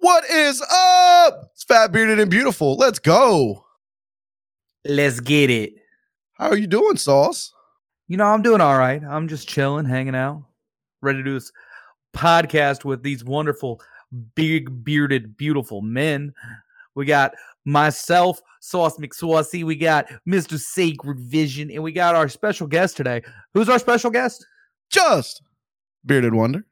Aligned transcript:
What 0.00 0.24
is 0.30 0.62
up? 0.62 1.50
It's 1.54 1.64
Fat 1.64 1.90
Bearded 1.90 2.20
and 2.20 2.30
Beautiful. 2.30 2.76
Let's 2.76 3.00
go. 3.00 3.64
Let's 4.84 5.18
get 5.18 5.50
it. 5.50 5.72
How 6.34 6.50
are 6.50 6.56
you 6.56 6.68
doing, 6.68 6.96
Sauce? 6.96 7.52
You 8.06 8.16
know, 8.16 8.26
I'm 8.26 8.42
doing 8.42 8.60
all 8.60 8.78
right. 8.78 9.02
I'm 9.02 9.26
just 9.26 9.48
chilling, 9.48 9.86
hanging 9.86 10.14
out, 10.14 10.44
ready 11.02 11.18
to 11.18 11.24
do 11.24 11.34
this 11.34 11.50
podcast 12.16 12.84
with 12.84 13.02
these 13.02 13.24
wonderful, 13.24 13.80
big 14.36 14.84
bearded, 14.84 15.36
beautiful 15.36 15.82
men. 15.82 16.32
We 16.94 17.04
got 17.04 17.32
myself, 17.64 18.40
Sauce 18.60 18.98
McSaucey. 18.98 19.64
We 19.64 19.74
got 19.74 20.08
Mr. 20.28 20.60
Sacred 20.60 21.18
Vision, 21.18 21.72
and 21.72 21.82
we 21.82 21.90
got 21.90 22.14
our 22.14 22.28
special 22.28 22.68
guest 22.68 22.96
today. 22.96 23.20
Who's 23.52 23.68
our 23.68 23.80
special 23.80 24.12
guest? 24.12 24.46
Just 24.90 25.42
Bearded 26.06 26.34
Wonder. 26.34 26.64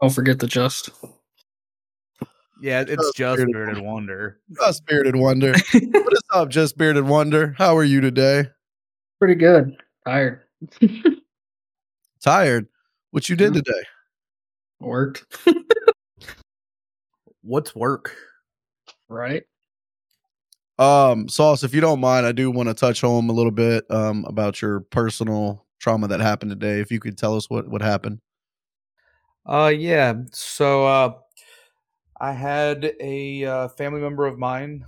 Don't 0.00 0.10
forget 0.10 0.38
the 0.38 0.46
just. 0.46 0.88
Yeah, 2.60 2.80
it's 2.82 2.90
Just 2.90 3.16
just 3.16 3.36
Bearded 3.36 3.52
Bearded 3.52 3.78
Wonder. 3.84 4.38
Just 4.60 4.86
Bearded 4.86 5.16
Wonder. 5.16 5.52
what 5.52 6.12
is 6.12 6.20
up, 6.32 6.48
Just 6.50 6.78
Bearded 6.78 7.04
Wonder? 7.06 7.54
How 7.58 7.76
are 7.76 7.84
you 7.84 8.00
today? 8.00 8.44
Pretty 9.18 9.34
good. 9.34 9.76
Tired. 10.06 10.42
Tired. 12.22 12.66
What 13.10 13.28
you 13.28 13.36
did 13.36 13.52
Mhm. 13.52 13.64
today? 13.64 13.82
Worked. 14.80 15.24
What's 17.42 17.74
work? 17.74 18.14
Right. 19.08 19.42
Um, 20.78 21.28
Sauce, 21.28 21.62
if 21.62 21.74
you 21.74 21.80
don't 21.80 22.00
mind, 22.00 22.26
I 22.26 22.32
do 22.32 22.50
want 22.50 22.68
to 22.68 22.74
touch 22.74 23.00
home 23.02 23.28
a 23.30 23.32
little 23.32 23.52
bit 23.52 23.84
um 23.90 24.24
about 24.26 24.60
your 24.62 24.80
personal 24.80 25.66
trauma 25.78 26.08
that 26.08 26.20
happened 26.20 26.50
today. 26.50 26.80
If 26.80 26.90
you 26.90 27.00
could 27.00 27.18
tell 27.18 27.36
us 27.36 27.50
what 27.50 27.68
what 27.68 27.82
happened. 27.82 28.20
Uh 29.46 29.72
yeah. 29.76 30.14
So 30.32 30.86
uh 30.86 31.12
I 32.20 32.32
had 32.32 32.92
a 33.00 33.44
uh, 33.44 33.68
family 33.68 34.00
member 34.00 34.26
of 34.26 34.38
mine 34.38 34.84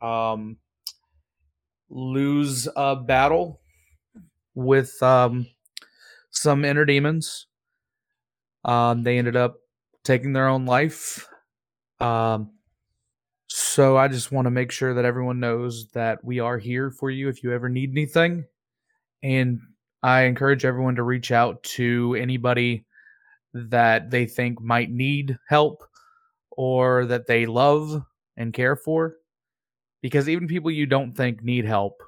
um 0.00 0.56
lose 1.90 2.68
a 2.76 2.94
battle 2.94 3.60
with 4.54 5.02
um 5.02 5.46
some 6.30 6.64
inner 6.64 6.84
demons. 6.84 7.46
Um 8.64 9.02
they 9.02 9.18
ended 9.18 9.36
up 9.36 9.56
taking 10.04 10.32
their 10.32 10.48
own 10.48 10.66
life. 10.66 11.26
Um 12.00 12.50
so 13.48 13.96
I 13.96 14.08
just 14.08 14.30
want 14.30 14.44
to 14.46 14.50
make 14.50 14.70
sure 14.70 14.94
that 14.94 15.06
everyone 15.06 15.40
knows 15.40 15.88
that 15.88 16.22
we 16.22 16.38
are 16.38 16.58
here 16.58 16.90
for 16.90 17.10
you 17.10 17.28
if 17.28 17.42
you 17.42 17.52
ever 17.52 17.68
need 17.68 17.90
anything. 17.90 18.44
And 19.22 19.60
I 20.02 20.22
encourage 20.22 20.64
everyone 20.64 20.96
to 20.96 21.02
reach 21.02 21.32
out 21.32 21.62
to 21.64 22.14
anybody 22.14 22.84
that 23.54 24.10
they 24.10 24.26
think 24.26 24.60
might 24.60 24.90
need 24.90 25.38
help 25.48 25.82
or 26.58 27.06
that 27.06 27.28
they 27.28 27.46
love 27.46 28.02
and 28.36 28.52
care 28.52 28.74
for 28.76 29.14
because 30.02 30.28
even 30.28 30.48
people 30.48 30.70
you 30.70 30.86
don't 30.86 31.14
think 31.14 31.42
need 31.42 31.64
help 31.64 32.02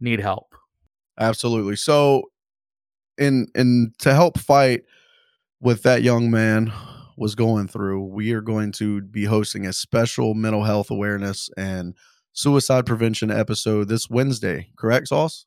need 0.00 0.20
help 0.20 0.54
Absolutely. 1.18 1.76
So 1.76 2.30
in 3.18 3.46
in 3.54 3.92
to 4.00 4.14
help 4.14 4.38
fight 4.38 4.82
with 5.60 5.82
that 5.84 6.02
young 6.02 6.30
man 6.30 6.72
was 7.16 7.34
going 7.34 7.68
through, 7.68 8.02
we 8.06 8.32
are 8.32 8.40
going 8.40 8.72
to 8.72 9.00
be 9.02 9.24
hosting 9.24 9.66
a 9.66 9.72
special 9.72 10.34
mental 10.34 10.64
health 10.64 10.90
awareness 10.90 11.48
and 11.56 11.94
suicide 12.32 12.86
prevention 12.86 13.30
episode 13.30 13.88
this 13.88 14.10
Wednesday, 14.10 14.70
correct, 14.76 15.08
Sauce? 15.08 15.46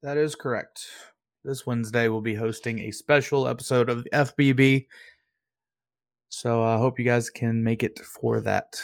that 0.00 0.16
is 0.16 0.36
correct 0.36 0.86
this 1.44 1.66
wednesday 1.66 2.06
we'll 2.06 2.20
be 2.20 2.34
hosting 2.34 2.78
a 2.78 2.90
special 2.92 3.48
episode 3.48 3.90
of 3.90 4.04
the 4.04 4.10
fbb 4.10 4.86
so 6.28 6.62
i 6.62 6.76
hope 6.76 6.98
you 6.98 7.04
guys 7.04 7.30
can 7.30 7.62
make 7.62 7.82
it 7.82 7.98
for 8.00 8.40
that 8.40 8.80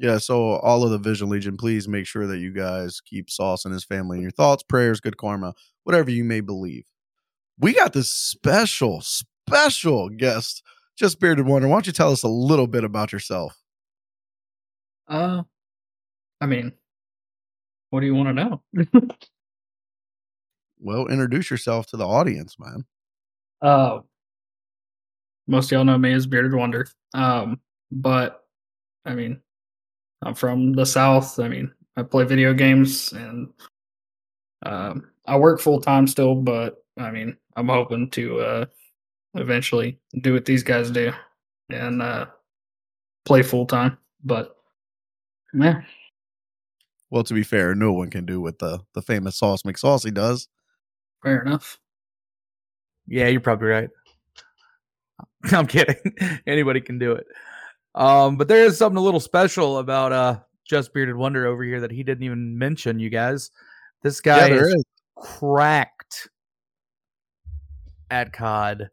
Yeah, 0.00 0.18
so 0.18 0.56
all 0.60 0.84
of 0.84 0.90
the 0.90 0.98
Vision 0.98 1.28
Legion, 1.28 1.56
please 1.56 1.88
make 1.88 2.06
sure 2.06 2.26
that 2.28 2.38
you 2.38 2.52
guys 2.52 3.00
keep 3.00 3.28
Sauce 3.28 3.64
and 3.64 3.74
his 3.74 3.84
family 3.84 4.18
in 4.18 4.22
your 4.22 4.30
thoughts, 4.30 4.62
prayers, 4.62 5.00
good 5.00 5.16
karma, 5.16 5.54
whatever 5.82 6.08
you 6.10 6.22
may 6.22 6.40
believe. 6.40 6.84
We 7.58 7.74
got 7.74 7.92
this 7.92 8.12
special, 8.12 9.00
special 9.00 10.08
guest, 10.08 10.62
just 10.96 11.18
Bearded 11.18 11.46
Wonder. 11.46 11.66
Why 11.66 11.74
don't 11.74 11.86
you 11.88 11.92
tell 11.92 12.12
us 12.12 12.22
a 12.22 12.28
little 12.28 12.68
bit 12.68 12.84
about 12.84 13.12
yourself? 13.12 13.60
Uh 15.08 15.42
I 16.40 16.46
mean, 16.46 16.72
what 17.90 18.00
do 18.00 18.06
you 18.06 18.14
want 18.14 18.28
to 18.28 18.34
know? 18.34 18.62
Well, 20.80 21.06
introduce 21.08 21.50
yourself 21.50 21.86
to 21.88 21.96
the 21.96 22.06
audience, 22.06 22.56
man. 22.58 22.84
uh 23.60 24.00
most 25.48 25.66
of 25.66 25.72
y'all 25.72 25.84
know 25.84 25.98
me 25.98 26.12
as 26.12 26.26
Bearded 26.26 26.54
Wonder. 26.54 26.86
Um, 27.14 27.60
but 27.90 28.44
I 29.04 29.14
mean, 29.14 29.40
I'm 30.22 30.34
from 30.34 30.72
the 30.74 30.84
South. 30.86 31.40
I 31.40 31.48
mean, 31.48 31.72
I 31.96 32.02
play 32.04 32.24
video 32.24 32.54
games 32.54 33.12
and 33.12 33.48
um 34.64 35.10
I 35.26 35.36
work 35.36 35.60
full 35.60 35.80
time 35.80 36.06
still, 36.06 36.34
but 36.34 36.84
I 36.98 37.10
mean, 37.10 37.36
I'm 37.56 37.68
hoping 37.68 38.10
to 38.10 38.40
uh 38.40 38.66
eventually 39.34 39.98
do 40.20 40.34
what 40.34 40.44
these 40.44 40.62
guys 40.62 40.90
do 40.90 41.12
and 41.70 42.02
uh 42.02 42.26
play 43.24 43.42
full 43.42 43.66
time. 43.66 43.98
But 44.24 44.54
yeah. 45.54 45.82
Well, 47.10 47.24
to 47.24 47.32
be 47.34 47.42
fair, 47.42 47.74
no 47.74 47.92
one 47.92 48.10
can 48.10 48.26
do 48.26 48.40
what 48.40 48.58
the 48.58 48.80
the 48.94 49.02
famous 49.02 49.36
Sauce 49.38 49.62
McSaucey 49.62 50.12
does. 50.12 50.48
Fair 51.22 51.40
enough. 51.42 51.78
yeah 53.06 53.28
you're 53.28 53.40
probably 53.40 53.68
right 53.68 53.90
i'm 55.52 55.66
kidding 55.66 55.96
anybody 56.46 56.80
can 56.80 56.98
do 56.98 57.12
it 57.12 57.26
um 57.94 58.36
but 58.36 58.48
there 58.48 58.64
is 58.64 58.76
something 58.76 58.98
a 58.98 59.02
little 59.02 59.20
special 59.20 59.78
about 59.78 60.12
uh 60.12 60.38
just 60.68 60.92
bearded 60.92 61.16
wonder 61.16 61.46
over 61.46 61.62
here 61.64 61.80
that 61.80 61.90
he 61.90 62.02
didn't 62.02 62.24
even 62.24 62.58
mention 62.58 62.98
you 62.98 63.10
guys 63.10 63.50
this 64.02 64.20
guy 64.20 64.48
yeah, 64.48 64.54
there 64.54 64.68
is 64.68 64.74
is. 64.74 64.84
cracked 65.16 66.28
at 68.10 68.32
COD. 68.32 68.90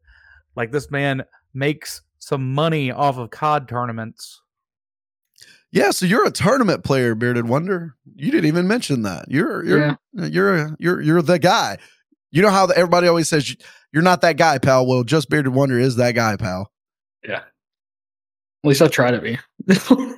Like 0.55 0.71
this 0.71 0.89
man 0.89 1.23
makes 1.53 2.01
some 2.19 2.53
money 2.53 2.91
off 2.91 3.17
of 3.17 3.29
COD 3.29 3.67
tournaments. 3.67 4.41
Yeah, 5.71 5.91
so 5.91 6.05
you're 6.05 6.25
a 6.25 6.31
tournament 6.31 6.83
player, 6.83 7.15
Bearded 7.15 7.49
Wonder. 7.49 7.95
You 8.15 8.31
didn't 8.31 8.45
even 8.45 8.67
mention 8.67 9.01
that. 9.03 9.25
You're 9.29 9.63
you're 9.63 9.79
Yeah. 9.79 9.95
you're 10.13 10.55
a, 10.55 10.75
you're 10.79 11.01
you're 11.01 11.21
the 11.21 11.39
guy. 11.39 11.77
You 12.31 12.41
know 12.41 12.49
how 12.49 12.65
the, 12.65 12.77
everybody 12.77 13.07
always 13.07 13.27
says 13.29 13.55
you're 13.95 14.03
not 14.03 14.21
that 14.21 14.35
guy, 14.37 14.59
pal. 14.59 14.85
Well, 14.85 15.03
just 15.03 15.29
Bearded 15.29 15.53
Wonder 15.53 15.79
is 15.79 15.95
that 15.95 16.11
guy, 16.13 16.35
pal. 16.35 16.69
Yeah. 17.23 17.37
At 17.37 17.43
least 18.65 18.81
I 18.81 18.87
try 18.89 19.09
to 19.11 19.21
be. 19.21 19.39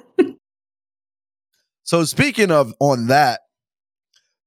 So 1.83 2.03
speaking 2.03 2.51
of 2.51 2.73
on 2.81 3.07
that, 3.07 3.39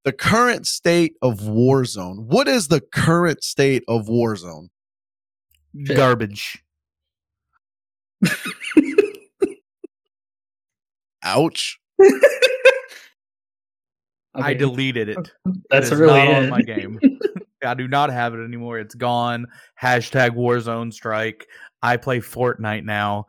the 0.04 0.12
current 0.12 0.66
state 0.66 1.14
of 1.22 1.38
Warzone. 1.40 2.26
What 2.26 2.46
is 2.48 2.68
the 2.68 2.82
current 2.82 3.42
state 3.42 3.82
of 3.88 4.08
Warzone? 4.08 4.68
Shit. 5.86 5.96
Garbage. 5.96 6.62
Ouch. 11.22 11.80
I 12.02 12.12
Okay, 14.36 14.54
deleted 14.54 15.08
it. 15.08 15.32
That's 15.70 15.86
it 15.86 15.94
is 15.94 15.98
really 15.98 16.22
not 16.22 16.34
on 16.42 16.50
my 16.50 16.60
game. 16.60 17.00
I 17.64 17.74
do 17.74 17.88
not 17.88 18.10
have 18.10 18.34
it 18.34 18.42
anymore. 18.44 18.78
It's 18.78 18.94
gone. 18.94 19.46
Hashtag 19.80 20.30
Warzone 20.30 20.92
strike. 20.92 21.46
I 21.82 21.96
play 21.96 22.20
Fortnite 22.20 22.84
now 22.84 23.26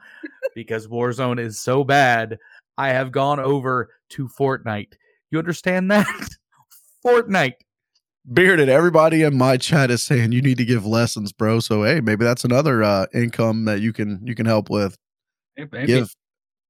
because 0.56 0.88
Warzone 0.88 1.40
is 1.40 1.60
so 1.60 1.84
bad. 1.84 2.38
I 2.78 2.90
have 2.90 3.12
gone 3.12 3.40
over 3.40 3.90
to 4.12 4.28
Fortnite. 4.28 4.94
You 5.32 5.40
understand 5.40 5.92
that? 5.92 6.08
Fortnite. 7.06 7.54
Bearded, 8.32 8.70
everybody 8.70 9.24
in 9.24 9.36
my 9.36 9.58
chat 9.58 9.90
is 9.90 10.04
saying 10.04 10.32
you 10.32 10.44
need 10.44 10.58
to 10.58 10.66
give 10.66 10.86
lessons, 10.86 11.32
bro. 11.32 11.60
So 11.60 11.84
hey, 11.84 12.02
maybe 12.02 12.24
that's 12.24 12.46
another 12.46 12.84
uh 12.84 13.08
income 13.14 13.66
that 13.66 13.82
you 13.82 13.94
can 13.94 14.22
you 14.24 14.36
can 14.36 14.46
help 14.46 14.70
with. 14.70 14.96
Hey, 15.56 15.64
baby. 15.64 15.88
Give 15.88 16.16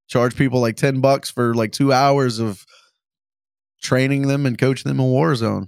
charge 0.08 0.36
people 0.36 0.62
like 0.62 0.78
10 0.78 1.02
bucks 1.02 1.30
for 1.30 1.54
like 1.54 1.72
2 1.74 1.92
hours 1.92 2.40
of 2.40 2.66
training 3.82 4.28
them 4.28 4.46
and 4.46 4.58
coaching 4.58 4.90
them 4.90 5.00
in 5.00 5.08
Warzone. 5.08 5.68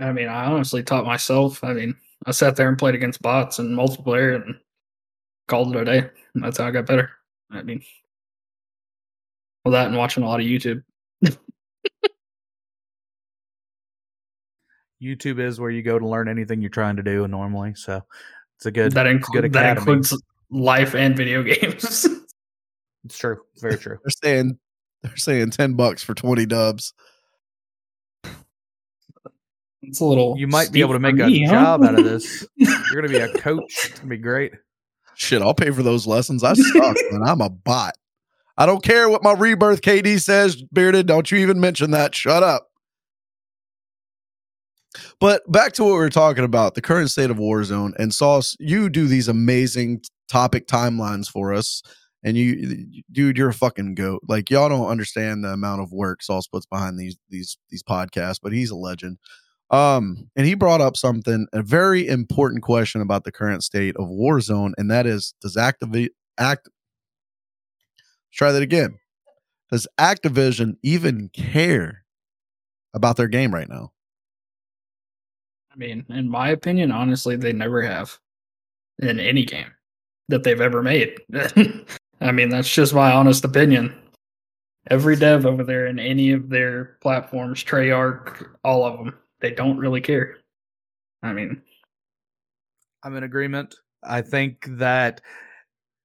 I 0.00 0.12
mean, 0.12 0.28
I 0.28 0.46
honestly 0.46 0.82
taught 0.82 1.04
myself. 1.04 1.62
I 1.62 1.72
mean, 1.72 1.94
I 2.26 2.32
sat 2.32 2.56
there 2.56 2.68
and 2.68 2.78
played 2.78 2.94
against 2.94 3.22
bots 3.22 3.58
and 3.58 3.76
multiplayer 3.76 4.34
and 4.36 4.56
called 5.48 5.74
it 5.74 5.82
a 5.82 5.84
day. 5.84 6.10
And 6.34 6.44
that's 6.44 6.58
how 6.58 6.66
I 6.66 6.70
got 6.70 6.86
better. 6.86 7.10
I 7.50 7.62
mean, 7.62 7.82
well, 9.64 9.72
that 9.72 9.88
and 9.88 9.96
watching 9.96 10.22
a 10.22 10.26
lot 10.26 10.40
of 10.40 10.46
YouTube. 10.46 10.82
YouTube 15.02 15.40
is 15.40 15.58
where 15.58 15.70
you 15.70 15.82
go 15.82 15.98
to 15.98 16.06
learn 16.06 16.28
anything 16.28 16.60
you're 16.60 16.70
trying 16.70 16.96
to 16.96 17.02
do 17.02 17.26
normally. 17.26 17.74
So 17.74 18.02
it's 18.56 18.66
a 18.66 18.70
good 18.70 18.92
that, 18.92 19.06
it's 19.06 19.28
a 19.28 19.32
good 19.32 19.44
include, 19.46 19.52
that 19.54 19.78
includes 19.78 20.22
life 20.50 20.94
and 20.94 21.16
video 21.16 21.42
games. 21.60 22.06
It's 23.04 23.18
true. 23.18 23.40
It's 23.52 23.62
very 23.62 23.78
true. 23.78 23.98
They're 24.02 24.10
saying 24.22 24.58
they're 25.02 25.16
saying 25.16 25.50
10 25.50 25.74
bucks 25.74 26.02
for 26.02 26.14
20 26.14 26.46
dubs. 26.46 26.92
It's 29.82 30.00
a 30.00 30.04
little. 30.04 30.36
You 30.38 30.46
might 30.46 30.72
be 30.72 30.80
able 30.80 30.92
to 30.92 30.98
for 30.98 31.12
make 31.12 31.14
me, 31.14 31.44
a 31.44 31.48
huh? 31.48 31.52
job 31.52 31.84
out 31.84 31.98
of 31.98 32.04
this. 32.04 32.46
You're 32.56 33.02
gonna 33.02 33.08
be 33.08 33.18
a 33.18 33.32
coach. 33.38 33.62
It's 33.86 33.98
gonna 33.98 34.10
be 34.10 34.18
great. 34.18 34.52
Shit, 35.14 35.42
I'll 35.42 35.54
pay 35.54 35.70
for 35.70 35.82
those 35.82 36.06
lessons. 36.06 36.44
I 36.44 36.54
suck, 36.54 36.96
man. 37.10 37.22
I'm 37.24 37.40
a 37.40 37.50
bot. 37.50 37.94
I 38.56 38.66
don't 38.66 38.82
care 38.82 39.08
what 39.08 39.22
my 39.22 39.32
rebirth 39.32 39.80
KD 39.80 40.20
says, 40.20 40.62
Bearded. 40.72 41.06
Don't 41.06 41.30
you 41.30 41.38
even 41.38 41.60
mention 41.60 41.92
that. 41.92 42.14
Shut 42.14 42.42
up. 42.42 42.68
But 45.18 45.50
back 45.50 45.72
to 45.74 45.84
what 45.84 45.92
we 45.92 45.98
were 45.98 46.10
talking 46.10 46.44
about, 46.44 46.74
the 46.74 46.82
current 46.82 47.10
state 47.10 47.30
of 47.30 47.38
Warzone. 47.38 47.92
And 47.98 48.12
Sauce, 48.12 48.56
you 48.58 48.90
do 48.90 49.06
these 49.06 49.28
amazing 49.28 50.02
topic 50.28 50.66
timelines 50.66 51.28
for 51.28 51.52
us. 51.54 51.82
And 52.22 52.36
you, 52.36 53.02
dude, 53.10 53.38
you're 53.38 53.48
a 53.48 53.54
fucking 53.54 53.94
goat. 53.94 54.20
Like 54.28 54.50
y'all 54.50 54.68
don't 54.68 54.88
understand 54.88 55.42
the 55.42 55.52
amount 55.52 55.80
of 55.80 55.92
work 55.92 56.22
Sauce 56.22 56.46
puts 56.46 56.66
behind 56.66 56.98
these 56.98 57.16
these 57.30 57.56
these 57.70 57.82
podcasts, 57.82 58.40
but 58.42 58.52
he's 58.52 58.70
a 58.70 58.76
legend. 58.76 59.16
Um, 59.70 60.28
and 60.36 60.46
he 60.46 60.54
brought 60.54 60.80
up 60.80 60.96
something, 60.96 61.46
a 61.52 61.62
very 61.62 62.06
important 62.06 62.62
question 62.62 63.00
about 63.00 63.24
the 63.24 63.32
current 63.32 63.62
state 63.62 63.96
of 63.96 64.08
Warzone, 64.08 64.72
and 64.76 64.90
that 64.90 65.06
is, 65.06 65.34
does 65.40 65.56
activate 65.56 66.12
act? 66.38 66.68
Let's 67.96 68.36
try 68.36 68.52
that 68.52 68.62
again. 68.62 68.98
Does 69.70 69.86
Activision 69.98 70.74
even 70.82 71.28
care 71.28 72.04
about 72.94 73.16
their 73.16 73.28
game 73.28 73.54
right 73.54 73.68
now? 73.68 73.92
I 75.72 75.76
mean, 75.76 76.04
in 76.08 76.28
my 76.28 76.48
opinion, 76.48 76.90
honestly, 76.90 77.36
they 77.36 77.52
never 77.52 77.80
have 77.82 78.18
in 78.98 79.20
any 79.20 79.44
game 79.44 79.70
that 80.28 80.42
they've 80.42 80.60
ever 80.60 80.82
made. 80.82 81.16
I 82.20 82.32
mean, 82.32 82.48
that's 82.48 82.72
just 82.72 82.92
my 82.92 83.12
honest 83.12 83.44
opinion. 83.44 83.96
Every 84.90 85.14
dev 85.14 85.46
over 85.46 85.62
there 85.62 85.86
in 85.86 86.00
any 86.00 86.32
of 86.32 86.48
their 86.48 86.96
platforms, 87.00 87.62
Treyarch, 87.62 88.46
all 88.64 88.84
of 88.84 88.98
them, 88.98 89.14
they 89.40 89.50
don't 89.50 89.78
really 89.78 90.00
care. 90.00 90.38
I 91.22 91.32
mean, 91.32 91.62
I'm 93.02 93.16
in 93.16 93.24
agreement. 93.24 93.74
I 94.02 94.22
think 94.22 94.66
that 94.78 95.20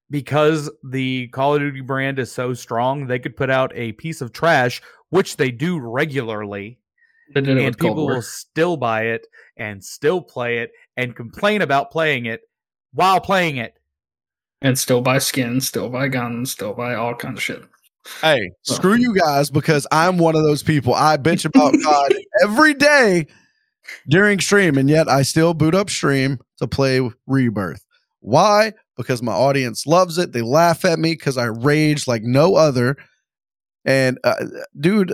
because 0.09 0.69
the 0.83 1.27
Call 1.29 1.55
of 1.55 1.61
Duty 1.61 1.81
brand 1.81 2.19
is 2.19 2.31
so 2.31 2.53
strong, 2.53 3.07
they 3.07 3.19
could 3.19 3.35
put 3.35 3.49
out 3.49 3.71
a 3.75 3.93
piece 3.93 4.21
of 4.21 4.31
trash, 4.33 4.81
which 5.09 5.37
they 5.37 5.51
do 5.51 5.79
regularly, 5.79 6.79
and 7.67 7.77
people 7.77 8.05
will 8.07 8.21
still 8.21 8.77
buy 8.77 9.03
it 9.03 9.25
and 9.57 9.83
still 9.83 10.21
play 10.21 10.59
it 10.59 10.71
and 10.97 11.15
complain 11.15 11.61
about 11.61 11.91
playing 11.91 12.25
it 12.25 12.41
while 12.93 13.19
playing 13.19 13.57
it. 13.57 13.79
and 14.61 14.77
still 14.79 15.01
buy 15.01 15.17
skins, 15.17 15.67
still 15.67 15.89
buy 15.89 16.07
guns, 16.07 16.51
still 16.51 16.73
buy 16.73 16.95
all 16.95 17.13
kinds 17.15 17.37
of 17.37 17.43
shit. 17.43 17.63
Hey, 18.21 18.51
screw 18.61 18.95
you 18.95 19.15
guys 19.15 19.49
because 19.49 19.87
I'm 19.91 20.17
one 20.17 20.35
of 20.35 20.43
those 20.43 20.63
people. 20.63 20.93
I 20.93 21.17
bitch 21.17 21.45
about 21.45 21.75
God 21.83 22.13
every 22.43 22.73
day 22.73 23.27
during 24.07 24.39
stream, 24.39 24.77
and 24.77 24.89
yet 24.89 25.09
I 25.09 25.23
still 25.23 25.53
boot 25.53 25.75
up 25.75 25.89
stream 25.89 26.39
to 26.57 26.67
play 26.67 27.09
Rebirth. 27.27 27.85
Why? 28.19 28.73
Because 28.97 29.21
my 29.21 29.33
audience 29.33 29.85
loves 29.85 30.17
it. 30.17 30.31
They 30.31 30.41
laugh 30.41 30.85
at 30.85 30.99
me 30.99 31.13
because 31.13 31.37
I 31.37 31.45
rage 31.45 32.07
like 32.07 32.23
no 32.23 32.55
other. 32.55 32.97
And 33.83 34.17
uh, 34.23 34.45
dude, 34.79 35.13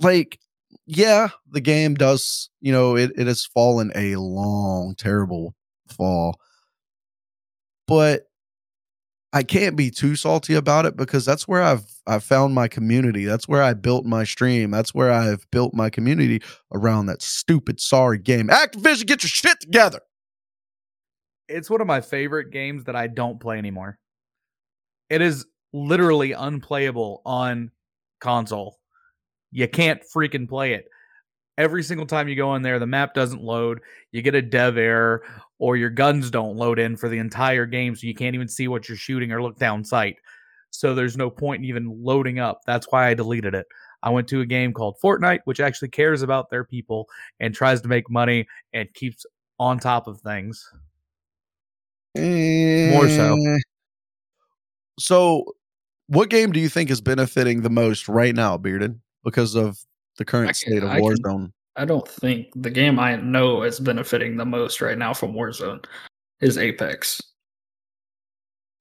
like, 0.00 0.38
yeah, 0.86 1.28
the 1.50 1.60
game 1.60 1.94
does, 1.94 2.50
you 2.60 2.72
know, 2.72 2.96
it, 2.96 3.12
it 3.16 3.26
has 3.26 3.46
fallen 3.46 3.92
a 3.94 4.16
long, 4.16 4.94
terrible 4.96 5.54
fall. 5.88 6.38
But 7.86 8.29
I 9.32 9.44
can't 9.44 9.76
be 9.76 9.90
too 9.90 10.16
salty 10.16 10.54
about 10.54 10.86
it 10.86 10.96
because 10.96 11.24
that's 11.24 11.46
where 11.46 11.62
I've 11.62 11.84
I've 12.06 12.24
found 12.24 12.54
my 12.54 12.66
community. 12.66 13.24
That's 13.24 13.46
where 13.46 13.62
I 13.62 13.74
built 13.74 14.04
my 14.04 14.24
stream. 14.24 14.70
That's 14.72 14.92
where 14.92 15.12
I've 15.12 15.48
built 15.52 15.72
my 15.72 15.88
community 15.88 16.42
around 16.72 17.06
that 17.06 17.22
stupid 17.22 17.80
sorry 17.80 18.18
game. 18.18 18.48
Activision, 18.48 19.06
get 19.06 19.22
your 19.22 19.28
shit 19.28 19.60
together. 19.60 20.00
It's 21.48 21.70
one 21.70 21.80
of 21.80 21.86
my 21.86 22.00
favorite 22.00 22.50
games 22.50 22.84
that 22.84 22.96
I 22.96 23.06
don't 23.06 23.40
play 23.40 23.58
anymore. 23.58 23.98
It 25.08 25.20
is 25.20 25.46
literally 25.72 26.32
unplayable 26.32 27.22
on 27.24 27.70
console. 28.20 28.78
You 29.52 29.68
can't 29.68 30.02
freaking 30.14 30.48
play 30.48 30.74
it. 30.74 30.86
Every 31.60 31.82
single 31.82 32.06
time 32.06 32.26
you 32.26 32.36
go 32.36 32.54
in 32.54 32.62
there, 32.62 32.78
the 32.78 32.86
map 32.86 33.12
doesn't 33.12 33.42
load. 33.42 33.82
You 34.12 34.22
get 34.22 34.34
a 34.34 34.40
dev 34.40 34.78
error, 34.78 35.22
or 35.58 35.76
your 35.76 35.90
guns 35.90 36.30
don't 36.30 36.56
load 36.56 36.78
in 36.78 36.96
for 36.96 37.10
the 37.10 37.18
entire 37.18 37.66
game, 37.66 37.94
so 37.94 38.06
you 38.06 38.14
can't 38.14 38.34
even 38.34 38.48
see 38.48 38.66
what 38.66 38.88
you're 38.88 38.96
shooting 38.96 39.30
or 39.30 39.42
look 39.42 39.58
down 39.58 39.84
sight. 39.84 40.16
So 40.70 40.94
there's 40.94 41.18
no 41.18 41.28
point 41.28 41.60
in 41.60 41.66
even 41.66 42.02
loading 42.02 42.38
up. 42.38 42.62
That's 42.66 42.86
why 42.90 43.08
I 43.08 43.14
deleted 43.14 43.54
it. 43.54 43.66
I 44.02 44.08
went 44.08 44.26
to 44.28 44.40
a 44.40 44.46
game 44.46 44.72
called 44.72 44.96
Fortnite, 45.04 45.40
which 45.44 45.60
actually 45.60 45.90
cares 45.90 46.22
about 46.22 46.48
their 46.48 46.64
people 46.64 47.06
and 47.40 47.54
tries 47.54 47.82
to 47.82 47.88
make 47.88 48.08
money 48.08 48.46
and 48.72 48.92
keeps 48.94 49.26
on 49.58 49.78
top 49.78 50.06
of 50.06 50.18
things. 50.22 50.66
More 52.16 53.06
so. 53.10 53.36
So, 54.98 55.44
what 56.06 56.30
game 56.30 56.52
do 56.52 56.60
you 56.60 56.70
think 56.70 56.90
is 56.90 57.02
benefiting 57.02 57.60
the 57.60 57.68
most 57.68 58.08
right 58.08 58.34
now, 58.34 58.56
Bearded, 58.56 58.98
because 59.22 59.54
of 59.54 59.78
the 60.20 60.24
current 60.26 60.48
can- 60.48 60.54
state 60.54 60.82
of 60.82 60.90
I 60.90 61.00
can- 61.00 61.04
Warzone? 61.04 61.52
I 61.76 61.84
don't 61.86 62.06
think 62.06 62.48
the 62.54 62.70
game 62.70 62.98
I 62.98 63.16
know 63.16 63.62
is 63.62 63.80
benefiting 63.80 64.36
the 64.36 64.44
most 64.44 64.80
right 64.82 64.98
now 64.98 65.14
from 65.14 65.32
Warzone 65.32 65.82
is 66.40 66.58
Apex. 66.58 67.22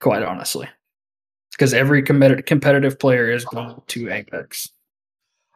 Quite 0.02 0.22
honestly. 0.22 0.68
Because 1.52 1.74
every 1.74 2.04
committed 2.04 2.46
competitive 2.46 3.00
player 3.00 3.32
is 3.32 3.46
going 3.46 3.82
to 3.88 4.10
Apex. 4.12 4.70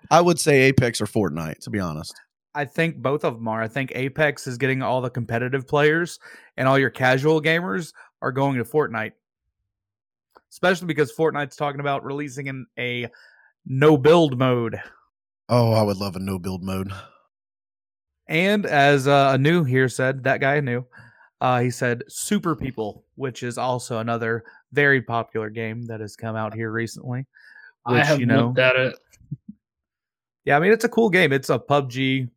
I 0.10 0.22
would 0.22 0.40
say 0.40 0.62
Apex 0.62 1.02
or 1.02 1.06
Fortnite, 1.06 1.60
to 1.60 1.70
be 1.70 1.80
honest. 1.80 2.14
I 2.56 2.66
think 2.66 2.98
both 2.98 3.26
of 3.26 3.34
them 3.36 3.48
are. 3.48 3.62
I 3.62 3.68
think 3.68 3.92
Apex 3.96 4.48
is 4.48 4.58
getting 4.58 4.82
all 4.82 5.02
the 5.02 5.10
competitive 5.10 5.68
players, 5.68 6.20
and 6.56 6.68
all 6.68 6.80
your 6.80 6.92
casual 6.92 7.42
gamers 7.42 7.92
are 8.22 8.32
going 8.32 8.58
to 8.58 8.64
Fortnite. 8.64 9.14
Especially 10.52 10.88
because 10.88 11.12
Fortnite's 11.12 11.56
talking 11.56 11.80
about 11.82 12.06
releasing 12.06 12.48
in 12.48 12.66
a 12.78 13.08
no 13.66 13.98
build 13.98 14.38
mode. 14.38 14.80
Oh, 15.50 15.74
I 15.74 15.84
would 15.84 15.98
love 15.98 16.16
a 16.16 16.20
no 16.20 16.40
build 16.40 16.64
mode. 16.64 16.92
And 18.28 18.66
as 18.66 19.08
uh, 19.08 19.30
Anu 19.30 19.64
here 19.64 19.90
said, 19.90 20.24
that 20.24 20.40
guy 20.40 20.60
knew, 20.62 20.86
uh, 21.42 21.60
he 21.60 21.70
said 21.70 22.04
Super 22.08 22.56
People, 22.56 23.04
which 23.16 23.44
is 23.44 23.58
also 23.58 24.00
another 24.00 24.46
very 24.72 25.02
popular 25.02 25.50
game 25.50 25.84
that 25.84 26.00
has 26.00 26.16
come 26.16 26.36
out 26.36 26.54
here 26.54 26.72
recently. 26.72 27.26
I 27.86 28.04
have 28.04 28.20
you 28.20 28.26
know, 28.26 28.48
looked 28.48 28.60
at 28.60 28.76
it. 28.78 28.96
Yeah, 30.46 30.58
I 30.58 30.60
mean 30.60 30.72
it's 30.72 30.86
a 30.86 30.90
cool 30.90 31.10
game. 31.10 31.34
It's 31.34 31.50
a 31.50 31.60
PUBG 31.60 32.30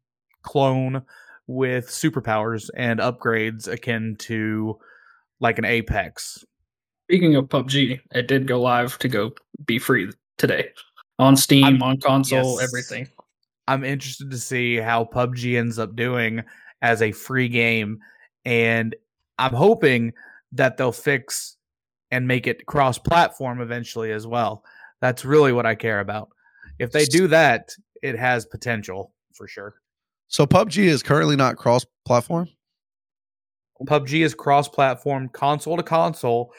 clone 0.43 1.03
with 1.47 1.89
superpowers 1.89 2.69
and 2.77 3.01
upgrades 3.01 3.69
akin 3.69 4.17
to 4.21 4.79
like 5.41 5.59
an 5.59 5.65
Apex. 5.65 6.45
Speaking 7.05 7.37
of 7.37 7.45
PUBG, 7.47 8.01
it 8.13 8.27
did 8.27 8.49
go 8.49 8.61
live 8.61 8.99
to 8.99 9.09
go 9.09 9.33
be 9.65 9.79
free 9.79 10.11
today. 10.39 10.71
On 11.19 11.37
Steam, 11.37 11.65
I'm- 11.65 11.83
on 11.83 11.99
console, 11.99 12.61
yes. 12.61 12.69
everything. 12.69 13.09
I'm 13.69 13.85
interested 13.85 14.31
to 14.31 14.39
see 14.39 14.77
how 14.77 15.05
PUBG 15.05 15.59
ends 15.59 15.79
up 15.79 15.97
doing 15.97 16.43
as 16.83 17.03
a 17.03 17.11
free 17.11 17.49
game 17.49 17.99
and 18.45 18.95
I'm 19.39 19.53
hoping 19.53 20.13
that 20.53 20.77
they'll 20.77 20.93
fix 20.93 21.57
and 22.11 22.29
make 22.29 22.47
it 22.47 22.65
cross-platform 22.67 23.61
eventually 23.61 24.13
as 24.13 24.27
well. 24.27 24.65
That's 25.01 25.25
really 25.25 25.53
what 25.53 25.67
I 25.67 25.75
care 25.75 26.01
about. 26.01 26.31
If 26.79 26.93
they 26.93 27.05
do 27.05 27.27
that, 27.29 27.75
it 28.03 28.17
has 28.17 28.47
potential 28.47 29.13
for 29.35 29.49
sure. 29.49 29.75
So 30.29 30.47
PUBG 30.47 30.85
is 30.85 31.03
currently 31.03 31.37
not 31.37 31.57
cross 31.57 31.85
platform. 32.05 32.49
PUBG 33.83 34.25
is 34.25 34.35
cross-platform, 34.35 35.31
console 35.31 35.77
to 35.77 35.83
console, 35.83 36.53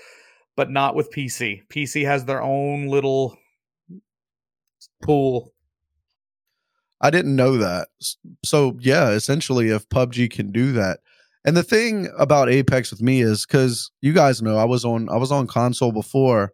but 0.55 0.69
not 0.69 0.93
with 0.93 1.11
PC. 1.11 1.61
PC 1.69 2.05
has 2.05 2.25
their 2.25 2.41
own 2.41 2.87
little 2.87 3.37
pool. 5.01 5.53
I 6.99 7.09
didn't 7.09 7.35
know 7.35 7.57
that. 7.57 7.89
So 8.43 8.77
yeah, 8.79 9.09
essentially, 9.09 9.69
if 9.69 9.87
PUBG 9.89 10.31
can 10.31 10.51
do 10.51 10.71
that, 10.73 10.99
and 11.45 11.55
the 11.55 11.63
thing 11.63 12.09
about 12.17 12.49
Apex 12.49 12.91
with 12.91 13.01
me 13.01 13.21
is 13.21 13.45
because 13.45 13.91
you 14.01 14.13
guys 14.13 14.41
know 14.41 14.57
I 14.57 14.65
was 14.65 14.83
on 14.83 15.09
I 15.09 15.17
was 15.17 15.31
on 15.31 15.47
console 15.47 15.91
before, 15.91 16.53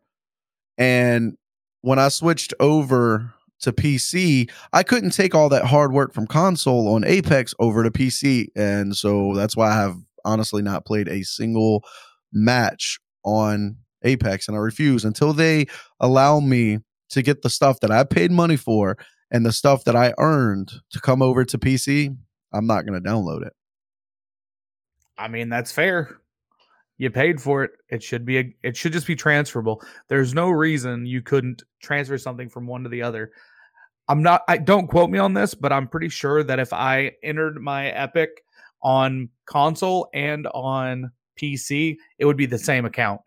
and 0.78 1.38
when 1.82 2.00
I 2.00 2.10
switched 2.10 2.54
over 2.60 3.34
to 3.62 3.72
PC, 3.72 4.50
I 4.74 4.84
couldn't 4.84 5.12
take 5.12 5.34
all 5.34 5.50
that 5.50 5.66
hard 5.66 5.94
work 5.94 6.14
from 6.14 6.28
console 6.28 6.94
on 6.94 7.06
Apex 7.06 7.54
over 7.60 7.84
to 7.84 7.92
PC, 7.92 8.48
and 8.56 8.96
so 8.96 9.34
that's 9.36 9.56
why 9.56 9.72
I 9.72 9.76
have 9.76 9.98
honestly 10.26 10.62
not 10.62 10.86
played 10.86 11.08
a 11.08 11.24
single 11.24 11.84
match 12.34 13.00
on 13.24 13.78
Apex, 14.04 14.48
and 14.48 14.58
I 14.58 14.60
refuse 14.60 15.06
until 15.06 15.32
they 15.34 15.68
allow 16.00 16.40
me 16.40 16.80
to 17.10 17.22
get 17.22 17.42
the 17.42 17.50
stuff 17.50 17.80
that 17.82 17.92
I 17.92 18.04
paid 18.04 18.32
money 18.32 18.58
for 18.58 18.98
and 19.32 19.46
the 19.46 19.52
stuff 19.52 19.84
that 19.86 19.96
I 19.96 20.14
earned 20.18 20.72
to 20.92 21.00
come 21.00 21.22
over 21.22 21.44
to 21.46 21.58
PC, 21.58 22.16
I'm 22.54 22.68
not 22.68 22.86
going 22.86 23.02
to 23.02 23.10
download 23.10 23.46
it. 23.46 23.54
I 25.18 25.28
mean, 25.28 25.50
that's 25.50 25.72
fair. 25.72 26.18
You 26.98 27.10
paid 27.10 27.42
for 27.42 27.64
it. 27.64 27.72
It 27.90 28.04
should 28.04 28.26
be 28.26 28.38
a, 28.40 28.56
it 28.64 28.78
should 28.78 28.94
just 28.94 29.08
be 29.08 29.16
transferable. 29.16 29.82
There's 30.08 30.34
no 30.34 30.50
reason 30.50 31.06
you 31.06 31.22
couldn't 31.22 31.64
transfer 31.82 32.18
something 32.18 32.50
from 32.50 32.68
one 32.68 32.84
to 32.84 32.90
the 32.90 33.02
other. 33.02 33.32
I'm 34.08 34.22
not 34.22 34.44
I 34.48 34.58
don't 34.58 34.88
quote 34.88 35.10
me 35.10 35.18
on 35.18 35.34
this, 35.34 35.54
but 35.54 35.72
I'm 35.72 35.88
pretty 35.88 36.10
sure 36.10 36.44
that 36.44 36.60
if 36.60 36.74
I 36.74 37.14
entered 37.24 37.62
my 37.62 37.88
Epic 37.88 38.44
on 38.82 39.30
console 39.46 40.10
and 40.14 40.46
on 40.48 41.12
PC, 41.42 41.98
it 42.20 42.26
would 42.26 42.38
be 42.38 42.46
the 42.46 42.60
same 42.60 42.86
account. 42.86 43.22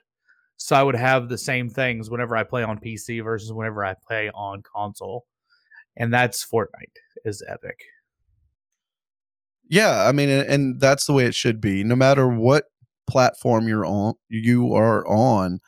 So 0.57 0.75
I 0.75 0.83
would 0.83 0.97
have 0.97 1.29
the 1.29 1.39
same 1.39 1.69
things 1.69 2.11
whenever 2.11 2.37
I 2.37 2.45
play 2.45 2.63
on 2.63 2.79
PC 2.79 3.23
versus 3.23 3.53
whenever 3.53 3.85
I 3.85 3.95
play 4.07 4.31
on 4.31 4.63
console. 4.63 5.27
And 5.97 6.13
that's 6.13 6.45
Fortnite 6.45 6.97
is 7.25 7.43
Epic. 7.47 7.81
Yeah, 9.69 10.07
I 10.07 10.13
mean, 10.13 10.29
and, 10.29 10.81
that's 10.81 11.07
the 11.07 11.13
way 11.13 11.25
it 11.25 11.35
should 11.35 11.61
be. 11.61 11.83
No 11.83 11.97
matter 11.97 12.29
what 12.29 12.65
platform 13.09 13.67
you're 13.67 13.85
on, 13.85 14.15
you 14.29 14.75
are 14.75 15.07
on, 15.07 15.61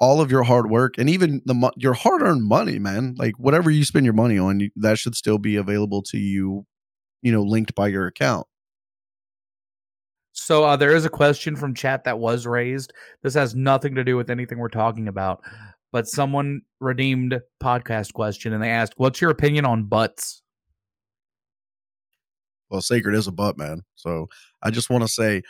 all 0.00 0.20
of 0.20 0.30
your 0.30 0.44
hard 0.44 0.70
work 0.70 0.96
and 0.96 1.10
even 1.10 1.42
the 1.44 1.72
your 1.76 1.92
hard-earned 1.92 2.44
money, 2.44 2.78
man. 2.78 3.16
Like 3.18 3.34
whatever 3.38 3.70
you 3.70 3.84
spend 3.84 4.06
your 4.06 4.14
money 4.14 4.38
on, 4.38 4.70
that 4.76 4.98
should 4.98 5.16
still 5.16 5.38
be 5.38 5.56
available 5.56 6.02
to 6.04 6.18
you. 6.18 6.64
You 7.20 7.32
know, 7.32 7.42
linked 7.42 7.74
by 7.74 7.88
your 7.88 8.06
account. 8.06 8.46
So 10.38 10.64
uh, 10.64 10.76
there 10.76 10.94
is 10.94 11.04
a 11.04 11.10
question 11.10 11.56
from 11.56 11.74
chat 11.74 12.04
that 12.04 12.18
was 12.18 12.46
raised. 12.46 12.92
This 13.22 13.34
has 13.34 13.54
nothing 13.54 13.94
to 13.96 14.04
do 14.04 14.16
with 14.16 14.30
anything 14.30 14.58
we're 14.58 14.68
talking 14.68 15.08
about, 15.08 15.42
but 15.92 16.06
someone 16.06 16.62
redeemed 16.80 17.40
podcast 17.62 18.12
question 18.14 18.52
and 18.52 18.62
they 18.62 18.70
asked, 18.70 18.94
"What's 18.96 19.20
your 19.20 19.30
opinion 19.30 19.64
on 19.66 19.84
butts?" 19.84 20.42
Well, 22.70 22.80
Sacred 22.80 23.14
is 23.14 23.26
a 23.26 23.32
butt 23.32 23.58
man, 23.58 23.82
so 23.96 24.28
I 24.62 24.70
just 24.70 24.90
want 24.90 25.02
to 25.02 25.08
say 25.08 25.42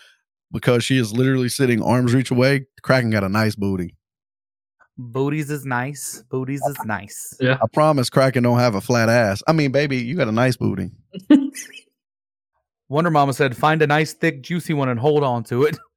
because 0.50 0.82
she 0.84 0.98
is 0.98 1.12
literally 1.12 1.50
sitting 1.50 1.82
arms 1.82 2.14
reach 2.14 2.30
away, 2.30 2.66
Kraken 2.82 3.10
got 3.10 3.24
a 3.24 3.28
nice 3.28 3.54
booty. 3.54 3.94
Booties 4.96 5.50
is 5.50 5.64
nice. 5.64 6.24
Booties 6.30 6.62
is 6.62 6.76
nice. 6.84 7.36
Yeah. 7.40 7.58
I 7.62 7.66
promise 7.72 8.10
Kraken 8.10 8.42
don't 8.42 8.58
have 8.58 8.74
a 8.74 8.80
flat 8.80 9.08
ass. 9.08 9.42
I 9.46 9.52
mean, 9.52 9.70
baby, 9.70 9.98
you 9.98 10.16
got 10.16 10.26
a 10.26 10.32
nice 10.32 10.56
booty. 10.56 10.90
Wonder 12.88 13.10
Mama 13.10 13.32
said, 13.32 13.56
"Find 13.56 13.82
a 13.82 13.86
nice, 13.86 14.14
thick, 14.14 14.42
juicy 14.42 14.74
one 14.74 14.88
and 14.88 14.98
hold 14.98 15.24
on 15.24 15.44
to 15.44 15.64
it." 15.64 15.76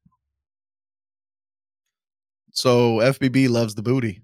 So 2.53 2.98
FBB 2.98 3.50
loves 3.50 3.75
the 3.75 3.81
booty. 3.81 4.21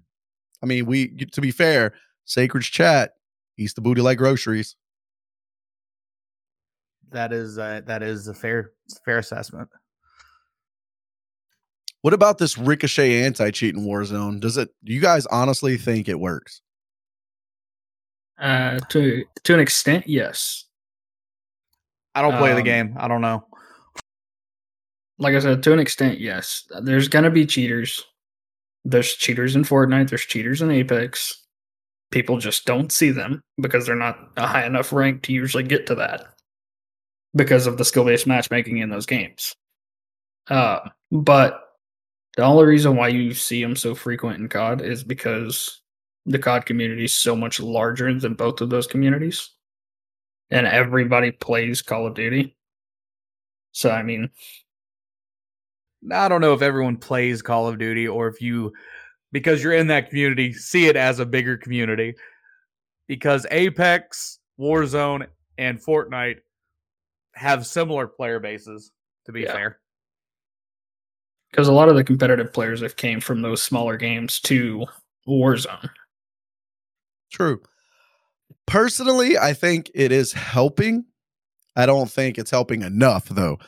I 0.62 0.66
mean, 0.66 0.86
we 0.86 1.08
to 1.32 1.40
be 1.40 1.50
fair, 1.50 1.94
Sacred's 2.24 2.66
chat 2.66 3.12
eats 3.56 3.72
the 3.72 3.80
booty 3.80 4.02
like 4.02 4.18
groceries. 4.18 4.76
That 7.10 7.32
is 7.32 7.58
uh, 7.58 7.80
that 7.86 8.02
is 8.02 8.28
a 8.28 8.34
fair 8.34 8.72
fair 9.04 9.18
assessment. 9.18 9.68
What 12.02 12.14
about 12.14 12.38
this 12.38 12.56
Ricochet 12.56 13.24
anti-cheating 13.24 13.84
Warzone? 13.84 14.40
Does 14.40 14.56
it? 14.56 14.68
Do 14.84 14.92
you 14.92 15.00
guys 15.00 15.26
honestly 15.26 15.76
think 15.76 16.08
it 16.08 16.20
works? 16.20 16.60
Uh, 18.38 18.78
to 18.90 19.24
to 19.44 19.54
an 19.54 19.60
extent, 19.60 20.06
yes. 20.06 20.64
I 22.14 22.22
don't 22.22 22.38
play 22.38 22.52
the 22.52 22.58
Um, 22.58 22.64
game. 22.64 22.94
I 22.98 23.08
don't 23.08 23.20
know. 23.20 23.46
Like 25.18 25.34
I 25.34 25.40
said, 25.40 25.62
to 25.64 25.72
an 25.72 25.78
extent, 25.80 26.20
yes. 26.20 26.64
There's 26.82 27.08
gonna 27.08 27.30
be 27.30 27.46
cheaters. 27.46 28.04
There's 28.84 29.12
cheaters 29.14 29.56
in 29.56 29.64
Fortnite. 29.64 30.08
There's 30.08 30.22
cheaters 30.24 30.62
in 30.62 30.70
Apex. 30.70 31.44
People 32.10 32.38
just 32.38 32.64
don't 32.64 32.90
see 32.92 33.10
them 33.10 33.42
because 33.60 33.84
they're 33.84 33.94
not 33.96 34.18
a 34.36 34.46
high 34.46 34.64
enough 34.64 34.92
rank 34.92 35.22
to 35.24 35.32
usually 35.32 35.64
get 35.64 35.86
to 35.88 35.94
that 35.96 36.24
because 37.34 37.66
of 37.66 37.76
the 37.76 37.84
skill-based 37.84 38.26
matchmaking 38.26 38.78
in 38.78 38.88
those 38.88 39.04
games. 39.06 39.54
Uh, 40.48 40.80
but 41.12 41.62
the 42.36 42.42
only 42.44 42.64
reason 42.64 42.96
why 42.96 43.08
you 43.08 43.34
see 43.34 43.60
them 43.62 43.76
so 43.76 43.94
frequent 43.94 44.38
in 44.40 44.48
COD 44.48 44.80
is 44.80 45.04
because 45.04 45.82
the 46.24 46.38
COD 46.38 46.64
community 46.64 47.04
is 47.04 47.14
so 47.14 47.36
much 47.36 47.60
larger 47.60 48.12
than 48.18 48.34
both 48.34 48.60
of 48.62 48.70
those 48.70 48.86
communities, 48.86 49.50
and 50.50 50.66
everybody 50.66 51.30
plays 51.30 51.82
Call 51.82 52.06
of 52.06 52.14
Duty. 52.14 52.56
So 53.72 53.90
I 53.90 54.02
mean, 54.02 54.30
I 56.12 56.28
don't 56.28 56.40
know 56.40 56.54
if 56.54 56.62
everyone 56.62 56.96
plays 56.96 57.42
Call 57.42 57.68
of 57.68 57.78
Duty 57.78 58.08
or 58.08 58.28
if 58.28 58.40
you, 58.40 58.72
because 59.32 59.62
you're 59.62 59.72
in 59.74 59.88
that 59.88 60.08
community, 60.08 60.52
see 60.52 60.86
it 60.86 60.96
as 60.96 61.18
a 61.18 61.26
bigger 61.26 61.56
community. 61.56 62.14
Because 63.06 63.46
Apex, 63.50 64.38
Warzone, 64.60 65.26
and 65.56 65.82
Fortnite 65.82 66.38
have 67.34 67.66
similar 67.66 68.06
player 68.06 68.40
bases. 68.40 68.92
To 69.26 69.32
be 69.32 69.42
Yeah. 69.42 69.52
fair, 69.52 69.80
because 71.50 71.68
a 71.68 71.72
lot 71.72 71.90
of 71.90 71.96
the 71.96 72.02
competitive 72.02 72.50
players 72.50 72.80
have 72.80 72.96
came 72.96 73.20
from 73.20 73.42
those 73.42 73.62
smaller 73.62 73.98
games 73.98 74.40
to 74.40 74.86
Warzone. 75.26 75.90
True. 77.30 77.60
Personally, 78.68 79.38
I 79.38 79.54
think 79.54 79.90
it 79.94 80.12
is 80.12 80.34
helping. 80.34 81.06
I 81.74 81.86
don't 81.86 82.10
think 82.10 82.36
it's 82.36 82.50
helping 82.50 82.82
enough 82.82 83.24
though. 83.30 83.58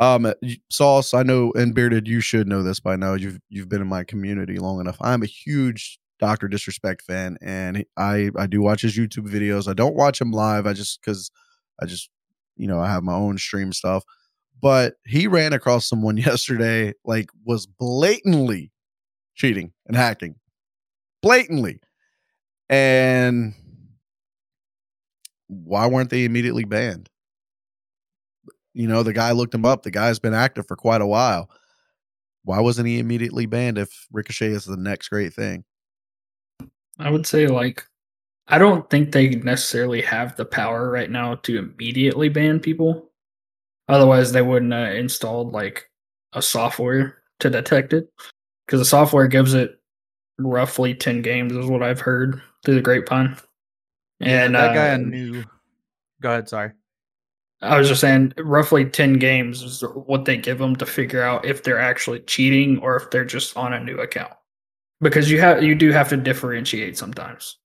Um 0.00 0.32
Sauce, 0.68 1.14
I 1.14 1.22
know 1.22 1.52
and 1.52 1.74
Bearded, 1.74 2.08
you 2.08 2.20
should 2.20 2.48
know 2.48 2.64
this 2.64 2.80
by 2.80 2.96
now. 2.96 3.14
You've 3.14 3.38
you've 3.48 3.68
been 3.68 3.80
in 3.80 3.86
my 3.86 4.02
community 4.02 4.58
long 4.58 4.80
enough. 4.80 4.96
I'm 5.00 5.22
a 5.22 5.26
huge 5.26 6.00
Dr. 6.18 6.48
Disrespect 6.48 7.02
fan 7.02 7.38
and 7.40 7.84
I 7.96 8.30
I 8.36 8.48
do 8.48 8.60
watch 8.60 8.82
his 8.82 8.98
YouTube 8.98 9.28
videos. 9.28 9.68
I 9.68 9.74
don't 9.74 9.94
watch 9.94 10.20
him 10.20 10.32
live. 10.32 10.66
I 10.66 10.72
just 10.72 11.00
cuz 11.02 11.30
I 11.80 11.86
just 11.86 12.10
you 12.56 12.66
know, 12.66 12.80
I 12.80 12.88
have 12.88 13.04
my 13.04 13.14
own 13.14 13.38
stream 13.38 13.72
stuff. 13.72 14.02
But 14.60 14.94
he 15.06 15.28
ran 15.28 15.52
across 15.52 15.88
someone 15.88 16.16
yesterday 16.30 16.94
like 17.04 17.30
was 17.44 17.66
blatantly 17.66 18.72
cheating 19.36 19.72
and 19.86 19.96
hacking. 19.96 20.34
Blatantly. 21.22 21.78
And 22.68 23.54
why 25.48 25.86
weren't 25.86 26.10
they 26.10 26.24
immediately 26.24 26.64
banned? 26.64 27.08
You 28.74 28.86
know, 28.86 29.02
the 29.02 29.12
guy 29.12 29.32
looked 29.32 29.54
him 29.54 29.64
up. 29.64 29.82
The 29.82 29.90
guy's 29.90 30.18
been 30.18 30.34
active 30.34 30.66
for 30.68 30.76
quite 30.76 31.00
a 31.00 31.06
while. 31.06 31.50
Why 32.44 32.60
wasn't 32.60 32.88
he 32.88 32.98
immediately 32.98 33.46
banned 33.46 33.76
if 33.76 34.06
Ricochet 34.12 34.48
is 34.48 34.64
the 34.64 34.76
next 34.76 35.08
great 35.08 35.34
thing? 35.34 35.64
I 36.98 37.10
would 37.10 37.26
say 37.26 37.46
like 37.46 37.84
I 38.48 38.58
don't 38.58 38.88
think 38.88 39.12
they 39.12 39.28
necessarily 39.28 40.00
have 40.02 40.36
the 40.36 40.44
power 40.44 40.90
right 40.90 41.10
now 41.10 41.34
to 41.36 41.58
immediately 41.58 42.28
ban 42.28 42.60
people. 42.60 43.10
Otherwise, 43.88 44.32
they 44.32 44.42
wouldn't 44.42 44.72
have 44.72 44.94
installed 44.94 45.52
like 45.52 45.90
a 46.32 46.40
software 46.40 47.18
to 47.40 47.50
detect 47.50 47.92
it 47.92 48.08
because 48.66 48.80
the 48.80 48.84
software 48.84 49.28
gives 49.28 49.54
it 49.54 49.78
roughly 50.38 50.94
10 50.94 51.20
games 51.22 51.52
is 51.52 51.66
what 51.66 51.82
I've 51.82 52.00
heard 52.00 52.40
through 52.64 52.76
the 52.76 52.80
grapevine. 52.80 53.36
And 54.20 54.54
that 54.54 54.74
guy 54.74 54.90
uh, 54.90 54.94
I 54.94 54.96
knew. 54.96 55.44
Go 56.20 56.30
ahead. 56.30 56.48
Sorry. 56.48 56.72
I 57.60 57.76
was 57.76 57.88
just 57.88 58.00
saying, 58.00 58.34
roughly 58.38 58.84
10 58.84 59.14
games 59.14 59.62
is 59.62 59.80
what 59.80 60.24
they 60.24 60.36
give 60.36 60.58
them 60.58 60.76
to 60.76 60.86
figure 60.86 61.22
out 61.22 61.44
if 61.44 61.64
they're 61.64 61.80
actually 61.80 62.20
cheating 62.20 62.78
or 62.78 62.96
if 62.96 63.10
they're 63.10 63.24
just 63.24 63.56
on 63.56 63.72
a 63.72 63.80
new 63.80 63.98
account. 63.98 64.32
Because 65.00 65.30
you 65.30 65.40
have 65.40 65.62
you 65.62 65.74
do 65.74 65.92
have 65.92 66.08
to 66.08 66.16
differentiate 66.16 66.98
sometimes. 66.98 67.56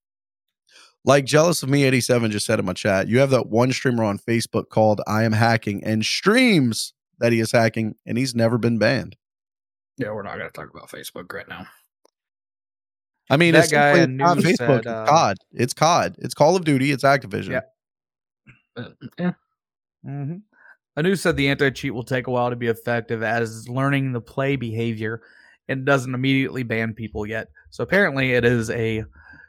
Like 1.05 1.25
Jealous 1.25 1.63
of 1.63 1.69
Me 1.69 1.83
87 1.83 2.31
just 2.31 2.45
said 2.45 2.59
in 2.59 2.65
my 2.65 2.73
chat, 2.73 3.07
you 3.07 3.19
have 3.19 3.31
that 3.31 3.47
one 3.47 3.73
streamer 3.73 4.03
on 4.03 4.19
Facebook 4.19 4.69
called 4.69 5.01
I 5.05 5.23
Am 5.23 5.33
Hacking 5.33 5.83
and 5.83 6.05
streams 6.05 6.93
that 7.19 7.31
he 7.33 7.39
is 7.39 7.51
hacking 7.51 7.95
and 8.05 8.17
he's 8.17 8.33
never 8.35 8.57
been 8.57 8.77
banned. 8.77 9.15
Yeah, 9.97 10.11
we're 10.11 10.23
not 10.23 10.37
going 10.37 10.49
to 10.49 10.53
talk 10.53 10.69
about 10.73 10.89
Facebook 10.89 11.31
right 11.31 11.47
now. 11.47 11.67
I 13.29 13.37
mean, 13.37 13.53
That 13.53 13.63
it's 13.63 13.71
guy 13.71 13.93
simply 13.95 14.25
I 14.25 14.27
not 14.27 14.37
Facebook. 14.37 14.57
said, 14.57 14.77
it's 14.79 14.87
uh, 14.87 15.05
COD. 15.07 15.37
It's 15.53 15.73
COD. 15.73 16.15
It's 16.19 16.33
Call 16.33 16.55
of 16.55 16.65
Duty. 16.65 16.91
It's 16.91 17.03
Activision. 17.03 17.51
Yeah. 17.51 17.61
But, 18.75 18.93
yeah, 19.19 19.31
Mm-hmm. 20.05 20.37
Anu 20.97 21.15
said 21.15 21.37
the 21.37 21.47
anti 21.47 21.69
cheat 21.71 21.93
will 21.93 22.03
take 22.03 22.27
a 22.27 22.31
while 22.31 22.49
to 22.49 22.55
be 22.55 22.67
effective 22.67 23.23
as 23.23 23.67
learning 23.69 24.11
the 24.11 24.21
play 24.21 24.55
behavior 24.55 25.21
and 25.67 25.85
doesn't 25.85 26.13
immediately 26.13 26.63
ban 26.63 26.93
people 26.93 27.25
yet. 27.25 27.47
So 27.71 27.83
apparently, 27.83 28.33
it 28.33 28.43
is 28.45 28.69
a 28.69 29.05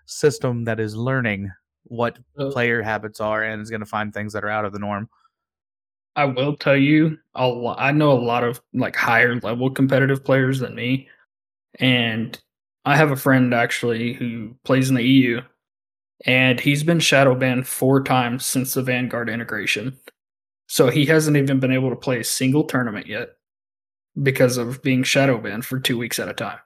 system 0.07 0.65
that 0.65 0.79
is 0.81 0.95
learning 0.97 1.51
what 1.85 2.19
Uh, 2.39 2.51
player 2.51 2.81
habits 2.83 3.21
are 3.21 3.43
and 3.43 3.61
is 3.61 3.69
going 3.71 3.81
to 3.81 3.87
find 3.87 4.15
things 4.15 4.33
that 4.33 4.45
are 4.45 4.49
out 4.49 4.65
of 4.65 4.73
the 4.73 4.79
norm. 4.79 5.09
I 6.17 6.27
will 6.27 6.57
tell 6.57 6.77
you, 6.77 7.19
a 7.35 7.47
lo- 7.47 7.75
I 7.77 7.91
know 7.93 8.13
a 8.13 8.21
lot 8.21 8.45
of 8.45 8.61
like 8.73 8.95
higher 8.97 9.39
level 9.41 9.69
competitive 9.71 10.25
players 10.25 10.61
than 10.61 10.75
me, 10.75 11.09
and 11.81 12.41
I 12.85 12.97
have 12.97 13.11
a 13.11 13.17
friend 13.17 13.55
actually 13.55 14.13
who 14.13 14.55
plays 14.65 14.89
in 14.89 14.97
the 14.97 15.03
EU, 15.03 15.41
and 16.27 16.61
he's 16.61 16.83
been 16.83 17.01
shadow 17.01 17.35
banned 17.35 17.67
four 17.67 18.03
times 18.03 18.45
since 18.45 18.75
the 18.75 18.83
Vanguard 18.83 19.29
integration. 19.29 19.99
So 20.69 20.91
he 20.91 21.07
hasn't 21.07 21.37
even 21.37 21.61
been 21.61 21.73
able 21.73 21.91
to 21.91 21.97
play 21.97 22.21
a 22.21 22.25
single 22.25 22.65
tournament 22.65 23.07
yet 23.07 23.31
because 24.23 24.57
of 24.57 24.83
being 24.83 25.03
shadow 25.03 25.39
banned 25.39 25.65
for 25.65 25.79
two 25.79 25.99
weeks 25.99 26.19
at 26.19 26.29
a 26.29 26.35
time. 26.35 26.59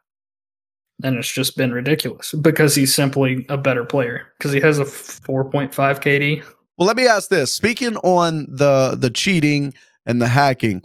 And 1.02 1.16
it's 1.16 1.32
just 1.32 1.56
been 1.56 1.72
ridiculous 1.72 2.32
because 2.32 2.74
he's 2.74 2.94
simply 2.94 3.46
a 3.48 3.56
better 3.56 3.84
player 3.84 4.26
because 4.36 4.52
he 4.52 4.60
has 4.60 4.78
a 4.78 4.84
4.5 4.84 5.72
KD. 5.72 6.44
Well, 6.76 6.86
let 6.86 6.96
me 6.96 7.06
ask 7.06 7.28
this. 7.28 7.54
Speaking 7.54 7.96
on 7.98 8.46
the 8.48 8.96
the 8.98 9.10
cheating 9.10 9.74
and 10.06 10.20
the 10.20 10.28
hacking. 10.28 10.82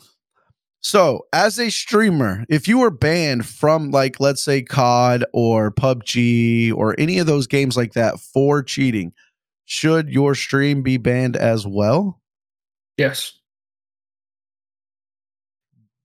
So, 0.84 1.28
as 1.32 1.60
a 1.60 1.70
streamer, 1.70 2.44
if 2.50 2.68
you 2.68 2.80
were 2.80 2.92
banned 2.92 3.46
from 3.46 3.92
like 3.92 4.20
let's 4.20 4.44
say 4.44 4.62
COD 4.62 5.24
or 5.32 5.72
PUBG 5.72 6.74
or 6.74 6.94
any 7.00 7.20
of 7.20 7.26
those 7.26 7.48
games 7.48 7.78
like 7.78 7.94
that 7.94 8.20
for 8.20 8.62
cheating, 8.62 9.14
should 9.64 10.10
your 10.10 10.36
stream 10.36 10.84
be 10.84 10.98
banned 10.98 11.38
as 11.38 11.66
well? 11.66 12.22
Yes. 12.98 13.40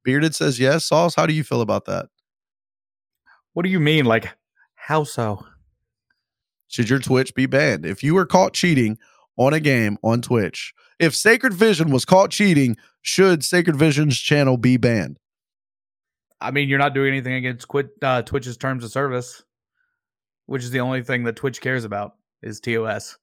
Bearded 0.04 0.36
says 0.36 0.60
yes. 0.60 0.84
Sauce, 0.84 1.16
how 1.16 1.26
do 1.26 1.32
you 1.32 1.42
feel 1.42 1.60
about 1.60 1.86
that? 1.86 2.06
What 3.54 3.64
do 3.64 3.70
you 3.70 3.80
mean? 3.80 4.04
Like, 4.04 4.32
how 4.76 5.02
so? 5.02 5.44
Should 6.68 6.88
your 6.88 7.00
Twitch 7.00 7.34
be 7.34 7.46
banned? 7.46 7.84
If 7.84 8.04
you 8.04 8.14
were 8.14 8.26
caught 8.26 8.54
cheating 8.54 8.96
on 9.36 9.52
a 9.52 9.60
game 9.60 9.98
on 10.04 10.22
Twitch, 10.22 10.72
if 10.98 11.14
Sacred 11.14 11.54
Vision 11.54 11.90
was 11.90 12.04
caught 12.04 12.30
cheating, 12.30 12.76
should 13.02 13.44
Sacred 13.44 13.76
Vision's 13.76 14.18
channel 14.18 14.56
be 14.56 14.76
banned? 14.76 15.18
I 16.40 16.50
mean, 16.50 16.68
you're 16.68 16.78
not 16.78 16.94
doing 16.94 17.08
anything 17.08 17.34
against 17.34 17.68
quit, 17.68 17.90
uh, 18.02 18.22
Twitch's 18.22 18.56
terms 18.56 18.84
of 18.84 18.92
service, 18.92 19.42
which 20.46 20.62
is 20.62 20.70
the 20.70 20.80
only 20.80 21.02
thing 21.02 21.24
that 21.24 21.36
Twitch 21.36 21.60
cares 21.60 21.84
about 21.84 22.14
is 22.42 22.60
TOS. 22.60 23.18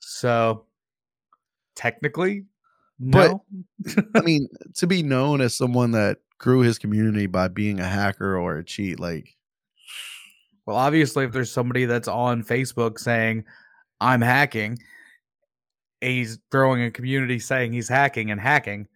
So 0.00 0.66
technically, 1.76 2.44
no. 2.98 3.44
I 4.14 4.20
mean, 4.20 4.48
to 4.74 4.86
be 4.86 5.02
known 5.02 5.40
as 5.40 5.56
someone 5.56 5.92
that 5.92 6.18
grew 6.38 6.60
his 6.60 6.78
community 6.78 7.26
by 7.26 7.48
being 7.48 7.80
a 7.80 7.86
hacker 7.86 8.36
or 8.36 8.58
a 8.58 8.64
cheat, 8.64 8.98
like 8.98 9.36
well, 10.66 10.76
obviously, 10.76 11.24
if 11.24 11.32
there's 11.32 11.50
somebody 11.50 11.84
that's 11.84 12.08
on 12.08 12.44
Facebook 12.44 12.98
saying, 12.98 13.44
I'm 14.00 14.20
hacking, 14.20 14.78
he's 16.00 16.38
throwing 16.50 16.82
a 16.82 16.90
community 16.90 17.38
saying 17.38 17.72
he's 17.72 17.88
hacking 17.88 18.30
and 18.30 18.40
hacking. 18.40 18.88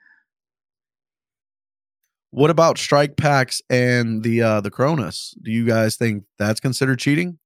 What 2.31 2.51
about 2.51 2.79
strike 2.79 3.17
packs 3.17 3.63
and 3.71 4.23
the 4.23 4.43
uh 4.43 4.61
the 4.61 4.71
Cronus? 4.71 5.37
Do 5.43 5.53
you 5.53 5.67
guys 5.67 5.97
think 5.97 6.25
that's 6.39 6.61
considered 6.61 6.99
cheating? 6.99 7.39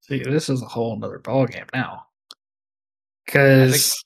See, 0.00 0.22
this 0.22 0.48
is 0.48 0.62
a 0.62 0.66
whole 0.66 0.98
other 1.04 1.18
ballgame 1.18 1.68
now. 1.74 2.06
Because 3.26 4.02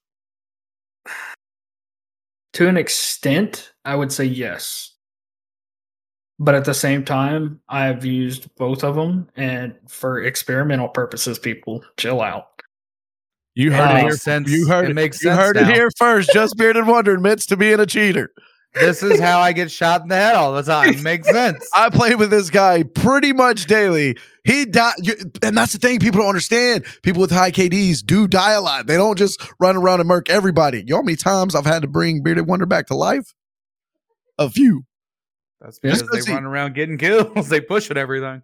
to 2.55 2.69
an 2.69 2.77
extent, 2.77 3.73
I 3.85 3.95
would 3.95 4.13
say 4.13 4.25
yes. 4.25 4.93
But 6.39 6.55
at 6.55 6.65
the 6.65 6.75
same 6.75 7.05
time, 7.05 7.61
I've 7.69 8.05
used 8.05 8.53
both 8.57 8.83
of 8.83 8.97
them, 8.97 9.29
and 9.37 9.77
for 9.89 10.23
experimental 10.23 10.89
purposes, 10.89 11.39
people 11.39 11.85
chill 11.97 12.21
out. 12.21 12.54
You 13.55 13.73
heard 13.73 13.91
it, 13.91 13.95
makes 13.95 14.03
here. 14.05 14.17
sense. 14.17 14.51
You 14.51 14.67
heard 14.67 14.85
It 14.87 14.91
it. 14.91 14.95
makes 14.95 15.23
you 15.23 15.31
sense 15.31 15.39
heard 15.41 15.57
it 15.57 15.67
here 15.67 15.91
first. 15.97 16.31
Just 16.33 16.57
bearded 16.57 16.87
wonder 16.87 17.15
admits 17.15 17.47
to 17.47 17.57
being 17.57 17.79
a 17.81 17.87
cheater. 17.87 18.33
This 18.75 19.05
is 19.05 19.21
how 19.21 19.39
I 19.39 19.53
get 19.53 19.71
shot 19.71 20.03
in 20.03 20.09
the 20.09 20.17
head 20.17 20.35
all 20.35 20.53
the 20.53 20.63
time. 20.65 21.01
Makes 21.05 21.31
sense. 21.31 21.65
I 21.75 21.91
play 21.91 22.17
with 22.17 22.31
this 22.31 22.51
guy 22.51 22.83
pretty 22.83 23.33
much 23.33 23.67
daily. 23.67 24.17
He 24.43 24.65
died, 24.65 24.95
and 25.45 25.57
that's 25.57 25.73
the 25.73 25.79
thing 25.79 26.01
people 26.01 26.19
don't 26.21 26.29
understand. 26.29 26.85
People 27.03 27.21
with 27.21 27.31
high 27.31 27.53
KDs 27.53 28.05
do 28.05 28.27
die 28.27 28.51
a 28.55 28.61
lot. 28.61 28.89
They 28.89 28.97
don't 28.97 29.17
just 29.17 29.41
run 29.61 29.77
around 29.77 30.01
and 30.01 30.09
murk 30.09 30.29
everybody. 30.29 30.79
You 30.79 30.87
know 30.87 30.97
how 30.97 31.03
many 31.03 31.15
times 31.17 31.55
I've 31.55 31.65
had 31.65 31.83
to 31.83 31.89
bring 31.89 32.25
bearded 32.25 32.49
wonder 32.49 32.67
back 32.67 32.87
to 32.89 32.97
life? 32.97 33.33
A 34.39 34.51
few. 34.51 34.85
That's 35.61 35.79
Yeah. 35.85 35.93
because 35.93 36.03
Because 36.03 36.27
they 36.27 36.33
run 36.35 36.45
around 36.45 36.75
getting 36.75 36.99
kills. 36.99 37.49
They 37.49 37.61
push 37.61 37.89
at 37.93 37.97
everything. 37.97 38.43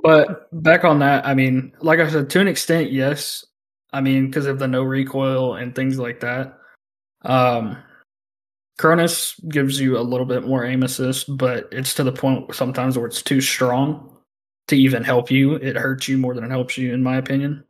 But 0.00 0.46
back 0.62 0.84
on 0.84 1.00
that, 1.00 1.26
I 1.26 1.34
mean, 1.34 1.72
like 1.80 1.98
I 1.98 2.08
said, 2.08 2.30
to 2.30 2.40
an 2.40 2.46
extent, 2.46 2.92
yes. 2.92 3.44
I 3.92 4.00
mean, 4.00 4.26
because 4.26 4.46
of 4.46 4.58
the 4.58 4.68
no 4.68 4.82
recoil 4.82 5.54
and 5.54 5.74
things 5.74 5.98
like 5.98 6.20
that. 6.20 6.58
Um, 7.22 7.76
Cronus 8.78 9.38
gives 9.48 9.80
you 9.80 9.98
a 9.98 10.00
little 10.00 10.26
bit 10.26 10.46
more 10.46 10.64
aim 10.64 10.82
assist, 10.82 11.36
but 11.36 11.68
it's 11.70 11.94
to 11.94 12.04
the 12.04 12.12
point 12.12 12.54
sometimes 12.54 12.96
where 12.96 13.06
it's 13.06 13.22
too 13.22 13.40
strong 13.40 14.16
to 14.68 14.76
even 14.76 15.04
help 15.04 15.30
you. 15.30 15.54
It 15.54 15.76
hurts 15.76 16.08
you 16.08 16.18
more 16.18 16.34
than 16.34 16.44
it 16.44 16.50
helps 16.50 16.78
you, 16.78 16.92
in 16.92 17.02
my 17.02 17.16
opinion. 17.16 17.64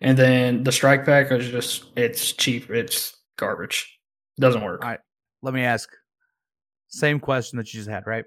And 0.00 0.18
then 0.18 0.64
the 0.64 0.72
strike 0.72 1.06
pack 1.06 1.30
is 1.30 1.48
just, 1.48 1.86
it's 1.96 2.32
cheap. 2.32 2.68
It's 2.70 3.16
garbage. 3.38 3.98
Doesn't 4.38 4.62
work. 4.62 4.82
All 4.82 4.90
right. 4.90 5.00
Let 5.42 5.54
me 5.54 5.62
ask. 5.62 5.88
Same 6.88 7.20
question 7.20 7.56
that 7.58 7.72
you 7.72 7.78
just 7.78 7.88
had, 7.88 8.06
right? 8.06 8.24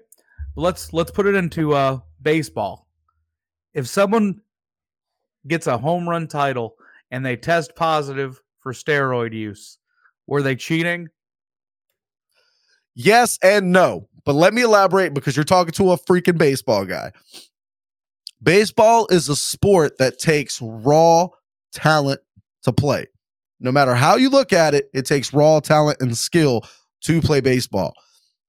Let's 0.56 0.92
let's 0.92 1.10
put 1.10 1.26
it 1.26 1.34
into 1.34 1.74
uh 1.74 2.00
baseball. 2.20 2.88
If 3.72 3.86
someone 3.86 4.40
gets 5.46 5.66
a 5.66 5.78
home 5.78 6.08
run 6.08 6.26
title 6.26 6.74
and 7.10 7.24
they 7.24 7.36
test 7.36 7.74
positive 7.74 8.40
for 8.58 8.72
steroid 8.72 9.32
use, 9.32 9.78
were 10.26 10.42
they 10.42 10.56
cheating? 10.56 11.08
Yes 12.94 13.38
and 13.42 13.72
no. 13.72 14.08
But 14.24 14.34
let 14.34 14.52
me 14.52 14.62
elaborate 14.62 15.14
because 15.14 15.36
you're 15.36 15.44
talking 15.44 15.72
to 15.72 15.92
a 15.92 15.98
freaking 15.98 16.38
baseball 16.38 16.84
guy. 16.84 17.12
Baseball 18.42 19.06
is 19.10 19.28
a 19.28 19.36
sport 19.36 19.98
that 19.98 20.18
takes 20.18 20.60
raw 20.60 21.28
talent 21.72 22.20
to 22.64 22.72
play. 22.72 23.06
No 23.60 23.70
matter 23.70 23.94
how 23.94 24.16
you 24.16 24.30
look 24.30 24.52
at 24.52 24.74
it, 24.74 24.88
it 24.94 25.04
takes 25.06 25.32
raw 25.32 25.60
talent 25.60 25.98
and 26.00 26.16
skill 26.16 26.62
to 27.02 27.20
play 27.20 27.40
baseball. 27.40 27.92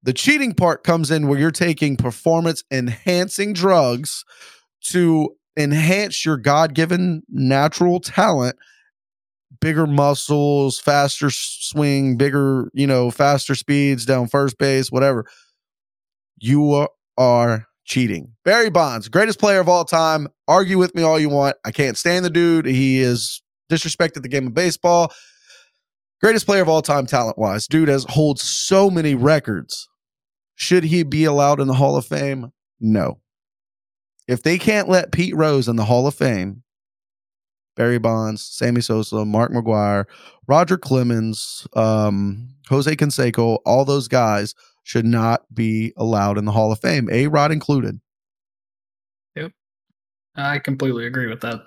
The 0.03 0.13
cheating 0.13 0.53
part 0.53 0.83
comes 0.83 1.11
in 1.11 1.27
where 1.27 1.39
you're 1.39 1.51
taking 1.51 1.95
performance 1.95 2.63
enhancing 2.71 3.53
drugs 3.53 4.25
to 4.85 5.35
enhance 5.57 6.25
your 6.25 6.37
God 6.37 6.73
given 6.73 7.23
natural 7.29 7.99
talent, 7.99 8.55
bigger 9.59 9.87
muscles, 9.87 10.79
faster 10.79 11.29
swing, 11.29 12.17
bigger, 12.17 12.69
you 12.73 12.87
know, 12.87 13.11
faster 13.11 13.55
speeds 13.55 14.05
down 14.05 14.27
first 14.27 14.57
base, 14.57 14.91
whatever. 14.91 15.25
You 16.39 16.87
are, 17.17 17.67
cheating. 17.85 18.31
Barry 18.45 18.69
Bonds, 18.69 19.09
greatest 19.09 19.39
player 19.39 19.59
of 19.59 19.69
all 19.69 19.85
time. 19.85 20.27
Argue 20.47 20.77
with 20.77 20.95
me 20.95 21.03
all 21.03 21.19
you 21.19 21.29
want. 21.29 21.57
I 21.65 21.71
can't 21.71 21.97
stand 21.97 22.23
the 22.23 22.29
dude. 22.29 22.65
He 22.65 22.99
is 22.99 23.41
disrespected 23.71 24.21
the 24.21 24.29
game 24.29 24.47
of 24.47 24.53
baseball. 24.53 25.11
Greatest 26.21 26.45
player 26.45 26.61
of 26.61 26.69
all 26.69 26.81
time, 26.81 27.05
talent 27.05 27.37
wise. 27.37 27.67
Dude 27.67 27.87
has 27.87 28.05
holds 28.09 28.41
so 28.41 28.89
many 28.89 29.15
records. 29.15 29.87
Should 30.55 30.83
he 30.83 31.03
be 31.03 31.25
allowed 31.25 31.59
in 31.59 31.67
the 31.67 31.73
Hall 31.73 31.95
of 31.97 32.05
Fame? 32.05 32.51
No. 32.79 33.20
If 34.31 34.43
they 34.43 34.57
can't 34.57 34.87
let 34.87 35.11
Pete 35.11 35.35
Rose 35.35 35.67
in 35.67 35.75
the 35.75 35.83
Hall 35.83 36.07
of 36.07 36.15
Fame, 36.15 36.63
Barry 37.75 37.99
Bonds, 37.99 38.41
Sammy 38.41 38.79
Sosa, 38.79 39.25
Mark 39.25 39.51
McGwire, 39.51 40.05
Roger 40.47 40.77
Clemens, 40.77 41.67
um, 41.73 42.55
Jose 42.69 42.95
Canseco, 42.95 43.57
all 43.65 43.83
those 43.83 44.07
guys 44.07 44.55
should 44.83 45.03
not 45.03 45.41
be 45.53 45.91
allowed 45.97 46.37
in 46.37 46.45
the 46.45 46.53
Hall 46.53 46.71
of 46.71 46.79
Fame, 46.79 47.09
A 47.11 47.27
Rod 47.27 47.51
included. 47.51 47.99
Yep. 49.35 49.51
I 50.37 50.59
completely 50.59 51.07
agree 51.07 51.27
with 51.27 51.41
that. 51.41 51.63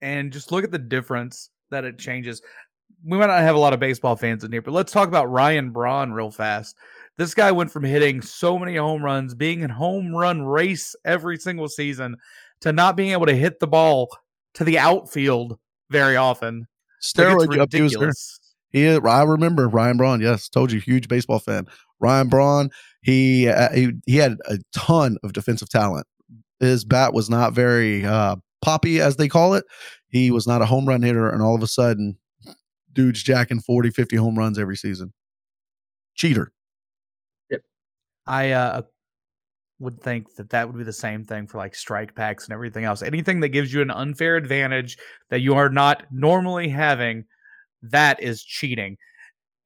And 0.00 0.32
just 0.32 0.52
look 0.52 0.62
at 0.62 0.70
the 0.70 0.78
difference 0.78 1.50
that 1.70 1.84
it 1.84 1.98
changes. 1.98 2.42
We 3.04 3.18
might 3.18 3.26
not 3.26 3.40
have 3.40 3.56
a 3.56 3.60
lot 3.60 3.72
of 3.72 3.80
baseball 3.80 4.14
fans 4.14 4.44
in 4.44 4.52
here, 4.52 4.62
but 4.62 4.70
let's 4.70 4.92
talk 4.92 5.08
about 5.08 5.32
Ryan 5.32 5.70
Braun 5.70 6.12
real 6.12 6.30
fast. 6.30 6.76
This 7.18 7.34
guy 7.34 7.50
went 7.50 7.70
from 7.70 7.84
hitting 7.84 8.20
so 8.20 8.58
many 8.58 8.76
home 8.76 9.02
runs, 9.02 9.34
being 9.34 9.60
in 9.60 9.70
home 9.70 10.14
run 10.14 10.42
race 10.42 10.94
every 11.04 11.38
single 11.38 11.68
season, 11.68 12.16
to 12.60 12.72
not 12.72 12.96
being 12.96 13.12
able 13.12 13.26
to 13.26 13.34
hit 13.34 13.58
the 13.58 13.66
ball 13.66 14.08
to 14.54 14.64
the 14.64 14.78
outfield 14.78 15.58
very 15.90 16.16
often. 16.16 16.66
Like, 17.16 17.26
Steroid 17.26 17.62
abuser. 17.62 17.98
ridiculous. 17.98 18.40
He, 18.70 18.88
I 18.88 19.22
remember 19.22 19.68
Ryan 19.68 19.96
Braun. 19.96 20.20
Yes, 20.20 20.48
told 20.48 20.72
you, 20.72 20.80
huge 20.80 21.08
baseball 21.08 21.38
fan. 21.38 21.66
Ryan 22.00 22.28
Braun. 22.28 22.70
He 23.00 23.48
uh, 23.48 23.72
he 23.72 23.92
he 24.06 24.16
had 24.16 24.36
a 24.48 24.58
ton 24.74 25.16
of 25.22 25.32
defensive 25.32 25.68
talent. 25.68 26.06
His 26.60 26.84
bat 26.84 27.14
was 27.14 27.30
not 27.30 27.52
very 27.52 28.04
uh, 28.04 28.36
poppy, 28.60 29.00
as 29.00 29.16
they 29.16 29.28
call 29.28 29.54
it. 29.54 29.64
He 30.08 30.30
was 30.30 30.46
not 30.46 30.62
a 30.62 30.66
home 30.66 30.86
run 30.86 31.02
hitter, 31.02 31.30
and 31.30 31.42
all 31.42 31.54
of 31.54 31.62
a 31.62 31.66
sudden, 31.66 32.18
dude's 32.92 33.22
jacking 33.22 33.60
40, 33.60 33.90
50 33.90 34.16
home 34.16 34.36
runs 34.36 34.58
every 34.58 34.76
season. 34.76 35.12
Cheater. 36.14 36.52
I 38.26 38.50
uh, 38.52 38.82
would 39.78 40.00
think 40.00 40.34
that 40.36 40.50
that 40.50 40.66
would 40.66 40.78
be 40.78 40.84
the 40.84 40.92
same 40.92 41.24
thing 41.24 41.46
for 41.46 41.58
like 41.58 41.74
strike 41.74 42.14
packs 42.14 42.44
and 42.44 42.52
everything 42.52 42.84
else. 42.84 43.02
Anything 43.02 43.40
that 43.40 43.50
gives 43.50 43.72
you 43.72 43.82
an 43.82 43.90
unfair 43.90 44.36
advantage 44.36 44.96
that 45.30 45.40
you 45.40 45.54
are 45.54 45.68
not 45.68 46.04
normally 46.10 46.68
having, 46.68 47.24
that 47.82 48.22
is 48.22 48.42
cheating. 48.42 48.96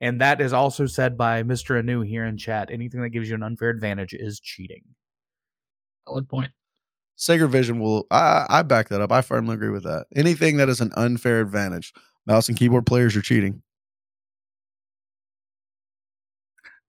And 0.00 0.20
that 0.20 0.40
is 0.40 0.52
also 0.52 0.86
said 0.86 1.16
by 1.16 1.42
Mr. 1.42 1.78
Anu 1.78 2.00
here 2.00 2.24
in 2.24 2.38
chat. 2.38 2.70
Anything 2.70 3.02
that 3.02 3.10
gives 3.10 3.28
you 3.28 3.34
an 3.34 3.42
unfair 3.42 3.68
advantage 3.68 4.14
is 4.14 4.40
cheating. 4.40 4.82
Solid 6.08 6.28
point. 6.28 6.50
Sacred 7.16 7.48
Vision 7.48 7.80
will. 7.80 8.06
I, 8.10 8.46
I 8.48 8.62
back 8.62 8.88
that 8.88 9.02
up. 9.02 9.12
I 9.12 9.20
firmly 9.20 9.54
agree 9.54 9.68
with 9.68 9.82
that. 9.84 10.06
Anything 10.16 10.56
that 10.56 10.70
is 10.70 10.80
an 10.80 10.90
unfair 10.96 11.40
advantage, 11.42 11.92
mouse 12.26 12.48
and 12.48 12.56
keyboard 12.56 12.86
players 12.86 13.14
are 13.14 13.20
cheating. 13.20 13.62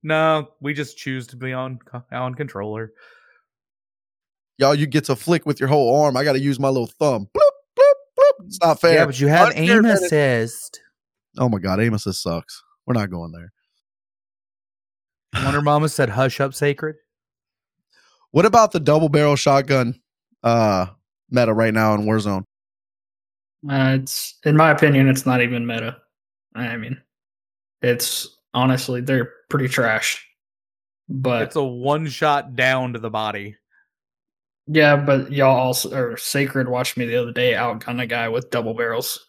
No, 0.04 0.50
we 0.62 0.74
just 0.74 0.98
choose 0.98 1.28
to 1.28 1.36
be 1.36 1.54
on 1.54 1.80
on 2.12 2.36
controller. 2.36 2.94
Y'all, 4.58 4.76
you 4.76 4.88
get 4.88 5.06
to 5.06 5.16
flick 5.16 5.46
with 5.46 5.60
your 5.60 5.70
whole 5.70 6.02
arm. 6.02 6.18
I 6.18 6.24
got 6.24 6.34
to 6.34 6.40
use 6.40 6.60
my 6.60 6.70
little 6.70 6.88
thumb. 6.88 7.28
Bloop, 7.36 7.52
bloop, 7.78 7.94
bloop. 8.20 8.46
It's 8.46 8.62
not 8.62 8.80
fair. 8.80 8.96
Yeah, 8.96 9.06
but 9.06 9.20
you 9.20 9.28
have 9.28 9.50
Unfair 9.50 9.78
aim 9.78 9.86
assist. 9.86 10.80
Oh 11.38 11.50
my 11.50 11.60
god, 11.60 11.80
Amos, 11.80 12.04
this 12.04 12.20
sucks. 12.20 12.64
We're 12.86 12.94
not 12.94 13.10
going 13.10 13.32
there. 13.32 13.54
Wonder 15.44 15.62
Mama 15.62 15.90
said, 15.90 16.10
"Hush 16.10 16.40
up, 16.40 16.54
sacred." 16.54 16.96
What 18.32 18.46
about 18.46 18.72
the 18.72 18.80
double 18.80 19.10
barrel 19.10 19.36
shotgun 19.36 20.00
uh 20.44 20.88
meta 21.30 21.54
right 21.54 21.74
now 21.74 21.94
in 21.94 22.02
Warzone? 22.02 22.44
Uh, 23.70 23.98
it's 24.02 24.40
in 24.46 24.58
my 24.58 24.72
opinion, 24.72 25.08
it's 25.08 25.26
not 25.26 25.42
even 25.42 25.66
meta. 25.66 25.98
I 26.56 26.76
mean, 26.78 27.02
it's 27.82 28.38
honestly 28.54 29.02
they're 29.02 29.32
pretty 29.50 29.68
trash. 29.68 30.26
But 31.10 31.44
it's 31.44 31.56
a 31.56 31.64
one 31.64 32.08
shot 32.08 32.56
down 32.56 32.94
to 32.94 33.00
the 33.00 33.10
body. 33.10 33.58
Yeah, 34.68 34.96
but 34.96 35.32
y'all 35.32 35.60
also 35.60 35.94
or 35.94 36.18
Sacred 36.18 36.70
watched 36.70 36.96
me 36.96 37.06
the 37.06 37.18
other 37.22 37.34
day 37.34 37.54
outgun 37.54 38.02
a 38.02 38.06
guy 38.06 38.30
with 38.30 38.50
double 38.50 38.74
barrels 38.74 39.28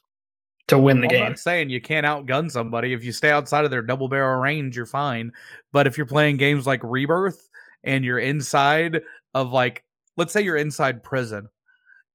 to 0.69 0.79
win 0.79 1.01
the 1.01 1.07
I'm 1.07 1.11
game. 1.11 1.29
not 1.31 1.39
saying 1.39 1.71
you 1.71 1.81
can't 1.81 2.07
outgun 2.07 2.51
somebody. 2.51 2.93
If 2.93 3.05
you 3.05 3.11
stay 3.11 3.31
outside 3.31 3.65
of 3.65 3.71
their 3.71 3.83
double 3.83 4.09
barrel 4.09 4.41
range, 4.41 4.77
you're 4.77 4.87
fine. 4.87 5.33
But 5.73 5.87
if 5.87 5.97
you're 5.97 6.07
playing 6.07 6.37
games 6.37 6.67
like 6.67 6.81
Rebirth 6.85 7.49
and 7.83 8.05
you're 8.05 8.21
inside 8.21 9.03
of 9.35 9.53
like, 9.53 9.85
let's 10.17 10.33
say 10.33 10.43
you're 10.43 10.57
inside 10.57 11.03
prison 11.03 11.49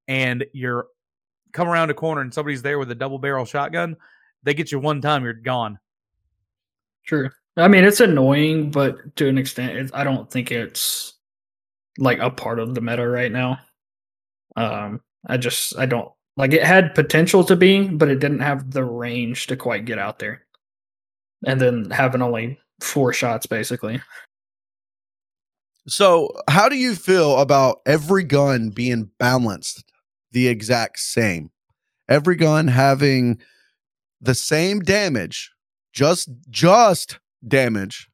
and 0.06 0.46
you're 0.54 0.86
come 1.52 1.68
around 1.68 1.90
a 1.90 1.94
corner 1.94 2.20
and 2.20 2.32
somebody's 2.32 2.62
there 2.62 2.78
with 2.78 2.90
a 2.90 2.94
double 2.94 3.18
barrel 3.18 3.44
shotgun, 3.44 3.96
they 4.42 4.54
get 4.54 4.72
you 4.72 4.78
one 4.78 5.00
time, 5.00 5.24
you're 5.24 5.34
gone. 5.34 5.78
True. 7.08 7.30
I 7.56 7.66
mean, 7.68 7.84
it's 7.84 8.00
annoying, 8.00 8.70
but 8.70 9.16
to 9.16 9.28
an 9.28 9.38
extent, 9.38 9.90
I 9.94 10.04
don't 10.04 10.30
think 10.30 10.52
it's 10.52 11.14
like 11.96 12.18
a 12.20 12.30
part 12.30 12.60
of 12.60 12.74
the 12.74 12.82
meta 12.82 13.08
right 13.08 13.32
now. 13.32 13.58
Um, 14.56 15.00
I 15.26 15.38
just 15.38 15.76
I 15.78 15.86
don't 15.86 16.12
like 16.36 16.52
it 16.52 16.62
had 16.62 16.94
potential 16.94 17.42
to 17.44 17.56
be, 17.56 17.88
but 17.88 18.08
it 18.08 18.20
didn't 18.20 18.40
have 18.40 18.70
the 18.70 18.84
range 18.84 19.48
to 19.48 19.56
quite 19.56 19.86
get 19.86 19.98
out 19.98 20.18
there. 20.18 20.44
And 21.46 21.60
then 21.60 21.90
having 21.90 22.22
only 22.22 22.60
four 22.80 23.12
shots 23.12 23.46
basically. 23.46 24.00
So, 25.88 26.30
how 26.48 26.68
do 26.68 26.76
you 26.76 26.94
feel 26.94 27.38
about 27.38 27.80
every 27.86 28.22
gun 28.22 28.68
being 28.68 29.10
balanced 29.18 29.90
the 30.32 30.46
exact 30.46 30.98
same? 30.98 31.50
Every 32.08 32.36
gun 32.36 32.68
having 32.68 33.40
the 34.20 34.34
same 34.34 34.80
damage, 34.80 35.50
just 35.98 36.28
just 36.48 37.18
damage, 37.46 38.08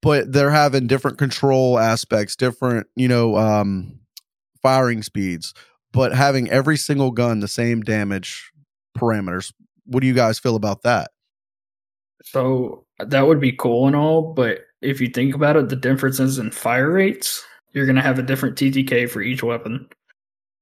but 0.00 0.32
they're 0.32 0.52
having 0.52 0.86
different 0.86 1.18
control 1.18 1.76
aspects, 1.76 2.36
different, 2.36 2.86
you 2.94 3.08
know, 3.08 3.36
um 3.36 3.98
firing 4.62 5.02
speeds, 5.02 5.52
but 5.92 6.14
having 6.14 6.48
every 6.50 6.76
single 6.76 7.10
gun 7.10 7.40
the 7.40 7.48
same 7.48 7.80
damage 7.80 8.52
parameters. 8.96 9.52
What 9.86 10.02
do 10.02 10.06
you 10.06 10.14
guys 10.14 10.38
feel 10.38 10.54
about 10.54 10.82
that? 10.82 11.10
So 12.22 12.84
that 13.00 13.26
would 13.26 13.40
be 13.40 13.50
cool 13.50 13.88
and 13.88 13.96
all, 13.96 14.32
but 14.34 14.60
if 14.82 15.00
you 15.00 15.08
think 15.08 15.34
about 15.34 15.56
it, 15.56 15.68
the 15.68 15.74
differences 15.74 16.38
in 16.38 16.52
fire 16.52 16.92
rates, 16.92 17.44
you're 17.72 17.86
going 17.86 17.96
to 17.96 18.02
have 18.02 18.18
a 18.18 18.22
different 18.22 18.56
TTK 18.56 19.10
for 19.10 19.20
each 19.20 19.42
weapon. 19.42 19.88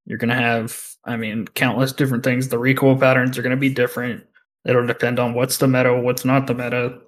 You're 0.07 0.19
going 0.19 0.31
to 0.31 0.35
have, 0.35 0.83
I 1.05 1.17
mean, 1.17 1.47
countless 1.49 1.93
different 1.93 2.25
things. 2.25 2.49
The 2.49 2.59
recoil 2.59 2.97
patterns 2.97 3.37
are 3.37 3.43
going 3.43 3.51
to 3.51 3.61
be 3.61 3.75
different. 3.75 4.25
It'll 4.69 4.87
depend 4.87 5.19
on 5.19 5.35
what's 5.35 5.57
the 5.57 5.67
meta, 5.67 5.93
what's 5.99 6.25
not 6.25 6.47
the 6.47 6.55
meta. 6.55 7.01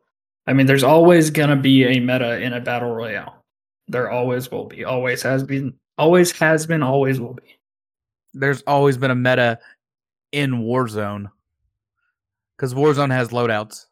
I 0.46 0.52
mean, 0.54 0.66
there's 0.66 0.82
always 0.82 1.30
going 1.30 1.50
to 1.50 1.56
be 1.56 1.84
a 1.84 2.00
meta 2.00 2.40
in 2.40 2.54
a 2.54 2.60
battle 2.60 2.90
royale. 2.90 3.44
There 3.86 4.10
always 4.10 4.50
will 4.50 4.64
be. 4.64 4.84
Always 4.84 5.22
has 5.22 5.44
been. 5.44 5.74
Always 5.98 6.32
has 6.32 6.66
been. 6.66 6.82
Always 6.82 7.20
will 7.20 7.34
be. 7.34 7.58
There's 8.32 8.62
always 8.62 8.96
been 8.96 9.10
a 9.10 9.14
meta 9.14 9.58
in 10.32 10.62
Warzone 10.62 11.30
because 12.56 12.72
Warzone 12.74 13.10
has 13.12 13.28
loadouts. 13.28 13.86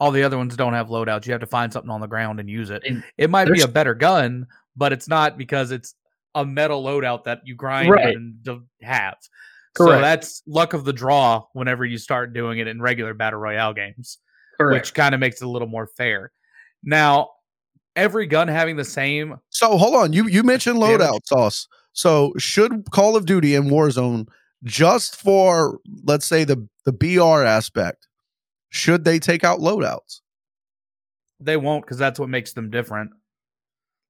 All 0.00 0.10
the 0.10 0.22
other 0.22 0.38
ones 0.38 0.56
don't 0.56 0.72
have 0.74 0.88
loadouts. 0.88 1.26
You 1.26 1.32
have 1.32 1.40
to 1.40 1.46
find 1.46 1.72
something 1.72 1.90
on 1.90 2.00
the 2.00 2.06
ground 2.06 2.40
and 2.40 2.48
use 2.48 2.70
it. 2.70 2.82
And 2.86 3.02
It 3.18 3.30
might 3.30 3.50
be 3.50 3.60
a 3.62 3.68
better 3.68 3.94
gun, 3.94 4.46
but 4.76 4.92
it's 4.92 5.08
not 5.08 5.36
because 5.38 5.70
it's 5.70 5.94
a 6.34 6.44
metal 6.44 6.82
loadout 6.84 7.24
that 7.24 7.40
you 7.44 7.54
grind 7.54 7.90
Right. 7.90 8.14
and 8.14 8.42
d- 8.42 8.60
have. 9.78 9.86
So 9.98 10.00
that's 10.00 10.42
luck 10.46 10.72
of 10.72 10.84
the 10.84 10.92
draw 10.92 11.44
whenever 11.52 11.84
you 11.84 11.98
start 11.98 12.32
doing 12.32 12.58
it 12.58 12.66
in 12.66 12.80
regular 12.80 13.14
battle 13.14 13.38
royale 13.40 13.74
games, 13.74 14.18
Correct. 14.58 14.82
which 14.82 14.94
kind 14.94 15.14
of 15.14 15.20
makes 15.20 15.40
it 15.40 15.44
a 15.46 15.50
little 15.50 15.68
more 15.68 15.86
fair. 15.86 16.32
Now, 16.82 17.30
every 17.94 18.26
gun 18.26 18.48
having 18.48 18.76
the 18.76 18.84
same 18.84 19.36
So 19.48 19.76
hold 19.78 19.94
on, 19.94 20.12
you 20.12 20.26
you 20.28 20.42
mentioned 20.42 20.80
Damage. 20.80 21.00
loadout 21.00 21.20
sauce. 21.26 21.68
So 21.92 22.32
should 22.38 22.90
Call 22.90 23.16
of 23.16 23.26
Duty 23.26 23.54
and 23.54 23.70
Warzone 23.70 24.28
just 24.64 25.16
for 25.16 25.78
let's 26.04 26.26
say 26.26 26.44
the 26.44 26.66
the 26.84 26.92
BR 26.92 27.42
aspect, 27.44 28.06
should 28.70 29.04
they 29.04 29.18
take 29.18 29.44
out 29.44 29.60
loadouts? 29.60 30.20
They 31.40 31.56
won't 31.56 31.84
because 31.84 31.98
that's 31.98 32.18
what 32.18 32.28
makes 32.28 32.52
them 32.52 32.70
different. 32.70 33.10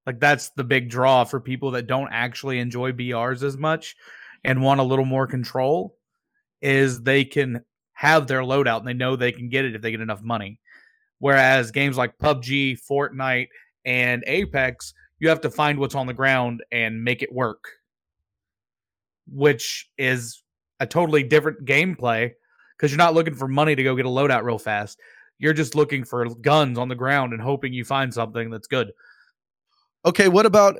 Like 0.05 0.19
that's 0.19 0.49
the 0.49 0.63
big 0.63 0.89
draw 0.89 1.25
for 1.25 1.39
people 1.39 1.71
that 1.71 1.87
don't 1.87 2.09
actually 2.11 2.59
enjoy 2.59 2.93
BRs 2.93 3.43
as 3.43 3.57
much 3.57 3.95
and 4.43 4.61
want 4.61 4.79
a 4.79 4.83
little 4.83 5.05
more 5.05 5.27
control 5.27 5.95
is 6.61 7.01
they 7.01 7.23
can 7.23 7.63
have 7.93 8.27
their 8.27 8.41
loadout 8.41 8.79
and 8.79 8.87
they 8.87 8.93
know 8.93 9.15
they 9.15 9.31
can 9.31 9.49
get 9.49 9.65
it 9.65 9.75
if 9.75 9.81
they 9.81 9.91
get 9.91 10.01
enough 10.01 10.21
money. 10.21 10.59
Whereas 11.19 11.71
games 11.71 11.97
like 11.97 12.17
PUBG, 12.19 12.79
Fortnite, 12.89 13.47
and 13.85 14.23
Apex, 14.27 14.93
you 15.19 15.29
have 15.29 15.41
to 15.41 15.49
find 15.49 15.79
what's 15.79 15.95
on 15.95 16.07
the 16.07 16.13
ground 16.13 16.63
and 16.71 17.03
make 17.03 17.23
it 17.23 17.33
work. 17.33 17.65
Which 19.27 19.89
is 19.97 20.43
a 20.79 20.85
totally 20.85 21.23
different 21.23 21.65
gameplay 21.65 22.31
because 22.75 22.91
you're 22.91 22.97
not 22.97 23.15
looking 23.15 23.33
for 23.33 23.47
money 23.47 23.75
to 23.75 23.83
go 23.83 23.95
get 23.95 24.05
a 24.05 24.09
loadout 24.09 24.43
real 24.43 24.59
fast. 24.59 24.99
You're 25.39 25.53
just 25.53 25.75
looking 25.75 26.03
for 26.03 26.25
guns 26.35 26.77
on 26.77 26.87
the 26.87 26.95
ground 26.95 27.33
and 27.33 27.41
hoping 27.41 27.73
you 27.73 27.83
find 27.83 28.13
something 28.13 28.49
that's 28.49 28.67
good. 28.67 28.91
Okay, 30.05 30.27
what 30.27 30.45
about 30.45 30.79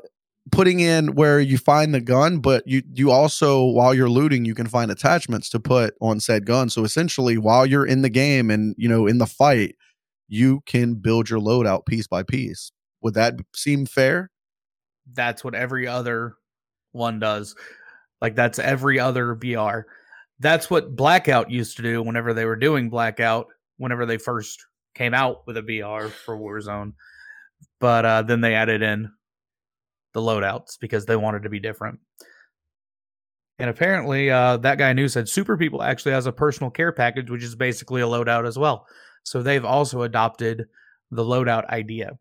putting 0.50 0.80
in 0.80 1.14
where 1.14 1.40
you 1.40 1.58
find 1.58 1.94
the 1.94 2.00
gun, 2.00 2.38
but 2.38 2.66
you 2.66 2.82
you 2.92 3.10
also 3.10 3.64
while 3.64 3.94
you're 3.94 4.08
looting, 4.08 4.44
you 4.44 4.54
can 4.54 4.66
find 4.66 4.90
attachments 4.90 5.48
to 5.50 5.60
put 5.60 5.94
on 6.00 6.20
said 6.20 6.46
gun. 6.46 6.68
So 6.70 6.84
essentially, 6.84 7.38
while 7.38 7.66
you're 7.66 7.86
in 7.86 8.02
the 8.02 8.10
game 8.10 8.50
and 8.50 8.74
you 8.78 8.88
know 8.88 9.06
in 9.06 9.18
the 9.18 9.26
fight, 9.26 9.76
you 10.28 10.60
can 10.66 10.94
build 10.94 11.30
your 11.30 11.40
loadout 11.40 11.86
piece 11.86 12.06
by 12.06 12.22
piece. 12.22 12.72
Would 13.02 13.14
that 13.14 13.34
seem 13.54 13.86
fair? 13.86 14.30
That's 15.12 15.42
what 15.42 15.54
every 15.54 15.86
other 15.86 16.34
one 16.92 17.18
does. 17.18 17.54
Like 18.20 18.34
that's 18.34 18.58
every 18.58 18.98
other 18.98 19.34
BR. 19.34 19.80
That's 20.40 20.70
what 20.70 20.96
Blackout 20.96 21.50
used 21.50 21.76
to 21.76 21.82
do 21.82 22.02
whenever 22.02 22.34
they 22.34 22.44
were 22.44 22.56
doing 22.56 22.90
Blackout, 22.90 23.48
whenever 23.76 24.06
they 24.06 24.18
first 24.18 24.64
came 24.94 25.14
out 25.14 25.46
with 25.46 25.56
a 25.56 25.62
BR 25.62 26.08
for 26.08 26.36
Warzone. 26.36 26.92
But 27.80 28.04
uh, 28.04 28.22
then 28.22 28.40
they 28.40 28.54
added 28.54 28.82
in 28.82 29.10
the 30.14 30.20
loadouts 30.20 30.78
because 30.80 31.06
they 31.06 31.16
wanted 31.16 31.42
to 31.42 31.48
be 31.48 31.60
different. 31.60 31.98
And 33.58 33.68
apparently, 33.68 34.30
uh, 34.30 34.58
that 34.58 34.78
guy 34.78 34.92
knew 34.92 35.08
said 35.08 35.28
Super 35.28 35.56
People 35.56 35.82
actually 35.82 36.12
has 36.12 36.26
a 36.26 36.32
personal 36.32 36.70
care 36.70 36.92
package, 36.92 37.30
which 37.30 37.42
is 37.42 37.56
basically 37.56 38.00
a 38.00 38.06
loadout 38.06 38.46
as 38.46 38.56
well. 38.58 38.86
So 39.24 39.42
they've 39.42 39.64
also 39.64 40.02
adopted 40.02 40.66
the 41.10 41.24
loadout 41.24 41.66
idea. 41.68 42.12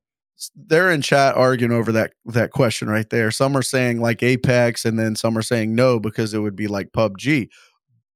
they're 0.55 0.91
in 0.91 1.01
chat 1.01 1.35
arguing 1.35 1.71
over 1.71 1.91
that 1.91 2.13
that 2.25 2.51
question 2.51 2.89
right 2.89 3.09
there. 3.09 3.31
Some 3.31 3.55
are 3.57 3.61
saying 3.63 4.01
like 4.01 4.23
Apex, 4.23 4.85
and 4.85 4.99
then 4.99 5.15
some 5.15 5.37
are 5.37 5.41
saying 5.41 5.75
no 5.75 5.99
because 5.99 6.33
it 6.33 6.39
would 6.39 6.55
be 6.55 6.67
like 6.67 6.91
PUBG. 6.91 7.49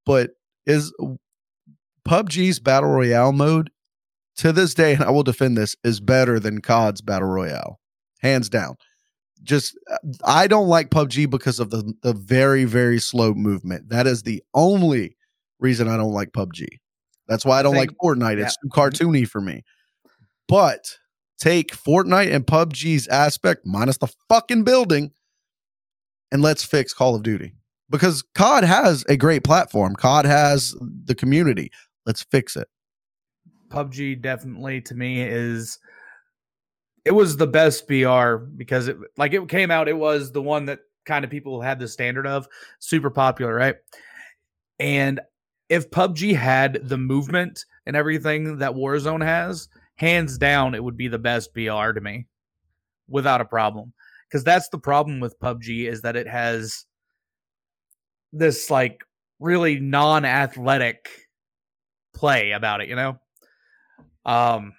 But 0.05 0.31
is 0.65 0.93
PUBG's 2.07 2.59
battle 2.59 2.89
royale 2.89 3.31
mode 3.31 3.71
to 4.37 4.51
this 4.51 4.73
day, 4.73 4.93
and 4.93 5.03
I 5.03 5.09
will 5.11 5.23
defend 5.23 5.57
this, 5.57 5.75
is 5.83 5.99
better 5.99 6.39
than 6.39 6.61
COD's 6.61 7.01
battle 7.01 7.27
royale, 7.27 7.79
hands 8.21 8.49
down. 8.49 8.75
Just 9.43 9.77
uh, 9.89 9.97
I 10.23 10.47
don't 10.47 10.67
like 10.67 10.89
PUBG 10.89 11.29
because 11.29 11.59
of 11.59 11.69
the 11.69 11.93
the 12.03 12.13
very 12.13 12.63
very 12.65 12.99
slow 12.99 13.33
movement. 13.33 13.89
That 13.89 14.07
is 14.07 14.23
the 14.23 14.43
only 14.53 15.17
reason 15.59 15.87
I 15.87 15.97
don't 15.97 16.13
like 16.13 16.31
PUBG. 16.31 16.67
That's 17.27 17.45
why 17.45 17.59
I 17.59 17.63
don't 17.63 17.75
like 17.75 17.89
think- 17.89 18.01
Fortnite. 18.01 18.37
yeah. 18.37 18.45
It's 18.45 18.57
too 18.57 18.69
cartoony 18.69 19.27
for 19.27 19.41
me. 19.41 19.63
But 20.47 20.97
take 21.39 21.71
Fortnite 21.75 22.33
and 22.33 22.45
PUBG's 22.45 23.07
aspect 23.07 23.61
minus 23.65 23.97
the 23.97 24.07
fucking 24.29 24.63
building 24.63 25.11
and 26.31 26.41
let's 26.41 26.63
fix 26.63 26.93
Call 26.93 27.15
of 27.15 27.23
Duty. 27.23 27.53
Because 27.89 28.23
COD 28.35 28.63
has 28.63 29.03
a 29.09 29.17
great 29.17 29.43
platform. 29.43 29.95
COD 29.95 30.25
has 30.25 30.75
the 31.05 31.15
community. 31.15 31.71
Let's 32.05 32.23
fix 32.23 32.55
it. 32.55 32.67
PUBG 33.69 34.21
definitely 34.21 34.81
to 34.81 34.95
me 34.95 35.21
is 35.21 35.77
it 37.05 37.11
was 37.11 37.37
the 37.37 37.47
best 37.47 37.87
BR 37.87 38.35
because 38.35 38.87
it 38.87 38.97
like 39.17 39.33
it 39.33 39.47
came 39.49 39.71
out 39.71 39.87
it 39.87 39.97
was 39.97 40.31
the 40.31 40.41
one 40.41 40.65
that 40.65 40.79
kind 41.05 41.25
of 41.25 41.31
people 41.31 41.61
had 41.61 41.79
the 41.79 41.87
standard 41.87 42.27
of 42.27 42.47
super 42.79 43.09
popular 43.09 43.53
right? 43.53 43.75
And 44.79 45.19
if 45.69 45.89
PUBG 45.89 46.35
had 46.35 46.87
the 46.87 46.97
movement 46.97 47.65
and 47.85 47.95
everything 47.95 48.57
that 48.57 48.73
Warzone 48.73 49.23
has 49.23 49.67
hands 49.95 50.37
down 50.37 50.75
it 50.75 50.83
would 50.83 50.97
be 50.97 51.07
the 51.07 51.19
best 51.19 51.53
BR 51.53 51.91
to 51.91 52.01
me 52.01 52.27
without 53.07 53.41
a 53.41 53.45
problem. 53.45 53.93
Because 54.27 54.43
that's 54.43 54.69
the 54.69 54.79
problem 54.79 55.19
with 55.19 55.39
PUBG 55.39 55.87
is 55.89 56.01
that 56.01 56.15
it 56.15 56.27
has 56.27 56.85
this 58.31 58.69
like 58.69 59.03
really 59.39 59.79
non-athletic 59.79 61.09
play 62.13 62.51
about 62.51 62.81
it 62.81 62.89
you 62.89 62.95
know? 62.95 63.19
Um 64.25 64.73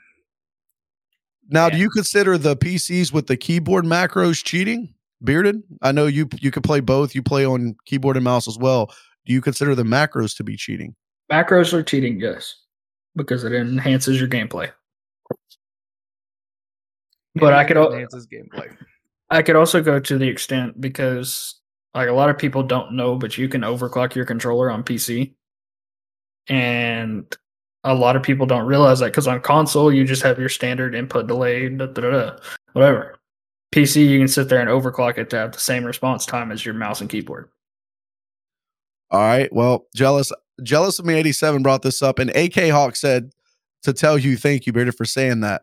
Now, 1.48 1.66
Yeah. 1.66 1.70
do 1.74 1.78
you 1.78 1.90
consider 1.90 2.38
the 2.38 2.57
PCs 2.57 3.12
with 3.12 3.26
the 3.26 3.37
keyboard 3.37 3.85
macros 3.85 4.42
cheating? 4.44 4.94
Bearded? 5.22 5.62
I 5.83 5.92
know 5.92 6.07
you 6.07 6.28
you 6.40 6.50
could 6.50 6.64
play 6.64 6.81
both. 6.81 7.14
You 7.14 7.22
play 7.22 7.44
on 7.44 7.76
keyboard 7.87 8.16
and 8.16 8.24
mouse 8.24 8.48
as 8.48 8.59
well. 8.59 8.92
do 9.24 9.33
you 9.33 9.40
consider 9.40 9.74
the 9.76 9.85
macros 9.85 10.37
to 10.37 10.42
be 10.42 10.57
cheating? 10.57 10.96
Macros 11.31 11.72
are 11.72 11.83
cheating, 11.85 12.18
yes, 12.18 12.57
because 13.14 13.44
it 13.44 13.52
enhances 13.52 14.18
your 14.18 14.28
gameplay. 14.28 14.68
But 17.37 17.55
I 17.55 17.64
could 17.64 17.76
al- 17.76 17.92
enhances 17.92 18.26
gameplay. 18.26 18.76
I 19.31 19.42
could 19.42 19.55
also 19.57 19.81
go 19.83 19.98
to 20.00 20.18
the 20.18 20.26
extent 20.28 20.81
because 20.81 21.61
like 21.94 22.09
a 22.09 22.12
lot 22.12 22.31
of 22.31 22.37
people 22.38 22.62
don't 22.64 22.92
know, 22.94 23.14
but 23.16 23.38
you 23.38 23.48
can 23.48 23.61
overclock 23.62 24.14
your 24.16 24.24
controller 24.24 24.70
on 24.70 24.83
PC. 24.83 25.35
And 26.48 27.24
a 27.85 27.95
lot 27.95 28.16
of 28.16 28.23
people 28.23 28.47
don't 28.47 28.66
realize 28.66 29.01
that 29.01 29.07
because 29.07 29.27
on 29.27 29.40
console 29.40 29.92
you 29.92 30.05
just 30.05 30.23
have 30.23 30.38
your 30.38 30.49
standard 30.49 30.95
input 30.95 31.27
delay, 31.27 31.68
da, 31.68 31.87
da, 31.87 32.03
da, 32.03 32.11
da, 32.11 32.37
whatever. 32.73 33.18
PC 33.75 34.07
you 34.07 34.18
can 34.18 34.29
sit 34.29 34.49
there 34.49 34.61
and 34.61 34.68
overclock 34.68 35.16
it 35.18 35.31
to 35.31 35.37
have 35.37 35.53
the 35.53 35.59
same 35.59 35.85
response 35.85 36.27
time 36.27 36.53
as 36.53 36.64
your 36.64 36.75
mouse 36.75 37.01
and 37.01 37.09
keyboard. 37.09 37.49
All 39.11 39.21
right. 39.21 39.53
Well, 39.53 39.87
jealous 39.95 40.31
jealous 40.62 40.99
of 40.99 41.07
me 41.07 41.14
87 41.14 41.62
brought 41.62 41.83
this 41.83 42.03
up 42.03 42.18
and 42.18 42.31
AK 42.37 42.71
Hawk 42.71 42.95
said 42.95 43.33
to 43.83 43.92
tell 43.92 44.18
you 44.18 44.37
thank 44.37 44.66
you 44.66 44.73
Bearded 44.73 44.95
for 44.95 45.05
saying 45.05 45.40
that. 45.40 45.62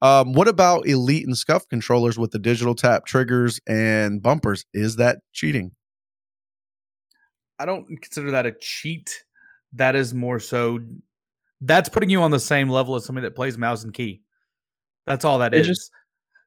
Um, 0.00 0.32
what 0.32 0.46
about 0.46 0.86
elite 0.86 1.26
and 1.26 1.36
scuff 1.36 1.68
controllers 1.68 2.18
with 2.18 2.30
the 2.30 2.38
digital 2.38 2.74
tap 2.74 3.04
triggers 3.04 3.60
and 3.66 4.22
bumpers? 4.22 4.64
Is 4.72 4.96
that 4.96 5.18
cheating? 5.32 5.72
I 7.58 7.66
don't 7.66 7.84
consider 8.00 8.30
that 8.30 8.46
a 8.46 8.52
cheat. 8.52 9.24
That 9.72 9.96
is 9.96 10.14
more 10.14 10.38
so 10.38 10.78
that's 11.60 11.88
putting 11.88 12.10
you 12.10 12.22
on 12.22 12.30
the 12.30 12.40
same 12.40 12.68
level 12.68 12.94
as 12.94 13.04
somebody 13.04 13.26
that 13.26 13.34
plays 13.34 13.58
mouse 13.58 13.84
and 13.84 13.92
key. 13.92 14.22
That's 15.06 15.24
all 15.24 15.38
that 15.38 15.54
It 15.54 15.60
is. 15.62 15.66
just- 15.66 15.90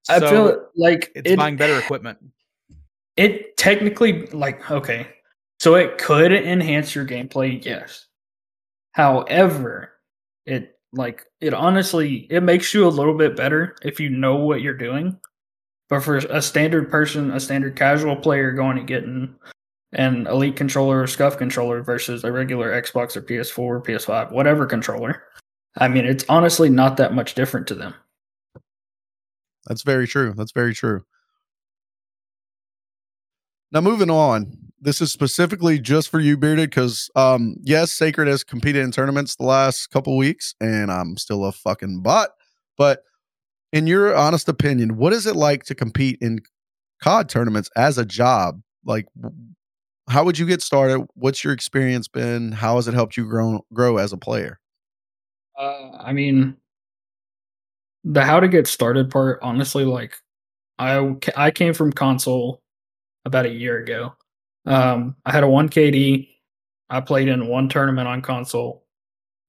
I 0.09 0.19
feel 0.19 0.67
like 0.75 1.11
it's 1.15 1.31
it, 1.31 1.37
buying 1.37 1.57
better 1.57 1.77
equipment. 1.77 2.17
it 3.17 3.55
technically 3.57 4.25
like 4.27 4.71
okay 4.71 5.07
so 5.59 5.75
it 5.75 5.97
could 5.99 6.31
enhance 6.31 6.95
your 6.95 7.05
gameplay 7.05 7.63
yes 7.63 8.07
however 8.93 9.91
it 10.47 10.79
like 10.93 11.25
it 11.39 11.53
honestly 11.53 12.25
it 12.31 12.41
makes 12.41 12.73
you 12.73 12.87
a 12.87 12.89
little 12.89 13.13
bit 13.15 13.35
better 13.35 13.75
if 13.83 13.99
you 13.99 14.09
know 14.09 14.37
what 14.37 14.61
you're 14.61 14.73
doing 14.73 15.15
but 15.89 16.01
for 16.01 16.17
a 16.17 16.41
standard 16.41 16.89
person 16.89 17.29
a 17.31 17.39
standard 17.39 17.75
casual 17.75 18.15
player 18.15 18.51
going 18.51 18.77
and 18.79 18.87
getting 18.87 19.35
an 19.93 20.27
elite 20.27 20.55
controller 20.55 21.01
or 21.01 21.07
scuff 21.07 21.37
controller 21.37 21.81
versus 21.81 22.23
a 22.23 22.31
regular 22.31 22.81
xbox 22.81 23.15
or 23.15 23.21
ps4 23.21 23.59
or 23.59 23.81
ps5 23.81 24.31
whatever 24.31 24.65
controller 24.65 25.23
i 25.77 25.87
mean 25.87 26.05
it's 26.05 26.25
honestly 26.29 26.69
not 26.69 26.97
that 26.97 27.13
much 27.13 27.33
different 27.33 27.67
to 27.67 27.75
them 27.75 27.93
That's 29.67 29.83
very 29.83 30.07
true. 30.07 30.33
That's 30.35 30.51
very 30.51 30.73
true. 30.73 31.03
Now 33.71 33.81
moving 33.81 34.09
on. 34.09 34.57
This 34.83 34.99
is 34.99 35.11
specifically 35.11 35.79
just 35.79 36.09
for 36.09 36.19
you, 36.19 36.35
Bearded, 36.35 36.71
because 36.71 37.09
um, 37.15 37.55
yes, 37.61 37.91
Sacred 37.91 38.27
has 38.27 38.43
competed 38.43 38.83
in 38.83 38.91
tournaments 38.91 39.35
the 39.35 39.45
last 39.45 39.87
couple 39.91 40.17
weeks, 40.17 40.55
and 40.59 40.91
I'm 40.91 41.17
still 41.17 41.45
a 41.45 41.51
fucking 41.51 42.01
bot. 42.01 42.31
But 42.77 43.03
in 43.71 43.85
your 43.85 44.15
honest 44.15 44.49
opinion, 44.49 44.97
what 44.97 45.13
is 45.13 45.27
it 45.27 45.35
like 45.35 45.63
to 45.65 45.75
compete 45.75 46.17
in 46.19 46.39
COD 47.03 47.29
tournaments 47.29 47.69
as 47.77 47.99
a 47.99 48.05
job? 48.05 48.59
Like, 48.83 49.07
how 50.07 50.23
would 50.23 50.37
you 50.37 50.45
get 50.45 50.61
started? 50.61 51.05
What's 51.13 51.43
your 51.43 51.53
experience 51.53 52.07
been? 52.07 52.51
How 52.51 52.75
has 52.75 52.87
it 52.87 52.93
helped 52.93 53.17
you 53.17 53.25
grow 53.27 53.65
grow 53.73 53.97
as 53.97 54.13
a 54.13 54.17
player? 54.17 54.59
Uh, 55.57 55.91
I 55.99 56.13
mean, 56.13 56.57
the 58.03 58.23
how 58.23 58.39
to 58.39 58.47
get 58.47 58.67
started 58.67 59.09
part, 59.09 59.39
honestly, 59.41 59.85
like 59.85 60.15
I 60.79 61.15
I 61.35 61.51
came 61.51 61.73
from 61.73 61.91
console 61.93 62.61
about 63.25 63.45
a 63.45 63.49
year 63.49 63.77
ago. 63.79 64.13
Um, 64.65 65.15
I 65.25 65.31
had 65.31 65.43
a 65.43 65.47
one 65.47 65.69
KD. 65.69 66.27
I 66.89 67.01
played 67.01 67.27
in 67.27 67.47
one 67.47 67.69
tournament 67.69 68.07
on 68.07 68.21
console, 68.21 68.83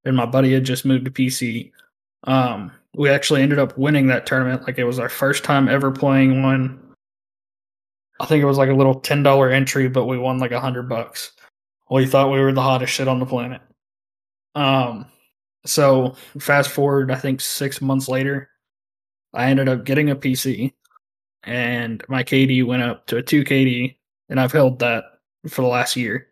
and 0.05 0.17
my 0.17 0.27
buddy 0.27 0.53
had 0.53 0.65
just 0.65 0.85
moved 0.85 1.05
to 1.07 1.11
PC. 1.11 1.73
Um, 2.25 2.71
we 2.95 3.09
actually 3.09 3.43
ended 3.43 3.59
up 3.59 3.77
winning 3.79 4.07
that 4.09 4.27
tournament. 4.27 4.63
Like 4.67 4.79
it 4.79 4.85
was 4.85 4.99
our 4.99 5.09
first 5.09 5.45
time 5.45 5.69
ever 5.69 5.91
playing 5.91 6.43
one. 6.43 6.79
I 8.23 8.27
think 8.27 8.41
it 8.41 8.47
was 8.47 8.57
like 8.57 8.71
a 8.71 8.75
little 8.75 9.01
ten 9.01 9.25
dollar 9.25 9.51
entry, 9.51 9.89
but 9.89 10.07
we 10.07 10.17
won 10.17 10.39
like 10.39 10.53
a 10.53 10.61
hundred 10.61 10.89
bucks. 10.89 11.33
We 11.91 12.07
thought 12.07 12.31
we 12.31 12.39
were 12.41 12.53
the 12.53 12.63
hottest 12.63 12.93
shit 12.93 13.09
on 13.09 13.19
the 13.19 13.27
planet. 13.27 13.61
Um, 14.55 15.07
so 15.67 16.15
fast 16.39 16.71
forward, 16.71 17.11
I 17.11 17.17
think 17.17 17.41
six 17.41 17.81
months 17.81 18.09
later, 18.09 18.49
I 19.35 19.51
ended 19.51 19.69
up 19.69 19.85
getting 19.85 20.11
a 20.11 20.17
PC, 20.17 20.73
and 21.43 22.03
my 22.09 22.23
KD 22.23 22.65
went 22.65 22.85
up 22.85 23.07
to 23.09 23.17
a 23.17 23.23
two 23.23 23.43
KD, 23.43 23.97
and 24.29 24.39
I've 24.39 24.53
held 24.53 24.79
that 24.79 25.05
for 25.49 25.63
the 25.63 25.69
last 25.69 25.97
year 25.97 26.29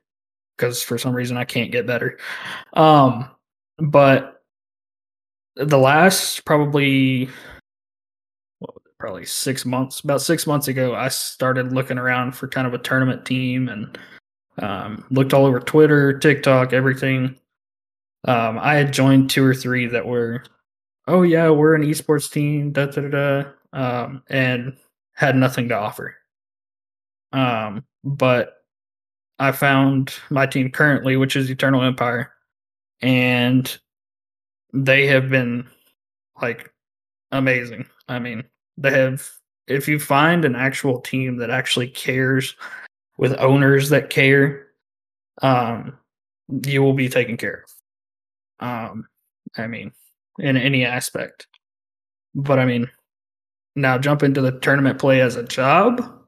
because 0.57 0.81
for 0.85 0.97
some 0.97 1.13
reason 1.13 1.37
I 1.37 1.45
can't 1.45 1.73
get 1.73 1.89
better. 1.89 2.19
Um, 2.75 3.29
but 3.79 4.45
the 5.57 5.79
last 5.79 6.45
probably 6.45 7.29
probably 9.01 9.25
six 9.25 9.67
months, 9.67 10.01
about 10.01 10.23
six 10.23 10.47
months 10.47 10.69
ago, 10.69 10.95
I 10.95 11.09
started 11.09 11.73
looking 11.73 11.99
around 11.99 12.33
for 12.33 12.47
kind 12.47 12.67
of 12.67 12.75
a 12.75 12.79
tournament 12.79 13.25
team 13.25 13.69
and 13.69 13.99
um, 14.59 15.05
looked 15.11 15.35
all 15.35 15.47
over 15.47 15.59
Twitter, 15.59 16.17
TikTok, 16.19 16.73
everything 16.73 17.41
um, 18.25 18.59
I 18.59 18.75
had 18.75 18.93
joined 18.93 19.31
two 19.31 19.45
or 19.45 19.55
three 19.55 19.87
that 19.87 20.07
were, 20.07 20.45
oh 21.07 21.23
yeah, 21.23 21.49
we're 21.51 21.75
an 21.75 21.83
esports 21.83 22.31
team, 22.31 22.73
da 22.73 22.87
da 22.87 23.03
da, 23.03 23.09
da 23.09 23.51
um, 23.73 24.23
and 24.29 24.77
had 25.15 25.37
nothing 25.37 25.69
to 25.69 25.79
offer. 25.79 26.17
Um, 27.33 27.85
but 28.05 28.59
I 29.39 29.53
found 29.53 30.13
my 30.29 30.47
team 30.47 30.71
currently, 30.71 31.17
which 31.17 31.37
is 31.37 31.51
Eternal 31.51 31.83
Empire, 31.83 32.33
and 33.01 33.79
they 34.75 35.07
have 35.07 35.31
been 35.31 35.69
like 36.43 36.71
amazing. 37.33 37.87
I 38.09 38.19
mean, 38.19 38.45
they 38.81 38.91
have. 38.91 39.29
If 39.69 39.87
you 39.87 40.01
find 40.01 40.45
an 40.45 40.57
actual 40.57 41.01
team 41.01 41.37
that 41.37 41.51
actually 41.51 41.87
cares, 41.89 42.57
with 43.19 43.39
owners 43.39 43.89
that 43.91 44.11
care, 44.11 44.67
um, 45.43 45.97
you 46.65 46.83
will 46.83 46.95
be 46.95 47.09
taken 47.09 47.37
care 47.37 47.65
of. 47.65 48.67
Um 48.67 49.07
i 49.57 49.67
mean 49.67 49.93
in 50.39 50.57
any 50.57 50.85
aspect. 50.85 51.47
But 52.35 52.59
i 52.59 52.65
mean 52.65 52.91
now 53.77 53.99
jump 53.99 54.23
into 54.23 54.41
the 54.41 54.59
tournament 54.61 54.99
play 54.99 55.21
as 55.21 55.37
a 55.37 55.45
job. 55.45 56.25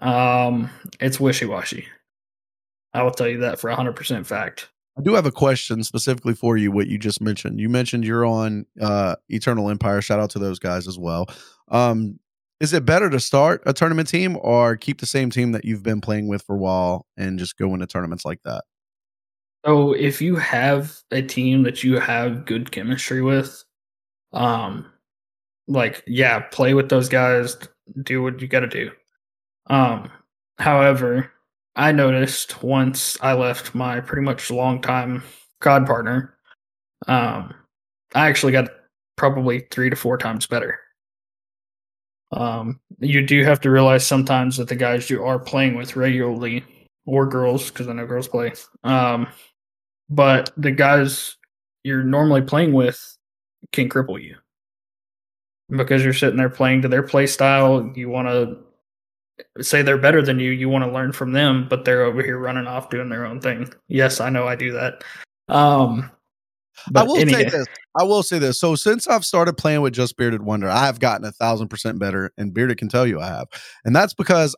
Um 0.00 0.70
it's 1.00 1.20
wishy-washy. 1.20 1.86
I 2.94 3.02
will 3.02 3.10
tell 3.10 3.28
you 3.28 3.38
that 3.40 3.60
for 3.60 3.70
100% 3.70 4.26
fact 4.26 4.68
I 4.98 5.02
do 5.02 5.14
have 5.14 5.26
a 5.26 5.32
question 5.32 5.84
specifically 5.84 6.34
for 6.34 6.56
you. 6.56 6.72
What 6.72 6.86
you 6.86 6.98
just 6.98 7.20
mentioned. 7.20 7.60
You 7.60 7.68
mentioned 7.68 8.04
you're 8.04 8.24
on 8.24 8.64
uh, 8.80 9.16
Eternal 9.28 9.68
Empire. 9.68 10.00
Shout 10.00 10.20
out 10.20 10.30
to 10.30 10.38
those 10.38 10.58
guys 10.58 10.88
as 10.88 10.98
well. 10.98 11.26
Um, 11.68 12.18
is 12.60 12.72
it 12.72 12.86
better 12.86 13.10
to 13.10 13.20
start 13.20 13.62
a 13.66 13.74
tournament 13.74 14.08
team 14.08 14.38
or 14.40 14.76
keep 14.76 15.00
the 15.00 15.06
same 15.06 15.28
team 15.28 15.52
that 15.52 15.66
you've 15.66 15.82
been 15.82 16.00
playing 16.00 16.28
with 16.28 16.42
for 16.42 16.56
a 16.56 16.58
while 16.58 17.06
and 17.16 17.38
just 17.38 17.58
go 17.58 17.74
into 17.74 17.86
tournaments 17.86 18.24
like 18.24 18.40
that? 18.44 18.64
so 19.66 19.92
if 19.94 20.22
you 20.22 20.36
have 20.36 20.96
a 21.10 21.20
team 21.20 21.64
that 21.64 21.82
you 21.82 21.98
have 21.98 22.44
good 22.44 22.70
chemistry 22.70 23.20
with 23.20 23.64
um 24.32 24.86
like 25.66 26.02
yeah 26.06 26.38
play 26.38 26.72
with 26.72 26.88
those 26.88 27.08
guys 27.08 27.56
do 28.02 28.22
what 28.22 28.40
you 28.40 28.46
got 28.46 28.60
to 28.60 28.68
do 28.68 28.90
um 29.68 30.10
however 30.58 31.30
i 31.76 31.92
noticed 31.92 32.62
once 32.62 33.16
i 33.20 33.32
left 33.32 33.74
my 33.74 34.00
pretty 34.00 34.22
much 34.22 34.50
long 34.50 34.80
time 34.80 35.22
cod 35.60 35.86
partner 35.86 36.34
um 37.06 37.54
i 38.14 38.28
actually 38.28 38.52
got 38.52 38.68
probably 39.16 39.60
three 39.70 39.90
to 39.90 39.96
four 39.96 40.18
times 40.18 40.46
better 40.46 40.78
um 42.32 42.80
you 42.98 43.24
do 43.24 43.44
have 43.44 43.60
to 43.60 43.70
realize 43.70 44.04
sometimes 44.04 44.56
that 44.56 44.68
the 44.68 44.74
guys 44.74 45.08
you 45.08 45.24
are 45.24 45.38
playing 45.38 45.76
with 45.76 45.96
regularly 45.96 46.64
or 47.06 47.26
girls 47.26 47.70
because 47.70 47.88
i 47.88 47.92
know 47.92 48.06
girls 48.06 48.28
play 48.28 48.52
um 48.84 49.26
but 50.10 50.50
the 50.56 50.72
guys 50.72 51.36
you're 51.84 52.04
normally 52.04 52.42
playing 52.42 52.72
with 52.72 53.16
can 53.72 53.88
cripple 53.88 54.20
you 54.20 54.36
because 55.70 56.04
you're 56.04 56.12
sitting 56.12 56.36
there 56.36 56.50
playing 56.50 56.82
to 56.82 56.88
their 56.88 57.02
play 57.02 57.26
style. 57.26 57.90
You 57.94 58.08
want 58.08 58.28
to 58.28 58.58
say 59.60 59.82
they're 59.82 59.98
better 59.98 60.22
than 60.22 60.38
you. 60.38 60.50
You 60.50 60.68
want 60.68 60.84
to 60.84 60.90
learn 60.90 61.12
from 61.12 61.32
them, 61.32 61.66
but 61.68 61.84
they're 61.84 62.02
over 62.02 62.22
here 62.22 62.38
running 62.38 62.66
off 62.66 62.90
doing 62.90 63.08
their 63.08 63.26
own 63.26 63.40
thing. 63.40 63.72
Yes, 63.88 64.20
I 64.20 64.30
know 64.30 64.46
I 64.46 64.56
do 64.56 64.72
that. 64.72 65.04
Um, 65.48 66.10
I 66.94 67.02
will 67.02 67.16
any- 67.18 67.32
say 67.32 67.44
this. 67.44 67.66
I 67.98 68.02
will 68.04 68.22
say 68.22 68.38
this. 68.38 68.60
So 68.60 68.74
since 68.74 69.08
I've 69.08 69.24
started 69.24 69.56
playing 69.56 69.80
with 69.80 69.94
just 69.94 70.16
Bearded 70.16 70.42
Wonder, 70.42 70.68
I 70.68 70.84
have 70.86 71.00
gotten 71.00 71.26
a 71.26 71.32
thousand 71.32 71.68
percent 71.68 71.98
better, 71.98 72.32
and 72.36 72.52
Bearded 72.52 72.78
can 72.78 72.88
tell 72.88 73.06
you 73.06 73.20
I 73.20 73.28
have, 73.28 73.48
and 73.84 73.94
that's 73.94 74.14
because 74.14 74.54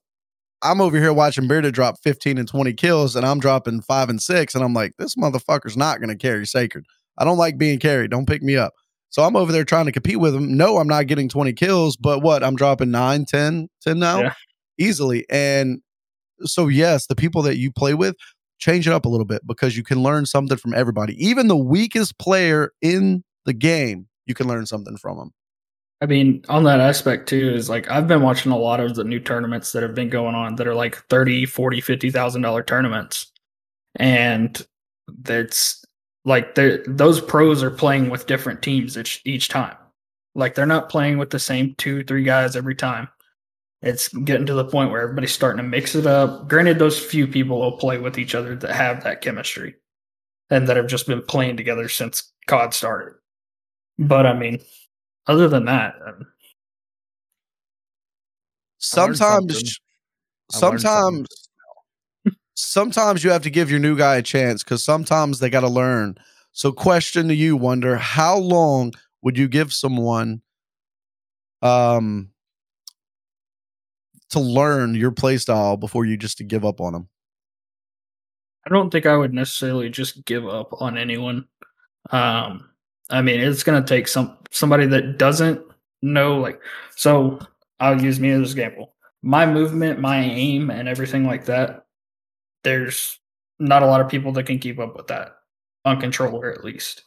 I'm 0.63 0.81
over 0.81 0.99
here 0.99 1.13
watching 1.13 1.47
Bearded 1.47 1.75
drop 1.75 1.99
15 2.03 2.39
and 2.39 2.49
20 2.49 2.73
kills, 2.75 3.15
and 3.15 3.25
I'm 3.25 3.39
dropping 3.39 3.81
five 3.83 4.09
and 4.09 4.21
six, 4.21 4.55
and 4.55 4.65
I'm 4.65 4.75
like, 4.75 4.93
this 4.99 5.15
motherfucker's 5.15 5.77
not 5.77 5.99
going 5.99 6.09
to 6.09 6.17
carry 6.17 6.47
Sacred. 6.47 6.85
I 7.17 7.25
don't 7.25 7.39
like 7.39 7.59
being 7.59 7.79
carried. 7.79 8.11
Don't 8.11 8.27
pick 8.27 8.43
me 8.43 8.57
up. 8.57 8.75
So 9.11 9.23
I'm 9.23 9.37
over 9.37 9.53
there 9.53 9.65
trying 9.65 9.87
to 9.87 9.93
compete 9.93 10.21
with 10.21 10.35
him. 10.35 10.57
No, 10.57 10.79
I'm 10.79 10.89
not 10.89 11.07
getting 11.07 11.29
20 11.29 11.53
kills, 11.53 11.97
but 11.97 12.23
what? 12.23 12.43
I'm 12.43 12.57
dropping 12.57 12.91
9, 12.91 13.25
10, 13.25 13.69
10 13.83 13.99
now 13.99 14.21
Yeah. 14.21 14.35
Easily. 14.79 15.25
And 15.29 15.81
so, 16.43 16.69
yes, 16.69 17.07
the 17.07 17.17
people 17.17 17.43
that 17.43 17.59
you 17.59 17.71
play 17.71 17.95
with, 17.95 18.17
change 18.59 18.87
it 18.87 18.93
up 18.93 19.05
a 19.05 19.09
little 19.09 19.25
bit 19.25 19.47
because 19.47 19.77
you 19.77 19.85
can 19.85 20.03
learn 20.03 20.27
something 20.27 20.57
from 20.57 20.75
everybody. 20.75 21.15
Even 21.25 21.49
the 21.49 21.57
weakest 21.57 22.19
player 22.19 22.73
in 22.83 23.25
the 23.45 23.53
game, 23.53 24.09
you 24.27 24.35
can 24.35 24.49
learn 24.49 24.67
something 24.67 24.97
from 24.97 25.19
them. 25.19 25.33
I 26.01 26.07
mean, 26.07 26.45
on 26.49 26.65
that 26.65 26.81
aspect 26.81 27.29
too, 27.29 27.51
is 27.51 27.69
like 27.69 27.91
I've 27.91 28.07
been 28.07 28.23
watching 28.23 28.53
a 28.53 28.59
lot 28.59 28.79
of 28.79 28.95
the 28.95 29.05
new 29.05 29.19
tournaments 29.19 29.73
that 29.73 29.83
have 29.83 29.95
been 29.95 30.11
going 30.11 30.35
on 30.35 30.55
that 30.57 30.67
are 30.67 30.75
like 30.75 30.97
30, 31.09 31.47
40, 31.47 31.81
50,000 31.81 32.43
dollar 32.43 32.63
tournaments. 32.63 33.33
And 33.97 34.65
that's 35.09 35.85
like 36.25 36.55
those 36.55 37.21
pros 37.21 37.63
are 37.63 37.71
playing 37.71 38.11
with 38.11 38.27
different 38.27 38.63
teams 38.63 38.97
each, 38.97 39.23
each 39.25 39.49
time. 39.49 39.77
Like 40.35 40.55
they're 40.55 40.67
not 40.67 40.89
playing 40.89 41.19
with 41.19 41.31
the 41.31 41.39
same 41.41 41.75
two, 41.79 42.05
three 42.05 42.23
guys 42.23 42.55
every 42.55 42.77
time. 42.77 43.09
It's 43.81 44.09
getting 44.09 44.47
to 44.47 44.55
the 44.55 44.65
point 44.65 44.91
where 44.91 45.03
everybody's 45.03 45.33
starting 45.33 45.59
to 45.59 45.69
mix 45.69 45.95
it 45.95 46.07
up. 46.07 46.49
Granted, 46.49 46.79
those 46.79 46.99
few 46.99 47.27
people 47.27 47.61
will 47.61 47.77
play 47.77 47.99
with 47.99 48.19
each 48.19 48.35
other 48.35 48.57
that 48.57 48.75
have 48.75 49.05
that 49.05 49.21
chemistry 49.21 49.77
and 50.51 50.67
that 50.69 50.77
have 50.77 50.89
just 50.89 51.07
been 51.07 51.23
playing 51.23 51.57
together 51.57 51.89
since 51.89 52.33
COD 52.47 52.75
started. 52.75 53.15
But 53.99 54.27
I 54.27 54.33
mean, 54.33 54.61
other 55.27 55.49
than 55.49 55.67
that, 55.67 55.95
um, 56.05 56.27
sometimes, 58.79 59.79
sometimes, 60.51 61.29
sometimes 62.55 63.23
you 63.23 63.31
have 63.31 63.43
to 63.43 63.51
give 63.51 63.71
your 63.71 63.81
new 63.81 63.97
guy 63.97 64.17
a 64.17 64.23
chance 64.23 64.65
because 64.65 64.83
sometimes 64.83 65.39
they 65.39 65.51
got 65.51 65.61
to 65.61 65.69
learn. 65.69 66.17
So, 66.53 66.73
question 66.73 67.29
to 67.29 67.35
you, 67.35 67.57
Wonder: 67.57 67.97
How 67.97 68.37
long 68.37 68.93
would 69.23 69.39
you 69.39 69.49
give 69.49 69.73
someone 69.73 70.43
um 71.63 72.31
to 74.31 74.41
learn 74.41 74.95
your 74.95 75.11
play 75.11 75.39
style 75.39 75.77
before 75.77 76.05
you 76.05 76.17
just 76.17 76.39
to 76.39 76.45
give 76.45 76.65
up 76.65 76.81
on 76.81 76.93
them? 76.93 77.09
I 78.67 78.71
don't 78.71 78.91
think 78.91 79.07
I 79.07 79.17
would 79.17 79.33
necessarily 79.33 79.89
just 79.89 80.25
give 80.25 80.47
up 80.47 80.81
on 80.81 80.99
anyone. 80.99 81.47
Um, 82.11 82.69
I 83.11 83.23
mean, 83.23 83.41
it's 83.41 83.63
going 83.63 83.83
to 83.83 83.89
take 83.89 84.09
some 84.09 84.37
somebody 84.51 84.87
that 84.87 85.19
doesn't 85.19 85.63
know 86.03 86.39
like. 86.39 86.61
So 86.97 87.39
I'll 87.81 88.01
use 88.01 88.21
me 88.21 88.31
as 88.31 88.37
an 88.37 88.45
example. 88.45 88.95
My 89.23 89.47
movement, 89.47 90.01
my 90.01 90.19
aim, 90.19 90.71
and 90.71 90.89
everything 90.89 91.25
like 91.25 91.47
that. 91.47 91.87
There's 92.65 93.19
not 93.59 93.83
a 93.83 93.87
lot 93.87 94.01
of 94.01 94.09
people 94.09 94.33
that 94.33 94.45
can 94.45 94.59
keep 94.59 94.79
up 94.79 94.97
with 94.97 95.07
that 95.09 95.37
on 95.85 96.01
controller, 96.01 96.53
at 96.53 96.65
least. 96.65 97.05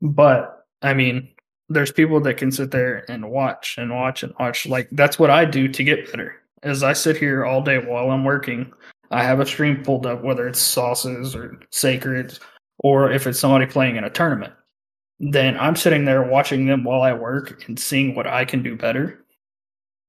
But 0.00 0.66
I 0.82 0.94
mean, 0.94 1.31
there's 1.72 1.92
people 1.92 2.20
that 2.20 2.36
can 2.36 2.52
sit 2.52 2.70
there 2.70 3.04
and 3.10 3.30
watch 3.30 3.76
and 3.78 3.94
watch 3.94 4.22
and 4.22 4.34
watch. 4.38 4.66
Like 4.66 4.88
that's 4.92 5.18
what 5.18 5.30
I 5.30 5.44
do 5.44 5.68
to 5.68 5.84
get 5.84 6.10
better. 6.10 6.36
As 6.62 6.82
I 6.82 6.92
sit 6.92 7.16
here 7.16 7.44
all 7.44 7.62
day 7.62 7.78
while 7.78 8.10
I'm 8.10 8.24
working, 8.24 8.72
I 9.10 9.22
have 9.24 9.40
a 9.40 9.46
stream 9.46 9.82
pulled 9.82 10.06
up, 10.06 10.22
whether 10.22 10.46
it's 10.46 10.60
sauces 10.60 11.34
or 11.34 11.60
sacred, 11.70 12.38
or 12.78 13.10
if 13.10 13.26
it's 13.26 13.38
somebody 13.38 13.66
playing 13.66 13.96
in 13.96 14.04
a 14.04 14.10
tournament. 14.10 14.52
Then 15.20 15.58
I'm 15.58 15.76
sitting 15.76 16.04
there 16.04 16.22
watching 16.22 16.66
them 16.66 16.84
while 16.84 17.02
I 17.02 17.12
work 17.12 17.64
and 17.68 17.78
seeing 17.78 18.14
what 18.14 18.26
I 18.26 18.44
can 18.44 18.62
do 18.62 18.76
better. 18.76 19.24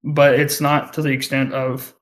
But 0.04 0.40
it's 0.40 0.62
not 0.62 0.94
to 0.94 1.02
the 1.02 1.10
extent 1.10 1.54
of 1.54 1.94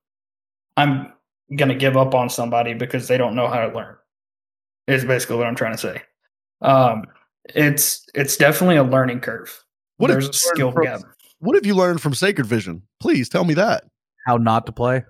I'm 0.78 1.12
gonna 1.56 1.76
give 1.76 1.98
up 1.98 2.14
on 2.14 2.30
somebody 2.30 2.74
because 2.74 3.08
they 3.08 3.18
don't 3.18 3.36
know 3.36 3.48
how 3.48 3.68
to 3.68 3.76
learn. 3.76 3.96
Is 4.88 5.06
basically 5.06 5.38
what 5.38 5.48
I'm 5.48 5.56
trying 5.56 5.74
to 5.74 5.78
say. 5.78 6.02
Um, 6.62 7.06
it's 7.46 8.06
it's 8.14 8.38
definitely 8.38 8.78
a 8.78 8.84
learning 8.84 9.22
curve. 9.22 9.64
What 9.98 10.08
There's 10.08 10.30
a 10.30 10.34
skill 10.34 10.72
from, 10.72 10.84
gap. 10.84 11.02
What 11.40 11.56
have 11.56 11.66
you 11.66 11.76
learned 11.76 12.02
from 12.02 12.14
Sacred 12.14 12.46
Vision? 12.46 12.84
Please 13.00 13.30
tell 13.30 13.44
me 13.44 13.54
that. 13.56 13.86
How 14.26 14.38
not 14.38 14.66
to 14.68 14.72
play. 14.72 15.04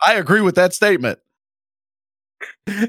I 0.00 0.14
agree 0.14 0.40
with 0.40 0.54
that 0.56 0.74
statement. 0.74 1.18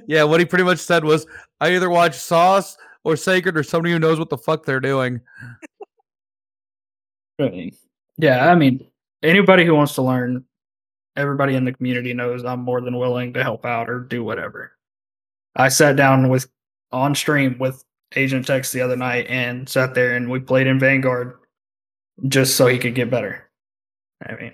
yeah, 0.08 0.24
what 0.24 0.40
he 0.40 0.46
pretty 0.46 0.64
much 0.64 0.80
said 0.80 1.04
was 1.04 1.26
I 1.60 1.76
either 1.76 1.90
watch 1.90 2.16
Sauce 2.16 2.78
or 3.04 3.16
Sacred 3.16 3.58
or 3.58 3.64
somebody 3.64 3.94
who 3.94 4.00
knows 4.00 4.20
what 4.20 4.30
the 4.30 4.38
fuck 4.38 4.66
they're 4.66 4.80
doing. 4.80 5.22
Yeah, 8.18 8.52
I 8.52 8.56
mean, 8.56 8.86
anybody 9.24 9.66
who 9.66 9.74
wants 9.74 9.96
to 9.96 10.02
learn, 10.02 10.44
everybody 11.16 11.56
in 11.56 11.66
the 11.66 11.74
community 11.74 12.14
knows 12.14 12.44
I'm 12.44 12.60
more 12.60 12.82
than 12.82 12.98
willing 12.98 13.34
to 13.34 13.44
help 13.44 13.66
out 13.66 13.90
or 13.90 14.02
do 14.02 14.24
whatever. 14.24 14.74
I 15.56 15.70
sat 15.70 15.96
down 15.96 16.30
with 16.30 16.48
on 16.92 17.16
stream 17.16 17.58
with 17.60 17.84
Agent 18.16 18.48
Tex 18.48 18.72
the 18.72 18.82
other 18.82 18.96
night 18.96 19.28
and 19.30 19.68
sat 19.68 19.94
there 19.94 20.16
and 20.16 20.30
we 20.30 20.40
played 20.40 20.68
in 20.68 20.80
Vanguard 20.80 21.38
just 22.28 22.56
so 22.56 22.68
he 22.68 22.80
could 22.80 22.96
get 22.96 23.12
better. 23.12 23.50
I 24.26 24.36
mean, 24.36 24.54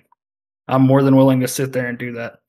I'm 0.68 0.82
more 0.82 1.04
than 1.04 1.16
willing 1.16 1.40
to 1.42 1.48
sit 1.48 1.74
there 1.74 1.88
and 1.88 1.98
do 1.98 2.14
that. 2.14 2.40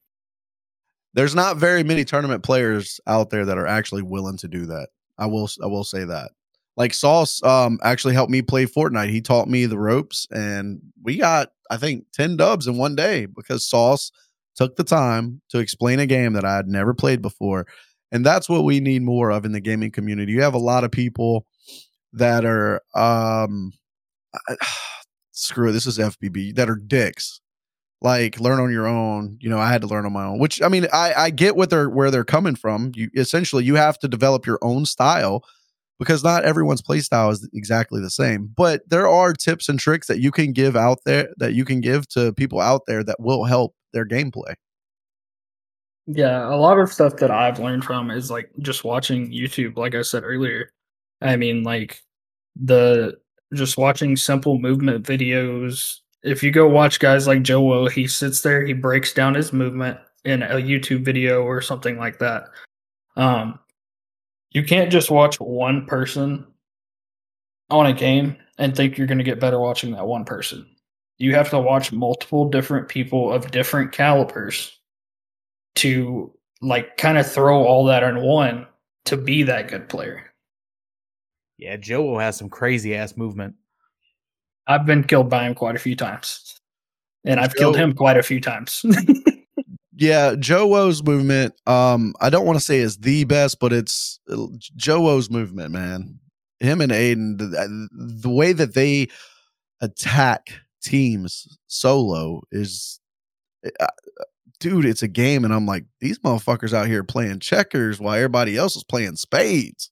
There's 1.15 1.35
not 1.35 1.57
very 1.57 1.83
many 1.83 2.05
tournament 2.05 2.43
players 2.43 3.01
out 3.07 3.31
there 3.31 3.45
that 3.45 3.57
are 3.57 3.67
actually 3.67 4.03
willing 4.03 4.37
to 4.39 4.49
do 4.49 4.67
that. 4.67 4.89
I 5.19 5.27
will 5.27 5.49
I 5.63 5.67
will 5.67 5.85
say 5.85 6.05
that. 6.05 6.33
Like 6.77 6.93
Sauce 6.93 7.43
um 7.43 7.79
actually 7.83 8.15
helped 8.15 8.31
me 8.31 8.43
play 8.43 8.67
Fortnite. 8.67 9.11
He 9.11 9.21
taught 9.23 9.49
me 9.49 9.67
the 9.67 9.79
ropes 9.79 10.27
and 10.31 10.81
we 11.03 11.17
got 11.17 11.53
I 11.71 11.79
think 11.79 12.05
10 12.13 12.37
dubs 12.37 12.67
in 12.67 12.77
one 12.77 12.95
day 12.95 13.27
because 13.27 13.65
Sauce 13.65 14.13
took 14.57 14.77
the 14.77 14.85
time 14.85 15.41
to 15.51 15.59
explain 15.59 16.01
a 16.01 16.07
game 16.07 16.33
that 16.35 16.45
I 16.45 16.57
had 16.57 16.69
never 16.69 16.95
played 16.95 17.23
before 17.23 17.67
and 18.13 18.25
that's 18.25 18.49
what 18.49 18.65
we 18.65 18.81
need 18.81 19.03
more 19.03 19.31
of 19.31 19.45
in 19.45 19.53
the 19.53 19.61
gaming 19.61 19.91
community. 19.91 20.33
You 20.33 20.43
have 20.43 20.55
a 20.55 20.59
lot 20.59 20.85
of 20.85 20.91
people 20.91 21.47
that 22.13 22.45
are 22.45 22.81
um 22.95 23.73
screw 25.33 25.69
it, 25.69 25.73
this 25.73 25.87
is 25.87 25.99
FBB 25.99 26.55
that 26.57 26.71
are 26.71 26.77
dicks. 26.77 27.41
Like 28.03 28.39
learn 28.39 28.61
on 28.61 28.71
your 28.71 28.87
own. 28.87 29.39
You 29.41 29.49
know, 29.49 29.59
I 29.59 29.71
had 29.71 29.81
to 29.81 29.87
learn 29.87 30.05
on 30.05 30.13
my 30.13 30.25
own. 30.25 30.39
Which 30.39 30.61
I 30.63 30.69
mean, 30.69 30.87
I 30.93 31.15
I 31.15 31.31
get 31.31 31.57
what 31.57 31.71
they're 31.71 31.89
where 31.89 32.11
they're 32.11 32.25
coming 32.25 32.55
from. 32.55 32.93
You 32.95 33.09
essentially 33.17 33.65
you 33.65 33.75
have 33.77 33.99
to 34.01 34.09
develop 34.09 34.47
your 34.47 34.59
own 34.63 34.85
style 34.85 35.43
because 35.99 36.23
not 36.23 36.45
everyone's 36.45 36.83
play 36.83 37.01
style 37.01 37.31
is 37.31 37.49
exactly 37.55 38.01
the 38.01 38.11
same. 38.11 38.51
But 38.55 38.83
there 38.89 39.09
are 39.09 39.33
tips 39.33 39.69
and 39.69 39.79
tricks 39.79 40.09
that 40.09 40.21
you 40.21 40.31
can 40.31 40.53
give 40.53 40.77
out 40.77 40.99
there 41.07 41.31
that 41.39 41.55
you 41.55 41.65
can 41.65 41.81
give 41.81 42.07
to 42.09 42.33
people 42.35 42.61
out 42.61 42.83
there 42.87 43.03
that 43.03 43.19
will 43.19 43.45
help 43.45 43.75
their 43.93 44.07
gameplay. 44.07 44.55
Yeah, 46.07 46.49
a 46.49 46.55
lot 46.55 46.79
of 46.79 46.93
stuff 46.93 47.17
that 47.17 47.31
I've 47.31 47.59
learned 47.59 47.85
from 47.85 48.11
is 48.11 48.31
like 48.31 48.51
just 48.61 48.85
watching 48.85 49.31
YouTube, 49.31 49.77
like 49.77 49.95
I 49.95 50.03
said 50.03 50.23
earlier. 50.25 50.71
I 51.21 51.37
mean, 51.37 51.65
like 51.65 52.01
the 52.55 53.19
just 53.55 53.77
watching 53.77 54.17
simple 54.17 54.59
movement 54.59 55.05
videos. 55.05 55.99
If 56.23 56.43
you 56.43 56.53
go 56.53 56.69
watch 56.69 57.01
guys 57.01 57.27
like 57.27 57.43
Joe, 57.43 57.87
he 57.89 58.07
sits 58.07 58.41
there, 58.43 58.65
he 58.65 58.73
breaks 58.73 59.13
down 59.13 59.35
his 59.35 59.53
movement 59.53 59.99
in 60.25 60.43
a 60.43 60.57
YouTube 60.57 61.05
video 61.05 61.43
or 61.43 61.61
something 61.61 61.99
like 61.99 62.19
that. 62.19 62.49
Um, 63.17 63.59
you 64.51 64.65
can't 64.65 64.91
just 64.91 65.11
watch 65.11 65.41
one 65.41 65.87
person 65.87 66.47
on 67.71 67.87
a 67.87 67.93
game 67.93 68.37
and 68.59 68.77
think 68.77 68.97
you're 68.97 69.07
going 69.07 69.19
to 69.19 69.25
get 69.25 69.41
better 69.41 69.59
watching 69.59 69.93
that 69.93 70.07
one 70.07 70.25
person. 70.25 70.67
You 71.19 71.35
have 71.35 71.51
to 71.51 71.59
watch 71.59 71.93
multiple 71.93 72.49
different 72.49 72.89
people 72.89 73.33
of 73.33 73.51
different 73.51 73.93
calibers 73.93 74.77
to 75.77 76.33
like 76.61 76.97
kind 76.97 77.19
of 77.19 77.31
throw 77.31 77.63
all 77.65 77.85
that 77.87 78.03
in 78.03 78.23
one 78.23 78.67
to 79.07 79.17
be 79.17 79.45
that 79.45 79.69
good 79.69 79.89
player. 79.89 80.25
Yeah, 81.59 81.77
Joe 81.77 82.19
has 82.19 82.37
some 82.37 82.51
crazy 82.51 82.95
ass 82.95 83.17
movement. 83.17 83.55
I've 84.67 84.85
been 84.85 85.05
killed 85.05 85.31
by 85.31 85.45
him 85.45 85.55
quite 85.55 85.77
a 85.77 85.79
few 85.79 85.97
times. 85.97 86.61
And 87.25 87.41
I've 87.41 87.55
Joe, 87.55 87.59
killed 87.59 87.77
him 87.77 87.95
quite 87.95 88.17
a 88.17 88.23
few 88.23 88.41
times. 88.41 88.85
yeah, 89.97 90.35
Joe 90.39 90.67
Wo's 90.67 91.03
movement, 91.03 91.55
um, 91.67 92.15
I 92.21 92.31
don't 92.31 92.47
want 92.47 92.59
to 92.59 92.65
say 92.65 92.79
is 92.79 92.99
the 92.99 93.25
best, 93.25 93.59
but 93.59 93.73
it's 93.73 94.21
Joe 94.77 95.01
Wo's 95.01 95.31
movement, 95.31 95.73
man. 95.73 96.19
Him 96.61 96.81
and 96.81 96.93
Aiden, 96.93 97.39
the, 97.39 97.89
the 97.93 98.31
way 98.31 98.53
that 98.53 98.75
they 98.75 99.09
attack 99.81 100.49
teams 100.83 101.59
solo 101.67 102.43
is 102.51 103.01
uh, 103.81 103.87
dude, 104.59 104.85
it's 104.85 105.03
a 105.03 105.09
game. 105.09 105.45
And 105.45 105.53
I'm 105.53 105.67
like, 105.67 105.85
these 106.01 106.19
motherfuckers 106.21 106.73
out 106.73 106.87
here 106.87 107.05
playing 107.05 107.41
checkers 107.41 108.01
while 108.01 108.15
everybody 108.15 108.57
else 108.57 108.77
is 108.77 108.85
playing 108.85 109.17
spades. 109.17 109.91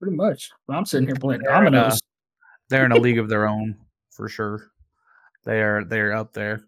Pretty 0.00 0.16
much. 0.16 0.50
I'm 0.68 0.84
sitting 0.84 1.06
here 1.06 1.16
playing 1.16 1.42
they're 1.42 1.52
dominoes. 1.52 1.92
In 1.92 1.92
a, 1.92 1.98
they're 2.68 2.84
in 2.84 2.92
a 2.92 2.98
league 2.98 3.18
of 3.18 3.28
their 3.30 3.48
own 3.48 3.76
for 4.10 4.28
sure. 4.28 4.70
They 5.44 5.60
are 5.60 5.84
they're 5.84 6.14
up 6.14 6.32
there. 6.32 6.62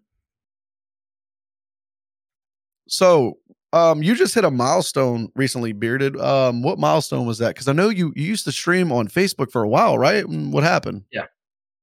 So 2.87 3.37
um 3.73 4.01
you 4.01 4.15
just 4.15 4.33
hit 4.33 4.45
a 4.45 4.51
milestone 4.51 5.29
recently, 5.35 5.73
bearded. 5.73 6.19
Um, 6.19 6.63
what 6.63 6.79
milestone 6.79 7.25
was 7.25 7.37
that? 7.39 7.49
Because 7.49 7.67
I 7.67 7.73
know 7.73 7.89
you, 7.89 8.13
you 8.15 8.23
used 8.23 8.45
to 8.45 8.51
stream 8.51 8.91
on 8.91 9.07
Facebook 9.07 9.51
for 9.51 9.63
a 9.63 9.69
while, 9.69 9.97
right? 9.97 10.27
What 10.27 10.63
happened? 10.63 11.03
Yeah. 11.11 11.25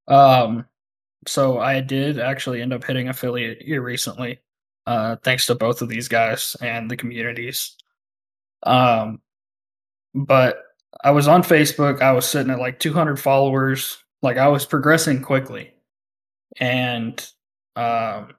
Um 0.09 0.67
so 1.27 1.59
I 1.59 1.81
did 1.81 2.19
actually 2.19 2.63
end 2.63 2.73
up 2.73 2.85
hitting 2.85 3.09
affiliate 3.09 3.63
here 3.63 3.83
recently 3.83 4.41
uh, 4.87 5.17
thanks 5.25 5.47
to 5.47 5.55
both 5.55 5.83
of 5.83 5.89
these 5.89 6.09
guys 6.09 6.57
and 6.61 6.91
the 6.91 6.97
communities. 6.97 7.77
Um, 8.65 9.21
but 10.15 10.63
I 11.05 11.11
was 11.13 11.29
on 11.29 11.43
Facebook. 11.43 12.03
I 12.03 12.13
was 12.13 12.27
sitting 12.27 12.51
at 12.53 12.59
like 12.61 12.79
200 12.81 13.21
followers. 13.21 13.99
Like 14.23 14.39
I 14.39 14.49
was 14.49 14.67
progressing 14.67 15.23
quickly, 15.23 15.75
and 16.59 17.19
um, 17.77 18.31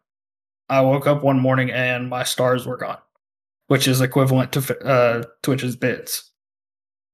I 0.69 0.81
woke 0.81 1.07
up 1.07 1.23
one 1.23 1.39
morning 1.39 1.71
and 1.71 2.09
my 2.09 2.23
stars 2.23 2.67
were 2.67 2.77
gone. 2.77 2.99
which 3.67 3.87
is 3.87 4.01
equivalent 4.01 4.53
to 4.53 4.79
uh, 4.85 5.23
Twitch's 5.43 5.75
bits. 5.77 6.31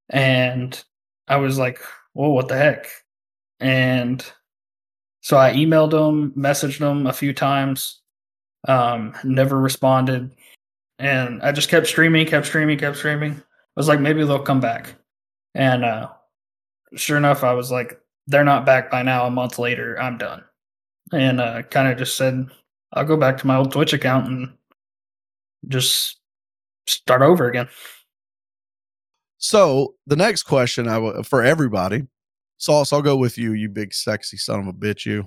And 0.10 0.82
I 1.28 1.38
was 1.38 1.58
like, 1.60 1.80
"Well, 2.14 2.32
what 2.32 2.48
the 2.50 2.58
heck?" 2.58 2.88
And 3.60 4.26
so 5.22 5.38
I 5.38 5.54
emailed 5.54 5.92
them, 5.92 6.32
messaged 6.38 6.80
them 6.80 7.08
a 7.08 7.14
few 7.14 7.34
times, 7.34 8.01
um, 8.68 9.14
never 9.24 9.60
responded, 9.60 10.36
and 11.00 11.42
I 11.42 11.52
just 11.52 11.70
kept 11.70 11.88
streaming, 11.88 12.26
kept 12.26 12.46
streaming, 12.46 12.78
kept 12.78 12.98
streaming. 12.98 13.34
I 13.34 13.44
was 13.76 13.88
like, 13.88 14.00
maybe 14.00 14.24
they'll 14.24 14.40
come 14.40 14.60
back, 14.60 14.96
and 15.56 15.84
uh, 15.84 16.10
sure 16.96 17.18
enough, 17.18 17.44
I 17.44 17.54
was 17.54 17.72
like, 17.72 18.00
they're 18.28 18.44
not 18.44 18.66
back 18.66 18.92
by 18.92 19.04
now. 19.04 19.26
A 19.26 19.32
month 19.32 19.60
later, 19.60 20.00
I'm 20.00 20.18
done, 20.18 20.44
and 21.12 21.40
uh, 21.40 21.64
kind 21.64 21.88
of 21.88 21.98
just 21.98 22.18
said, 22.18 22.48
I'll 22.94 23.06
go 23.06 23.18
back 23.18 23.38
to 23.38 23.48
my 23.48 23.56
old 23.56 23.72
Twitch 23.72 23.94
account 23.94 24.28
and 24.28 24.54
just 25.68 26.20
start 26.88 27.22
over 27.22 27.48
again. 27.50 27.68
So 29.38 29.96
the 30.06 30.16
next 30.16 30.44
question 30.44 30.88
I 30.88 30.96
w- 30.96 31.24
for 31.24 31.44
everybody, 31.44 32.08
Sauce, 32.58 32.94
I'll 32.94 33.02
go 33.02 33.16
with 33.16 33.38
you, 33.38 33.54
you 33.54 33.70
big 33.70 33.94
sexy 33.94 34.38
son 34.38 34.60
of 34.60 34.68
a 34.68 34.74
bitch, 34.74 35.06
you. 35.06 35.26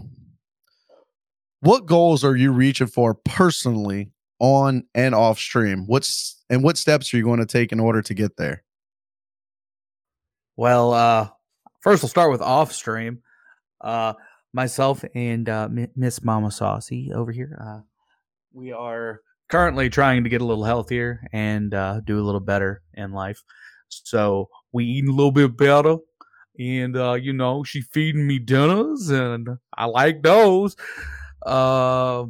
What 1.64 1.86
goals 1.86 2.24
are 2.24 2.36
you 2.36 2.52
reaching 2.52 2.88
for 2.88 3.14
personally 3.14 4.12
on 4.38 4.84
and 4.94 5.14
off 5.14 5.38
stream? 5.38 5.86
What's 5.86 6.44
and 6.50 6.62
what 6.62 6.76
steps 6.76 7.12
are 7.12 7.16
you 7.16 7.24
going 7.24 7.40
to 7.40 7.46
take 7.46 7.72
in 7.72 7.80
order 7.80 8.02
to 8.02 8.12
get 8.12 8.36
there? 8.36 8.62
Well, 10.56 10.92
uh, 10.92 11.30
first 11.80 12.02
we'll 12.02 12.10
start 12.10 12.30
with 12.30 12.42
off 12.42 12.70
stream. 12.70 13.22
Uh, 13.80 14.12
myself 14.52 15.06
and 15.14 15.48
uh, 15.48 15.70
Miss 15.96 16.22
Mama 16.22 16.50
Saucy 16.50 17.10
over 17.14 17.32
here, 17.32 17.58
uh, 17.58 17.80
we 18.52 18.70
are 18.70 19.22
currently 19.48 19.88
trying 19.88 20.22
to 20.24 20.28
get 20.28 20.42
a 20.42 20.44
little 20.44 20.64
healthier 20.64 21.26
and 21.32 21.72
uh, 21.72 22.00
do 22.00 22.20
a 22.20 22.26
little 22.26 22.40
better 22.40 22.82
in 22.92 23.12
life. 23.12 23.42
So 23.88 24.50
we 24.70 24.84
eat 24.84 25.08
a 25.08 25.12
little 25.12 25.32
bit 25.32 25.56
better, 25.56 25.96
and 26.58 26.94
uh, 26.94 27.14
you 27.14 27.32
know 27.32 27.64
she 27.64 27.80
feeding 27.80 28.26
me 28.26 28.38
dinners, 28.38 29.08
and 29.08 29.48
I 29.74 29.86
like 29.86 30.22
those. 30.22 30.76
Uh, 31.44 32.26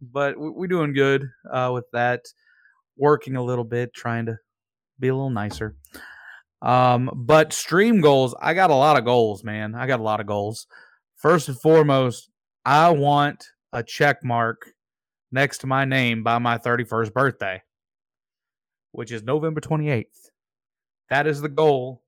but 0.00 0.34
we're 0.38 0.66
doing 0.66 0.92
good 0.92 1.28
uh, 1.50 1.70
with 1.72 1.90
that. 1.92 2.26
Working 2.96 3.36
a 3.36 3.42
little 3.42 3.64
bit, 3.64 3.94
trying 3.94 4.26
to 4.26 4.38
be 4.98 5.08
a 5.08 5.14
little 5.14 5.30
nicer. 5.30 5.76
Um, 6.62 7.10
but 7.14 7.52
stream 7.52 8.00
goals, 8.00 8.34
I 8.40 8.54
got 8.54 8.70
a 8.70 8.74
lot 8.74 8.98
of 8.98 9.04
goals, 9.04 9.44
man. 9.44 9.74
I 9.74 9.86
got 9.86 10.00
a 10.00 10.02
lot 10.02 10.20
of 10.20 10.26
goals. 10.26 10.66
First 11.16 11.48
and 11.48 11.60
foremost, 11.60 12.28
I 12.64 12.90
want 12.90 13.46
a 13.72 13.82
check 13.82 14.24
mark 14.24 14.72
next 15.30 15.58
to 15.58 15.66
my 15.66 15.84
name 15.84 16.22
by 16.22 16.38
my 16.38 16.58
31st 16.58 17.12
birthday, 17.12 17.62
which 18.92 19.12
is 19.12 19.22
November 19.22 19.60
28th. 19.60 20.30
That 21.10 21.26
is 21.26 21.40
the 21.40 21.48
goal. 21.48 22.02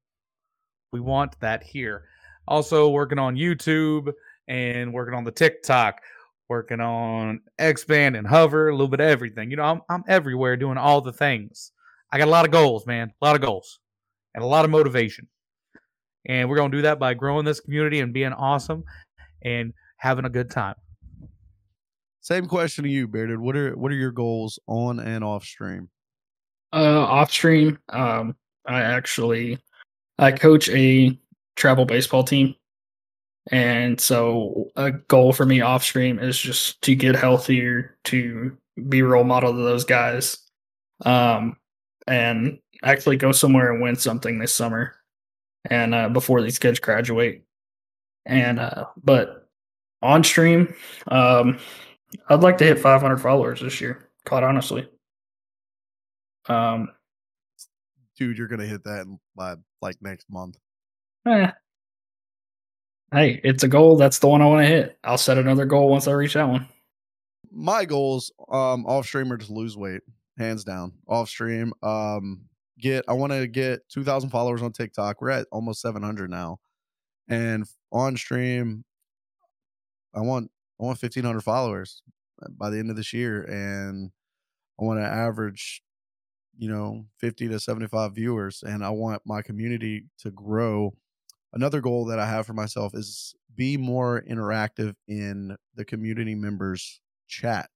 We 0.92 1.00
want 1.00 1.38
that 1.40 1.62
here. 1.62 2.04
Also, 2.48 2.88
working 2.88 3.18
on 3.18 3.36
YouTube 3.36 4.12
and 4.48 4.92
working 4.92 5.14
on 5.14 5.24
the 5.24 5.30
TikTok 5.30 6.02
working 6.50 6.80
on 6.80 7.40
X-Band 7.58 8.16
and 8.16 8.26
Hover, 8.26 8.68
a 8.68 8.72
little 8.72 8.88
bit 8.88 9.00
of 9.00 9.06
everything. 9.06 9.50
You 9.50 9.56
know, 9.56 9.62
I'm 9.62 9.82
I'm 9.88 10.04
everywhere 10.08 10.56
doing 10.56 10.76
all 10.76 11.00
the 11.00 11.12
things. 11.12 11.72
I 12.12 12.18
got 12.18 12.28
a 12.28 12.30
lot 12.30 12.44
of 12.44 12.50
goals, 12.50 12.86
man. 12.86 13.12
A 13.22 13.24
lot 13.24 13.36
of 13.36 13.40
goals. 13.40 13.78
And 14.34 14.44
a 14.44 14.46
lot 14.46 14.64
of 14.64 14.70
motivation. 14.70 15.28
And 16.26 16.50
we're 16.50 16.56
gonna 16.56 16.72
do 16.72 16.82
that 16.82 16.98
by 16.98 17.14
growing 17.14 17.44
this 17.44 17.60
community 17.60 18.00
and 18.00 18.12
being 18.12 18.32
awesome 18.32 18.84
and 19.42 19.72
having 19.96 20.24
a 20.24 20.28
good 20.28 20.50
time. 20.50 20.74
Same 22.20 22.46
question 22.46 22.84
to 22.84 22.90
you, 22.90 23.08
Bearded. 23.08 23.38
What 23.38 23.56
are 23.56 23.76
what 23.76 23.92
are 23.92 23.96
your 23.96 24.12
goals 24.12 24.58
on 24.66 24.98
and 25.00 25.24
off 25.24 25.44
stream? 25.44 25.88
Uh 26.72 27.00
off 27.00 27.30
stream, 27.30 27.78
um, 27.88 28.36
I 28.66 28.82
actually 28.82 29.58
I 30.18 30.32
coach 30.32 30.68
a 30.68 31.18
travel 31.56 31.84
baseball 31.84 32.24
team 32.24 32.54
and 33.50 34.00
so 34.00 34.70
a 34.76 34.92
goal 34.92 35.32
for 35.32 35.46
me 35.46 35.60
off 35.60 35.82
stream 35.82 36.18
is 36.18 36.38
just 36.38 36.80
to 36.82 36.94
get 36.94 37.16
healthier, 37.16 37.96
to 38.04 38.56
be 38.88 39.02
role 39.02 39.24
model 39.24 39.52
to 39.52 39.58
those 39.58 39.84
guys. 39.84 40.38
Um, 41.04 41.56
and 42.06 42.58
actually 42.82 43.16
go 43.16 43.32
somewhere 43.32 43.72
and 43.72 43.82
win 43.82 43.96
something 43.96 44.38
this 44.38 44.54
summer 44.54 44.94
and 45.68 45.94
uh, 45.94 46.08
before 46.08 46.42
these 46.42 46.58
kids 46.58 46.80
graduate. 46.80 47.44
And 48.26 48.58
uh, 48.58 48.86
but 49.02 49.48
on 50.02 50.24
stream, 50.24 50.74
um, 51.08 51.58
I'd 52.28 52.40
like 52.40 52.58
to 52.58 52.64
hit 52.64 52.78
500 52.78 53.18
followers 53.18 53.60
this 53.60 53.80
year. 53.80 54.10
Quite 54.26 54.42
honestly, 54.42 54.88
um, 56.46 56.90
dude, 58.18 58.36
you're 58.36 58.48
gonna 58.48 58.66
hit 58.66 58.84
that 58.84 59.06
by 59.34 59.54
like 59.80 59.96
next 60.02 60.26
month. 60.30 60.58
Eh, 61.26 61.50
hey, 63.12 63.40
it's 63.42 63.62
a 63.64 63.68
goal. 63.68 63.96
That's 63.96 64.18
the 64.18 64.28
one 64.28 64.42
I 64.42 64.46
want 64.46 64.62
to 64.62 64.68
hit. 64.68 64.98
I'll 65.04 65.18
set 65.18 65.38
another 65.38 65.64
goal 65.64 65.88
once 65.88 66.06
I 66.06 66.12
reach 66.12 66.34
that 66.34 66.48
one. 66.48 66.66
My 67.50 67.84
goals, 67.84 68.30
um, 68.48 68.86
off 68.86 69.06
stream 69.06 69.32
are 69.32 69.36
to 69.36 69.52
lose 69.52 69.76
weight, 69.76 70.02
hands 70.38 70.64
down. 70.64 70.92
Off 71.08 71.28
stream, 71.28 71.72
um, 71.82 72.42
get 72.78 73.04
I 73.08 73.12
want 73.12 73.32
to 73.32 73.46
get 73.46 73.88
two 73.88 74.04
thousand 74.04 74.30
followers 74.30 74.62
on 74.62 74.72
TikTok. 74.72 75.20
We're 75.20 75.30
at 75.30 75.46
almost 75.50 75.80
seven 75.80 76.02
hundred 76.02 76.30
now, 76.30 76.60
and 77.28 77.64
on 77.92 78.16
stream, 78.16 78.84
I 80.14 80.20
want 80.20 80.50
I 80.80 80.84
want 80.84 80.98
fifteen 80.98 81.24
hundred 81.24 81.42
followers 81.42 82.02
by 82.52 82.70
the 82.70 82.78
end 82.78 82.90
of 82.90 82.96
this 82.96 83.12
year, 83.12 83.42
and 83.42 84.10
I 84.80 84.84
want 84.84 85.00
to 85.00 85.04
average, 85.04 85.82
you 86.56 86.70
know, 86.70 87.04
fifty 87.18 87.48
to 87.48 87.58
seventy 87.58 87.88
five 87.88 88.14
viewers, 88.14 88.62
and 88.64 88.84
I 88.84 88.90
want 88.90 89.22
my 89.26 89.42
community 89.42 90.04
to 90.20 90.30
grow 90.30 90.94
another 91.52 91.80
goal 91.80 92.06
that 92.06 92.18
I 92.18 92.26
have 92.26 92.46
for 92.46 92.52
myself 92.52 92.94
is 92.94 93.34
be 93.56 93.76
more 93.76 94.22
interactive 94.28 94.94
in 95.08 95.56
the 95.74 95.84
community 95.84 96.34
members 96.34 97.00
chat 97.28 97.68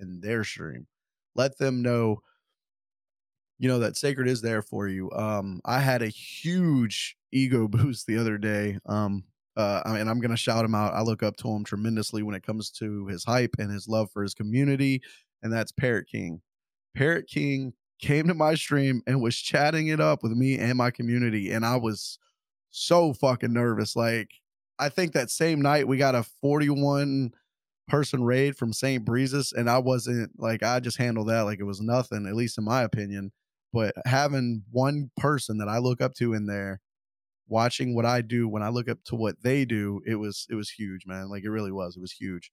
in 0.00 0.20
their 0.20 0.44
stream. 0.44 0.86
Let 1.34 1.58
them 1.58 1.82
know 1.82 2.20
you 3.58 3.68
know 3.68 3.80
that 3.80 3.96
sacred 3.96 4.28
is 4.28 4.40
there 4.40 4.62
for 4.62 4.88
you. 4.88 5.10
Um 5.12 5.60
I 5.64 5.80
had 5.80 6.02
a 6.02 6.08
huge 6.08 7.16
ego 7.32 7.68
boost 7.68 8.06
the 8.06 8.18
other 8.18 8.38
day. 8.38 8.78
Um 8.86 9.24
uh 9.56 9.82
and 9.84 10.08
I'm 10.08 10.20
going 10.20 10.30
to 10.30 10.36
shout 10.36 10.64
him 10.64 10.74
out. 10.74 10.94
I 10.94 11.02
look 11.02 11.22
up 11.22 11.36
to 11.38 11.48
him 11.48 11.64
tremendously 11.64 12.22
when 12.22 12.34
it 12.34 12.44
comes 12.44 12.70
to 12.72 13.06
his 13.06 13.24
hype 13.24 13.56
and 13.58 13.70
his 13.70 13.88
love 13.88 14.10
for 14.12 14.22
his 14.22 14.34
community 14.34 15.02
and 15.42 15.52
that's 15.52 15.72
Parrot 15.72 16.08
King. 16.08 16.40
Parrot 16.94 17.26
King 17.28 17.72
came 18.00 18.28
to 18.28 18.34
my 18.34 18.54
stream 18.54 19.02
and 19.06 19.20
was 19.20 19.36
chatting 19.36 19.88
it 19.88 20.00
up 20.00 20.22
with 20.22 20.32
me 20.32 20.58
and 20.58 20.78
my 20.78 20.90
community 20.90 21.50
and 21.50 21.66
I 21.66 21.76
was 21.76 22.18
so 22.70 23.12
fucking 23.12 23.52
nervous. 23.52 23.96
Like, 23.96 24.30
I 24.78 24.88
think 24.88 25.12
that 25.12 25.30
same 25.30 25.60
night 25.60 25.88
we 25.88 25.96
got 25.96 26.14
a 26.14 26.24
41 26.42 27.32
person 27.88 28.22
raid 28.22 28.56
from 28.56 28.72
St. 28.72 29.04
Breezes, 29.04 29.52
and 29.52 29.68
I 29.68 29.78
wasn't 29.78 30.30
like, 30.38 30.62
I 30.62 30.80
just 30.80 30.98
handled 30.98 31.28
that 31.28 31.42
like 31.42 31.60
it 31.60 31.64
was 31.64 31.80
nothing, 31.80 32.26
at 32.26 32.36
least 32.36 32.58
in 32.58 32.64
my 32.64 32.82
opinion. 32.82 33.32
But 33.72 33.94
having 34.06 34.64
one 34.70 35.10
person 35.16 35.58
that 35.58 35.68
I 35.68 35.78
look 35.78 36.00
up 36.00 36.14
to 36.14 36.34
in 36.34 36.46
there, 36.46 36.80
watching 37.48 37.94
what 37.94 38.04
I 38.06 38.20
do 38.22 38.48
when 38.48 38.62
I 38.62 38.68
look 38.68 38.88
up 38.88 38.98
to 39.06 39.16
what 39.16 39.42
they 39.42 39.64
do, 39.64 40.00
it 40.06 40.16
was 40.16 40.46
it 40.50 40.54
was 40.54 40.70
huge, 40.70 41.06
man. 41.06 41.28
Like 41.28 41.44
it 41.44 41.50
really 41.50 41.72
was. 41.72 41.96
It 41.96 42.00
was 42.00 42.12
huge. 42.12 42.50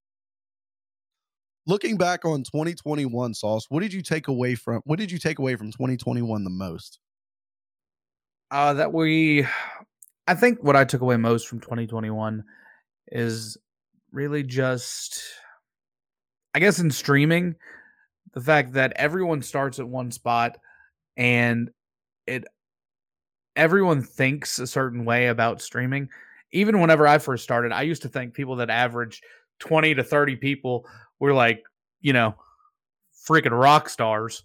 Looking 1.67 1.97
back 1.97 2.25
on 2.25 2.43
2021, 2.43 3.33
Sauce, 3.33 3.65
what 3.69 3.81
did 3.81 3.91
you 3.91 4.01
take 4.01 4.27
away 4.27 4.55
from 4.55 4.81
what 4.85 4.99
did 4.99 5.11
you 5.11 5.17
take 5.19 5.39
away 5.39 5.55
from 5.55 5.71
2021 5.71 6.43
the 6.43 6.49
most? 6.49 6.99
Uh 8.51 8.73
that 8.73 8.93
we 8.93 9.47
I 10.27 10.33
think 10.33 10.63
what 10.63 10.75
I 10.75 10.85
took 10.85 11.01
away 11.01 11.17
most 11.17 11.47
from 11.47 11.59
2021 11.59 12.43
is 13.09 13.57
really 14.11 14.43
just, 14.43 15.21
I 16.53 16.59
guess, 16.59 16.79
in 16.79 16.89
streaming, 16.89 17.55
the 18.33 18.41
fact 18.41 18.73
that 18.73 18.93
everyone 18.95 19.41
starts 19.41 19.79
at 19.79 19.87
one 19.87 20.11
spot 20.11 20.57
and 21.15 21.69
it 22.25 22.45
everyone 23.55 24.01
thinks 24.01 24.59
a 24.59 24.67
certain 24.67 25.05
way 25.05 25.27
about 25.27 25.61
streaming. 25.61 26.09
Even 26.51 26.81
whenever 26.81 27.07
I 27.07 27.17
first 27.17 27.43
started, 27.43 27.71
I 27.71 27.83
used 27.83 28.01
to 28.01 28.09
think 28.09 28.33
people 28.33 28.57
that 28.57 28.69
average 28.69 29.21
20 29.59 29.95
to 29.95 30.03
30 30.03 30.35
people 30.37 30.85
were 31.19 31.33
like, 31.33 31.63
you 32.01 32.13
know, 32.13 32.35
freaking 33.27 33.57
rock 33.57 33.89
stars. 33.89 34.43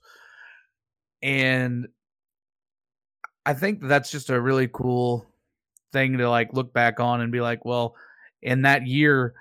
And 1.23 1.89
I 3.45 3.55
think 3.55 3.81
that's 3.83 4.11
just 4.11 4.31
a 4.31 4.41
really 4.41 4.69
cool 4.73 5.30
thing 5.93 6.19
to 6.19 6.29
like 6.29 6.53
look 6.53 6.73
back 6.73 7.01
on 7.01 7.21
and 7.21 7.33
be 7.33 7.41
like, 7.41 7.65
well, 7.65 7.95
in 8.43 8.63
that 8.63 8.87
year, 8.87 9.35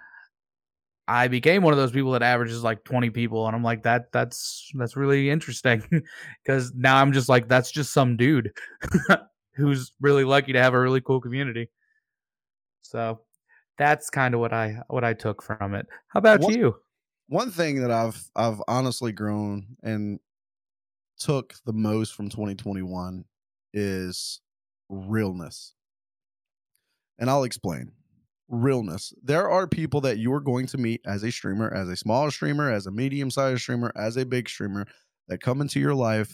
I 1.08 1.28
became 1.28 1.64
one 1.64 1.74
of 1.74 1.80
those 1.80 1.92
people 1.92 2.12
that 2.12 2.22
averages 2.22 2.64
like 2.64 2.84
20 2.84 3.10
people. 3.10 3.48
And 3.48 3.56
I'm 3.56 3.64
like, 3.64 3.84
that 3.84 4.12
that's 4.12 4.70
that's 4.76 4.96
really 4.96 5.30
interesting. 5.30 5.84
Cause 6.48 6.72
now 6.76 6.98
I'm 6.98 7.14
just 7.14 7.30
like, 7.30 7.48
that's 7.48 7.72
just 7.72 7.94
some 7.94 8.16
dude 8.16 8.52
who's 9.56 9.92
really 10.00 10.24
lucky 10.24 10.54
to 10.54 10.62
have 10.62 10.74
a 10.74 10.80
really 10.80 11.02
cool 11.02 11.20
community. 11.20 11.70
So 12.82 13.22
that's 13.78 14.10
kind 14.10 14.36
of 14.36 14.40
what 14.40 14.54
I 14.54 14.82
what 14.88 15.04
I 15.04 15.14
took 15.14 15.42
from 15.42 15.74
it. 15.74 15.88
How 16.10 16.20
about 16.20 16.42
one, 16.42 16.54
you? 16.54 16.76
One 17.28 17.50
thing 17.50 17.82
that 17.82 17.92
I've 17.92 18.24
I've 18.36 18.62
honestly 18.68 19.12
grown 19.12 19.66
and 19.82 20.20
took 21.18 21.56
the 21.66 21.74
most 21.74 22.14
from 22.14 22.30
2021 22.30 23.26
is 23.74 24.42
realness. 24.90 25.74
And 27.20 27.30
I'll 27.30 27.44
explain. 27.44 27.92
Realness. 28.48 29.14
There 29.22 29.48
are 29.48 29.68
people 29.68 30.02
that 30.02 30.18
you 30.18 30.34
are 30.34 30.40
going 30.40 30.66
to 30.68 30.78
meet 30.80 31.02
as 31.06 31.22
a 31.22 31.32
streamer, 31.32 31.72
as 31.72 31.88
a 31.88 31.96
small 31.96 32.32
streamer, 32.32 32.72
as 32.72 32.88
a 32.88 32.92
medium 32.92 33.30
sized 33.30 33.62
streamer, 33.62 33.92
as 33.96 34.18
a 34.18 34.26
big 34.26 34.50
streamer 34.50 34.88
that 35.28 35.42
come 35.42 35.62
into 35.62 35.80
your 35.80 35.94
life 35.94 36.34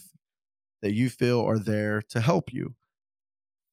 that 0.80 0.94
you 0.94 1.10
feel 1.10 1.40
are 1.42 1.58
there 1.58 2.00
to 2.08 2.20
help 2.20 2.52
you. 2.52 2.74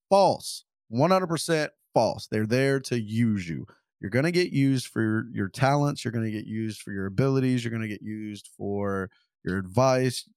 False. 0.10 0.66
100% 0.92 1.70
false. 1.94 2.28
They're 2.28 2.46
there 2.46 2.80
to 2.82 3.00
use 3.00 3.48
you. 3.48 3.66
You're 4.02 4.10
going 4.10 4.26
to 4.26 4.32
get 4.32 4.52
used 4.52 4.88
for 4.88 5.26
your 5.32 5.48
talents. 5.48 6.04
You're 6.04 6.12
going 6.12 6.26
to 6.26 6.32
get 6.32 6.46
used 6.46 6.82
for 6.82 6.92
your 6.92 7.06
abilities. 7.06 7.64
You're 7.64 7.72
going 7.72 7.84
to 7.84 7.88
get 7.88 8.02
used 8.02 8.50
for 8.58 9.10
your 9.46 9.58
advice. 9.58 10.28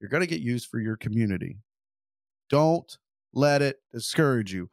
You're 0.00 0.10
going 0.10 0.20
to 0.20 0.26
get 0.26 0.40
used 0.40 0.68
for 0.68 0.78
your 0.78 0.96
community. 0.96 1.56
Don't 2.50 2.98
let 3.32 3.62
it 3.62 3.76
discourage 3.92 4.52
you. 4.52 4.68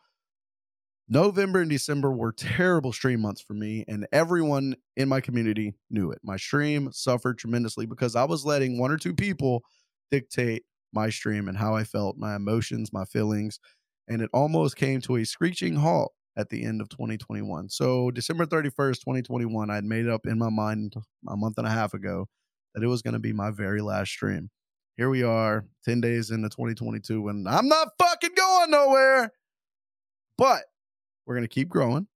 November 1.10 1.62
and 1.62 1.70
December 1.70 2.12
were 2.12 2.32
terrible 2.32 2.93
stream 2.93 3.22
months 3.22 3.41
for 3.41 3.54
me, 3.54 3.84
and 3.88 4.08
everyone 4.12 4.76
in 4.95 5.10
my 5.10 5.20
community 5.20 5.76
knew 5.89 6.12
it. 6.12 6.20
My 6.24 6.38
stream 6.38 6.89
suffered 6.91 7.38
tremendously 7.38 7.86
because 7.86 8.16
I 8.16 8.24
was 8.24 8.45
letting 8.45 8.80
one 8.80 8.91
or 8.91 8.97
two 8.97 9.14
people 9.14 9.64
dictate 10.12 10.64
my 10.93 11.10
stream 11.10 11.47
and 11.47 11.58
how 11.58 11.76
I 11.76 11.84
felt, 11.84 12.18
my 12.18 12.36
emotions, 12.36 12.93
my 12.93 13.04
feelings, 13.06 13.60
and 14.08 14.22
it 14.22 14.30
almost 14.34 14.76
came 14.76 15.01
to 15.01 15.18
a 15.18 15.26
screeching 15.26 15.76
halt 15.76 16.14
at 16.38 16.49
the 16.49 16.64
end 16.64 16.82
of 16.82 16.89
2021. 16.89 17.70
So, 17.70 18.10
December 18.12 18.45
31st, 18.45 18.99
2021, 18.99 19.70
I 19.70 19.76
had 19.76 19.86
made 19.86 20.08
up 20.08 20.26
in 20.26 20.38
my 20.38 20.49
mind 20.49 20.93
a 21.28 21.36
month 21.36 21.58
and 21.58 21.68
a 21.68 21.72
half 21.72 21.93
ago 21.93 22.28
that 22.74 22.84
it 22.84 22.88
was 22.88 23.01
going 23.01 23.14
to 23.14 23.20
be 23.20 23.34
my 23.34 23.51
very 23.51 23.82
last 23.82 24.10
stream. 24.10 24.49
Here 24.97 25.10
we 25.10 25.24
are, 25.24 25.66
10 25.86 26.01
days 26.01 26.32
into 26.32 26.49
2022, 26.49 27.28
and 27.28 27.47
I'm 27.47 27.68
not 27.68 27.89
fucking 27.99 28.36
going 28.36 28.72
nowhere. 28.72 29.32
But 30.38 30.64
we're 31.26 31.36
going 31.36 31.48
to 31.48 31.54
keep 31.54 31.70
growing 31.70 32.08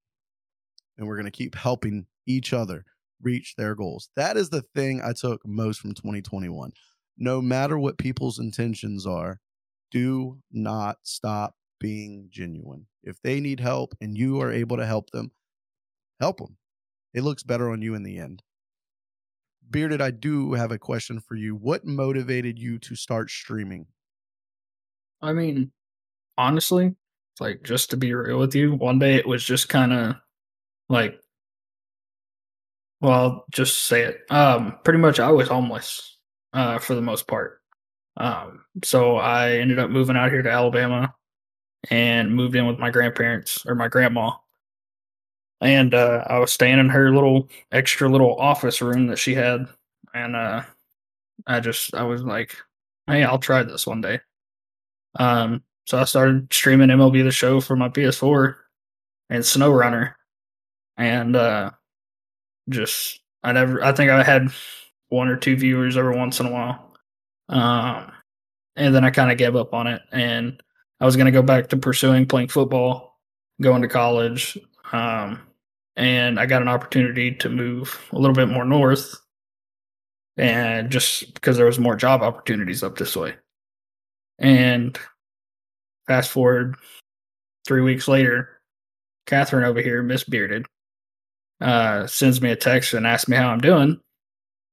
and 0.97 1.07
we're 1.07 1.15
going 1.15 1.25
to 1.25 1.31
keep 1.31 1.55
helping 1.55 2.05
each 2.25 2.53
other 2.53 2.85
reach 3.21 3.55
their 3.55 3.75
goals. 3.75 4.09
That 4.15 4.37
is 4.37 4.49
the 4.49 4.63
thing 4.75 5.01
I 5.01 5.13
took 5.13 5.45
most 5.45 5.79
from 5.79 5.93
2021. 5.93 6.71
No 7.17 7.41
matter 7.41 7.79
what 7.79 7.97
people's 7.97 8.39
intentions 8.39 9.05
are, 9.07 9.39
do 9.91 10.39
not 10.51 10.97
stop 11.03 11.55
being 11.79 12.27
genuine. 12.29 12.85
If 13.03 13.21
they 13.21 13.39
need 13.39 13.59
help 13.59 13.95
and 14.01 14.17
you 14.17 14.41
are 14.41 14.51
able 14.51 14.77
to 14.77 14.85
help 14.85 15.09
them, 15.11 15.31
help 16.19 16.37
them. 16.37 16.57
It 17.13 17.23
looks 17.23 17.43
better 17.43 17.71
on 17.71 17.81
you 17.81 17.95
in 17.95 18.03
the 18.03 18.19
end. 18.19 18.43
Bearded, 19.69 20.01
I 20.01 20.11
do 20.11 20.53
have 20.53 20.71
a 20.71 20.77
question 20.77 21.19
for 21.19 21.35
you. 21.35 21.55
What 21.55 21.85
motivated 21.85 22.59
you 22.59 22.77
to 22.79 22.95
start 22.95 23.29
streaming? 23.29 23.87
I 25.21 25.33
mean, 25.33 25.71
honestly, 26.37 26.95
like 27.41 27.63
just 27.63 27.91
to 27.91 27.97
be 27.97 28.13
real 28.13 28.39
with 28.39 28.55
you, 28.55 28.73
one 28.75 28.99
day 28.99 29.15
it 29.15 29.27
was 29.27 29.43
just 29.43 29.69
kind 29.69 29.93
of 29.93 30.15
like, 30.89 31.19
well, 33.01 33.45
just 33.51 33.85
say 33.85 34.03
it. 34.03 34.21
Um, 34.29 34.77
pretty 34.83 34.99
much, 34.99 35.19
I 35.19 35.29
was 35.31 35.47
homeless 35.47 36.17
uh, 36.53 36.79
for 36.79 36.95
the 36.95 37.01
most 37.01 37.27
part. 37.27 37.61
Um, 38.17 38.65
so 38.83 39.17
I 39.17 39.51
ended 39.57 39.79
up 39.79 39.89
moving 39.89 40.15
out 40.15 40.31
here 40.31 40.41
to 40.41 40.51
Alabama 40.51 41.13
and 41.91 42.35
moved 42.35 42.55
in 42.55 42.67
with 42.67 42.79
my 42.79 42.91
grandparents 42.91 43.65
or 43.67 43.75
my 43.75 43.87
grandma. 43.87 44.31
And 45.61 45.93
uh, 45.93 46.23
I 46.27 46.39
was 46.39 46.51
staying 46.51 46.79
in 46.79 46.89
her 46.89 47.11
little 47.13 47.49
extra 47.71 48.09
little 48.09 48.35
office 48.35 48.81
room 48.81 49.07
that 49.07 49.17
she 49.17 49.33
had, 49.33 49.67
and 50.13 50.35
uh, 50.35 50.61
I 51.47 51.59
just 51.61 51.95
I 51.95 52.03
was 52.03 52.23
like, 52.23 52.55
"Hey, 53.07 53.23
I'll 53.23 53.39
try 53.39 53.63
this 53.63 53.87
one 53.87 54.01
day." 54.01 54.19
Um, 55.19 55.63
so 55.87 55.97
I 55.97 56.03
started 56.03 56.53
streaming 56.53 56.89
MLB 56.89 57.23
The 57.23 57.31
Show 57.31 57.61
for 57.61 57.77
my 57.77 57.87
PS4 57.87 58.55
and 59.29 59.41
SnowRunner, 59.41 60.15
and 60.97 61.33
uh, 61.33 61.71
just 62.67 63.21
I 63.41 63.53
never 63.53 63.81
I 63.81 63.93
think 63.93 64.11
I 64.11 64.21
had 64.21 64.49
one 65.07 65.29
or 65.29 65.37
two 65.37 65.55
viewers 65.55 65.95
every 65.95 66.17
once 66.17 66.41
in 66.41 66.47
a 66.47 66.51
while, 66.51 66.93
um, 67.47 68.11
and 68.75 68.93
then 68.93 69.05
I 69.05 69.11
kind 69.11 69.31
of 69.31 69.37
gave 69.37 69.55
up 69.55 69.73
on 69.73 69.87
it. 69.87 70.01
And 70.11 70.61
I 70.99 71.05
was 71.05 71.15
going 71.15 71.27
to 71.27 71.31
go 71.31 71.41
back 71.41 71.69
to 71.69 71.77
pursuing 71.77 72.25
playing 72.25 72.49
football, 72.49 73.17
going 73.61 73.81
to 73.81 73.87
college, 73.87 74.57
um, 74.91 75.39
and 75.95 76.37
I 76.37 76.47
got 76.47 76.61
an 76.61 76.67
opportunity 76.67 77.33
to 77.35 77.47
move 77.47 77.97
a 78.11 78.19
little 78.19 78.35
bit 78.35 78.49
more 78.49 78.65
north, 78.65 79.15
and 80.35 80.89
just 80.89 81.33
because 81.33 81.55
there 81.55 81.65
was 81.65 81.79
more 81.79 81.95
job 81.95 82.23
opportunities 82.23 82.83
up 82.83 82.97
this 82.97 83.15
way. 83.15 83.35
And 84.37 84.99
fast 86.07 86.31
forward 86.31 86.75
three 87.65 87.81
weeks 87.81 88.07
later, 88.07 88.61
Catherine 89.25 89.65
over 89.65 89.81
here, 89.81 90.01
Miss 90.01 90.23
Bearded, 90.23 90.65
uh, 91.61 92.07
sends 92.07 92.41
me 92.41 92.51
a 92.51 92.55
text 92.55 92.93
and 92.93 93.05
asks 93.05 93.27
me 93.27 93.37
how 93.37 93.49
I'm 93.49 93.59
doing, 93.59 93.99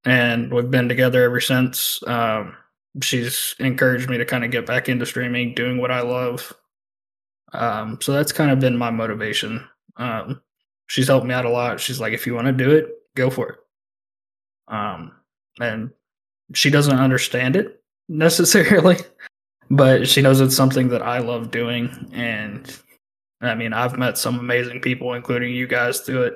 and 0.05 0.53
we've 0.53 0.71
been 0.71 0.89
together 0.89 1.23
ever 1.23 1.41
since. 1.41 2.03
Um, 2.07 2.57
she's 3.03 3.55
encouraged 3.59 4.09
me 4.09 4.19
to 4.19 4.25
kind 4.25 4.45
of 4.45 4.51
get 4.51 4.67
back 4.67 4.89
into 4.89 5.07
streaming, 5.07 5.55
doing 5.55 5.79
what 5.79 5.91
I 5.91 6.01
love. 6.03 6.53
Um, 7.53 7.99
so 8.01 8.13
that's 8.13 8.33
kind 8.33 8.51
of 8.51 8.61
been 8.61 8.77
my 8.77 8.91
motivation. 8.91 9.67
Um, 9.97 10.41
she's 10.87 11.09
helped 11.09 11.27
me 11.27 11.35
out 11.35 11.45
a 11.45 11.51
lot. 11.51 11.81
She's 11.81 12.01
like, 12.01 12.13
if 12.13 12.27
you 12.27 12.35
want 12.35 12.47
to 12.47 12.53
do 12.53 12.71
it, 12.71 12.89
go 13.17 13.31
for 13.31 13.49
it. 13.51 13.59
Um, 14.69 15.13
and 15.61 15.91
she 16.53 16.71
doesn't 16.71 16.99
understand 16.99 17.57
it 17.57 17.83
necessarily, 18.09 18.99
but 19.71 20.09
she 20.09 20.23
knows 20.23 20.41
it's 20.41 20.57
something 20.57 20.89
that 20.89 21.03
I 21.03 21.19
love 21.19 21.51
doing. 21.51 22.11
And 22.13 22.73
I 23.41 23.55
mean, 23.55 23.73
I've 23.73 23.99
met 23.99 24.19
some 24.19 24.39
amazing 24.39 24.81
people, 24.81 25.15
including 25.15 25.55
you 25.55 25.67
guys, 25.67 26.01
through 26.01 26.23
it. 26.23 26.35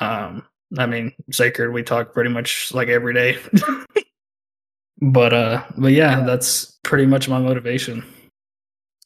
Um, 0.00 0.46
I 0.78 0.86
mean, 0.86 1.12
Sacred, 1.30 1.72
we 1.72 1.82
talk 1.82 2.14
pretty 2.14 2.30
much 2.30 2.72
like 2.72 2.88
every 2.88 3.14
day. 3.14 3.38
But 5.02 5.32
uh 5.32 5.64
but 5.76 5.92
yeah, 5.92 6.20
that's 6.20 6.78
pretty 6.84 7.06
much 7.06 7.28
my 7.28 7.40
motivation. 7.40 8.04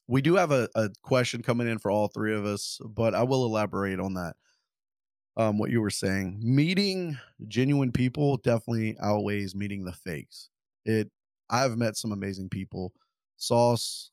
We 0.09 0.21
do 0.21 0.35
have 0.37 0.53
a, 0.53 0.69
a 0.75 0.91
question 1.03 1.43
coming 1.43 1.67
in 1.67 1.79
for 1.79 1.91
all 1.91 2.09
three 2.09 2.35
of 2.35 2.45
us, 2.45 2.79
but 2.85 3.15
I 3.15 3.23
will 3.23 3.47
elaborate 3.47 3.99
on 3.99 4.15
that. 4.15 4.37
Um, 5.39 5.59
what 5.59 5.71
you 5.71 5.81
were 5.81 5.91
saying. 5.91 6.39
Meeting 6.43 7.19
genuine 7.49 7.93
people 7.93 8.37
definitely 8.39 8.97
outweighs 9.03 9.55
meeting 9.55 9.85
the 9.85 9.93
fakes. 9.93 10.51
It 10.85 11.11
I've 11.49 11.79
met 11.79 11.97
some 11.97 12.13
amazing 12.13 12.51
people. 12.51 12.93
Sauce, 13.37 14.11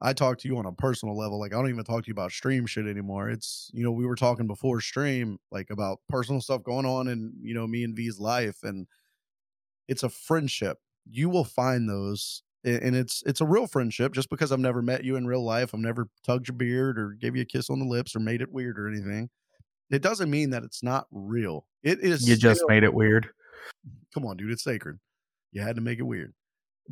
I 0.00 0.12
talk 0.12 0.38
to 0.38 0.48
you 0.48 0.56
on 0.58 0.66
a 0.66 0.72
personal 0.72 1.16
level. 1.16 1.38
Like 1.38 1.52
I 1.52 1.56
don't 1.56 1.68
even 1.68 1.84
talk 1.84 2.04
to 2.04 2.08
you 2.08 2.12
about 2.14 2.32
stream 2.32 2.66
shit 2.66 2.86
anymore. 2.86 3.30
It's 3.30 3.70
you 3.72 3.82
know, 3.82 3.92
we 3.92 4.06
were 4.06 4.16
talking 4.16 4.46
before 4.46 4.80
stream, 4.80 5.38
like 5.50 5.70
about 5.70 5.98
personal 6.08 6.40
stuff 6.40 6.62
going 6.62 6.86
on 6.86 7.08
in, 7.08 7.32
you 7.42 7.54
know, 7.54 7.66
me 7.66 7.84
and 7.84 7.94
V's 7.94 8.18
life. 8.18 8.62
And 8.62 8.86
it's 9.88 10.02
a 10.02 10.08
friendship 10.08 10.78
you 11.08 11.28
will 11.28 11.44
find 11.44 11.88
those 11.88 12.42
and 12.62 12.94
it's 12.94 13.22
it's 13.24 13.40
a 13.40 13.46
real 13.46 13.66
friendship 13.66 14.12
just 14.12 14.28
because 14.28 14.52
I've 14.52 14.60
never 14.60 14.82
met 14.82 15.02
you 15.02 15.16
in 15.16 15.26
real 15.26 15.42
life, 15.42 15.72
I've 15.72 15.80
never 15.80 16.08
tugged 16.26 16.48
your 16.48 16.56
beard 16.56 16.98
or 16.98 17.16
gave 17.18 17.34
you 17.34 17.42
a 17.42 17.46
kiss 17.46 17.70
on 17.70 17.78
the 17.78 17.86
lips 17.86 18.14
or 18.14 18.20
made 18.20 18.42
it 18.42 18.52
weird 18.52 18.78
or 18.78 18.86
anything. 18.86 19.30
It 19.90 20.02
doesn't 20.02 20.30
mean 20.30 20.50
that 20.50 20.62
it's 20.62 20.82
not 20.82 21.06
real. 21.10 21.66
It 21.82 22.00
is 22.00 22.28
You 22.28 22.36
just 22.36 22.62
made 22.68 22.84
it 22.84 22.92
weird. 22.92 23.30
Come 24.12 24.26
on, 24.26 24.36
dude, 24.36 24.50
it's 24.50 24.62
sacred. 24.62 24.98
You 25.52 25.62
had 25.62 25.76
to 25.76 25.82
make 25.82 25.98
it 25.98 26.02
weird. 26.02 26.34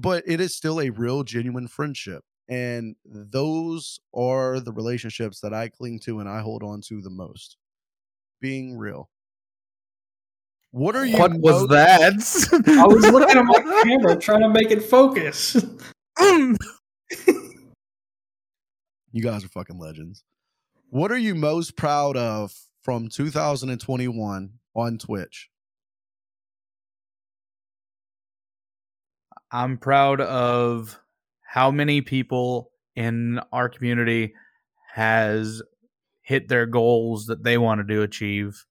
But 0.00 0.22
it 0.26 0.40
is 0.40 0.54
still 0.54 0.80
a 0.80 0.90
real 0.90 1.24
genuine 1.24 1.66
friendship. 1.66 2.22
And 2.48 2.94
those 3.04 3.98
are 4.14 4.60
the 4.60 4.72
relationships 4.72 5.40
that 5.40 5.52
I 5.52 5.68
cling 5.68 5.98
to 6.04 6.20
and 6.20 6.28
I 6.28 6.40
hold 6.40 6.62
on 6.62 6.80
to 6.82 7.02
the 7.02 7.10
most. 7.10 7.56
Being 8.40 8.78
real. 8.78 9.10
What 10.70 10.94
are 10.94 11.04
you? 11.04 11.18
What 11.18 11.32
was 11.34 11.66
that? 11.68 12.12
I 12.12 12.86
was 12.86 13.10
looking 13.10 13.36
at 13.36 13.42
my 13.42 13.82
camera 13.82 14.16
trying 14.16 14.42
to 14.42 14.48
make 14.48 14.70
it 14.70 14.82
focus. 14.82 15.56
you 16.20 16.56
guys 19.20 19.44
are 19.44 19.48
fucking 19.48 19.78
legends. 19.78 20.22
What 20.90 21.10
are 21.10 21.18
you 21.18 21.34
most 21.34 21.76
proud 21.76 22.16
of 22.16 22.54
from 22.82 23.08
2021 23.08 24.52
on 24.74 24.98
Twitch? 24.98 25.50
I'm 29.50 29.78
proud 29.78 30.20
of 30.20 30.98
how 31.46 31.70
many 31.70 32.00
people 32.00 32.70
in 32.96 33.40
our 33.52 33.68
community 33.68 34.34
has 34.94 35.62
hit 36.22 36.48
their 36.48 36.66
goals 36.66 37.26
that 37.26 37.42
they 37.42 37.56
wanted 37.58 37.88
to 37.88 38.02
achieve 38.02 38.64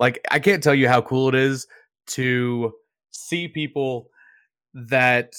like 0.00 0.26
I 0.30 0.40
can't 0.40 0.62
tell 0.62 0.74
you 0.74 0.88
how 0.88 1.02
cool 1.02 1.28
it 1.28 1.34
is 1.36 1.68
to 2.08 2.72
see 3.10 3.46
people 3.46 4.08
that 4.74 5.34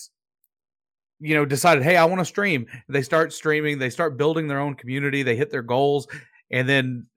you 1.20 1.36
know 1.36 1.46
decided, 1.46 1.84
"Hey, 1.84 1.98
I 1.98 2.06
want 2.06 2.20
to 2.20 2.26
stream." 2.26 2.68
They 2.88 3.02
start 3.02 3.34
streaming, 3.34 3.80
they 3.80 3.90
start 3.90 4.18
building 4.18 4.48
their 4.48 4.60
own 4.60 4.76
community, 4.76 5.24
they 5.24 5.36
hit 5.36 5.52
their 5.52 5.64
goals, 5.64 6.08
and 6.52 6.70
then 6.70 7.08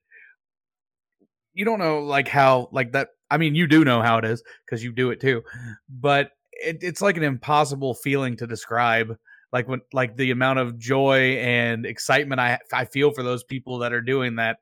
you 1.52 1.64
don't 1.64 1.78
know 1.78 2.00
like 2.00 2.26
how 2.26 2.68
like 2.72 2.92
that 2.92 3.10
I 3.30 3.36
mean, 3.36 3.54
you 3.54 3.66
do 3.66 3.84
know 3.84 4.02
how 4.02 4.18
it 4.18 4.24
is 4.24 4.42
because 4.64 4.82
you 4.82 4.92
do 4.92 5.10
it 5.10 5.20
too. 5.20 5.42
But 5.88 6.30
it, 6.62 6.78
it's 6.82 7.00
like 7.00 7.16
an 7.16 7.22
impossible 7.22 7.94
feeling 7.94 8.36
to 8.36 8.46
describe 8.46 9.16
like 9.52 9.68
when 9.68 9.80
like 9.92 10.16
the 10.16 10.30
amount 10.30 10.58
of 10.58 10.78
joy 10.78 11.36
and 11.38 11.86
excitement 11.86 12.40
I 12.40 12.58
I 12.72 12.84
feel 12.84 13.12
for 13.12 13.22
those 13.22 13.44
people 13.44 13.78
that 13.78 13.92
are 13.92 14.00
doing 14.00 14.36
that. 14.36 14.58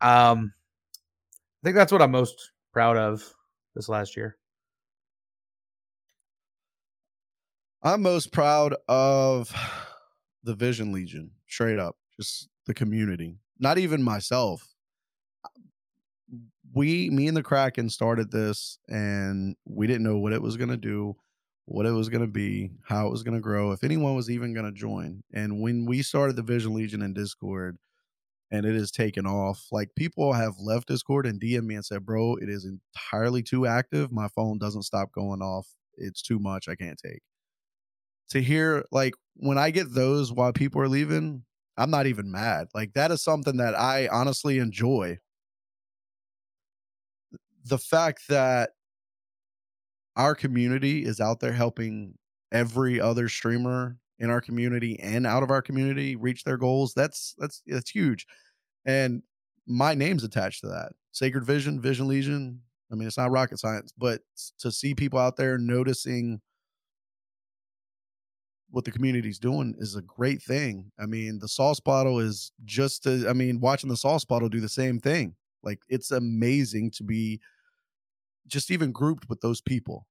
Um, 0.00 0.52
I 1.62 1.66
think 1.66 1.76
that's 1.76 1.92
what 1.92 2.02
I'm 2.02 2.10
most 2.10 2.52
proud 2.72 2.96
of 2.96 3.22
this 3.74 3.88
last 3.88 4.16
year. 4.16 4.36
I'm 7.82 8.02
most 8.02 8.32
proud 8.32 8.74
of 8.88 9.54
the 10.42 10.54
Vision 10.54 10.92
Legion, 10.92 11.30
straight 11.46 11.78
up, 11.78 11.96
just 12.18 12.48
the 12.66 12.74
community. 12.74 13.36
Not 13.58 13.78
even 13.78 14.02
myself. 14.02 14.73
We, 16.74 17.08
me 17.10 17.28
and 17.28 17.36
the 17.36 17.42
Kraken 17.42 17.88
started 17.88 18.30
this, 18.30 18.78
and 18.88 19.56
we 19.64 19.86
didn't 19.86 20.02
know 20.02 20.18
what 20.18 20.32
it 20.32 20.42
was 20.42 20.56
going 20.56 20.70
to 20.70 20.76
do 20.76 21.16
what 21.66 21.86
it 21.86 21.92
was 21.92 22.08
going 22.08 22.20
to 22.20 22.26
be, 22.26 22.70
how 22.84 23.06
it 23.06 23.10
was 23.10 23.22
going 23.22 23.34
to 23.34 23.40
grow, 23.40 23.72
if 23.72 23.84
anyone 23.84 24.14
was 24.14 24.30
even 24.30 24.52
going 24.52 24.66
to 24.66 24.72
join. 24.72 25.22
And 25.32 25.60
when 25.60 25.86
we 25.86 26.02
started 26.02 26.36
the 26.36 26.42
Vision 26.42 26.74
Legion 26.74 27.02
in 27.02 27.14
Discord 27.14 27.78
and 28.50 28.66
it 28.66 28.74
has 28.74 28.90
taken 28.90 29.26
off, 29.26 29.66
like 29.72 29.94
people 29.96 30.32
have 30.32 30.54
left 30.58 30.88
Discord 30.88 31.26
and 31.26 31.40
DM 31.40 31.64
me 31.64 31.74
and 31.74 31.84
said, 31.84 32.04
Bro, 32.04 32.36
it 32.36 32.48
is 32.48 32.66
entirely 32.66 33.42
too 33.42 33.66
active. 33.66 34.12
My 34.12 34.28
phone 34.28 34.58
doesn't 34.58 34.82
stop 34.82 35.10
going 35.12 35.40
off. 35.40 35.68
It's 35.96 36.22
too 36.22 36.38
much. 36.38 36.68
I 36.68 36.74
can't 36.74 36.98
take. 37.02 37.20
To 38.30 38.42
hear, 38.42 38.84
like, 38.90 39.14
when 39.36 39.58
I 39.58 39.70
get 39.70 39.94
those 39.94 40.32
while 40.32 40.52
people 40.52 40.80
are 40.80 40.88
leaving, 40.88 41.44
I'm 41.76 41.90
not 41.90 42.06
even 42.06 42.30
mad. 42.30 42.68
Like, 42.74 42.92
that 42.94 43.10
is 43.10 43.22
something 43.22 43.58
that 43.58 43.78
I 43.78 44.08
honestly 44.08 44.58
enjoy. 44.58 45.18
The 47.64 47.78
fact 47.78 48.28
that 48.28 48.70
our 50.16 50.34
community 50.34 51.04
is 51.04 51.20
out 51.20 51.40
there 51.40 51.52
helping 51.52 52.14
every 52.52 53.00
other 53.00 53.28
streamer 53.28 53.98
in 54.18 54.30
our 54.30 54.40
community 54.40 54.98
and 55.00 55.26
out 55.26 55.42
of 55.42 55.50
our 55.50 55.62
community 55.62 56.14
reach 56.14 56.44
their 56.44 56.56
goals 56.56 56.94
that's 56.94 57.34
that's 57.38 57.62
that's 57.66 57.90
huge. 57.90 58.26
And 58.84 59.22
my 59.66 59.94
name's 59.94 60.24
attached 60.24 60.60
to 60.60 60.68
that. 60.68 60.92
Sacred 61.12 61.44
vision 61.44 61.80
vision 61.80 62.08
legion 62.08 62.60
i 62.92 62.94
mean 62.94 63.08
it's 63.08 63.16
not 63.16 63.30
rocket 63.30 63.58
science 63.58 63.92
but 63.96 64.20
to 64.58 64.70
see 64.70 64.94
people 64.94 65.18
out 65.18 65.36
there 65.36 65.58
noticing 65.58 66.40
what 68.70 68.84
the 68.84 68.90
community's 68.90 69.38
doing 69.38 69.74
is 69.78 69.94
a 69.94 70.02
great 70.02 70.42
thing. 70.42 70.90
I 70.98 71.06
mean 71.06 71.38
the 71.38 71.48
sauce 71.48 71.80
bottle 71.80 72.18
is 72.18 72.52
just 72.64 73.06
i 73.06 73.32
mean 73.32 73.60
watching 73.60 73.88
the 73.88 73.96
sauce 73.96 74.24
bottle 74.24 74.48
do 74.48 74.60
the 74.60 74.68
same 74.68 74.98
thing. 74.98 75.34
Like 75.62 75.80
it's 75.88 76.10
amazing 76.10 76.90
to 76.92 77.04
be 77.04 77.40
just 78.46 78.70
even 78.70 78.92
grouped 78.92 79.28
with 79.28 79.40
those 79.40 79.60
people. 79.60 80.06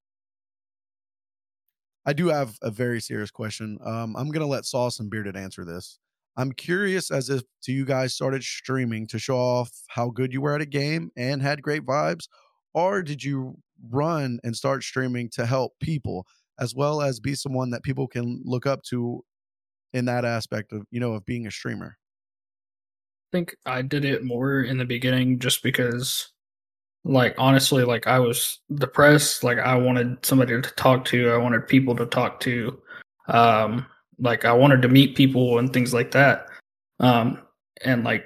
I 2.06 2.14
do 2.14 2.28
have 2.28 2.58
a 2.62 2.70
very 2.70 3.00
serious 3.00 3.32
question. 3.32 3.78
Um, 3.84 4.16
I'm 4.16 4.30
gonna 4.30 4.48
let 4.48 4.66
Sauce 4.66 5.00
and 5.00 5.10
Bearded 5.10 5.38
answer 5.38 5.64
this. 5.64 6.00
I'm 6.36 6.52
curious 6.52 7.12
as 7.12 7.30
if 7.30 7.44
to 7.64 7.72
you 7.72 7.86
guys 7.86 8.14
started 8.14 8.44
streaming 8.44 9.08
to 9.08 9.20
show 9.20 9.38
off 9.38 9.72
how 9.88 10.10
good 10.10 10.34
you 10.34 10.42
were 10.42 10.56
at 10.56 10.62
a 10.62 10.66
game 10.66 11.12
and 11.16 11.42
had 11.42 11.62
great 11.62 11.86
vibes, 11.86 12.28
or 12.74 13.04
did 13.04 13.24
you 13.24 13.58
run 13.90 14.40
and 14.44 14.56
start 14.56 14.84
streaming 14.84 15.30
to 15.30 15.46
help 15.46 15.74
people 15.80 16.26
as 16.60 16.76
well 16.76 17.02
as 17.02 17.20
be 17.20 17.36
someone 17.36 17.70
that 17.72 17.84
people 17.84 18.08
can 18.08 18.42
look 18.44 18.66
up 18.66 18.84
to 18.84 19.24
in 19.94 20.06
that 20.06 20.26
aspect 20.26 20.74
of 20.74 20.86
you 20.92 21.00
know 21.00 21.14
of 21.14 21.26
being 21.26 21.48
a 21.48 21.52
streamer? 21.52 21.98
I 23.32 23.38
think 23.38 23.56
I 23.66 23.82
did 23.82 24.04
it 24.06 24.24
more 24.24 24.62
in 24.62 24.78
the 24.78 24.86
beginning 24.86 25.40
just 25.40 25.64
because 25.64 26.33
like 27.06 27.36
honestly 27.38 27.84
like 27.84 28.08
i 28.08 28.20
was 28.20 28.60
depressed. 28.76 29.44
Like 29.44 29.60
i 29.60 29.76
wanted 29.76 30.26
somebody 30.26 30.62
to 30.62 30.62
talk 30.62 31.06
to. 31.06 31.32
I 31.32 31.38
wanted 31.38 31.68
people 31.68 31.96
to 31.96 32.06
talk 32.06 32.40
to. 32.42 32.82
Um 33.28 33.86
like 34.20 34.46
i 34.46 34.54
wanted 34.54 34.82
to 34.84 34.88
meet 34.88 35.16
people 35.16 35.60
and 35.60 35.72
things 35.72 35.94
like 35.94 36.12
that. 36.12 36.48
Um 37.00 37.40
and 37.84 38.04
like 38.04 38.26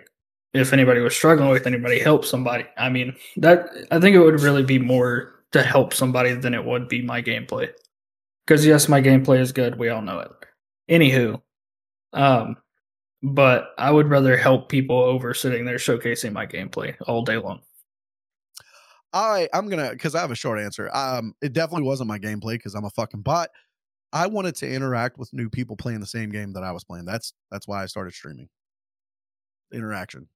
if 0.53 0.73
anybody 0.73 1.01
was 1.01 1.15
struggling 1.15 1.49
with 1.49 1.67
anybody 1.67 1.99
help 1.99 2.25
somebody. 2.25 2.65
I 2.77 2.89
mean 2.89 3.15
that 3.37 3.69
i 3.91 3.99
think 3.99 4.15
it 4.15 4.21
would 4.21 4.41
really 4.41 4.63
be 4.63 4.79
more 4.79 5.43
to 5.51 5.63
help 5.63 5.93
somebody 5.93 6.33
than 6.33 6.53
it 6.53 6.65
would 6.65 6.87
be 6.87 7.01
my 7.01 7.21
gameplay. 7.21 7.69
Because 8.45 8.65
yes 8.65 8.87
my 8.87 9.01
gameplay 9.01 9.39
is 9.39 9.51
good. 9.51 9.77
We 9.79 9.89
all 9.89 10.01
know 10.01 10.19
it. 10.19 10.31
Anywho 10.89 11.41
um 12.13 12.57
but 13.23 13.69
i 13.77 13.91
would 13.91 14.09
rather 14.09 14.37
help 14.37 14.69
people 14.69 14.97
over 14.97 15.33
sitting 15.33 15.65
there 15.65 15.77
showcasing 15.77 16.31
my 16.31 16.45
gameplay 16.45 16.95
all 17.07 17.23
day 17.23 17.37
long 17.37 17.59
I 19.17 19.49
I'm 19.53 19.69
gonna 19.69 19.91
because 19.91 20.15
I 20.15 20.21
have 20.21 20.31
a 20.31 20.35
short 20.35 20.59
answer. 20.59 20.89
Um, 20.93 21.33
it 21.41 21.53
definitely 21.53 21.87
wasn't 21.87 22.07
my 22.07 22.19
gameplay 22.19 22.53
because 22.53 22.75
I'm 22.75 22.85
a 22.85 22.89
fucking 22.91 23.21
bot. 23.21 23.49
I 24.13 24.27
wanted 24.27 24.55
to 24.57 24.71
interact 24.71 25.17
with 25.17 25.33
new 25.33 25.49
people 25.49 25.75
playing 25.75 25.99
the 25.99 26.05
same 26.05 26.29
game 26.29 26.53
that 26.53 26.63
I 26.63 26.71
was 26.71 26.83
playing. 26.83 27.05
That's 27.05 27.33
that's 27.51 27.67
why 27.67 27.83
I 27.83 27.87
started 27.87 28.13
streaming. 28.13 28.49
Interaction. 29.73 30.27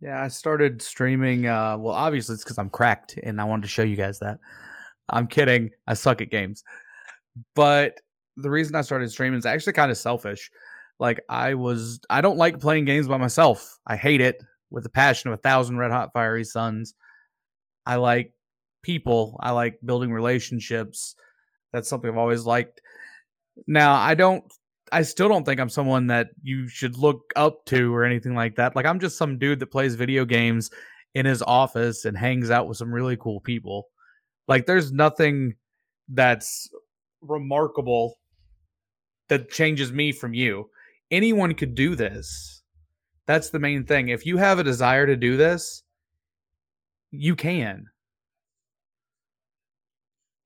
Yeah, 0.00 0.22
I 0.22 0.28
started 0.28 0.80
streaming. 0.82 1.46
Uh, 1.46 1.76
well, 1.78 1.94
obviously 1.94 2.34
it's 2.34 2.44
because 2.44 2.58
I'm 2.58 2.70
cracked, 2.70 3.18
and 3.22 3.40
I 3.40 3.44
wanted 3.44 3.62
to 3.62 3.68
show 3.68 3.82
you 3.82 3.96
guys 3.96 4.18
that. 4.20 4.38
I'm 5.08 5.26
kidding. 5.26 5.70
I 5.86 5.94
suck 5.94 6.20
at 6.20 6.30
games, 6.30 6.64
but 7.54 8.00
the 8.36 8.50
reason 8.50 8.74
I 8.76 8.82
started 8.82 9.10
streaming 9.10 9.38
is 9.38 9.46
actually 9.46 9.74
kind 9.74 9.90
of 9.90 9.98
selfish. 9.98 10.50
Like 10.98 11.20
I 11.28 11.54
was, 11.54 12.00
I 12.10 12.20
don't 12.20 12.36
like 12.36 12.60
playing 12.60 12.84
games 12.84 13.08
by 13.08 13.16
myself. 13.16 13.78
I 13.86 13.96
hate 13.96 14.20
it 14.20 14.42
with 14.70 14.84
the 14.84 14.90
passion 14.90 15.30
of 15.30 15.38
a 15.38 15.42
thousand 15.42 15.78
red 15.78 15.90
hot 15.90 16.12
fiery 16.12 16.44
suns. 16.44 16.94
I 17.86 17.96
like 17.96 18.32
people. 18.82 19.38
I 19.40 19.50
like 19.50 19.78
building 19.84 20.12
relationships. 20.12 21.14
That's 21.72 21.88
something 21.88 22.10
I've 22.10 22.18
always 22.18 22.44
liked. 22.44 22.80
Now, 23.66 23.94
I 23.94 24.14
don't 24.14 24.44
I 24.92 25.02
still 25.02 25.28
don't 25.28 25.44
think 25.44 25.60
I'm 25.60 25.68
someone 25.68 26.08
that 26.08 26.28
you 26.42 26.68
should 26.68 26.98
look 26.98 27.32
up 27.36 27.64
to 27.66 27.94
or 27.94 28.04
anything 28.04 28.34
like 28.34 28.56
that. 28.56 28.74
Like 28.74 28.86
I'm 28.86 29.00
just 29.00 29.16
some 29.16 29.38
dude 29.38 29.60
that 29.60 29.70
plays 29.70 29.94
video 29.94 30.24
games 30.24 30.70
in 31.14 31.26
his 31.26 31.42
office 31.42 32.04
and 32.04 32.16
hangs 32.16 32.50
out 32.50 32.68
with 32.68 32.76
some 32.76 32.92
really 32.92 33.16
cool 33.16 33.40
people. 33.40 33.88
Like 34.48 34.66
there's 34.66 34.92
nothing 34.92 35.54
that's 36.08 36.68
remarkable 37.20 38.18
that 39.28 39.50
changes 39.50 39.92
me 39.92 40.12
from 40.12 40.34
you. 40.34 40.70
Anyone 41.10 41.54
could 41.54 41.74
do 41.74 41.94
this. 41.94 42.59
That's 43.30 43.50
the 43.50 43.60
main 43.60 43.84
thing. 43.84 44.08
If 44.08 44.26
you 44.26 44.38
have 44.38 44.58
a 44.58 44.64
desire 44.64 45.06
to 45.06 45.14
do 45.14 45.36
this, 45.36 45.84
you 47.12 47.36
can. 47.36 47.86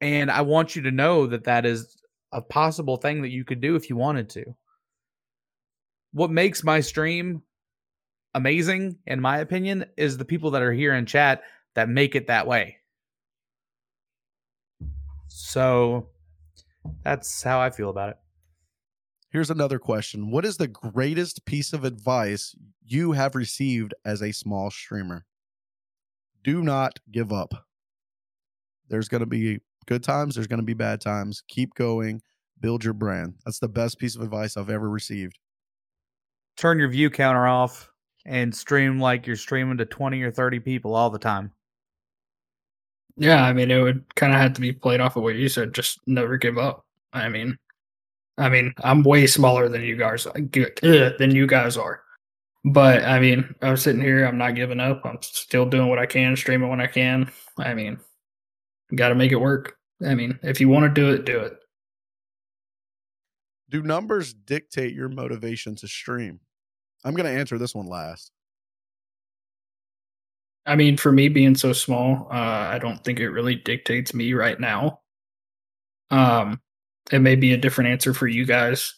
And 0.02 0.30
I 0.30 0.42
want 0.42 0.76
you 0.76 0.82
to 0.82 0.90
know 0.90 1.26
that 1.28 1.44
that 1.44 1.64
is 1.64 1.96
a 2.30 2.42
possible 2.42 2.98
thing 2.98 3.22
that 3.22 3.30
you 3.30 3.42
could 3.42 3.62
do 3.62 3.74
if 3.74 3.88
you 3.88 3.96
wanted 3.96 4.28
to. 4.28 4.54
What 6.12 6.30
makes 6.30 6.62
my 6.62 6.80
stream 6.80 7.42
amazing, 8.34 8.98
in 9.06 9.18
my 9.18 9.38
opinion, 9.38 9.86
is 9.96 10.18
the 10.18 10.26
people 10.26 10.50
that 10.50 10.60
are 10.60 10.74
here 10.74 10.92
in 10.92 11.06
chat 11.06 11.40
that 11.76 11.88
make 11.88 12.14
it 12.14 12.26
that 12.26 12.46
way. 12.46 12.76
So 15.28 16.10
that's 17.02 17.42
how 17.42 17.60
I 17.60 17.70
feel 17.70 17.88
about 17.88 18.10
it. 18.10 18.18
Here's 19.34 19.50
another 19.50 19.80
question. 19.80 20.30
What 20.30 20.44
is 20.44 20.58
the 20.58 20.68
greatest 20.68 21.44
piece 21.44 21.72
of 21.72 21.82
advice 21.82 22.54
you 22.86 23.10
have 23.10 23.34
received 23.34 23.92
as 24.04 24.22
a 24.22 24.30
small 24.30 24.70
streamer? 24.70 25.26
Do 26.44 26.62
not 26.62 27.00
give 27.10 27.32
up. 27.32 27.66
There's 28.88 29.08
going 29.08 29.22
to 29.22 29.26
be 29.26 29.58
good 29.86 30.04
times, 30.04 30.36
there's 30.36 30.46
going 30.46 30.60
to 30.60 30.64
be 30.64 30.72
bad 30.72 31.00
times. 31.00 31.42
Keep 31.48 31.74
going, 31.74 32.22
build 32.60 32.84
your 32.84 32.92
brand. 32.92 33.34
That's 33.44 33.58
the 33.58 33.66
best 33.66 33.98
piece 33.98 34.14
of 34.14 34.22
advice 34.22 34.56
I've 34.56 34.70
ever 34.70 34.88
received. 34.88 35.36
Turn 36.56 36.78
your 36.78 36.88
view 36.88 37.10
counter 37.10 37.48
off 37.48 37.90
and 38.24 38.54
stream 38.54 39.00
like 39.00 39.26
you're 39.26 39.34
streaming 39.34 39.78
to 39.78 39.84
20 39.84 40.22
or 40.22 40.30
30 40.30 40.60
people 40.60 40.94
all 40.94 41.10
the 41.10 41.18
time. 41.18 41.50
Yeah, 43.16 43.42
I 43.42 43.52
mean, 43.52 43.72
it 43.72 43.82
would 43.82 44.14
kind 44.14 44.32
of 44.32 44.38
have 44.38 44.52
to 44.52 44.60
be 44.60 44.72
played 44.72 45.00
off 45.00 45.16
of 45.16 45.24
what 45.24 45.34
you 45.34 45.48
said. 45.48 45.74
Just 45.74 45.98
never 46.06 46.36
give 46.36 46.56
up. 46.56 46.86
I 47.12 47.28
mean, 47.28 47.58
I 48.36 48.48
mean, 48.48 48.74
I'm 48.82 49.02
way 49.02 49.26
smaller 49.26 49.68
than 49.68 49.82
you 49.82 49.96
guys 49.96 50.26
than 50.26 51.34
you 51.34 51.46
guys 51.46 51.76
are. 51.76 52.02
But 52.64 53.04
I 53.04 53.20
mean, 53.20 53.54
I'm 53.62 53.76
sitting 53.76 54.00
here. 54.00 54.24
I'm 54.24 54.38
not 54.38 54.54
giving 54.54 54.80
up. 54.80 55.02
I'm 55.04 55.18
still 55.20 55.66
doing 55.66 55.88
what 55.88 55.98
I 55.98 56.06
can, 56.06 56.34
streaming 56.36 56.70
when 56.70 56.80
I 56.80 56.86
can. 56.86 57.30
I 57.58 57.74
mean, 57.74 57.98
got 58.94 59.10
to 59.10 59.14
make 59.14 59.32
it 59.32 59.36
work. 59.36 59.76
I 60.04 60.14
mean, 60.14 60.38
if 60.42 60.60
you 60.60 60.68
want 60.68 60.84
to 60.84 61.00
do 61.00 61.10
it, 61.10 61.24
do 61.24 61.40
it. 61.40 61.54
Do 63.70 63.82
numbers 63.82 64.32
dictate 64.32 64.94
your 64.94 65.08
motivation 65.08 65.76
to 65.76 65.88
stream? 65.88 66.40
I'm 67.04 67.14
going 67.14 67.32
to 67.32 67.38
answer 67.38 67.58
this 67.58 67.74
one 67.74 67.86
last. 67.86 68.30
I 70.66 70.76
mean, 70.76 70.96
for 70.96 71.12
me 71.12 71.28
being 71.28 71.54
so 71.54 71.72
small, 71.74 72.28
uh, 72.30 72.34
I 72.34 72.78
don't 72.78 73.02
think 73.04 73.20
it 73.20 73.28
really 73.28 73.56
dictates 73.56 74.14
me 74.14 74.32
right 74.32 74.58
now. 74.58 75.00
Um, 76.10 76.60
it 77.12 77.20
may 77.20 77.36
be 77.36 77.52
a 77.52 77.58
different 77.58 77.90
answer 77.90 78.14
for 78.14 78.26
you 78.26 78.46
guys, 78.46 78.94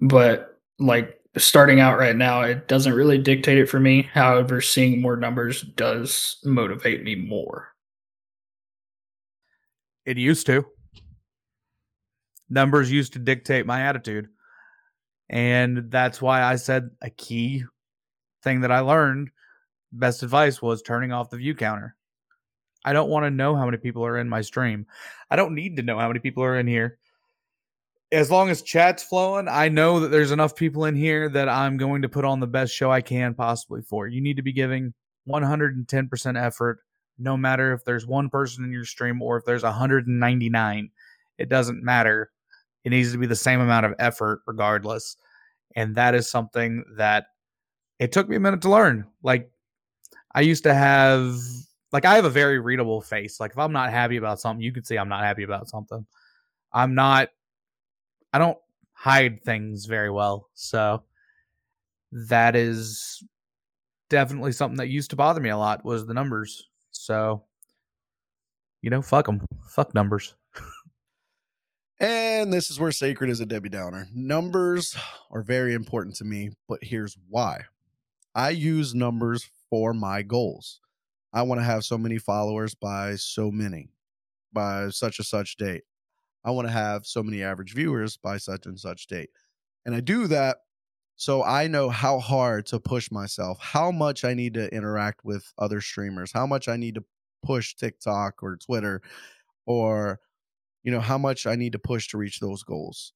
but 0.00 0.58
like 0.78 1.20
starting 1.36 1.80
out 1.80 1.98
right 1.98 2.16
now, 2.16 2.42
it 2.42 2.68
doesn't 2.68 2.94
really 2.94 3.18
dictate 3.18 3.58
it 3.58 3.68
for 3.68 3.80
me. 3.80 4.02
However, 4.02 4.60
seeing 4.60 5.00
more 5.00 5.16
numbers 5.16 5.62
does 5.62 6.38
motivate 6.44 7.02
me 7.02 7.14
more. 7.14 7.68
It 10.04 10.16
used 10.16 10.46
to. 10.46 10.64
Numbers 12.48 12.90
used 12.90 13.12
to 13.12 13.18
dictate 13.18 13.66
my 13.66 13.82
attitude. 13.82 14.28
And 15.28 15.90
that's 15.90 16.22
why 16.22 16.42
I 16.42 16.56
said 16.56 16.90
a 17.02 17.10
key 17.10 17.64
thing 18.42 18.62
that 18.62 18.72
I 18.72 18.80
learned, 18.80 19.30
best 19.92 20.22
advice 20.22 20.62
was 20.62 20.80
turning 20.80 21.12
off 21.12 21.28
the 21.28 21.36
view 21.36 21.54
counter. 21.54 21.94
I 22.84 22.94
don't 22.94 23.10
want 23.10 23.24
to 23.24 23.30
know 23.30 23.54
how 23.54 23.66
many 23.66 23.76
people 23.76 24.06
are 24.06 24.16
in 24.16 24.28
my 24.28 24.40
stream. 24.40 24.86
I 25.30 25.36
don't 25.36 25.54
need 25.54 25.76
to 25.76 25.82
know 25.82 25.98
how 25.98 26.08
many 26.08 26.20
people 26.20 26.42
are 26.42 26.58
in 26.58 26.66
here. 26.66 26.98
As 28.10 28.30
long 28.30 28.48
as 28.48 28.62
chat's 28.62 29.02
flowing, 29.02 29.48
I 29.48 29.68
know 29.68 30.00
that 30.00 30.08
there's 30.08 30.30
enough 30.30 30.56
people 30.56 30.86
in 30.86 30.94
here 30.94 31.28
that 31.28 31.48
I'm 31.48 31.76
going 31.76 32.02
to 32.02 32.08
put 32.08 32.24
on 32.24 32.40
the 32.40 32.46
best 32.46 32.72
show 32.72 32.90
I 32.90 33.02
can 33.02 33.34
possibly 33.34 33.82
for. 33.82 34.06
You 34.06 34.22
need 34.22 34.36
to 34.36 34.42
be 34.42 34.52
giving 34.52 34.94
110% 35.28 36.42
effort, 36.42 36.80
no 37.18 37.36
matter 37.36 37.74
if 37.74 37.84
there's 37.84 38.06
one 38.06 38.30
person 38.30 38.64
in 38.64 38.72
your 38.72 38.86
stream 38.86 39.20
or 39.20 39.36
if 39.36 39.44
there's 39.44 39.62
199. 39.62 40.90
It 41.36 41.48
doesn't 41.50 41.84
matter. 41.84 42.30
It 42.84 42.90
needs 42.90 43.12
to 43.12 43.18
be 43.18 43.26
the 43.26 43.36
same 43.36 43.60
amount 43.60 43.84
of 43.84 43.94
effort 43.98 44.40
regardless. 44.46 45.16
And 45.76 45.94
that 45.96 46.14
is 46.14 46.30
something 46.30 46.84
that 46.96 47.26
it 47.98 48.10
took 48.10 48.28
me 48.28 48.36
a 48.36 48.40
minute 48.40 48.62
to 48.62 48.70
learn. 48.70 49.06
Like, 49.22 49.50
I 50.34 50.40
used 50.40 50.62
to 50.62 50.72
have, 50.72 51.36
like, 51.92 52.06
I 52.06 52.14
have 52.14 52.24
a 52.24 52.30
very 52.30 52.58
readable 52.58 53.02
face. 53.02 53.38
Like, 53.38 53.50
if 53.50 53.58
I'm 53.58 53.72
not 53.72 53.90
happy 53.90 54.16
about 54.16 54.40
something, 54.40 54.62
you 54.62 54.72
can 54.72 54.84
see 54.84 54.96
I'm 54.96 55.10
not 55.10 55.24
happy 55.24 55.42
about 55.42 55.68
something. 55.68 56.06
I'm 56.72 56.94
not, 56.94 57.28
I 58.32 58.38
don't 58.38 58.58
hide 58.92 59.42
things 59.44 59.86
very 59.86 60.10
well. 60.10 60.48
So, 60.54 61.02
that 62.12 62.56
is 62.56 63.22
definitely 64.08 64.52
something 64.52 64.78
that 64.78 64.88
used 64.88 65.10
to 65.10 65.16
bother 65.16 65.40
me 65.40 65.50
a 65.50 65.58
lot 65.58 65.84
was 65.84 66.06
the 66.06 66.14
numbers. 66.14 66.68
So, 66.90 67.44
you 68.82 68.90
know, 68.90 69.02
fuck 69.02 69.26
them. 69.26 69.44
Fuck 69.68 69.94
numbers. 69.94 70.34
And 72.00 72.52
this 72.52 72.70
is 72.70 72.78
where 72.78 72.92
sacred 72.92 73.28
is 73.28 73.40
a 73.40 73.46
Debbie 73.46 73.70
Downer. 73.70 74.06
Numbers 74.14 74.96
are 75.32 75.42
very 75.42 75.74
important 75.74 76.14
to 76.16 76.24
me, 76.24 76.50
but 76.68 76.78
here's 76.84 77.16
why. 77.28 77.62
I 78.36 78.50
use 78.50 78.94
numbers 78.94 79.50
for 79.68 79.92
my 79.92 80.22
goals. 80.22 80.80
I 81.32 81.42
want 81.42 81.60
to 81.60 81.64
have 81.64 81.84
so 81.84 81.98
many 81.98 82.18
followers 82.18 82.76
by 82.76 83.16
so 83.16 83.50
many, 83.50 83.90
by 84.52 84.90
such 84.90 85.18
and 85.18 85.26
such 85.26 85.56
date. 85.56 85.82
I 86.44 86.50
want 86.50 86.68
to 86.68 86.72
have 86.72 87.06
so 87.06 87.22
many 87.22 87.42
average 87.42 87.74
viewers 87.74 88.16
by 88.16 88.38
such 88.38 88.66
and 88.66 88.78
such 88.78 89.06
date. 89.06 89.30
And 89.84 89.94
I 89.94 90.00
do 90.00 90.26
that 90.28 90.58
so 91.16 91.42
I 91.42 91.66
know 91.66 91.90
how 91.90 92.20
hard 92.20 92.66
to 92.66 92.78
push 92.78 93.10
myself, 93.10 93.58
how 93.60 93.90
much 93.90 94.24
I 94.24 94.34
need 94.34 94.54
to 94.54 94.72
interact 94.72 95.24
with 95.24 95.52
other 95.58 95.80
streamers, 95.80 96.30
how 96.32 96.46
much 96.46 96.68
I 96.68 96.76
need 96.76 96.94
to 96.94 97.04
push 97.42 97.74
TikTok 97.74 98.40
or 98.42 98.56
Twitter 98.56 99.02
or 99.66 100.20
you 100.84 100.92
know 100.92 101.00
how 101.00 101.18
much 101.18 101.44
I 101.44 101.56
need 101.56 101.72
to 101.72 101.78
push 101.78 102.08
to 102.08 102.18
reach 102.18 102.38
those 102.38 102.62
goals. 102.62 103.12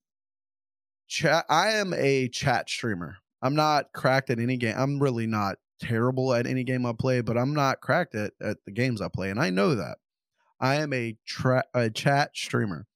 Chat 1.06 1.44
I 1.48 1.72
am 1.72 1.94
a 1.94 2.28
chat 2.28 2.68
streamer. 2.68 3.18
I'm 3.40 3.54
not 3.54 3.92
cracked 3.94 4.30
at 4.30 4.40
any 4.40 4.56
game. 4.56 4.74
I'm 4.76 5.00
really 5.00 5.28
not 5.28 5.58
terrible 5.80 6.34
at 6.34 6.46
any 6.46 6.64
game 6.64 6.84
I 6.84 6.92
play, 6.98 7.20
but 7.20 7.38
I'm 7.38 7.54
not 7.54 7.80
cracked 7.80 8.16
at, 8.16 8.32
at 8.40 8.56
the 8.66 8.72
games 8.72 9.00
I 9.00 9.08
play 9.08 9.30
and 9.30 9.40
I 9.40 9.50
know 9.50 9.76
that. 9.76 9.98
I 10.60 10.76
am 10.76 10.92
a, 10.92 11.16
tra- 11.26 11.64
a 11.74 11.90
chat 11.90 12.30
streamer. 12.34 12.86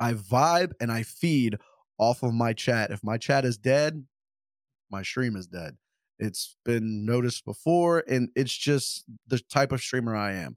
I 0.00 0.14
vibe 0.14 0.72
and 0.80 0.90
I 0.90 1.02
feed 1.04 1.58
off 1.98 2.22
of 2.22 2.32
my 2.34 2.52
chat. 2.54 2.90
If 2.90 3.04
my 3.04 3.18
chat 3.18 3.44
is 3.44 3.58
dead, 3.58 4.04
my 4.90 5.02
stream 5.02 5.36
is 5.36 5.46
dead. 5.46 5.76
It's 6.18 6.56
been 6.64 7.04
noticed 7.06 7.44
before, 7.44 8.04
and 8.08 8.30
it's 8.34 8.56
just 8.56 9.04
the 9.28 9.38
type 9.38 9.72
of 9.72 9.80
streamer 9.80 10.16
I 10.16 10.32
am. 10.34 10.56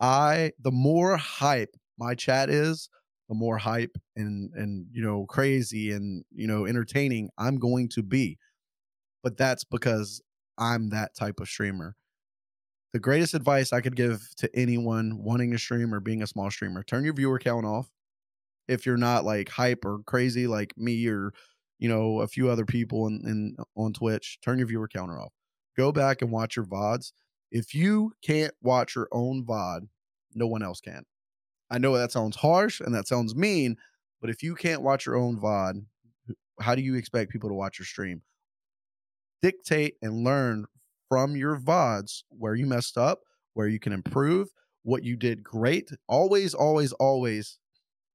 I 0.00 0.52
the 0.60 0.70
more 0.70 1.16
hype 1.16 1.74
my 1.98 2.14
chat 2.14 2.50
is, 2.50 2.88
the 3.28 3.34
more 3.34 3.58
hype 3.58 3.96
and 4.16 4.52
and 4.54 4.86
you 4.92 5.02
know 5.02 5.26
crazy 5.26 5.92
and 5.92 6.24
you 6.34 6.46
know 6.46 6.66
entertaining 6.66 7.30
I'm 7.38 7.58
going 7.58 7.88
to 7.90 8.02
be. 8.02 8.38
But 9.22 9.36
that's 9.36 9.64
because 9.64 10.22
I'm 10.58 10.90
that 10.90 11.14
type 11.16 11.40
of 11.40 11.48
streamer. 11.48 11.96
The 12.92 13.00
greatest 13.00 13.34
advice 13.34 13.72
I 13.72 13.80
could 13.80 13.96
give 13.96 14.28
to 14.38 14.50
anyone 14.56 15.22
wanting 15.22 15.50
to 15.52 15.58
stream 15.58 15.94
or 15.94 16.00
being 16.00 16.22
a 16.22 16.26
small 16.26 16.50
streamer, 16.50 16.82
turn 16.82 17.04
your 17.04 17.14
viewer 17.14 17.38
count 17.38 17.66
off. 17.66 17.88
If 18.68 18.86
you're 18.86 18.96
not 18.96 19.24
like 19.24 19.48
hype 19.48 19.84
or 19.84 20.00
crazy 20.06 20.46
like 20.46 20.74
me 20.76 21.06
or 21.08 21.32
you 21.78 21.88
know, 21.88 22.20
a 22.20 22.28
few 22.28 22.50
other 22.50 22.66
people 22.66 23.06
in, 23.06 23.22
in 23.24 23.56
on 23.76 23.92
Twitch, 23.92 24.38
turn 24.42 24.58
your 24.58 24.66
viewer 24.66 24.88
counter 24.88 25.20
off. 25.20 25.32
Go 25.76 25.92
back 25.92 26.22
and 26.22 26.30
watch 26.30 26.56
your 26.56 26.64
VODs. 26.64 27.12
If 27.50 27.74
you 27.74 28.12
can't 28.22 28.52
watch 28.62 28.96
your 28.96 29.08
own 29.12 29.44
VOD, 29.46 29.88
no 30.34 30.46
one 30.46 30.62
else 30.62 30.80
can. 30.80 31.04
I 31.70 31.78
know 31.78 31.96
that 31.96 32.12
sounds 32.12 32.36
harsh 32.36 32.80
and 32.80 32.94
that 32.94 33.06
sounds 33.06 33.34
mean, 33.34 33.76
but 34.20 34.30
if 34.30 34.42
you 34.42 34.54
can't 34.54 34.82
watch 34.82 35.06
your 35.06 35.16
own 35.16 35.38
VOD, 35.38 35.84
how 36.60 36.74
do 36.74 36.82
you 36.82 36.96
expect 36.96 37.30
people 37.30 37.48
to 37.48 37.54
watch 37.54 37.78
your 37.78 37.86
stream? 37.86 38.22
Dictate 39.40 39.94
and 40.02 40.24
learn 40.24 40.64
from 41.08 41.36
your 41.36 41.58
VODs 41.60 42.24
where 42.30 42.56
you 42.56 42.66
messed 42.66 42.98
up, 42.98 43.20
where 43.54 43.68
you 43.68 43.78
can 43.78 43.92
improve, 43.92 44.48
what 44.82 45.04
you 45.04 45.16
did 45.16 45.44
great. 45.44 45.90
Always, 46.08 46.54
always, 46.54 46.92
always 46.94 47.58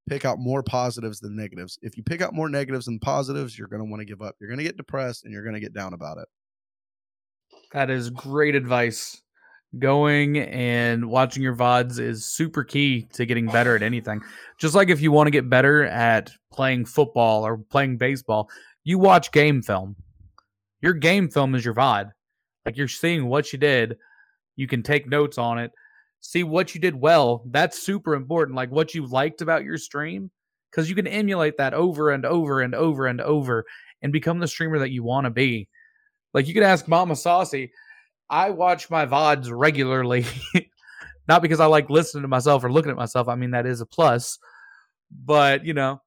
pick 0.08 0.24
out 0.24 0.38
more 0.38 0.62
positives 0.62 1.20
than 1.20 1.36
negatives. 1.36 1.78
If 1.82 1.96
you 1.96 2.02
pick 2.02 2.20
out 2.20 2.34
more 2.34 2.48
negatives 2.48 2.86
than 2.86 2.98
positives, 2.98 3.58
you're 3.58 3.68
going 3.68 3.80
to 3.80 3.90
want 3.90 4.00
to 4.00 4.06
give 4.06 4.22
up. 4.22 4.36
You're 4.40 4.48
going 4.48 4.58
to 4.58 4.64
get 4.64 4.76
depressed 4.76 5.24
and 5.24 5.32
you're 5.32 5.42
going 5.42 5.54
to 5.54 5.60
get 5.60 5.74
down 5.74 5.94
about 5.94 6.18
it. 6.18 6.28
That 7.72 7.90
is 7.90 8.10
great 8.10 8.54
advice. 8.54 9.20
Going 9.76 10.38
and 10.38 11.10
watching 11.10 11.42
your 11.42 11.56
VODs 11.56 11.98
is 11.98 12.24
super 12.24 12.62
key 12.62 13.08
to 13.14 13.26
getting 13.26 13.46
better 13.46 13.74
at 13.74 13.82
anything. 13.82 14.20
Just 14.56 14.76
like 14.76 14.88
if 14.88 15.00
you 15.00 15.10
want 15.10 15.26
to 15.26 15.32
get 15.32 15.50
better 15.50 15.84
at 15.84 16.30
playing 16.52 16.84
football 16.84 17.44
or 17.44 17.58
playing 17.58 17.96
baseball, 17.96 18.48
you 18.84 19.00
watch 19.00 19.32
game 19.32 19.62
film. 19.62 19.96
Your 20.80 20.92
game 20.92 21.28
film 21.28 21.56
is 21.56 21.64
your 21.64 21.74
VOD. 21.74 22.12
Like 22.64 22.76
you're 22.76 22.86
seeing 22.86 23.26
what 23.26 23.52
you 23.52 23.58
did, 23.58 23.96
you 24.54 24.68
can 24.68 24.84
take 24.84 25.08
notes 25.08 25.38
on 25.38 25.58
it 25.58 25.72
see 26.24 26.42
what 26.42 26.74
you 26.74 26.80
did 26.80 26.94
well. 26.94 27.44
That's 27.50 27.78
super 27.78 28.14
important. 28.14 28.56
Like 28.56 28.70
what 28.70 28.94
you 28.94 29.06
liked 29.06 29.42
about 29.42 29.62
your 29.62 29.76
stream, 29.76 30.30
because 30.70 30.88
you 30.88 30.96
can 30.96 31.06
emulate 31.06 31.58
that 31.58 31.74
over 31.74 32.10
and 32.10 32.24
over 32.24 32.62
and 32.62 32.74
over 32.74 33.06
and 33.06 33.20
over 33.20 33.66
and 34.00 34.10
become 34.10 34.38
the 34.38 34.48
streamer 34.48 34.78
that 34.78 34.90
you 34.90 35.02
want 35.02 35.26
to 35.26 35.30
be. 35.30 35.68
Like 36.32 36.48
you 36.48 36.54
could 36.54 36.62
ask 36.62 36.88
Mama 36.88 37.14
Saucy. 37.14 37.72
I 38.30 38.50
watch 38.50 38.88
my 38.88 39.04
VODs 39.04 39.50
regularly, 39.52 40.24
not 41.28 41.42
because 41.42 41.60
I 41.60 41.66
like 41.66 41.90
listening 41.90 42.22
to 42.22 42.28
myself 42.28 42.64
or 42.64 42.72
looking 42.72 42.90
at 42.90 42.96
myself. 42.96 43.28
I 43.28 43.34
mean, 43.34 43.50
that 43.50 43.66
is 43.66 43.82
a 43.82 43.86
plus, 43.86 44.38
but 45.10 45.62
you 45.62 45.74
know, 45.74 46.00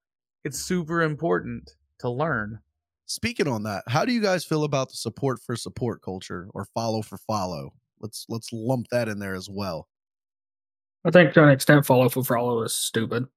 it's 0.44 0.60
super 0.60 1.04
important 1.04 1.76
to 2.00 2.10
learn. 2.10 2.60
Speaking 3.06 3.48
on 3.48 3.64
that, 3.64 3.84
how 3.88 4.04
do 4.04 4.12
you 4.12 4.22
guys 4.22 4.44
feel 4.44 4.64
about 4.64 4.90
the 4.90 4.96
support 4.96 5.40
for 5.40 5.56
support 5.56 6.02
culture 6.02 6.50
or 6.56 6.66
follow 6.66 7.04
for 7.04 7.20
follow? 7.20 7.72
Let's 8.00 8.26
let's 8.30 8.52
lump 8.52 8.88
that 8.92 9.08
in 9.08 9.20
there 9.20 9.36
as 9.36 9.48
well. 9.48 9.88
I 11.08 11.10
think 11.10 11.34
to 11.34 11.44
an 11.44 11.50
extent, 11.50 11.86
follow 11.86 12.10
for 12.10 12.22
follow 12.22 12.64
is 12.64 12.76
stupid. 12.76 13.28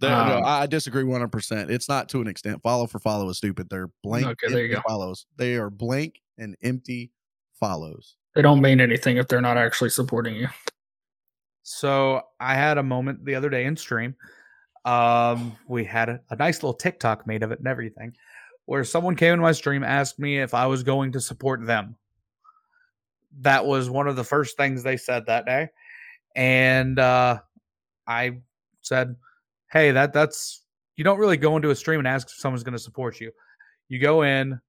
The, 0.00 0.12
um, 0.12 0.28
no, 0.28 0.42
I 0.44 0.66
disagree 0.66 1.04
100%. 1.04 1.70
It's 1.70 1.88
not 1.88 2.08
to 2.08 2.20
an 2.20 2.26
extent. 2.26 2.60
Follow 2.60 2.88
for 2.88 2.98
follow 2.98 3.28
is 3.28 3.38
stupid. 3.38 3.70
They're 3.70 3.88
blank 4.02 4.26
okay, 4.26 4.52
there 4.52 4.66
you 4.66 4.74
go. 4.74 4.82
follows. 4.86 5.26
They 5.36 5.54
are 5.54 5.70
blank 5.70 6.20
and 6.38 6.56
empty 6.62 7.12
follows. 7.52 8.16
They 8.34 8.42
don't 8.42 8.60
mean 8.60 8.80
anything 8.80 9.16
if 9.16 9.28
they're 9.28 9.40
not 9.40 9.56
actually 9.56 9.90
supporting 9.90 10.34
you. 10.34 10.48
So 11.62 12.22
I 12.40 12.54
had 12.54 12.78
a 12.78 12.82
moment 12.82 13.24
the 13.24 13.36
other 13.36 13.48
day 13.48 13.64
in 13.64 13.76
stream. 13.76 14.16
Um, 14.84 15.56
we 15.68 15.84
had 15.84 16.08
a, 16.08 16.20
a 16.30 16.36
nice 16.36 16.56
little 16.56 16.74
TikTok 16.74 17.28
made 17.28 17.44
of 17.44 17.52
it 17.52 17.60
and 17.60 17.68
everything, 17.68 18.14
where 18.66 18.82
someone 18.82 19.14
came 19.14 19.34
in 19.34 19.40
my 19.40 19.52
stream, 19.52 19.84
asked 19.84 20.18
me 20.18 20.40
if 20.40 20.52
I 20.52 20.66
was 20.66 20.82
going 20.82 21.12
to 21.12 21.20
support 21.20 21.64
them. 21.64 21.96
That 23.40 23.64
was 23.64 23.88
one 23.88 24.08
of 24.08 24.16
the 24.16 24.24
first 24.24 24.56
things 24.56 24.82
they 24.82 24.96
said 24.96 25.26
that 25.26 25.46
day 25.46 25.70
and 26.36 26.98
uh, 26.98 27.40
I 28.06 28.38
said, 28.82 29.16
"Hey, 29.72 29.90
that 29.90 30.12
that's 30.12 30.62
you 30.96 31.02
don't 31.02 31.18
really 31.18 31.38
go 31.38 31.56
into 31.56 31.70
a 31.70 31.74
stream 31.74 31.98
and 31.98 32.06
ask 32.06 32.28
if 32.28 32.34
someone's 32.34 32.62
going 32.62 32.74
to 32.74 32.78
support 32.78 33.20
you. 33.20 33.32
You 33.88 33.98
go 33.98 34.22
in 34.22 34.60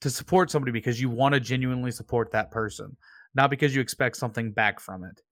to 0.00 0.10
support 0.10 0.50
somebody 0.50 0.72
because 0.72 1.00
you 1.00 1.10
want 1.10 1.34
to 1.34 1.40
genuinely 1.40 1.90
support 1.90 2.32
that 2.32 2.50
person, 2.50 2.96
not 3.34 3.50
because 3.50 3.74
you 3.74 3.80
expect 3.80 4.16
something 4.16 4.50
back 4.50 4.80
from 4.80 5.04
it." 5.04 5.22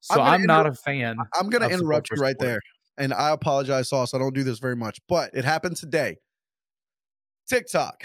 So 0.00 0.20
I'm, 0.20 0.40
I'm 0.40 0.46
not 0.46 0.66
a 0.66 0.74
fan. 0.74 1.16
I'm 1.38 1.50
going 1.50 1.68
to 1.68 1.74
interrupt 1.74 2.10
you 2.10 2.20
right 2.20 2.38
there, 2.38 2.60
and 2.96 3.12
I 3.12 3.30
apologize, 3.30 3.88
Sauce. 3.88 4.14
I 4.14 4.18
don't 4.18 4.34
do 4.34 4.44
this 4.44 4.58
very 4.58 4.76
much, 4.76 4.98
but 5.08 5.30
it 5.34 5.44
happened 5.44 5.76
today. 5.76 6.16
TikTok. 7.48 8.04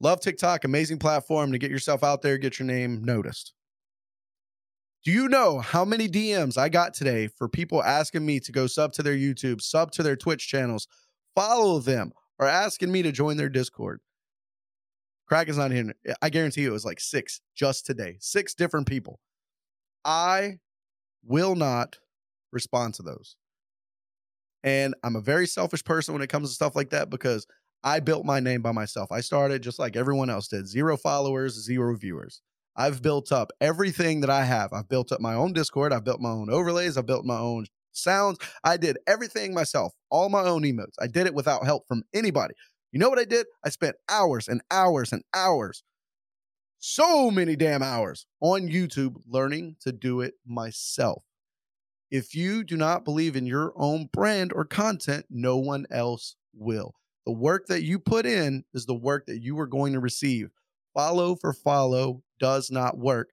Love 0.00 0.20
TikTok, 0.20 0.64
amazing 0.64 0.98
platform 0.98 1.52
to 1.52 1.58
get 1.58 1.70
yourself 1.70 2.04
out 2.04 2.20
there, 2.20 2.36
get 2.36 2.58
your 2.58 2.66
name 2.66 3.02
noticed. 3.02 3.54
Do 5.06 5.12
you 5.12 5.28
know 5.28 5.60
how 5.60 5.84
many 5.84 6.08
DMs 6.08 6.58
I 6.58 6.68
got 6.68 6.92
today 6.92 7.28
for 7.28 7.48
people 7.48 7.80
asking 7.80 8.26
me 8.26 8.40
to 8.40 8.50
go 8.50 8.66
sub 8.66 8.92
to 8.94 9.04
their 9.04 9.14
YouTube, 9.14 9.60
sub 9.60 9.92
to 9.92 10.02
their 10.02 10.16
Twitch 10.16 10.48
channels, 10.48 10.88
follow 11.36 11.78
them, 11.78 12.10
or 12.40 12.48
asking 12.48 12.90
me 12.90 13.02
to 13.02 13.12
join 13.12 13.36
their 13.36 13.48
Discord? 13.48 14.00
Crack 15.28 15.48
is 15.48 15.58
not 15.58 15.70
here. 15.70 15.92
I 16.20 16.28
guarantee 16.28 16.62
you 16.62 16.70
it 16.70 16.72
was 16.72 16.84
like 16.84 16.98
six 16.98 17.40
just 17.54 17.86
today. 17.86 18.16
Six 18.18 18.52
different 18.54 18.88
people. 18.88 19.20
I 20.04 20.58
will 21.24 21.54
not 21.54 21.98
respond 22.50 22.94
to 22.94 23.04
those. 23.04 23.36
And 24.64 24.96
I'm 25.04 25.14
a 25.14 25.20
very 25.20 25.46
selfish 25.46 25.84
person 25.84 26.14
when 26.14 26.22
it 26.22 26.30
comes 26.30 26.48
to 26.48 26.54
stuff 26.56 26.74
like 26.74 26.90
that 26.90 27.10
because 27.10 27.46
I 27.84 28.00
built 28.00 28.24
my 28.24 28.40
name 28.40 28.60
by 28.60 28.72
myself. 28.72 29.12
I 29.12 29.20
started 29.20 29.62
just 29.62 29.78
like 29.78 29.94
everyone 29.94 30.30
else 30.30 30.48
did 30.48 30.66
zero 30.66 30.96
followers, 30.96 31.54
zero 31.54 31.94
viewers. 31.94 32.42
I've 32.76 33.02
built 33.02 33.32
up 33.32 33.52
everything 33.60 34.20
that 34.20 34.30
I 34.30 34.44
have. 34.44 34.72
I've 34.72 34.88
built 34.88 35.10
up 35.12 35.20
my 35.20 35.34
own 35.34 35.52
Discord. 35.52 35.92
I've 35.92 36.04
built 36.04 36.20
my 36.20 36.30
own 36.30 36.50
overlays. 36.50 36.96
I've 36.96 37.06
built 37.06 37.24
my 37.24 37.38
own 37.38 37.66
sounds. 37.92 38.38
I 38.62 38.76
did 38.76 38.98
everything 39.06 39.54
myself, 39.54 39.92
all 40.10 40.28
my 40.28 40.42
own 40.42 40.62
emotes. 40.62 40.94
I 41.00 41.06
did 41.06 41.26
it 41.26 41.34
without 41.34 41.64
help 41.64 41.88
from 41.88 42.02
anybody. 42.14 42.54
You 42.92 43.00
know 43.00 43.08
what 43.08 43.18
I 43.18 43.24
did? 43.24 43.46
I 43.64 43.70
spent 43.70 43.96
hours 44.08 44.48
and 44.48 44.60
hours 44.70 45.12
and 45.12 45.22
hours, 45.34 45.82
so 46.78 47.30
many 47.30 47.56
damn 47.56 47.82
hours 47.82 48.26
on 48.40 48.68
YouTube 48.68 49.16
learning 49.26 49.76
to 49.80 49.92
do 49.92 50.20
it 50.20 50.34
myself. 50.46 51.22
If 52.10 52.34
you 52.34 52.62
do 52.62 52.76
not 52.76 53.04
believe 53.04 53.34
in 53.34 53.46
your 53.46 53.72
own 53.76 54.08
brand 54.12 54.52
or 54.52 54.64
content, 54.64 55.26
no 55.28 55.56
one 55.56 55.86
else 55.90 56.36
will. 56.54 56.94
The 57.26 57.32
work 57.32 57.66
that 57.66 57.82
you 57.82 57.98
put 57.98 58.24
in 58.24 58.64
is 58.72 58.86
the 58.86 58.94
work 58.94 59.26
that 59.26 59.42
you 59.42 59.58
are 59.58 59.66
going 59.66 59.92
to 59.94 60.00
receive. 60.00 60.50
Follow 60.94 61.34
for 61.34 61.52
follow 61.52 62.22
does 62.38 62.70
not 62.70 62.98
work. 62.98 63.30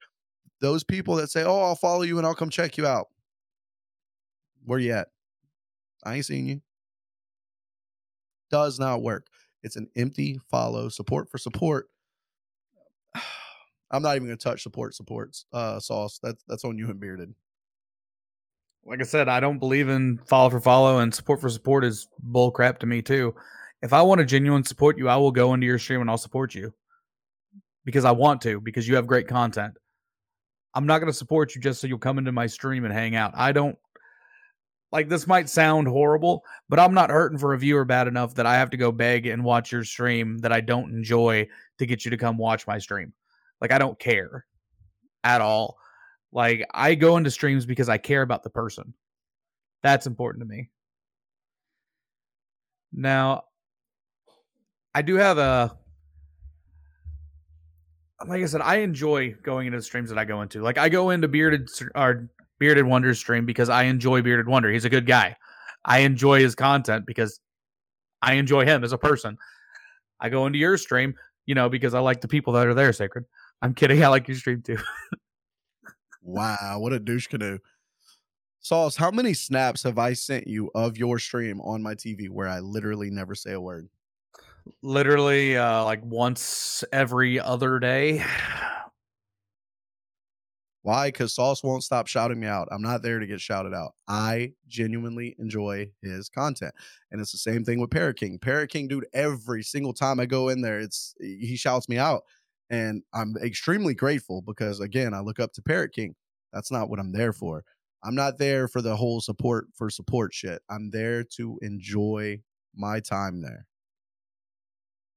Those 0.61 0.83
people 0.83 1.15
that 1.15 1.29
say, 1.29 1.43
"Oh, 1.43 1.59
I'll 1.61 1.75
follow 1.75 2.03
you 2.03 2.17
and 2.17 2.25
I'll 2.25 2.35
come 2.35 2.49
check 2.49 2.77
you 2.77 2.85
out," 2.87 3.07
where 4.65 4.79
you 4.79 4.93
at? 4.93 5.09
I 6.03 6.15
ain't 6.15 6.25
seen 6.25 6.47
you. 6.47 6.61
Does 8.49 8.79
not 8.79 9.01
work. 9.01 9.27
It's 9.63 9.75
an 9.75 9.89
empty 9.95 10.39
follow. 10.49 10.89
Support 10.89 11.29
for 11.29 11.37
support. 11.37 11.87
I'm 13.91 14.01
not 14.01 14.15
even 14.15 14.27
gonna 14.27 14.37
touch 14.37 14.63
support 14.63 14.95
supports 14.95 15.45
uh 15.53 15.79
sauce. 15.79 16.19
That's 16.21 16.43
that's 16.47 16.65
on 16.65 16.77
you 16.77 16.89
and 16.89 16.99
bearded. 16.99 17.33
Like 18.85 18.99
I 18.99 19.03
said, 19.03 19.29
I 19.29 19.39
don't 19.39 19.59
believe 19.59 19.87
in 19.87 20.19
follow 20.25 20.49
for 20.49 20.59
follow 20.59 20.99
and 20.99 21.13
support 21.13 21.39
for 21.39 21.49
support 21.49 21.85
is 21.85 22.07
bull 22.19 22.51
crap 22.51 22.79
to 22.79 22.85
me 22.85 23.01
too. 23.01 23.33
If 23.81 23.93
I 23.93 24.01
want 24.01 24.19
to 24.19 24.25
genuine 24.25 24.63
support 24.63 24.97
you, 24.97 25.07
I 25.09 25.15
will 25.15 25.31
go 25.31 25.53
into 25.53 25.65
your 25.65 25.79
stream 25.79 26.01
and 26.01 26.09
I'll 26.09 26.17
support 26.17 26.53
you 26.53 26.73
because 27.85 28.05
I 28.05 28.11
want 28.11 28.41
to, 28.41 28.59
because 28.61 28.87
you 28.87 28.95
have 28.95 29.07
great 29.07 29.27
content. 29.27 29.73
I'm 30.73 30.85
not 30.85 30.99
going 30.99 31.11
to 31.11 31.17
support 31.17 31.53
you 31.53 31.61
just 31.61 31.81
so 31.81 31.87
you'll 31.87 31.99
come 31.99 32.17
into 32.17 32.31
my 32.31 32.47
stream 32.47 32.85
and 32.85 32.93
hang 32.93 33.15
out. 33.15 33.33
I 33.35 33.51
don't 33.51 33.77
like 34.91 35.09
this 35.09 35.27
might 35.27 35.49
sound 35.49 35.87
horrible, 35.87 36.43
but 36.69 36.79
I'm 36.79 36.93
not 36.93 37.09
hurting 37.09 37.37
for 37.37 37.53
a 37.53 37.57
viewer 37.57 37.85
bad 37.85 38.07
enough 38.07 38.35
that 38.35 38.45
I 38.45 38.55
have 38.55 38.69
to 38.71 38.77
go 38.77 38.91
beg 38.91 39.25
and 39.25 39.43
watch 39.43 39.71
your 39.71 39.83
stream 39.83 40.37
that 40.39 40.51
I 40.51 40.61
don't 40.61 40.91
enjoy 40.91 41.47
to 41.79 41.85
get 41.85 42.05
you 42.05 42.11
to 42.11 42.17
come 42.17 42.37
watch 42.37 42.67
my 42.67 42.77
stream. 42.77 43.13
Like 43.59 43.71
I 43.71 43.77
don't 43.77 43.97
care 43.97 44.45
at 45.23 45.41
all. 45.41 45.77
Like 46.31 46.67
I 46.73 46.95
go 46.95 47.17
into 47.17 47.31
streams 47.31 47.65
because 47.65 47.89
I 47.89 47.97
care 47.97 48.21
about 48.21 48.43
the 48.43 48.49
person. 48.49 48.93
That's 49.81 50.07
important 50.07 50.43
to 50.43 50.47
me. 50.47 50.69
Now, 52.91 53.45
I 54.93 55.01
do 55.01 55.15
have 55.15 55.39
a 55.39 55.75
like 58.27 58.41
I 58.41 58.45
said, 58.45 58.61
I 58.61 58.77
enjoy 58.77 59.33
going 59.43 59.67
into 59.67 59.77
the 59.77 59.83
streams 59.83 60.09
that 60.09 60.17
I 60.17 60.25
go 60.25 60.41
into. 60.41 60.61
Like 60.61 60.77
I 60.77 60.89
go 60.89 61.09
into 61.09 61.27
Bearded 61.27 61.69
or 61.95 62.29
Bearded 62.59 62.85
Wonder's 62.85 63.19
stream 63.19 63.45
because 63.45 63.69
I 63.69 63.83
enjoy 63.83 64.21
Bearded 64.21 64.47
Wonder. 64.47 64.71
He's 64.71 64.85
a 64.85 64.89
good 64.89 65.05
guy. 65.05 65.35
I 65.85 65.99
enjoy 65.99 66.39
his 66.39 66.55
content 66.55 67.05
because 67.05 67.39
I 68.21 68.33
enjoy 68.33 68.65
him 68.65 68.83
as 68.83 68.93
a 68.93 68.97
person. 68.97 69.37
I 70.19 70.29
go 70.29 70.45
into 70.45 70.59
your 70.59 70.77
stream, 70.77 71.15
you 71.45 71.55
know, 71.55 71.69
because 71.69 71.93
I 71.93 71.99
like 71.99 72.21
the 72.21 72.27
people 72.27 72.53
that 72.53 72.67
are 72.67 72.73
there, 72.73 72.93
Sacred. 72.93 73.25
I'm 73.61 73.73
kidding. 73.73 74.03
I 74.03 74.07
like 74.07 74.27
your 74.27 74.37
stream 74.37 74.61
too. 74.61 74.77
wow, 76.21 76.77
what 76.79 76.93
a 76.93 76.99
douche 76.99 77.27
canoe. 77.27 77.59
Sauce, 78.59 78.95
how 78.95 79.11
many 79.11 79.33
snaps 79.33 79.83
have 79.83 79.97
I 79.97 80.13
sent 80.13 80.47
you 80.47 80.71
of 80.73 80.97
your 80.97 81.19
stream 81.19 81.59
on 81.61 81.83
my 81.83 81.95
TV 81.95 82.29
where 82.29 82.47
I 82.47 82.61
literally 82.61 83.09
never 83.09 83.35
say 83.35 83.51
a 83.51 83.59
word? 83.59 83.89
Literally 84.81 85.57
uh, 85.57 85.83
like 85.83 86.03
once 86.03 86.83
every 86.91 87.39
other 87.39 87.79
day. 87.79 88.23
Why? 90.83 91.07
Because 91.07 91.33
Sauce 91.33 91.63
won't 91.63 91.83
stop 91.83 92.07
shouting 92.07 92.41
me 92.41 92.47
out. 92.47 92.67
I'm 92.69 92.81
not 92.81 93.03
there 93.03 93.19
to 93.19 93.25
get 93.25 93.39
shouted 93.39 93.73
out. 93.73 93.93
I 94.07 94.51
genuinely 94.67 95.33
enjoy 95.39 95.89
his 96.01 96.27
content. 96.27 96.73
And 97.09 97.21
it's 97.21 97.31
the 97.31 97.37
same 97.37 97.63
thing 97.63 97.79
with 97.79 97.89
Parrot 97.89 98.19
King. 98.19 98.37
Parrot 98.37 98.69
King, 98.69 98.89
dude, 98.89 99.07
every 99.13 99.63
single 99.63 99.93
time 99.93 100.19
I 100.19 100.25
go 100.25 100.49
in 100.49 100.61
there, 100.61 100.79
it's 100.79 101.15
he 101.21 101.55
shouts 101.55 101.87
me 101.87 101.97
out. 101.97 102.23
And 102.69 103.01
I'm 103.13 103.35
extremely 103.41 103.93
grateful 103.93 104.41
because 104.41 104.81
again, 104.81 105.13
I 105.13 105.21
look 105.21 105.39
up 105.39 105.53
to 105.53 105.61
Parrot 105.61 105.93
King. 105.93 106.15
That's 106.51 106.71
not 106.71 106.89
what 106.89 106.99
I'm 106.99 107.13
there 107.13 107.31
for. 107.31 107.63
I'm 108.03 108.15
not 108.15 108.37
there 108.37 108.67
for 108.67 108.81
the 108.81 108.97
whole 108.97 109.21
support 109.21 109.67
for 109.73 109.89
support 109.89 110.33
shit. 110.33 110.61
I'm 110.69 110.89
there 110.89 111.23
to 111.35 111.57
enjoy 111.61 112.41
my 112.75 112.99
time 112.99 113.41
there. 113.41 113.67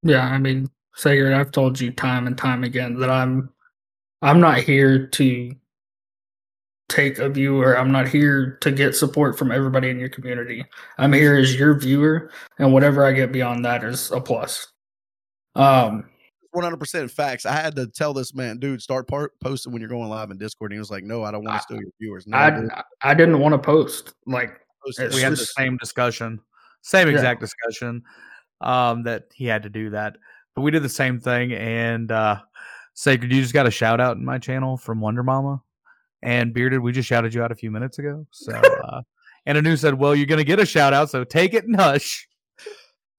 Yeah, 0.07 0.25
I 0.25 0.39
mean, 0.39 0.71
Sager, 0.95 1.35
I've 1.35 1.51
told 1.51 1.81
you 1.81 1.91
time 1.91 2.27
and 2.27 2.39
time 2.39 2.65
again 2.65 2.99
that 3.01 3.11
I'm 3.11 3.51
I'm 4.23 4.41
not 4.41 4.59
here 4.59 5.07
to 5.07 5.53
take 6.89 7.19
a 7.19 7.29
viewer. 7.29 7.77
I'm 7.79 7.91
not 7.91 8.09
here 8.09 8.59
to 8.61 8.71
get 8.71 8.95
support 8.95 9.39
from 9.39 9.51
everybody 9.51 9.91
in 9.91 9.99
your 9.99 10.09
community. 10.09 10.65
I'm 10.99 11.13
here 11.13 11.37
as 11.37 11.55
your 11.55 11.79
viewer, 11.79 12.31
and 12.59 12.73
whatever 12.73 13.05
I 13.05 13.13
get 13.13 13.33
beyond 13.33 13.65
that 13.65 13.85
is 13.85 14.11
a 14.11 14.21
plus. 14.21 14.69
Um, 15.55 16.09
100% 16.55 17.11
facts. 17.11 17.45
I 17.45 17.53
had 17.53 17.77
to 17.77 17.87
tell 17.87 18.15
this 18.15 18.35
man, 18.35 18.59
dude, 18.59 18.81
start 18.81 19.09
part, 19.09 19.39
posting 19.41 19.73
when 19.73 19.81
you're 19.81 19.91
going 19.91 20.09
live 20.09 20.31
in 20.31 20.39
Discord. 20.39 20.71
And 20.71 20.77
he 20.77 20.79
was 20.79 20.91
like, 20.91 21.05
no, 21.05 21.23
I 21.23 21.31
don't 21.31 21.45
want 21.45 21.59
to 21.59 21.63
steal 21.63 21.79
your 21.79 21.91
viewers. 22.01 22.27
No, 22.27 22.39
I, 22.39 22.83
I 23.03 23.15
didn't 23.15 23.39
want 23.39 23.53
to 23.53 23.59
post. 23.59 24.15
Like, 24.27 24.59
we 25.13 25.21
had 25.21 25.33
the 25.33 25.37
same 25.37 25.77
discussion, 25.77 26.41
same 26.83 27.09
exact 27.09 27.41
yeah. 27.41 27.47
discussion 27.47 28.03
um, 28.61 29.05
that 29.05 29.25
he 29.35 29.47
had 29.47 29.63
to 29.65 29.69
do 29.69 29.91
that. 29.91 30.17
But 30.55 30.63
we 30.63 30.71
did 30.71 30.83
the 30.83 30.89
same 30.89 31.21
thing. 31.21 31.53
And 31.53 32.11
uh, 32.11 32.41
Sacred, 32.95 33.33
you 33.33 33.43
just 33.43 33.55
got 33.55 33.67
a 33.67 33.71
shout 33.71 34.01
out 34.01 34.17
in 34.17 34.25
my 34.25 34.39
channel 34.39 34.77
from 34.77 35.01
Wonder 35.01 35.23
Mama. 35.23 35.63
And 36.23 36.55
Bearded, 36.55 36.81
we 36.81 36.93
just 36.93 37.09
shouted 37.09 37.35
you 37.35 37.43
out 37.43 37.53
a 37.53 37.57
few 37.57 37.71
minutes 37.71 37.99
ago. 37.99 38.27
So, 38.31 38.53
uh, 38.85 39.03
and 39.45 39.59
Anu 39.59 39.77
said, 39.77 39.95
Well, 39.95 40.15
you're 40.15 40.27
going 40.27 40.39
to 40.39 40.45
get 40.45 40.61
a 40.61 40.67
shout 40.67 40.93
out. 40.93 41.11
So 41.11 41.25
take 41.25 41.55
it 41.55 41.65
and 41.65 41.77
hush. 41.77 42.27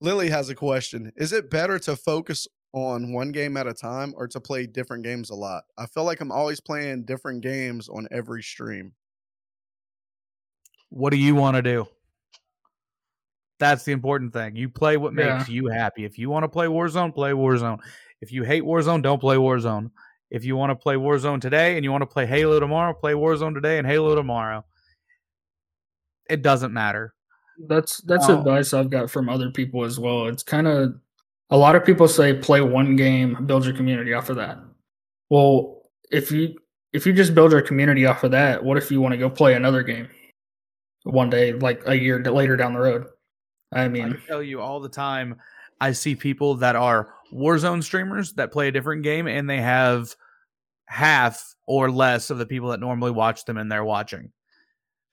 Lily 0.00 0.28
has 0.30 0.48
a 0.48 0.54
question 0.54 1.12
Is 1.16 1.32
it 1.32 1.50
better 1.50 1.78
to 1.80 1.96
focus 1.96 2.46
on 2.72 3.12
one 3.12 3.32
game 3.32 3.56
at 3.56 3.66
a 3.66 3.74
time 3.74 4.12
or 4.16 4.28
to 4.28 4.40
play 4.40 4.66
different 4.66 5.04
games 5.04 5.30
a 5.30 5.34
lot? 5.34 5.64
I 5.76 5.86
feel 5.86 6.04
like 6.04 6.20
I'm 6.20 6.32
always 6.32 6.60
playing 6.60 7.04
different 7.04 7.42
games 7.42 7.88
on 7.88 8.08
every 8.10 8.42
stream. 8.42 8.92
What 10.90 11.10
do 11.10 11.18
you 11.18 11.34
want 11.34 11.56
to 11.56 11.62
do? 11.62 11.86
That's 13.58 13.84
the 13.84 13.92
important 13.92 14.32
thing. 14.32 14.56
You 14.56 14.68
play 14.68 14.96
what 14.96 15.14
makes 15.14 15.48
yeah. 15.48 15.54
you 15.54 15.68
happy. 15.68 16.04
If 16.04 16.18
you 16.18 16.30
want 16.30 16.44
to 16.44 16.48
play 16.48 16.66
Warzone, 16.66 17.14
play 17.14 17.32
Warzone. 17.32 17.80
If 18.20 18.32
you 18.32 18.44
hate 18.44 18.62
Warzone, 18.62 19.02
don't 19.02 19.20
play 19.20 19.36
Warzone. 19.36 19.90
If 20.30 20.44
you 20.44 20.56
want 20.56 20.70
to 20.70 20.76
play 20.76 20.94
Warzone 20.94 21.40
today 21.40 21.76
and 21.76 21.84
you 21.84 21.90
want 21.90 22.02
to 22.02 22.06
play 22.06 22.26
Halo 22.26 22.60
tomorrow, 22.60 22.92
play 22.92 23.14
Warzone 23.14 23.54
today 23.54 23.78
and 23.78 23.86
Halo 23.86 24.14
tomorrow. 24.14 24.64
It 26.28 26.42
doesn't 26.42 26.72
matter. 26.72 27.14
That's 27.66 27.98
that's 28.02 28.28
oh. 28.28 28.38
advice 28.38 28.72
I've 28.72 28.90
got 28.90 29.10
from 29.10 29.28
other 29.28 29.50
people 29.50 29.84
as 29.84 29.98
well. 29.98 30.26
It's 30.26 30.42
kind 30.42 30.68
of 30.68 30.94
a 31.50 31.56
lot 31.56 31.74
of 31.74 31.84
people 31.84 32.06
say 32.06 32.34
play 32.34 32.60
one 32.60 32.94
game, 32.94 33.46
build 33.46 33.64
your 33.64 33.74
community 33.74 34.12
off 34.12 34.28
of 34.28 34.36
that. 34.36 34.58
Well, 35.30 35.82
if 36.10 36.30
you 36.30 36.54
if 36.92 37.06
you 37.06 37.12
just 37.12 37.34
build 37.34 37.52
your 37.52 37.62
community 37.62 38.06
off 38.06 38.22
of 38.22 38.30
that, 38.32 38.62
what 38.62 38.76
if 38.76 38.90
you 38.90 39.00
want 39.00 39.12
to 39.12 39.18
go 39.18 39.28
play 39.28 39.54
another 39.54 39.82
game 39.82 40.08
one 41.04 41.30
day, 41.30 41.52
like 41.52 41.82
a 41.86 41.96
year 41.96 42.22
later 42.22 42.56
down 42.56 42.74
the 42.74 42.80
road? 42.80 43.06
I 43.72 43.88
mean, 43.88 44.14
I 44.14 44.26
tell 44.26 44.42
you 44.42 44.60
all 44.60 44.80
the 44.80 44.88
time, 44.88 45.36
I 45.80 45.92
see 45.92 46.14
people 46.14 46.54
that 46.56 46.76
are 46.76 47.14
Warzone 47.32 47.82
streamers 47.82 48.32
that 48.34 48.52
play 48.52 48.68
a 48.68 48.72
different 48.72 49.02
game 49.02 49.26
and 49.26 49.48
they 49.48 49.60
have 49.60 50.14
half 50.86 51.54
or 51.66 51.90
less 51.90 52.30
of 52.30 52.38
the 52.38 52.46
people 52.46 52.70
that 52.70 52.80
normally 52.80 53.10
watch 53.10 53.44
them 53.44 53.58
and 53.58 53.70
they're 53.70 53.84
watching 53.84 54.32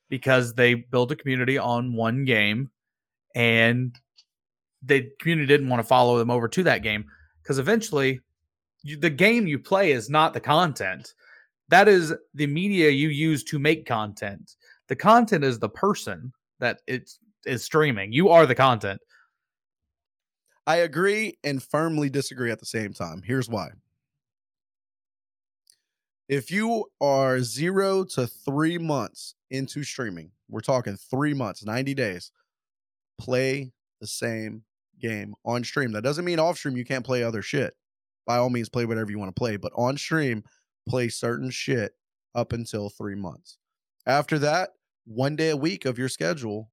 because 0.09 0.53
they 0.53 0.73
built 0.73 1.11
a 1.11 1.15
community 1.15 1.57
on 1.57 1.93
one 1.93 2.23
game 2.23 2.69
and 3.35 3.99
the 4.83 5.09
community 5.19 5.47
didn't 5.47 5.67
want 5.69 5.81
to 5.81 5.87
follow 5.87 6.17
them 6.17 6.31
over 6.31 6.47
to 6.47 6.63
that 6.63 6.83
game 6.83 7.05
because 7.41 7.59
eventually 7.59 8.21
you, 8.83 8.97
the 8.97 9.09
game 9.09 9.47
you 9.47 9.59
play 9.59 9.91
is 9.91 10.09
not 10.09 10.33
the 10.33 10.39
content. 10.39 11.13
That 11.69 11.87
is 11.87 12.13
the 12.33 12.47
media 12.47 12.89
you 12.89 13.09
use 13.09 13.43
to 13.45 13.59
make 13.59 13.85
content. 13.85 14.55
The 14.87 14.95
content 14.95 15.43
is 15.43 15.59
the 15.59 15.69
person 15.69 16.31
that 16.59 16.81
it's 16.87 17.19
is 17.45 17.63
streaming. 17.63 18.11
You 18.11 18.29
are 18.29 18.45
the 18.45 18.55
content. 18.55 18.99
I 20.67 20.77
agree 20.77 21.37
and 21.43 21.61
firmly 21.61 22.09
disagree 22.09 22.51
at 22.51 22.59
the 22.59 22.65
same 22.65 22.93
time. 22.93 23.21
Here's 23.23 23.49
why. 23.49 23.69
If 26.27 26.49
you 26.49 26.85
are 27.01 27.39
zero 27.41 28.03
to 28.15 28.25
three 28.25 28.79
months 28.79 29.35
into 29.51 29.83
streaming, 29.83 30.31
we're 30.49 30.61
talking 30.61 30.97
three 30.97 31.35
months, 31.35 31.63
90 31.63 31.93
days, 31.93 32.31
play 33.19 33.71
the 34.01 34.07
same 34.07 34.63
game 34.99 35.35
on 35.45 35.63
stream. 35.63 35.91
That 35.91 36.03
doesn't 36.03 36.25
mean 36.25 36.39
off 36.39 36.57
stream 36.57 36.77
you 36.77 36.85
can't 36.85 37.05
play 37.05 37.23
other 37.23 37.43
shit. 37.43 37.75
By 38.25 38.37
all 38.37 38.49
means, 38.49 38.69
play 38.69 38.85
whatever 38.85 39.11
you 39.11 39.19
want 39.19 39.35
to 39.35 39.39
play, 39.39 39.55
but 39.57 39.71
on 39.75 39.97
stream, 39.97 40.43
play 40.89 41.09
certain 41.09 41.51
shit 41.51 41.93
up 42.33 42.53
until 42.53 42.89
three 42.89 43.15
months. 43.15 43.59
After 44.07 44.39
that, 44.39 44.71
one 45.05 45.35
day 45.35 45.49
a 45.49 45.57
week 45.57 45.85
of 45.85 45.99
your 45.99 46.09
schedule, 46.09 46.71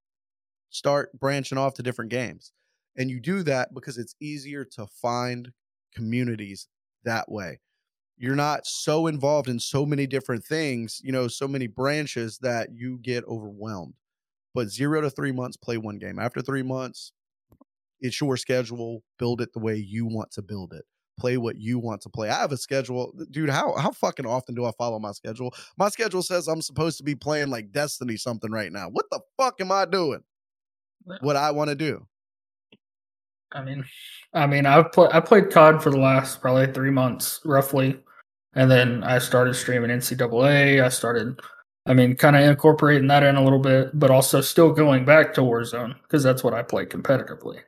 start 0.73 1.11
branching 1.18 1.59
off 1.59 1.75
to 1.75 1.83
different 1.83 2.11
games. 2.11 2.53
And 2.97 3.09
you 3.09 3.20
do 3.20 3.43
that 3.45 3.73
because 3.73 3.99
it's 3.99 4.16
easier 4.20 4.64
to 4.73 4.87
find 4.87 5.53
communities 5.95 6.66
that 7.05 7.31
way. 7.31 7.61
You're 8.18 8.35
not 8.37 8.66
so 8.66 9.07
involved 9.07 9.49
in 9.49 9.59
so 9.59 9.87
many 9.87 10.07
different 10.07 10.45
things, 10.45 11.01
you 11.03 11.12
know, 11.12 11.29
so 11.29 11.49
many 11.49 11.66
branches 11.66 12.39
that 12.39 12.68
you 12.73 12.99
get 12.99 13.25
overwhelmed. 13.25 13.95
But 14.55 14.68
zero 14.68 15.01
to 15.01 15.11
three 15.11 15.33
months, 15.33 15.57
play 15.57 15.79
one 15.79 15.99
game. 15.99 16.18
After 16.18 16.43
three 16.43 16.62
months, 16.62 17.12
it's 18.01 18.20
your 18.20 18.37
schedule. 18.37 19.03
Build 19.18 19.41
it 19.41 19.53
the 19.53 19.61
way 19.61 19.77
you 19.77 20.07
want 20.07 20.31
to 20.33 20.43
build 20.43 20.73
it. 20.73 20.85
Play 21.18 21.37
what 21.37 21.57
you 21.57 21.79
want 21.79 22.01
to 22.03 22.09
play. 22.09 22.29
I 22.29 22.41
have 22.41 22.53
a 22.53 22.57
schedule, 22.57 23.12
dude. 23.31 23.51
How 23.51 23.77
how 23.77 23.93
fucking 23.93 24.27
often 24.27 24.55
do 24.55 24.64
I 24.64 24.73
follow 24.79 24.99
my 24.99 25.12
schedule? 25.12 25.55
My 25.79 25.89
schedule 25.89 26.23
says 26.23 26.49
I'm 26.49 26.62
supposed 26.62 26.99
to 26.99 27.05
be 27.05 27.14
playing 27.14 27.49
like 27.49 27.73
Destiny 27.73 28.16
something 28.16 28.51
right 28.51 28.73
now. 28.73 28.89
What 28.89 29.07
the 29.11 29.20
fuck 29.39 29.61
am 29.61 29.73
I 29.73 29.85
doing? 29.85 30.23
What 31.21 31.37
I 31.37 31.51
want 31.51 31.71
to 31.71 31.75
do. 31.75 32.07
I 33.53 33.63
mean, 33.63 33.85
I 34.33 34.47
mean, 34.47 34.67
I've 34.67 34.93
played 34.93 35.11
I 35.13 35.21
played 35.21 35.51
COD 35.51 35.83
for 35.83 35.91
the 35.91 35.99
last 35.99 36.41
probably 36.41 36.73
three 36.73 36.91
months, 36.91 37.41
roughly, 37.45 38.01
and 38.55 38.71
then 38.71 39.05
I 39.05 39.19
started 39.19 39.55
streaming 39.55 39.91
NCAA. 39.91 40.83
I 40.83 40.89
started, 40.89 41.41
I 41.87 41.95
mean, 41.95 42.17
kind 42.17 42.37
of 42.37 42.43
incorporating 42.43 43.09
that 43.09 43.23
in 43.23 43.37
a 43.37 43.45
little 43.45 43.59
bit, 43.59 43.91
but 43.99 44.11
also 44.11 44.41
still 44.41 44.73
going 44.73 45.05
back 45.05 45.35
to 45.35 45.43
Warzone 45.43 46.01
because 46.03 46.23
that's 46.23 46.43
what 46.43 46.55
I 46.55 46.63
play 46.63 46.87
competitively. 46.87 47.61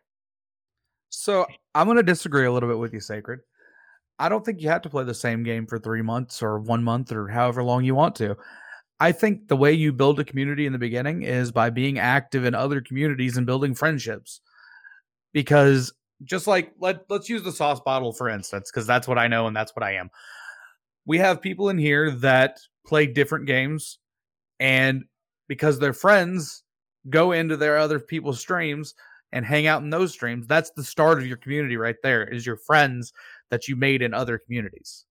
So 1.10 1.46
I'm 1.74 1.86
going 1.86 1.96
to 1.96 2.02
disagree 2.02 2.46
a 2.46 2.52
little 2.52 2.68
bit 2.68 2.78
with 2.78 2.92
you, 2.92 3.00
Sacred. 3.00 3.40
I 4.18 4.28
don't 4.28 4.44
think 4.44 4.60
you 4.60 4.68
have 4.68 4.82
to 4.82 4.90
play 4.90 5.04
the 5.04 5.14
same 5.14 5.42
game 5.42 5.66
for 5.66 5.78
three 5.78 6.02
months 6.02 6.42
or 6.42 6.60
one 6.60 6.84
month 6.84 7.12
or 7.12 7.28
however 7.28 7.62
long 7.62 7.84
you 7.84 7.94
want 7.94 8.14
to. 8.16 8.36
I 9.04 9.12
think 9.12 9.48
the 9.48 9.56
way 9.56 9.70
you 9.70 9.92
build 9.92 10.18
a 10.18 10.24
community 10.24 10.64
in 10.64 10.72
the 10.72 10.78
beginning 10.78 11.24
is 11.24 11.52
by 11.52 11.68
being 11.68 11.98
active 11.98 12.46
in 12.46 12.54
other 12.54 12.80
communities 12.80 13.36
and 13.36 13.44
building 13.44 13.74
friendships. 13.74 14.40
Because 15.34 15.92
just 16.22 16.46
like 16.46 16.72
let 16.78 17.04
let's 17.10 17.28
use 17.28 17.42
the 17.42 17.52
sauce 17.52 17.80
bottle 17.80 18.14
for 18.14 18.30
instance, 18.30 18.70
because 18.70 18.86
that's 18.86 19.06
what 19.06 19.18
I 19.18 19.28
know 19.28 19.46
and 19.46 19.54
that's 19.54 19.76
what 19.76 19.82
I 19.82 19.96
am. 19.96 20.08
We 21.04 21.18
have 21.18 21.42
people 21.42 21.68
in 21.68 21.76
here 21.76 22.12
that 22.12 22.60
play 22.86 23.06
different 23.06 23.44
games, 23.44 23.98
and 24.58 25.04
because 25.48 25.78
they're 25.78 25.92
friends, 25.92 26.62
go 27.10 27.32
into 27.32 27.58
their 27.58 27.76
other 27.76 28.00
people's 28.00 28.40
streams 28.40 28.94
and 29.32 29.44
hang 29.44 29.66
out 29.66 29.82
in 29.82 29.90
those 29.90 30.14
streams. 30.14 30.46
That's 30.46 30.70
the 30.70 30.84
start 30.84 31.18
of 31.18 31.26
your 31.26 31.36
community 31.36 31.76
right 31.76 31.96
there. 32.02 32.24
Is 32.24 32.46
your 32.46 32.56
friends 32.56 33.12
that 33.50 33.68
you 33.68 33.76
made 33.76 34.00
in 34.00 34.14
other 34.14 34.38
communities. 34.38 35.04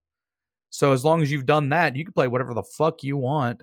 So 0.72 0.94
as 0.94 1.06
long 1.06 1.22
as 1.22 1.32
you've 1.32 1.46
done 1.46 1.70
that, 1.70 1.96
you 1.96 2.04
can 2.04 2.14
play 2.14 2.28
whatever 2.28 2.56
the 2.56 2.64
fuck 2.64 3.04
you 3.04 3.18
want. 3.18 3.62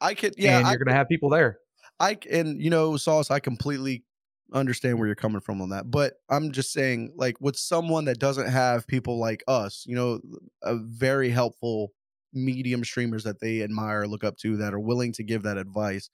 I 0.00 0.14
could, 0.14 0.34
yeah, 0.36 0.58
and 0.58 0.68
you're 0.68 0.78
gonna 0.78 0.96
have 0.96 1.08
people 1.08 1.30
there. 1.30 1.58
I, 2.00 2.18
and 2.30 2.62
you 2.62 2.70
know, 2.70 2.96
Sauce, 2.96 3.30
I 3.30 3.40
completely 3.40 4.04
understand 4.52 4.98
where 4.98 5.06
you're 5.06 5.14
coming 5.16 5.40
from 5.40 5.60
on 5.60 5.70
that. 5.70 5.90
But 5.90 6.14
I'm 6.30 6.52
just 6.52 6.72
saying, 6.72 7.12
like, 7.16 7.40
with 7.40 7.56
someone 7.56 8.04
that 8.06 8.18
doesn't 8.18 8.48
have 8.48 8.86
people 8.86 9.18
like 9.18 9.42
us, 9.48 9.84
you 9.86 9.94
know, 9.96 10.20
a 10.62 10.76
very 10.76 11.30
helpful 11.30 11.92
medium 12.32 12.84
streamers 12.84 13.24
that 13.24 13.40
they 13.40 13.62
admire, 13.62 14.06
look 14.06 14.24
up 14.24 14.36
to, 14.38 14.56
that 14.58 14.74
are 14.74 14.80
willing 14.80 15.12
to 15.14 15.24
give 15.24 15.42
that 15.42 15.58
advice, 15.58 16.08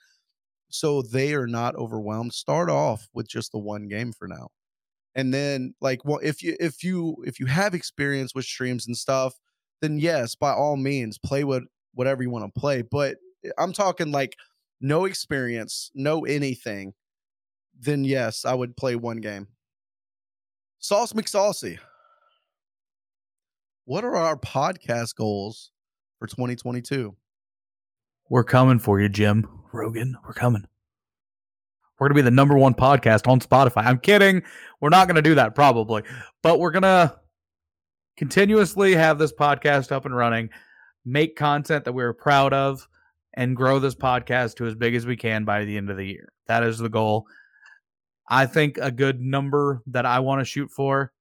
so 0.71 1.03
they 1.03 1.35
are 1.35 1.47
not 1.47 1.77
overwhelmed. 1.77 2.33
Start 2.33 2.71
off 2.71 3.09
with 3.13 3.29
just 3.29 3.53
the 3.53 3.59
one 3.59 3.89
game 3.89 4.13
for 4.13 4.27
now, 4.27 4.49
and 5.15 5.33
then, 5.35 5.75
like, 5.81 6.05
well, 6.05 6.21
if 6.23 6.43
you 6.43 6.57
if 6.61 6.83
you 6.83 7.17
if 7.27 7.39
you 7.39 7.47
have 7.47 7.75
experience 7.75 8.35
with 8.35 8.47
streams 8.47 8.87
and 8.87 8.97
stuff, 8.97 9.35
then 9.83 9.99
yes, 9.99 10.35
by 10.35 10.53
all 10.53 10.77
means, 10.77 11.19
play 11.19 11.45
what 11.45 11.65
whatever 11.93 12.23
you 12.23 12.31
want 12.31 12.53
to 12.53 12.61
play. 12.61 12.83
But 12.83 13.17
I'm 13.59 13.73
talking 13.73 14.11
like 14.11 14.37
no 14.81 15.05
experience, 15.05 15.91
no 15.95 16.25
anything, 16.25 16.95
then 17.79 18.05
yes, 18.05 18.45
I 18.45 18.55
would 18.55 18.77
play 18.77 18.97
one 18.97 19.19
game. 19.19 19.49
Sauce 20.79 21.13
McSaucey. 21.13 21.79
What 23.87 24.05
are 24.05 24.17
our 24.17 24.37
podcast 24.37 25.15
goals 25.17 25.71
for 26.19 26.27
2022? 26.27 27.15
We're 28.31 28.45
coming 28.45 28.79
for 28.79 29.01
you, 29.01 29.09
Jim 29.09 29.47
Rogan. 29.73 30.17
We're 30.27 30.33
coming. 30.33 30.67
We're 31.99 32.09
gonna 32.09 32.17
be 32.17 32.23
the 32.23 32.31
number 32.31 32.57
one 32.57 32.75
podcast 32.75 33.29
on 33.29 33.41
Spotify. 33.41 33.85
I'm 33.87 33.99
kidding. 33.99 34.43
We're 34.81 34.89
not 34.89 35.07
gonna 35.07 35.23
do 35.23 35.35
that 35.37 35.55
probably, 35.55 36.03
but 36.43 36.59
we're 36.59 36.71
gonna 36.71 37.19
continuously 38.17 38.95
have 38.95 39.19
this 39.19 39.33
podcast 39.33 39.93
up 39.93 40.05
and 40.05 40.17
running, 40.17 40.51
make 41.05 41.37
content 41.37 41.85
that 41.85 41.93
we're 41.93 42.13
proud 42.13 42.53
of, 42.53 42.89
and 43.35 43.57
grow 43.57 43.79
this 43.79 43.95
podcast 43.95 44.57
to 44.57 44.67
as 44.67 44.75
big 44.75 44.95
as 44.95 45.07
we 45.07 45.17
can 45.17 45.45
by 45.45 45.65
the 45.65 45.77
end 45.77 45.91
of 45.91 45.97
the 45.97 46.07
year. 46.07 46.33
That 46.47 46.63
is 46.63 46.79
the 46.79 46.89
goal. 46.89 47.27
I 48.29 48.47
think 48.47 48.79
a 48.79 48.91
good 48.91 49.21
number 49.21 49.83
that 49.89 50.07
I 50.07 50.21
want 50.21 50.41
to 50.41 50.45
shoot 50.45 50.71
for. 50.71 51.13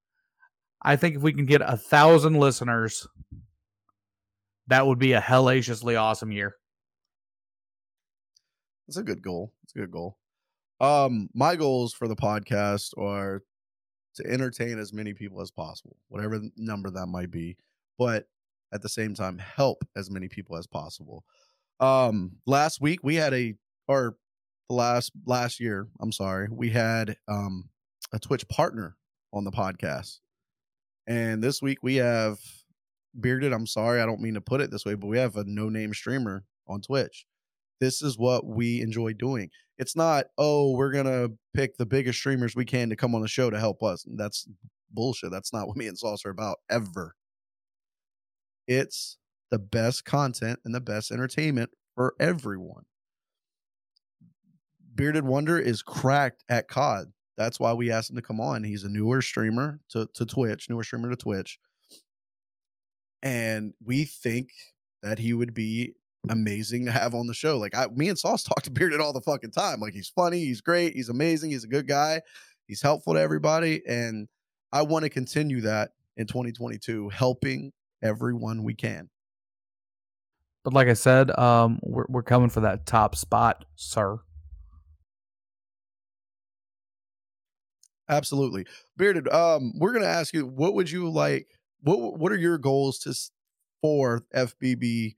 I 0.82 0.96
think 0.96 1.16
if 1.16 1.22
we 1.22 1.34
can 1.34 1.46
get 1.46 1.62
a 1.62 1.78
thousand 1.78 2.40
listeners, 2.40 3.08
that 4.68 4.86
would 4.86 5.00
be 5.00 5.14
a 5.14 5.20
hellaciously 5.20 5.96
awesome 5.96 6.32
year. 6.32 6.56
That's 8.88 8.98
a 8.98 9.04
good 9.04 9.22
goal. 9.22 9.54
It's 9.64 9.76
a 9.76 9.80
good 9.80 9.92
goal. 9.92 10.18
Um, 10.80 11.30
my 11.34 11.56
goals 11.56 11.94
for 11.94 12.08
the 12.08 12.16
podcast 12.16 12.98
are 12.98 13.44
to 14.16 14.26
entertain 14.30 14.78
as 14.78 14.94
many 14.94 15.14
people 15.14 15.42
as 15.42 15.52
possible, 15.52 15.98
whatever 16.10 16.42
number 16.58 16.92
that 16.92 17.08
might 17.08 17.32
be, 17.32 17.58
but 17.98 18.28
at 18.74 18.82
the 18.82 18.90
same 18.90 19.14
time 19.14 19.38
help 19.38 19.86
as 19.96 20.10
many 20.10 20.28
people 20.28 20.58
as 20.58 20.68
possible. 20.68 21.24
Um, 21.80 22.34
last 22.46 22.82
week 22.82 23.00
we 23.04 23.16
had 23.16 23.34
a 23.34 23.56
or 23.88 24.16
last 24.70 25.12
last 25.26 25.60
year, 25.60 25.88
I'm 26.02 26.12
sorry, 26.12 26.48
we 26.52 26.70
had 26.70 27.18
um 27.28 27.70
a 28.14 28.20
Twitch 28.20 28.48
partner 28.48 28.96
on 29.34 29.44
the 29.44 29.52
podcast. 29.52 30.20
And 31.08 31.44
this 31.44 31.62
week 31.62 31.80
we 31.82 31.96
have 31.96 32.38
bearded, 33.20 33.52
I'm 33.52 33.68
sorry, 33.68 34.02
I 34.02 34.06
don't 34.06 34.22
mean 34.22 34.36
to 34.36 34.42
put 34.42 34.62
it 34.62 34.72
this 34.72 34.86
way, 34.86 34.94
but 34.94 35.08
we 35.08 35.18
have 35.18 35.36
a 35.36 35.44
no-name 35.46 35.94
streamer 35.94 36.46
on 36.68 36.82
Twitch. 36.82 37.26
This 37.82 38.02
is 38.02 38.18
what 38.18 38.46
we 38.46 38.82
enjoy 38.82 39.14
doing. 39.14 39.50
It's 39.78 39.96
not, 39.96 40.28
oh, 40.38 40.72
we're 40.72 40.92
gonna 40.92 41.30
pick 41.54 41.76
the 41.78 41.86
biggest 41.86 42.20
streamers 42.20 42.56
we 42.56 42.66
can 42.66 42.90
to 42.90 42.96
come 42.96 43.16
on 43.16 43.22
the 43.22 43.28
show 43.28 43.50
to 43.50 43.60
help 43.60 43.84
us. 43.84 44.06
That's 44.16 44.48
bullshit. 44.92 45.32
That's 45.32 45.52
not 45.52 45.68
what 45.68 45.76
me 45.76 45.88
and 45.88 45.98
Sauce 45.98 46.24
are 46.26 46.30
about 46.30 46.60
ever. 46.70 47.16
It's 48.68 49.18
the 49.54 49.60
best 49.60 50.04
content 50.04 50.60
and 50.66 50.74
the 50.74 50.82
best 50.82 51.12
entertainment 51.12 51.70
for 51.94 52.16
everyone. 52.20 52.86
Bearded 54.96 55.26
Wonder 55.26 55.60
is 55.60 55.84
cracked 55.84 56.44
at 56.50 56.68
COD. 56.68 57.14
That's 57.38 57.60
why 57.60 57.74
we 57.74 57.92
asked 57.92 58.10
him 58.10 58.16
to 58.16 58.24
come 58.24 58.42
on. 58.42 58.64
He's 58.64 58.84
a 58.84 58.90
newer 58.90 59.22
streamer 59.22 59.80
to, 59.90 60.10
to 60.16 60.26
Twitch, 60.26 60.72
newer 60.72 60.84
streamer 60.84 61.12
to 61.12 61.16
Twitch. 61.16 61.60
And 63.22 63.76
we 63.80 64.06
think 64.06 64.50
that 65.04 65.20
he 65.20 65.36
would 65.36 65.54
be 65.54 65.94
amazing 66.28 66.86
to 66.86 66.92
have 66.92 67.14
on 67.14 67.28
the 67.28 67.36
show. 67.36 67.60
Like 67.60 67.78
I 67.78 67.86
me 67.94 68.10
and 68.10 68.18
Sauce 68.18 68.42
talk 68.42 68.64
to 68.64 68.72
Bearded 68.72 69.02
all 69.02 69.14
the 69.14 69.22
fucking 69.22 69.52
time. 69.52 69.80
Like 69.80 69.94
he's 69.94 70.10
funny, 70.10 70.40
he's 70.40 70.62
great, 70.62 70.96
he's 70.96 71.10
amazing, 71.10 71.52
he's 71.52 71.64
a 71.64 71.68
good 71.68 71.88
guy, 71.88 72.24
he's 72.66 72.82
helpful 72.82 73.14
to 73.14 73.20
everybody. 73.22 73.84
And 73.88 74.28
I 74.72 74.82
want 74.82 75.04
to 75.04 75.12
continue 75.12 75.62
that 75.62 75.92
in 76.18 76.26
2022, 76.26 77.10
helping 77.10 77.72
everyone 78.02 78.64
we 78.64 78.74
can. 78.74 79.12
But 80.64 80.74
like 80.74 80.88
I 80.88 80.94
said, 80.94 81.38
um, 81.38 81.80
we're 81.84 82.06
we're 82.08 82.24
coming 82.24 82.50
for 82.50 82.62
that 82.62 82.86
top 82.86 83.16
spot, 83.16 83.66
sir. 83.76 84.20
Absolutely. 88.10 88.66
Bearded, 88.98 89.28
um, 89.30 89.74
we're 89.78 89.94
gonna 89.94 90.06
ask 90.06 90.34
you, 90.34 90.46
what 90.46 90.74
would 90.74 90.90
you 90.90 91.10
like? 91.10 91.48
What 91.82 92.18
what 92.18 92.32
are 92.32 92.38
your 92.38 92.58
goals 92.58 93.00
to 93.00 93.14
for 93.82 94.24
FBB 94.36 95.16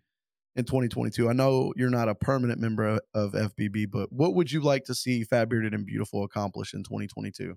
in 0.55 0.65
2022? 0.65 1.29
I 1.29 1.33
know 1.33 1.73
you're 1.75 1.89
not 1.89 2.09
a 2.09 2.15
permanent 2.15 2.59
member 2.59 2.87
of, 2.87 2.99
of 3.13 3.33
FBB, 3.33 3.89
but 3.91 4.11
what 4.11 4.33
would 4.35 4.51
you 4.51 4.61
like 4.61 4.85
to 4.85 4.95
see 4.95 5.23
Fat 5.23 5.49
Bearded 5.49 5.73
and 5.73 5.85
Beautiful 5.85 6.23
accomplish 6.23 6.73
in 6.73 6.83
2022? 6.83 7.55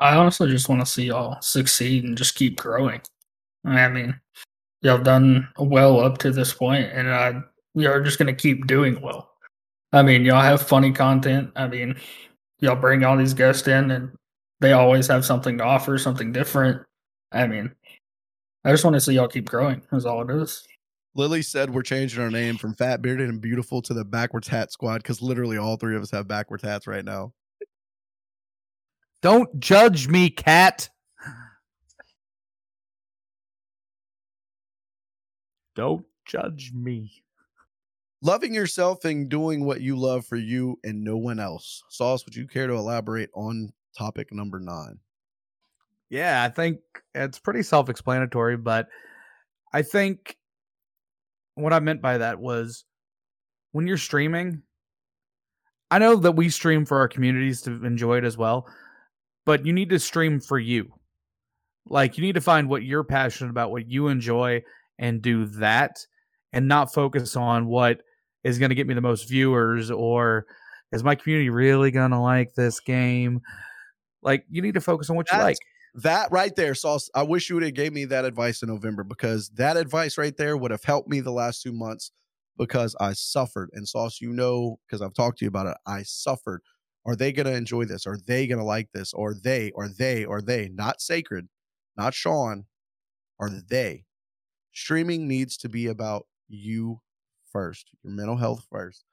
I 0.00 0.16
honestly 0.16 0.48
just 0.50 0.68
want 0.68 0.80
to 0.80 0.86
see 0.86 1.04
y'all 1.04 1.40
succeed 1.42 2.04
and 2.04 2.16
just 2.16 2.34
keep 2.34 2.56
growing. 2.56 3.02
I 3.64 3.88
mean, 3.88 4.18
y'all 4.82 4.98
done 4.98 5.48
well 5.58 6.00
up 6.00 6.18
to 6.18 6.30
this 6.30 6.52
point, 6.52 6.90
and 6.92 7.10
I 7.10 7.42
y'all 7.74 7.92
are 7.92 8.02
just 8.02 8.18
gonna 8.18 8.34
keep 8.34 8.66
doing 8.66 9.00
well. 9.00 9.30
I 9.92 10.02
mean, 10.02 10.24
y'all 10.24 10.42
have 10.42 10.62
funny 10.62 10.92
content. 10.92 11.50
I 11.56 11.66
mean, 11.66 11.96
y'all 12.60 12.76
bring 12.76 13.04
all 13.04 13.16
these 13.16 13.34
guests 13.34 13.66
in, 13.66 13.90
and 13.90 14.16
they 14.60 14.72
always 14.72 15.06
have 15.08 15.24
something 15.24 15.58
to 15.58 15.64
offer, 15.64 15.98
something 15.98 16.32
different. 16.32 16.82
I 17.32 17.46
mean, 17.46 17.72
I 18.64 18.70
just 18.70 18.84
want 18.84 18.94
to 18.94 19.00
see 19.00 19.14
y'all 19.14 19.28
keep 19.28 19.48
growing. 19.48 19.82
That's 19.90 20.04
all 20.04 20.28
it 20.28 20.42
is. 20.42 20.66
Lily 21.14 21.42
said 21.42 21.70
we're 21.70 21.82
changing 21.82 22.22
our 22.22 22.30
name 22.30 22.56
from 22.56 22.74
Fat 22.74 23.02
Bearded 23.02 23.28
and 23.28 23.40
Beautiful 23.40 23.82
to 23.82 23.94
the 23.94 24.04
Backwards 24.04 24.46
Hat 24.46 24.70
Squad 24.70 24.98
because 24.98 25.20
literally 25.20 25.58
all 25.58 25.76
three 25.76 25.96
of 25.96 26.02
us 26.02 26.10
have 26.12 26.28
backwards 26.28 26.62
hats 26.62 26.86
right 26.86 27.04
now. 27.04 27.32
Don't 29.22 29.58
judge 29.58 30.08
me, 30.08 30.30
cat. 30.30 30.88
Don't 35.74 36.04
judge 36.26 36.72
me. 36.74 37.22
Loving 38.22 38.52
yourself 38.52 39.04
and 39.04 39.28
doing 39.28 39.64
what 39.64 39.80
you 39.80 39.96
love 39.96 40.26
for 40.26 40.36
you 40.36 40.78
and 40.84 41.02
no 41.02 41.16
one 41.16 41.40
else. 41.40 41.82
Sauce, 41.88 42.24
would 42.24 42.36
you 42.36 42.46
care 42.46 42.66
to 42.66 42.74
elaborate 42.74 43.30
on 43.34 43.72
topic 43.96 44.32
number 44.32 44.60
nine? 44.60 44.98
Yeah, 46.10 46.42
I 46.42 46.48
think 46.48 46.80
it's 47.14 47.38
pretty 47.38 47.62
self 47.62 47.88
explanatory, 47.88 48.56
but 48.56 48.88
I 49.72 49.82
think 49.82 50.36
what 51.54 51.72
I 51.72 51.80
meant 51.80 52.02
by 52.02 52.18
that 52.18 52.40
was 52.40 52.84
when 53.72 53.86
you're 53.86 53.96
streaming, 53.96 54.62
I 55.90 55.98
know 55.98 56.16
that 56.16 56.32
we 56.32 56.48
stream 56.48 56.84
for 56.84 56.98
our 56.98 57.08
communities 57.08 57.62
to 57.62 57.84
enjoy 57.84 58.18
it 58.18 58.24
as 58.24 58.36
well, 58.36 58.66
but 59.46 59.64
you 59.64 59.72
need 59.72 59.90
to 59.90 59.98
stream 59.98 60.40
for 60.40 60.58
you. 60.58 60.92
Like 61.86 62.18
you 62.18 62.22
need 62.22 62.34
to 62.34 62.40
find 62.40 62.68
what 62.68 62.82
you're 62.82 63.04
passionate 63.04 63.50
about, 63.50 63.70
what 63.70 63.88
you 63.88 64.08
enjoy, 64.08 64.62
and 65.00 65.20
do 65.20 65.46
that, 65.46 66.06
and 66.52 66.68
not 66.68 66.94
focus 66.94 67.34
on 67.34 67.66
what 67.66 68.02
is 68.44 68.58
going 68.58 68.68
to 68.68 68.74
get 68.76 68.86
me 68.86 68.94
the 68.94 69.00
most 69.00 69.28
viewers 69.28 69.90
or 69.90 70.46
is 70.92 71.02
my 71.04 71.14
community 71.14 71.50
really 71.50 71.90
going 71.90 72.10
to 72.10 72.18
like 72.20 72.54
this 72.54 72.78
game? 72.80 73.40
Like 74.22 74.44
you 74.48 74.62
need 74.62 74.74
to 74.74 74.80
focus 74.80 75.10
on 75.10 75.16
what 75.16 75.30
you 75.32 75.38
like. 75.38 75.56
That 75.94 76.30
right 76.30 76.54
there, 76.54 76.74
Sauce. 76.74 77.10
I 77.14 77.22
wish 77.22 77.48
you 77.48 77.56
would 77.56 77.64
have 77.64 77.74
gave 77.74 77.92
me 77.92 78.04
that 78.04 78.24
advice 78.24 78.62
in 78.62 78.68
November 78.68 79.02
because 79.02 79.48
that 79.50 79.76
advice 79.76 80.16
right 80.16 80.36
there 80.36 80.56
would 80.56 80.70
have 80.70 80.84
helped 80.84 81.08
me 81.08 81.20
the 81.20 81.32
last 81.32 81.62
two 81.62 81.72
months 81.72 82.12
because 82.56 82.94
I 83.00 83.14
suffered. 83.14 83.70
And 83.72 83.88
Sauce, 83.88 84.20
you 84.20 84.32
know, 84.32 84.78
because 84.86 85.02
I've 85.02 85.14
talked 85.14 85.38
to 85.38 85.44
you 85.44 85.48
about 85.48 85.66
it, 85.66 85.76
I 85.86 86.02
suffered. 86.02 86.62
Are 87.06 87.16
they 87.16 87.32
going 87.32 87.46
to 87.46 87.54
enjoy 87.54 87.86
this? 87.86 88.06
Are 88.06 88.18
they 88.26 88.46
going 88.46 88.58
to 88.58 88.64
like 88.64 88.88
this? 88.92 89.12
Or 89.14 89.34
they, 89.34 89.70
or 89.72 89.88
they, 89.88 90.24
or 90.24 90.42
they, 90.42 90.68
not 90.68 91.00
sacred, 91.00 91.48
not 91.96 92.14
Sean, 92.14 92.66
are 93.40 93.50
they? 93.50 94.04
Streaming 94.82 95.28
needs 95.28 95.58
to 95.58 95.68
be 95.68 95.88
about 95.88 96.26
you 96.48 97.02
first, 97.52 97.90
your 98.02 98.14
mental 98.14 98.38
health 98.38 98.66
first, 98.72 99.04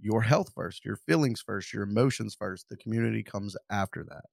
your 0.00 0.20
health 0.20 0.50
first, 0.56 0.84
your 0.84 0.96
feelings 0.96 1.40
first, 1.40 1.72
your 1.72 1.84
emotions 1.84 2.34
first. 2.34 2.68
The 2.68 2.76
community 2.76 3.22
comes 3.22 3.56
after 3.70 4.02
that. 4.02 4.24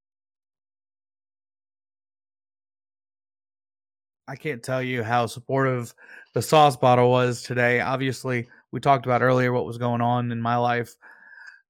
I 4.26 4.34
can't 4.34 4.60
tell 4.60 4.82
you 4.82 5.04
how 5.04 5.26
supportive 5.26 5.94
the 6.34 6.42
sauce 6.42 6.76
bottle 6.76 7.10
was 7.10 7.44
today. 7.44 7.78
Obviously, 7.78 8.48
we 8.72 8.80
talked 8.80 9.06
about 9.06 9.22
earlier 9.22 9.52
what 9.52 9.66
was 9.66 9.78
going 9.78 10.00
on 10.00 10.32
in 10.32 10.42
my 10.42 10.56
life. 10.56 10.96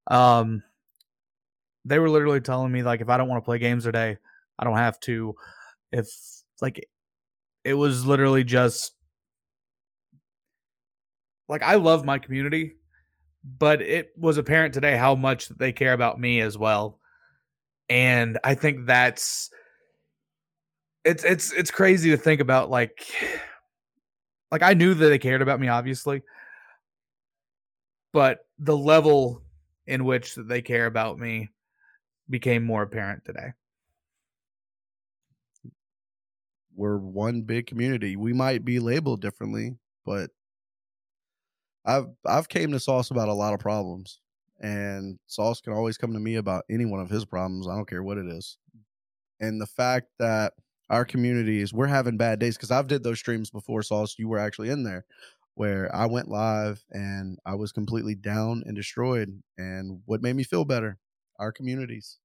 Um, 0.06 0.62
they 1.84 1.98
were 1.98 2.08
literally 2.08 2.40
telling 2.40 2.72
me 2.72 2.82
like 2.82 3.02
if 3.02 3.10
I 3.10 3.18
don't 3.18 3.28
want 3.28 3.44
to 3.44 3.46
play 3.46 3.58
games 3.58 3.84
today, 3.84 4.16
I 4.58 4.64
don't 4.64 4.78
have 4.78 4.98
to. 5.00 5.34
If 5.92 6.08
like 6.62 6.88
it 7.62 7.74
was 7.74 8.06
literally 8.06 8.42
just 8.42 8.94
like 11.52 11.62
I 11.62 11.74
love 11.74 12.02
my 12.06 12.18
community, 12.18 12.76
but 13.44 13.82
it 13.82 14.12
was 14.16 14.38
apparent 14.38 14.72
today 14.72 14.96
how 14.96 15.14
much 15.14 15.50
they 15.50 15.70
care 15.70 15.92
about 15.92 16.18
me 16.18 16.40
as 16.40 16.56
well. 16.56 16.98
And 17.90 18.38
I 18.42 18.54
think 18.54 18.86
that's 18.86 19.50
it's 21.04 21.24
it's 21.24 21.52
it's 21.52 21.70
crazy 21.70 22.08
to 22.10 22.16
think 22.16 22.40
about 22.40 22.70
like 22.70 23.04
like 24.50 24.62
I 24.62 24.72
knew 24.72 24.94
that 24.94 25.06
they 25.06 25.18
cared 25.18 25.42
about 25.42 25.60
me 25.60 25.68
obviously 25.68 26.22
but 28.12 28.46
the 28.58 28.76
level 28.76 29.42
in 29.86 30.04
which 30.04 30.36
that 30.36 30.48
they 30.48 30.62
care 30.62 30.86
about 30.86 31.18
me 31.18 31.50
became 32.30 32.62
more 32.62 32.82
apparent 32.82 33.24
today. 33.24 33.52
we're 36.74 36.96
one 36.96 37.42
big 37.42 37.66
community. 37.66 38.16
We 38.16 38.32
might 38.32 38.64
be 38.64 38.78
labeled 38.78 39.20
differently, 39.20 39.76
but 40.04 40.30
I've 41.84 42.06
I've 42.26 42.48
came 42.48 42.72
to 42.72 42.80
Sauce 42.80 43.10
about 43.10 43.28
a 43.28 43.32
lot 43.34 43.54
of 43.54 43.60
problems, 43.60 44.20
and 44.60 45.18
Sauce 45.26 45.60
can 45.60 45.72
always 45.72 45.98
come 45.98 46.12
to 46.12 46.20
me 46.20 46.36
about 46.36 46.64
any 46.70 46.84
one 46.84 47.00
of 47.00 47.10
his 47.10 47.24
problems. 47.24 47.66
I 47.68 47.74
don't 47.74 47.88
care 47.88 48.02
what 48.02 48.18
it 48.18 48.26
is. 48.26 48.58
And 49.40 49.60
the 49.60 49.66
fact 49.66 50.08
that 50.18 50.54
our 50.90 51.04
communities 51.04 51.72
we're 51.72 51.86
having 51.86 52.16
bad 52.16 52.38
days 52.38 52.56
because 52.56 52.70
I've 52.70 52.86
did 52.88 53.02
those 53.02 53.18
streams 53.18 53.50
before, 53.50 53.82
Sauce. 53.82 54.16
You 54.18 54.28
were 54.28 54.38
actually 54.38 54.70
in 54.70 54.84
there, 54.84 55.04
where 55.54 55.94
I 55.94 56.06
went 56.06 56.28
live 56.28 56.84
and 56.92 57.38
I 57.46 57.54
was 57.56 57.72
completely 57.72 58.14
down 58.14 58.62
and 58.66 58.76
destroyed. 58.76 59.42
And 59.58 60.02
what 60.06 60.22
made 60.22 60.36
me 60.36 60.44
feel 60.44 60.64
better, 60.64 60.98
our 61.38 61.52
communities, 61.52 62.18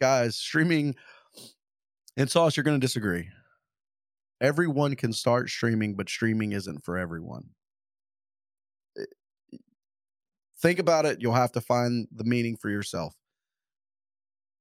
guys, 0.00 0.36
streaming 0.36 0.94
and 2.16 2.30
Sauce, 2.30 2.56
you're 2.56 2.64
going 2.64 2.78
to 2.80 2.84
disagree. 2.84 3.28
Everyone 4.42 4.96
can 4.96 5.14
start 5.14 5.48
streaming, 5.48 5.94
but 5.94 6.10
streaming 6.10 6.52
isn't 6.52 6.84
for 6.84 6.98
everyone. 6.98 7.54
It- 8.96 9.14
Think 10.60 10.78
about 10.78 11.06
it. 11.06 11.20
You'll 11.20 11.32
have 11.32 11.52
to 11.52 11.60
find 11.60 12.06
the 12.14 12.24
meaning 12.24 12.56
for 12.56 12.68
yourself. 12.68 13.14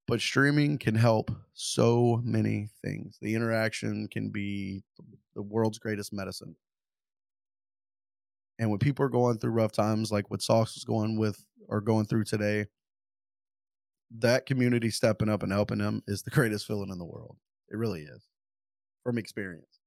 But 0.08 0.22
streaming 0.22 0.78
can 0.78 0.96
help 0.96 1.30
so 1.54 2.22
many 2.24 2.70
things. 2.84 3.18
The 3.22 3.36
interaction 3.36 4.08
can 4.08 4.30
be 4.30 4.84
the 5.36 5.42
world's 5.42 5.78
greatest 5.78 6.14
medicine. 6.14 6.56
And 8.58 8.70
when 8.70 8.80
people 8.80 9.06
are 9.06 9.10
going 9.10 9.38
through 9.38 9.52
rough 9.52 9.72
times, 9.72 10.12
like 10.12 10.32
what 10.32 10.42
Sauce 10.42 10.76
is 10.78 10.84
going 10.84 11.18
with 11.18 11.44
or 11.68 11.80
going 11.80 12.06
through 12.06 12.24
today, 12.24 12.66
that 14.18 14.46
community 14.46 14.90
stepping 14.90 15.30
up 15.30 15.44
and 15.44 15.52
helping 15.52 15.78
them 15.78 16.02
is 16.08 16.24
the 16.24 16.32
greatest 16.32 16.66
feeling 16.66 16.90
in 16.90 16.98
the 16.98 17.06
world. 17.06 17.38
It 17.70 17.78
really 17.78 18.02
is 18.02 18.24
from 19.04 19.18
experience. 19.18 19.80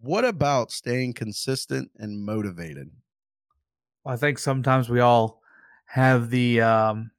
What 0.00 0.24
about 0.24 0.72
staying 0.72 1.14
consistent 1.14 1.90
and 1.98 2.24
motivated? 2.24 2.90
I 4.06 4.16
think 4.16 4.38
sometimes 4.38 4.88
we 4.88 5.00
all 5.00 5.42
have 5.86 6.30
the 6.30 6.60
um 6.60 7.10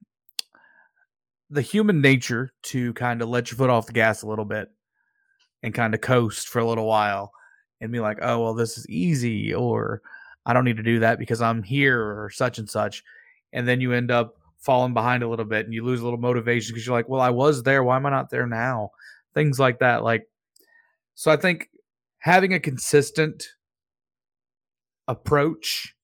the 1.50 1.62
human 1.62 2.02
nature 2.02 2.52
to 2.62 2.94
kind 2.94 3.22
of 3.22 3.30
let 3.30 3.50
your 3.50 3.58
foot 3.58 3.70
off 3.70 3.86
the 3.88 3.94
gas 3.94 4.22
a 4.22 4.28
little 4.28 4.46
bit 4.46 4.70
and 5.64 5.74
kind 5.74 5.94
of 5.94 6.02
coast 6.02 6.48
for 6.50 6.60
a 6.60 6.68
little 6.68 6.86
while 6.86 7.32
and 7.82 7.92
be 7.92 8.00
like, 8.00 8.20
"Oh, 8.22 8.42
well 8.44 8.54
this 8.54 8.78
is 8.78 8.88
easy," 8.90 9.54
or 9.54 10.02
"I 10.46 10.54
don't 10.54 10.66
need 10.66 10.78
to 10.78 10.84
do 10.84 11.00
that 11.00 11.20
because 11.20 11.42
I'm 11.42 11.64
here," 11.64 12.02
or 12.02 12.30
such 12.30 12.60
and 12.60 12.70
such. 12.70 13.04
And 13.54 13.68
then 13.68 13.82
you 13.82 13.94
end 13.94 14.12
up 14.12 14.36
falling 14.58 14.94
behind 14.94 15.24
a 15.24 15.30
little 15.30 15.46
bit 15.46 15.66
and 15.66 15.74
you 15.74 15.84
lose 15.86 16.02
a 16.02 16.04
little 16.04 16.20
motivation 16.20 16.74
because 16.74 16.86
you're 16.86 16.96
like, 16.96 17.10
"Well, 17.10 17.22
I 17.22 17.30
was 17.30 17.64
there, 17.64 17.84
why 17.84 17.96
am 17.98 18.06
I 18.06 18.10
not 18.12 18.30
there 18.30 18.48
now?" 18.48 18.92
Things 19.34 19.60
like 19.60 19.80
that. 19.80 20.04
Like 20.04 20.28
so 21.16 21.32
I 21.32 21.38
think 21.38 21.70
having 22.20 22.54
a 22.54 22.60
consistent 22.60 23.48
approach 25.08 25.96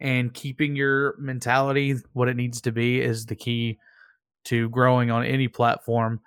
and 0.00 0.32
keeping 0.32 0.76
your 0.76 1.16
mentality 1.18 1.96
what 2.12 2.28
it 2.28 2.36
needs 2.36 2.60
to 2.62 2.72
be 2.72 3.00
is 3.00 3.26
the 3.26 3.36
key 3.36 3.78
to 4.44 4.68
growing 4.70 5.10
on 5.10 5.24
any 5.24 5.48
platform. 5.48 6.20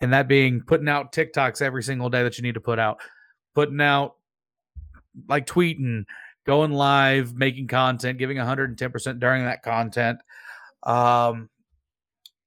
And 0.00 0.12
that 0.12 0.28
being 0.28 0.62
putting 0.62 0.88
out 0.88 1.12
TikToks 1.12 1.60
every 1.60 1.82
single 1.82 2.08
day 2.08 2.22
that 2.22 2.38
you 2.38 2.42
need 2.42 2.54
to 2.54 2.60
put 2.60 2.78
out. 2.78 2.98
Putting 3.54 3.80
out 3.80 4.14
like 5.28 5.46
tweeting 5.46 6.04
going 6.46 6.72
live 6.72 7.34
making 7.34 7.66
content 7.66 8.18
giving 8.18 8.36
110% 8.36 9.20
during 9.20 9.44
that 9.44 9.62
content. 9.62 10.18
Um 10.84 11.48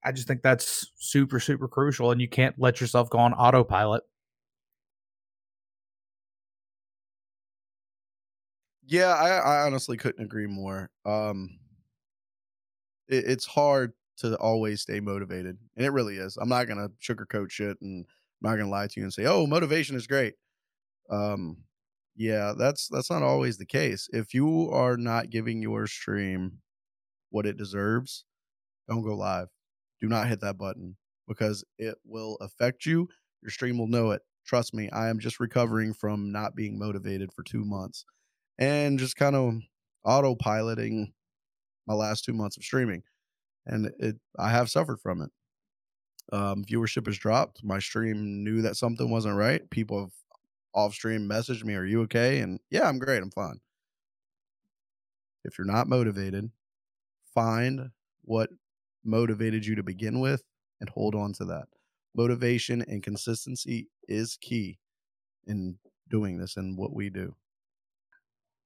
I 0.04 0.12
just 0.12 0.28
think 0.28 0.42
that's 0.42 0.92
super 0.98 1.40
super 1.40 1.68
crucial 1.68 2.12
and 2.12 2.22
you 2.22 2.30
can't 2.30 2.56
let 2.58 2.80
yourself 2.80 3.10
go 3.10 3.20
on 3.20 3.34
autopilot 3.34 4.04
Yeah, 8.92 9.14
I, 9.14 9.30
I 9.38 9.66
honestly 9.66 9.96
couldn't 9.96 10.22
agree 10.24 10.48
more. 10.48 10.90
Um, 11.06 11.60
it, 13.08 13.24
it's 13.28 13.46
hard 13.46 13.94
to 14.18 14.36
always 14.38 14.82
stay 14.82 15.00
motivated, 15.00 15.58
and 15.78 15.86
it 15.86 15.92
really 15.92 16.18
is. 16.18 16.38
I'm 16.38 16.50
not 16.50 16.68
gonna 16.68 16.90
sugarcoat 17.02 17.52
shit, 17.52 17.78
and 17.82 18.06
I'm 18.44 18.50
not 18.52 18.58
gonna 18.58 18.70
lie 18.70 18.88
to 18.88 19.00
you 19.00 19.06
and 19.06 19.14
say, 19.14 19.26
"Oh, 19.26 19.48
motivation 19.48 19.96
is 19.96 20.08
great." 20.08 20.36
Um, 21.10 21.58
yeah, 22.16 22.54
that's 22.58 22.90
that's 22.90 23.12
not 23.12 23.24
always 23.24 23.58
the 23.58 23.66
case. 23.66 24.10
If 24.14 24.34
you 24.34 24.70
are 24.72 24.98
not 24.98 25.32
giving 25.32 25.62
your 25.62 25.88
stream 25.88 26.60
what 27.32 27.48
it 27.48 27.58
deserves, 27.58 28.26
don't 28.90 29.04
go 29.04 29.16
live. 29.16 29.50
Do 30.02 30.10
not 30.10 30.28
hit 30.28 30.42
that 30.42 30.58
button 30.58 30.98
because 31.28 31.64
it 31.80 31.96
will 32.06 32.38
affect 32.42 32.86
you. 32.86 33.10
Your 33.42 33.52
stream 33.52 33.78
will 33.80 33.88
know 33.88 34.12
it. 34.12 34.24
Trust 34.46 34.74
me, 34.76 34.90
I 34.92 35.10
am 35.10 35.20
just 35.20 35.40
recovering 35.40 35.94
from 35.94 36.32
not 36.32 36.56
being 36.56 36.80
motivated 36.80 37.32
for 37.34 37.44
two 37.44 37.66
months 37.66 38.06
and 38.62 39.00
just 39.00 39.16
kind 39.18 39.36
of 39.36 39.56
autopiloting 40.06 41.12
my 41.88 41.96
last 41.96 42.24
two 42.24 42.34
months 42.34 42.58
of 42.58 42.64
streaming. 42.64 43.04
And 43.66 43.92
it 44.00 44.18
I 44.38 44.50
have 44.52 44.70
suffered 44.70 45.02
from 45.02 45.22
it. 45.24 45.32
Um, 46.32 46.64
viewership 46.64 47.08
has 47.08 47.18
dropped. 47.18 47.64
My 47.64 47.80
stream 47.80 48.44
knew 48.44 48.62
that 48.62 48.78
something 48.78 49.10
wasn't 49.10 49.36
right. 49.36 49.68
People 49.70 50.00
have 50.02 50.12
off 50.74 50.94
stream 50.94 51.28
messaged 51.28 51.66
me, 51.66 51.76
Are 51.76 51.86
you 51.86 52.02
okay? 52.04 52.40
And 52.40 52.60
yeah, 52.70 52.88
I'm 52.88 53.00
great. 53.00 53.22
I'm 53.22 53.32
fine. 53.32 53.60
If 55.44 55.58
you're 55.58 55.66
not 55.66 55.90
motivated, 55.90 56.52
find 57.34 57.90
what 58.22 58.50
motivated 59.04 59.66
you 59.66 59.76
to 59.76 59.84
begin 59.84 60.20
with 60.20 60.44
and 60.80 60.90
hold 60.90 61.16
on 61.16 61.34
to 61.34 61.46
that. 61.46 61.66
Motivation 62.16 62.84
and 62.84 63.02
consistency 63.02 63.88
is 64.08 64.38
key 64.40 64.78
in 65.48 65.78
doing 66.10 66.38
this 66.38 66.58
and 66.58 66.78
what 66.78 66.94
we 66.94 67.10
do. 67.10 67.36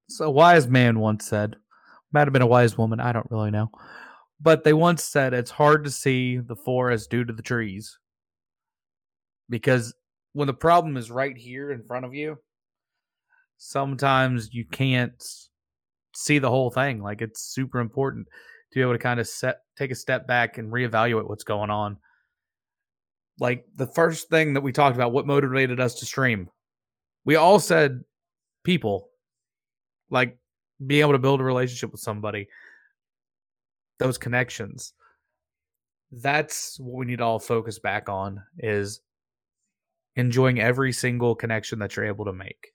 So 0.08 0.26
a 0.26 0.32
wise 0.32 0.68
man 0.68 1.00
once 1.00 1.28
said, 1.28 1.56
might 2.12 2.28
have 2.28 2.34
been 2.34 2.42
a 2.42 2.48
wise 2.48 2.78
woman, 2.78 3.00
I 3.00 3.12
don't 3.12 3.30
really 3.30 3.52
know. 3.52 3.70
But 4.40 4.64
they 4.64 4.74
once 4.74 5.04
said 5.04 5.34
it's 5.34 5.52
hard 5.52 5.84
to 5.86 5.92
see 5.92 6.38
the 6.38 6.56
forest 6.56 7.10
due 7.10 7.24
to 7.26 7.34
the 7.34 7.42
trees. 7.42 7.98
Because 9.50 9.94
when 10.34 10.48
the 10.48 10.54
problem 10.54 10.98
is 10.98 11.10
right 11.10 11.36
here 11.36 11.72
in 11.72 11.84
front 11.84 12.06
of 12.06 12.14
you, 12.14 12.38
sometimes 13.58 14.50
you 14.54 14.66
can't 14.66 15.24
see 16.14 16.40
the 16.40 16.50
whole 16.50 16.72
thing. 16.72 17.02
Like 17.02 17.22
it's 17.22 17.42
super 17.42 17.80
important 17.80 18.28
to 18.28 18.76
be 18.76 18.82
able 18.82 18.94
to 18.94 19.00
kind 19.00 19.20
of 19.20 19.28
set 19.28 19.60
take 19.78 19.92
a 19.92 19.96
step 19.96 20.28
back 20.28 20.58
and 20.58 20.72
reevaluate 20.72 21.28
what's 21.28 21.44
going 21.44 21.70
on. 21.70 21.98
Like 23.40 23.66
the 23.76 23.88
first 23.88 24.30
thing 24.30 24.54
that 24.54 24.62
we 24.62 24.72
talked 24.72 24.96
about, 24.96 25.12
what 25.12 25.28
motivated 25.28 25.80
us 25.80 25.96
to 25.96 26.06
stream? 26.06 26.50
We 27.26 27.36
all 27.36 27.60
said 27.60 28.04
people, 28.64 29.10
like 30.16 30.38
being 30.84 31.02
able 31.02 31.12
to 31.12 31.20
build 31.20 31.42
a 31.42 31.44
relationship 31.44 31.92
with 31.92 32.00
somebody, 32.00 32.48
those 34.00 34.18
connections. 34.18 34.94
That's 36.12 36.80
what 36.80 37.00
we 37.00 37.06
need 37.06 37.18
to 37.18 37.26
all 37.26 37.38
focus 37.40 37.78
back 37.78 38.08
on 38.08 38.42
is 38.58 39.02
enjoying 40.16 40.60
every 40.60 40.94
single 40.94 41.36
connection 41.36 41.80
that 41.80 41.96
you're 41.96 42.06
able 42.06 42.26
to 42.26 42.34
make. 42.34 42.72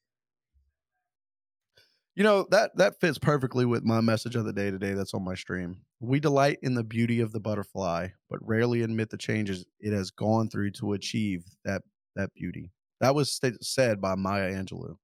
You 2.15 2.25
know, 2.25 2.47
that 2.51 2.77
that 2.77 3.01
fits 3.01 3.17
perfectly 3.17 3.65
with 3.65 3.85
my 3.85 4.03
message 4.03 4.37
of 4.37 4.45
the 4.45 4.53
day 4.53 4.71
today 4.71 4.93
that's 4.93 5.15
on 5.15 5.25
my 5.25 5.35
stream. 5.35 5.81
We 6.01 6.21
delight 6.21 6.59
in 6.61 6.75
the 6.75 6.85
beauty 6.85 7.21
of 7.21 7.33
the 7.33 7.41
butterfly, 7.41 8.09
but 8.29 8.47
rarely 8.47 8.83
admit 8.83 9.09
the 9.09 9.17
changes 9.17 9.65
it 9.79 9.95
has 9.95 10.11
gone 10.11 10.51
through 10.51 10.73
to 10.73 10.93
achieve 10.93 11.45
that 11.65 11.83
that 12.17 12.35
beauty. 12.35 12.71
That 13.01 13.15
was 13.15 13.33
st- 13.33 13.65
said 13.65 14.03
by 14.03 14.17
Maya 14.17 14.53
Angelou. 14.53 14.97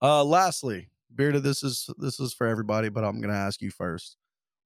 Uh 0.00 0.24
lastly, 0.24 0.88
Bearded, 1.14 1.42
this 1.42 1.62
is 1.62 1.90
this 1.98 2.20
is 2.20 2.32
for 2.32 2.46
everybody, 2.46 2.88
but 2.88 3.04
I'm 3.04 3.20
going 3.20 3.32
to 3.32 3.38
ask 3.38 3.60
you 3.60 3.70
first. 3.70 4.16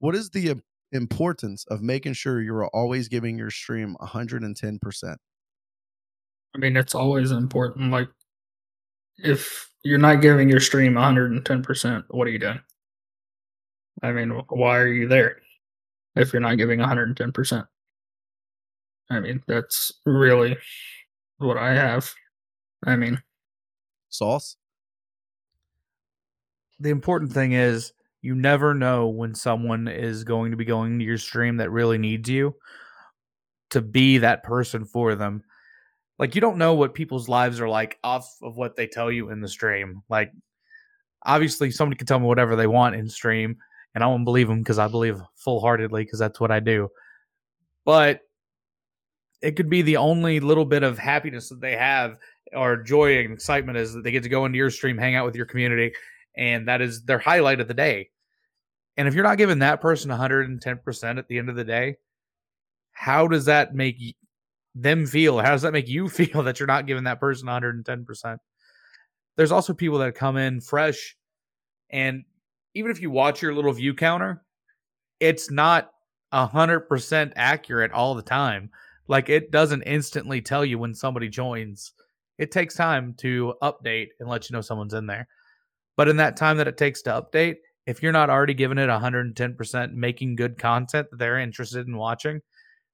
What 0.01 0.15
is 0.15 0.31
the 0.31 0.61
importance 0.93 1.65
of 1.69 1.83
making 1.83 2.13
sure 2.15 2.43
you're 2.43 2.67
always 2.67 3.09
giving 3.09 3.39
your 3.39 3.51
stream 3.51 3.97
110%? 4.01 5.17
I 6.55 6.59
mean, 6.59 6.77
it's 6.77 6.95
always 6.95 7.31
important. 7.31 7.91
Like, 7.91 8.09
if 9.17 9.71
you're 9.85 9.99
not 9.99 10.21
giving 10.21 10.49
your 10.49 10.61
stream 10.61 10.95
110%, 10.95 12.05
what 12.09 12.27
are 12.27 12.31
you 12.31 12.39
doing? 12.39 12.61
I 14.03 14.13
mean, 14.13 14.31
why 14.49 14.79
are 14.79 14.89
you 14.89 15.09
there 15.09 15.41
if 16.17 16.33
you're 16.33 16.43
not 16.43 16.59
giving 16.59 16.81
110%? 16.81 17.67
I 19.11 19.21
mean, 19.21 19.43
that's 19.47 19.93
really 20.05 20.57
what 21.39 21.57
I 21.57 21.75
have. 21.75 22.13
I 22.85 22.97
mean, 22.97 23.23
sauce. 24.09 24.57
The 26.83 26.91
important 26.91 27.33
thing 27.33 27.53
is 27.53 27.93
you 28.21 28.35
never 28.35 28.75
know 28.75 29.09
when 29.09 29.35
someone 29.35 29.89
is 29.89 30.25
going 30.25 30.51
to 30.51 30.57
be 30.57 30.65
going 30.65 30.99
to 30.99 31.05
your 31.05 31.19
stream 31.19 31.57
that 31.59 31.71
really 31.71 31.99
needs 31.99 32.29
you 32.29 32.55
to 33.71 33.81
be 33.81 34.19
that 34.19 34.43
person 34.43 34.85
for 34.85 35.15
them 35.15 35.43
like 36.19 36.37
you 36.37 36.41
don't 36.41 36.57
know 36.57 36.75
what 36.75 36.95
people's 36.95 37.29
lives 37.29 37.61
are 37.61 37.69
like 37.69 37.99
off 38.05 38.37
of 38.43 38.57
what 38.57 38.77
they 38.77 38.87
tell 38.87 39.11
you 39.11 39.31
in 39.31 39.41
the 39.41 39.49
stream. 39.49 40.03
Like 40.09 40.31
obviously 41.25 41.73
somebody 41.73 41.99
can 41.99 42.07
tell 42.07 42.21
me 42.21 42.27
whatever 42.27 42.55
they 42.55 42.69
want 42.69 42.95
in 42.95 43.09
stream 43.09 43.57
and 43.95 44.05
I 44.05 44.07
won't 44.07 44.25
believe 44.25 44.47
them 44.47 44.61
because 44.61 44.79
I 44.79 44.87
believe 44.87 45.21
full 45.35 45.61
heartedly 45.61 46.05
because 46.05 46.21
that's 46.21 46.39
what 46.39 46.53
I 46.53 46.61
do. 46.61 46.89
But 47.85 48.21
it 49.43 49.57
could 49.57 49.69
be 49.69 49.83
the 49.83 49.97
only 49.97 50.39
little 50.39 50.65
bit 50.65 50.85
of 50.85 50.97
happiness 50.97 51.49
that 51.49 51.61
they 51.61 51.77
have 51.77 52.19
or 52.53 52.77
joy 52.77 53.19
and 53.19 53.33
excitement 53.33 53.79
is 53.79 53.93
that 53.93 54.05
they 54.05 54.13
get 54.13 54.23
to 54.23 54.29
go 54.29 54.45
into 54.45 54.59
your 54.59 54.71
stream, 54.71 54.99
hang 54.99 55.17
out 55.17 55.27
with 55.27 55.35
your 55.35 55.47
community, 55.47 55.93
and 56.37 56.69
that 56.69 56.81
is 56.81 57.05
their 57.05 57.19
highlight 57.19 57.61
of 57.61 57.69
the 57.69 57.75
day. 57.75 58.11
And 58.97 59.09
if 59.09 59.15
you're 59.15 59.25
not 59.25 59.39
giving 59.39 59.61
that 59.61 59.81
person 59.81 60.11
110% 60.11 61.19
at 61.19 61.29
the 61.29 61.39
end 61.39 61.49
of 61.49 61.57
the 61.57 61.65
day, 61.65 61.97
how 62.93 63.27
does 63.27 63.47
that 63.47 63.75
make 63.75 64.17
them 64.75 65.07
feel? 65.07 65.39
How 65.39 65.51
does 65.53 65.63
that 65.63 65.73
make 65.73 65.89
you 65.89 66.09
feel 66.09 66.43
that 66.43 66.61
you're 66.61 66.67
not 66.67 66.87
giving 66.87 67.05
that 67.05 67.21
person 67.21 67.49
110%? 67.49 68.37
There's 69.37 69.53
also 69.53 69.73
people 69.73 69.99
that 69.99 70.15
come 70.15 70.37
in 70.37 70.61
fresh, 70.61 71.17
and 71.91 72.25
even 72.75 72.91
if 72.91 73.01
you 73.01 73.11
watch 73.11 73.41
your 73.41 73.55
little 73.55 73.73
view 73.73 73.95
counter, 73.95 74.43
it's 75.21 75.51
not 75.51 75.91
100% 76.33 77.33
accurate 77.37 77.93
all 77.93 78.15
the 78.15 78.23
time. 78.23 78.71
Like 79.09 79.29
it 79.29 79.51
doesn't 79.51 79.83
instantly 79.83 80.41
tell 80.41 80.65
you 80.65 80.79
when 80.79 80.95
somebody 80.95 81.29
joins. 81.29 81.93
It 82.39 82.51
takes 82.51 82.75
time 82.75 83.15
to 83.19 83.55
update 83.63 84.09
and 84.21 84.29
let 84.29 84.49
you 84.49 84.55
know 84.55 84.63
someone's 84.63 84.95
in 84.95 85.07
there. 85.07 85.29
But 85.97 86.09
in 86.09 86.17
that 86.17 86.37
time 86.37 86.57
that 86.57 86.69
it 86.69 86.77
takes 86.77 87.03
to 87.03 87.11
update, 87.11 87.57
if 87.87 88.03
you're 88.03 88.13
not 88.13 88.31
already 88.31 88.55
giving 88.55 88.79
it 88.79 88.89
110%, 88.89 89.93
making 89.93 90.37
good 90.37 90.59
content 90.59 91.09
that 91.11 91.19
they're 91.19 91.39
interested 91.39 91.87
in 91.87 91.97
watching, 91.97 92.41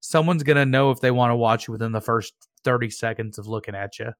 someone's 0.00 0.42
going 0.42 0.56
to 0.56 0.66
know 0.66 0.90
if 0.90 1.00
they 1.00 1.10
want 1.10 1.30
to 1.30 1.36
watch 1.36 1.68
you 1.68 1.72
within 1.72 1.92
the 1.92 2.00
first 2.00 2.34
30 2.64 2.90
seconds 2.90 3.38
of 3.38 3.46
looking 3.46 3.74
at 3.74 3.98
you 3.98 4.12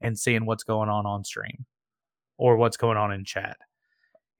and 0.00 0.18
seeing 0.18 0.46
what's 0.46 0.64
going 0.64 0.88
on 0.88 1.06
on 1.06 1.24
stream 1.24 1.64
or 2.36 2.56
what's 2.56 2.76
going 2.76 2.96
on 2.96 3.12
in 3.12 3.24
chat. 3.24 3.56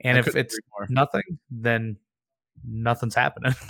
And 0.00 0.18
I 0.18 0.20
if 0.20 0.34
it's 0.36 0.58
nothing, 0.88 1.22
then 1.50 1.96
nothing's 2.66 3.14
happening. 3.14 3.54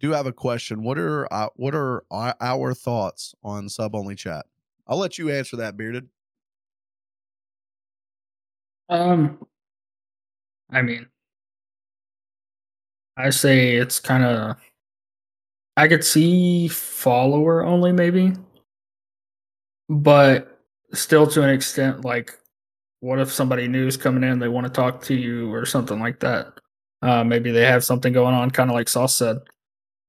Do 0.00 0.10
have 0.12 0.26
a 0.26 0.32
question. 0.32 0.82
What 0.82 0.98
are 0.98 1.32
uh, 1.32 1.48
what 1.54 1.74
are 1.76 2.04
our 2.10 2.74
thoughts 2.74 3.34
on 3.44 3.68
sub 3.68 3.94
only 3.94 4.16
chat? 4.16 4.46
I'll 4.88 4.98
let 4.98 5.16
you 5.16 5.30
answer 5.30 5.56
that, 5.58 5.76
bearded. 5.76 6.08
Um, 8.88 9.38
I 10.70 10.82
mean, 10.82 11.06
I 13.16 13.30
say 13.30 13.76
it's 13.76 14.00
kind 14.00 14.24
of. 14.24 14.56
I 15.76 15.88
could 15.88 16.04
see 16.04 16.68
follower 16.68 17.64
only, 17.64 17.92
maybe, 17.92 18.34
but 19.88 20.60
still 20.92 21.26
to 21.28 21.42
an 21.42 21.50
extent. 21.50 22.04
Like, 22.04 22.38
what 23.00 23.18
if 23.18 23.32
somebody 23.32 23.68
new 23.68 23.86
is 23.86 23.96
coming 23.96 24.22
in, 24.22 24.38
they 24.38 24.48
want 24.48 24.66
to 24.66 24.72
talk 24.72 25.02
to 25.04 25.14
you 25.14 25.52
or 25.52 25.64
something 25.66 25.98
like 25.98 26.20
that? 26.20 26.60
Uh, 27.00 27.24
maybe 27.24 27.50
they 27.50 27.64
have 27.64 27.84
something 27.84 28.12
going 28.12 28.34
on, 28.34 28.50
kind 28.50 28.70
of 28.70 28.74
like 28.74 28.88
Sauce 28.88 29.16
said. 29.16 29.38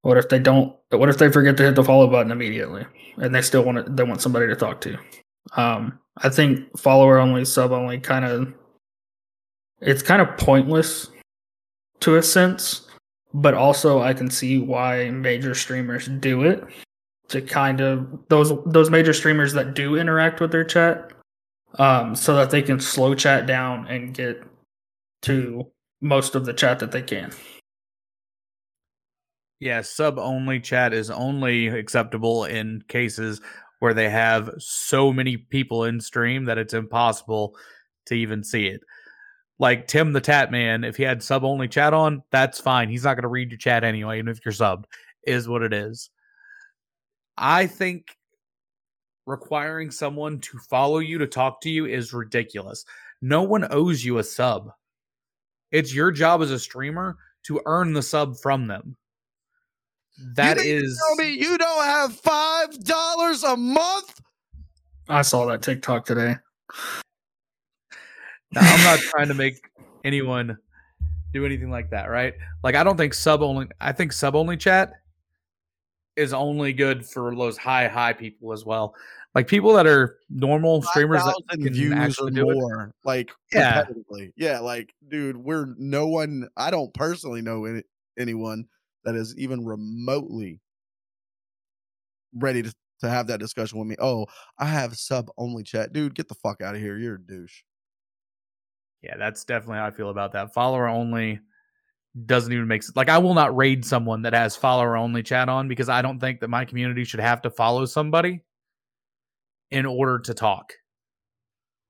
What 0.01 0.17
if 0.17 0.29
they 0.29 0.39
don't? 0.39 0.75
What 0.89 1.09
if 1.09 1.17
they 1.17 1.31
forget 1.31 1.57
to 1.57 1.63
hit 1.63 1.75
the 1.75 1.83
follow 1.83 2.07
button 2.07 2.31
immediately, 2.31 2.85
and 3.17 3.33
they 3.33 3.41
still 3.41 3.63
want 3.63 3.85
to, 3.85 3.91
they 3.91 4.03
want 4.03 4.21
somebody 4.21 4.47
to 4.47 4.55
talk 4.55 4.81
to? 4.81 4.97
Um, 5.55 5.99
I 6.17 6.29
think 6.29 6.77
follower 6.77 7.19
only, 7.19 7.45
sub 7.45 7.71
only, 7.71 7.99
kind 7.99 8.25
of. 8.25 8.53
It's 9.85 10.01
kind 10.01 10.21
of 10.21 10.37
pointless 10.37 11.09
to 11.99 12.15
a 12.15 12.23
sense 12.23 12.87
but 13.33 13.53
also 13.53 14.01
I 14.01 14.13
can 14.13 14.29
see 14.29 14.59
why 14.59 15.09
major 15.09 15.55
streamers 15.55 16.07
do 16.07 16.43
it 16.43 16.63
to 17.29 17.41
kind 17.41 17.81
of 17.81 18.07
those 18.29 18.53
those 18.65 18.89
major 18.89 19.13
streamers 19.13 19.53
that 19.53 19.73
do 19.73 19.95
interact 19.95 20.39
with 20.39 20.51
their 20.51 20.63
chat 20.63 21.11
um, 21.79 22.15
so 22.15 22.35
that 22.35 22.51
they 22.51 22.61
can 22.61 22.79
slow 22.79 23.15
chat 23.15 23.47
down 23.47 23.87
and 23.87 24.13
get 24.13 24.43
to 25.23 25.65
most 26.01 26.35
of 26.35 26.45
the 26.45 26.53
chat 26.53 26.79
that 26.79 26.91
they 26.91 27.01
can. 27.01 27.31
Yeah, 29.59 29.81
sub 29.81 30.19
only 30.19 30.59
chat 30.59 30.93
is 30.93 31.09
only 31.09 31.67
acceptable 31.67 32.45
in 32.45 32.83
cases 32.87 33.41
where 33.79 33.93
they 33.93 34.09
have 34.09 34.51
so 34.59 35.11
many 35.11 35.37
people 35.37 35.85
in 35.85 36.01
stream 36.01 36.45
that 36.45 36.57
it's 36.57 36.73
impossible 36.73 37.55
to 38.05 38.13
even 38.13 38.43
see 38.43 38.67
it 38.67 38.81
like 39.59 39.87
Tim 39.87 40.13
the 40.13 40.21
Tatman, 40.21 40.85
if 40.85 40.97
he 40.97 41.03
had 41.03 41.23
sub 41.23 41.43
only 41.43 41.67
chat 41.67 41.93
on, 41.93 42.23
that's 42.31 42.59
fine. 42.59 42.89
He's 42.89 43.03
not 43.03 43.15
going 43.15 43.23
to 43.23 43.29
read 43.29 43.51
your 43.51 43.57
chat 43.57 43.83
anyway, 43.83 44.17
even 44.17 44.29
if 44.29 44.43
you're 44.43 44.53
subbed, 44.53 44.85
is 45.25 45.47
what 45.47 45.61
it 45.61 45.73
is. 45.73 46.09
I 47.37 47.67
think 47.67 48.17
requiring 49.25 49.91
someone 49.91 50.39
to 50.39 50.57
follow 50.69 50.99
you 50.99 51.17
to 51.19 51.27
talk 51.27 51.61
to 51.61 51.69
you 51.69 51.85
is 51.85 52.13
ridiculous. 52.13 52.85
No 53.21 53.43
one 53.43 53.67
owes 53.71 54.03
you 54.03 54.17
a 54.17 54.23
sub. 54.23 54.71
It's 55.71 55.93
your 55.93 56.11
job 56.11 56.41
as 56.41 56.51
a 56.51 56.59
streamer 56.59 57.17
to 57.43 57.61
earn 57.65 57.93
the 57.93 58.01
sub 58.01 58.37
from 58.37 58.67
them. 58.67 58.95
That 60.35 60.57
you 60.57 60.63
is. 60.63 61.01
Tell 61.07 61.25
me 61.25 61.33
you 61.33 61.57
don't 61.57 61.85
have 61.85 62.13
five 62.13 62.83
dollars 62.83 63.43
a 63.43 63.57
month. 63.57 64.21
I 65.09 65.21
saw 65.23 65.45
that 65.47 65.61
TikTok 65.61 66.05
today. 66.05 66.35
Now, 68.53 68.61
I'm 68.61 68.83
not 68.83 68.99
trying 68.99 69.27
to 69.29 69.33
make 69.33 69.61
anyone 70.03 70.57
do 71.33 71.45
anything 71.45 71.71
like 71.71 71.89
that, 71.89 72.09
right? 72.09 72.33
Like 72.63 72.75
I 72.75 72.83
don't 72.83 72.97
think 72.97 73.13
sub 73.13 73.41
only 73.41 73.67
I 73.81 73.91
think 73.91 74.13
sub 74.13 74.35
only 74.35 74.57
chat 74.57 74.93
is 76.15 76.33
only 76.33 76.73
good 76.73 77.05
for 77.05 77.35
those 77.35 77.57
high 77.57 77.87
high 77.87 78.13
people 78.13 78.53
as 78.53 78.65
well. 78.65 78.95
Like 79.33 79.47
people 79.47 79.73
that 79.73 79.87
are 79.87 80.19
normal 80.29 80.83
streamers 80.83 81.23
that 81.23 81.41
can 81.49 81.73
views 81.73 82.19
or 82.19 82.29
more, 82.29 82.83
it. 82.83 82.93
like 83.03 83.31
yeah, 83.51 83.83
yeah. 84.35 84.59
Like, 84.59 84.93
dude, 85.09 85.37
we're 85.37 85.73
no 85.77 86.07
one. 86.07 86.47
I 86.55 86.69
don't 86.69 86.93
personally 86.93 87.41
know 87.41 87.65
any, 87.65 87.81
anyone 88.19 88.67
that 89.05 89.15
is 89.15 89.35
even 89.37 89.65
remotely 89.65 90.61
ready 92.35 92.61
to 92.61 92.73
to 93.01 93.09
have 93.09 93.25
that 93.27 93.39
discussion 93.39 93.79
with 93.79 93.87
me. 93.87 93.95
Oh, 93.99 94.27
I 94.59 94.65
have 94.65 94.95
sub 94.95 95.29
only 95.35 95.63
chat. 95.63 95.93
Dude, 95.93 96.13
get 96.13 96.29
the 96.29 96.35
fuck 96.35 96.61
out 96.61 96.75
of 96.75 96.81
here. 96.81 96.97
You're 96.97 97.15
a 97.15 97.21
douche. 97.21 97.63
Yeah, 99.03 99.17
that's 99.17 99.43
definitely 99.43 99.79
how 99.79 99.87
I 99.87 99.91
feel 99.91 100.09
about 100.09 100.31
that. 100.31 100.53
Follower 100.53 100.87
only 100.87 101.39
doesn't 102.25 102.53
even 102.53 102.67
make 102.67 102.83
sense. 102.83 102.95
Like 102.95 103.09
I 103.09 103.17
will 103.17 103.33
not 103.33 103.55
raid 103.55 103.83
someone 103.83 104.21
that 104.21 104.33
has 104.33 104.55
follower 104.55 104.95
only 104.95 105.23
chat 105.23 105.49
on 105.49 105.67
because 105.67 105.89
I 105.89 106.01
don't 106.01 106.19
think 106.19 106.39
that 106.39 106.47
my 106.47 106.63
community 106.63 107.03
should 107.03 107.19
have 107.19 107.41
to 107.41 107.49
follow 107.49 107.85
somebody 107.85 108.43
in 109.71 109.85
order 109.85 110.19
to 110.19 110.33
talk. 110.33 110.73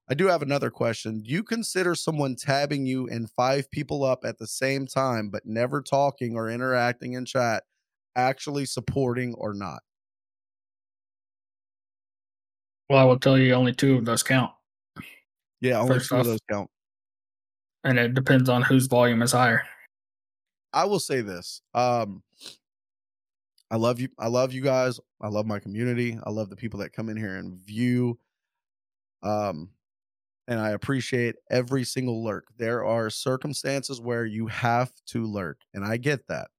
I 0.10 0.16
do 0.16 0.28
have 0.28 0.42
another 0.42 0.70
question. 0.70 1.22
Do 1.22 1.30
you 1.30 1.44
consider 1.44 1.96
someone 1.96 2.36
tabbing 2.36 2.86
you 2.86 3.08
and 3.08 3.30
five 3.32 3.70
people 3.70 4.04
up 4.04 4.26
at 4.26 4.38
the 4.38 4.48
same 4.48 4.88
time, 4.88 5.30
but 5.30 5.46
never 5.46 5.82
talking 5.82 6.36
or 6.36 6.50
interacting 6.50 7.14
in 7.14 7.26
chat, 7.26 7.64
actually 8.16 8.66
supporting 8.66 9.34
or 9.36 9.54
not? 9.54 9.82
Well, 12.90 13.00
I 13.00 13.06
will 13.06 13.20
tell 13.20 13.38
you 13.38 13.54
only 13.54 13.74
two 13.74 13.96
of 13.96 14.06
those 14.06 14.24
count. 14.24 14.52
Yeah, 15.62 15.80
only 15.80 15.96
First 15.96 16.10
two 16.10 16.16
of 16.18 16.26
those 16.26 16.42
count. 16.50 16.70
And 17.84 18.00
it 18.00 18.14
depends 18.14 18.50
on 18.50 18.62
whose 18.62 18.88
volume 18.88 19.22
is 19.22 19.32
higher. 19.32 19.64
I 20.72 20.86
will 20.86 21.00
say 21.00 21.22
this. 21.22 21.62
Um 21.74 22.24
I 23.72 23.76
love 23.76 24.00
you. 24.00 24.10
I 24.20 24.28
love 24.28 24.54
you 24.54 24.62
guys. 24.62 25.00
I 25.20 25.30
love 25.30 25.48
my 25.48 25.60
community. 25.60 26.18
I 26.24 26.30
love 26.30 26.50
the 26.50 26.56
people 26.56 26.80
that 26.82 26.94
come 26.94 27.10
in 27.10 27.18
here 27.18 27.36
and 27.36 27.58
view. 27.58 28.20
Um 29.22 29.70
and 30.48 30.60
I 30.60 30.72
appreciate 30.72 31.36
every 31.50 31.84
single 31.84 32.24
lurk. 32.24 32.48
There 32.58 32.84
are 32.84 33.10
circumstances 33.10 34.02
where 34.02 34.26
you 34.26 34.48
have 34.48 34.92
to 35.08 35.26
lurk, 35.26 35.60
and 35.74 35.86
I 35.86 35.98
get 35.98 36.28
that. 36.28 36.50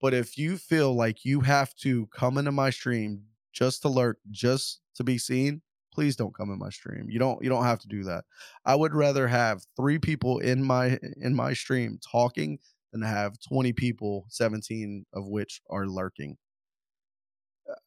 But 0.00 0.14
if 0.14 0.36
you 0.36 0.58
feel 0.58 0.94
like 0.94 1.24
you 1.24 1.40
have 1.40 1.74
to 1.76 2.06
come 2.08 2.36
into 2.36 2.52
my 2.52 2.70
stream 2.70 3.22
just 3.52 3.82
to 3.82 3.88
lurk, 3.88 4.18
just 4.30 4.80
to 4.96 5.04
be 5.04 5.16
seen, 5.16 5.62
please 5.92 6.16
don't 6.16 6.34
come 6.34 6.50
in 6.50 6.58
my 6.58 6.70
stream. 6.70 7.06
You 7.08 7.18
don't 7.18 7.42
you 7.42 7.48
don't 7.48 7.64
have 7.64 7.78
to 7.80 7.88
do 7.88 8.04
that. 8.04 8.24
I 8.64 8.74
would 8.74 8.94
rather 8.94 9.28
have 9.28 9.64
3 9.76 9.98
people 9.98 10.38
in 10.38 10.62
my 10.62 10.98
in 11.20 11.34
my 11.34 11.52
stream 11.52 11.98
talking 12.10 12.58
than 12.92 13.02
have 13.02 13.38
20 13.48 13.72
people, 13.72 14.26
17 14.28 15.06
of 15.14 15.26
which 15.26 15.60
are 15.70 15.86
lurking. 15.86 16.36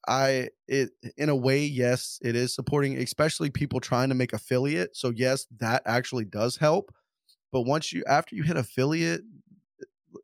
I 0.08 0.50
it 0.68 0.92
in 1.18 1.30
a 1.30 1.36
way, 1.36 1.64
yes, 1.66 2.18
it 2.22 2.36
is 2.36 2.56
supporting, 2.56 2.98
especially 2.98 3.50
people 3.50 3.80
trying 3.80 4.10
to 4.10 4.16
make 4.16 4.34
affiliate. 4.34 4.96
So 4.96 5.12
yes, 5.16 5.46
that 5.60 5.84
actually 5.86 6.26
does 6.26 6.58
help. 6.58 6.94
But 7.52 7.62
once 7.62 7.94
you 7.94 8.04
after 8.08 8.36
you 8.36 8.44
hit 8.44 8.58
affiliate, 8.58 9.22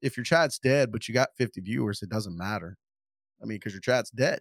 if 0.02 0.18
your 0.18 0.24
chat's 0.24 0.58
dead, 0.58 0.92
but 0.92 1.08
you 1.08 1.14
got 1.14 1.36
50 1.38 1.62
viewers, 1.62 2.02
it 2.02 2.10
doesn't 2.10 2.38
matter. 2.38 2.78
I 3.42 3.46
mean, 3.46 3.58
because 3.58 3.74
your 3.74 3.82
chat's 3.82 4.10
dead. 4.10 4.40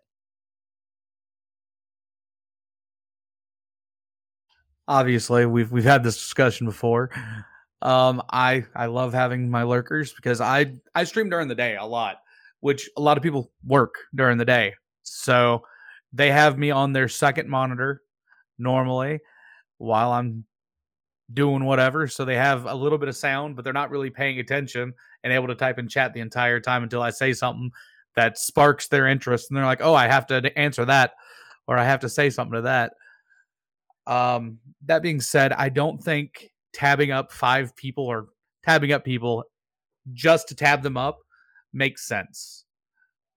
Obviously, 4.91 5.47
we've 5.47 5.71
we've 5.71 5.85
had 5.85 6.03
this 6.03 6.17
discussion 6.17 6.67
before. 6.67 7.11
Um, 7.81 8.21
I 8.31 8.65
I 8.75 8.87
love 8.87 9.15
having 9.15 9.49
my 9.49 9.63
lurkers 9.63 10.13
because 10.13 10.41
I 10.41 10.75
I 10.97 11.05
stream 11.05 11.31
during 11.31 11.47
the 11.47 11.55
day 11.55 11.77
a 11.77 11.85
lot, 11.85 12.17
which 12.59 12.91
a 12.97 13.01
lot 13.01 13.17
of 13.17 13.23
people 13.23 13.53
work 13.65 13.95
during 14.17 14.37
the 14.37 14.45
day. 14.45 14.75
So 15.05 15.63
they 16.13 16.33
have 16.33 16.59
me 16.59 16.73
on 16.73 16.93
their 16.93 17.07
second 17.07 17.49
monitor 17.49 18.03
normally 18.59 19.21
while 19.79 20.11
I'm 20.11 20.45
doing 21.33 21.65
whatever. 21.65 22.09
So 22.09 22.25
they 22.25 22.35
have 22.35 22.67
a 22.67 22.75
little 22.75 22.99
bit 22.99 23.09
of 23.09 23.17
sound, 23.17 23.55
but 23.55 23.63
they're 23.63 23.73
not 23.73 23.91
really 23.91 24.11
paying 24.11 24.41
attention 24.41 24.93
and 25.23 25.33
able 25.33 25.47
to 25.47 25.55
type 25.55 25.79
in 25.79 25.89
chat 25.89 26.15
the 26.15 26.21
entire 26.21 26.59
time 26.59 26.83
until 26.83 27.01
I 27.01 27.11
say 27.11 27.33
something 27.33 27.71
that 28.17 28.39
sparks 28.39 28.89
their 28.89 29.07
interest. 29.07 29.51
And 29.51 29.57
they're 29.57 29.65
like, 29.65 29.83
oh, 29.83 29.95
I 29.95 30.09
have 30.09 30.27
to 30.27 30.59
answer 30.59 30.85
that 30.87 31.13
or 31.69 31.79
I 31.79 31.85
have 31.85 32.01
to 32.01 32.09
say 32.09 32.29
something 32.29 32.57
to 32.57 32.63
that. 32.63 32.95
Um, 34.11 34.59
that 34.87 35.03
being 35.03 35.21
said, 35.21 35.53
I 35.53 35.69
don't 35.69 36.03
think 36.03 36.51
tabbing 36.75 37.13
up 37.13 37.33
five 37.33 37.75
people 37.77 38.05
or 38.05 38.27
tabbing 38.65 38.93
up 38.93 39.05
people 39.05 39.45
just 40.13 40.49
to 40.49 40.55
tab 40.55 40.83
them 40.83 40.97
up 40.97 41.21
makes 41.73 42.07
sense. 42.07 42.65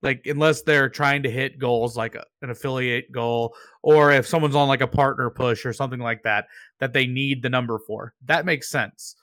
Like 0.02 0.26
unless 0.26 0.62
they're 0.62 0.90
trying 0.90 1.22
to 1.22 1.30
hit 1.30 1.58
goals 1.58 1.96
like 1.96 2.16
a, 2.16 2.24
an 2.42 2.50
affiliate 2.50 3.10
goal 3.12 3.54
or 3.82 4.10
if 4.10 4.26
someone's 4.26 4.56
on 4.56 4.68
like 4.68 4.82
a 4.82 4.86
partner 4.86 5.30
push 5.30 5.64
or 5.64 5.72
something 5.72 6.00
like 6.00 6.24
that 6.24 6.46
that 6.80 6.92
they 6.92 7.06
need 7.06 7.42
the 7.42 7.48
number 7.48 7.78
for. 7.86 8.12
That 8.26 8.44
makes 8.44 8.68
sense. 8.68 9.14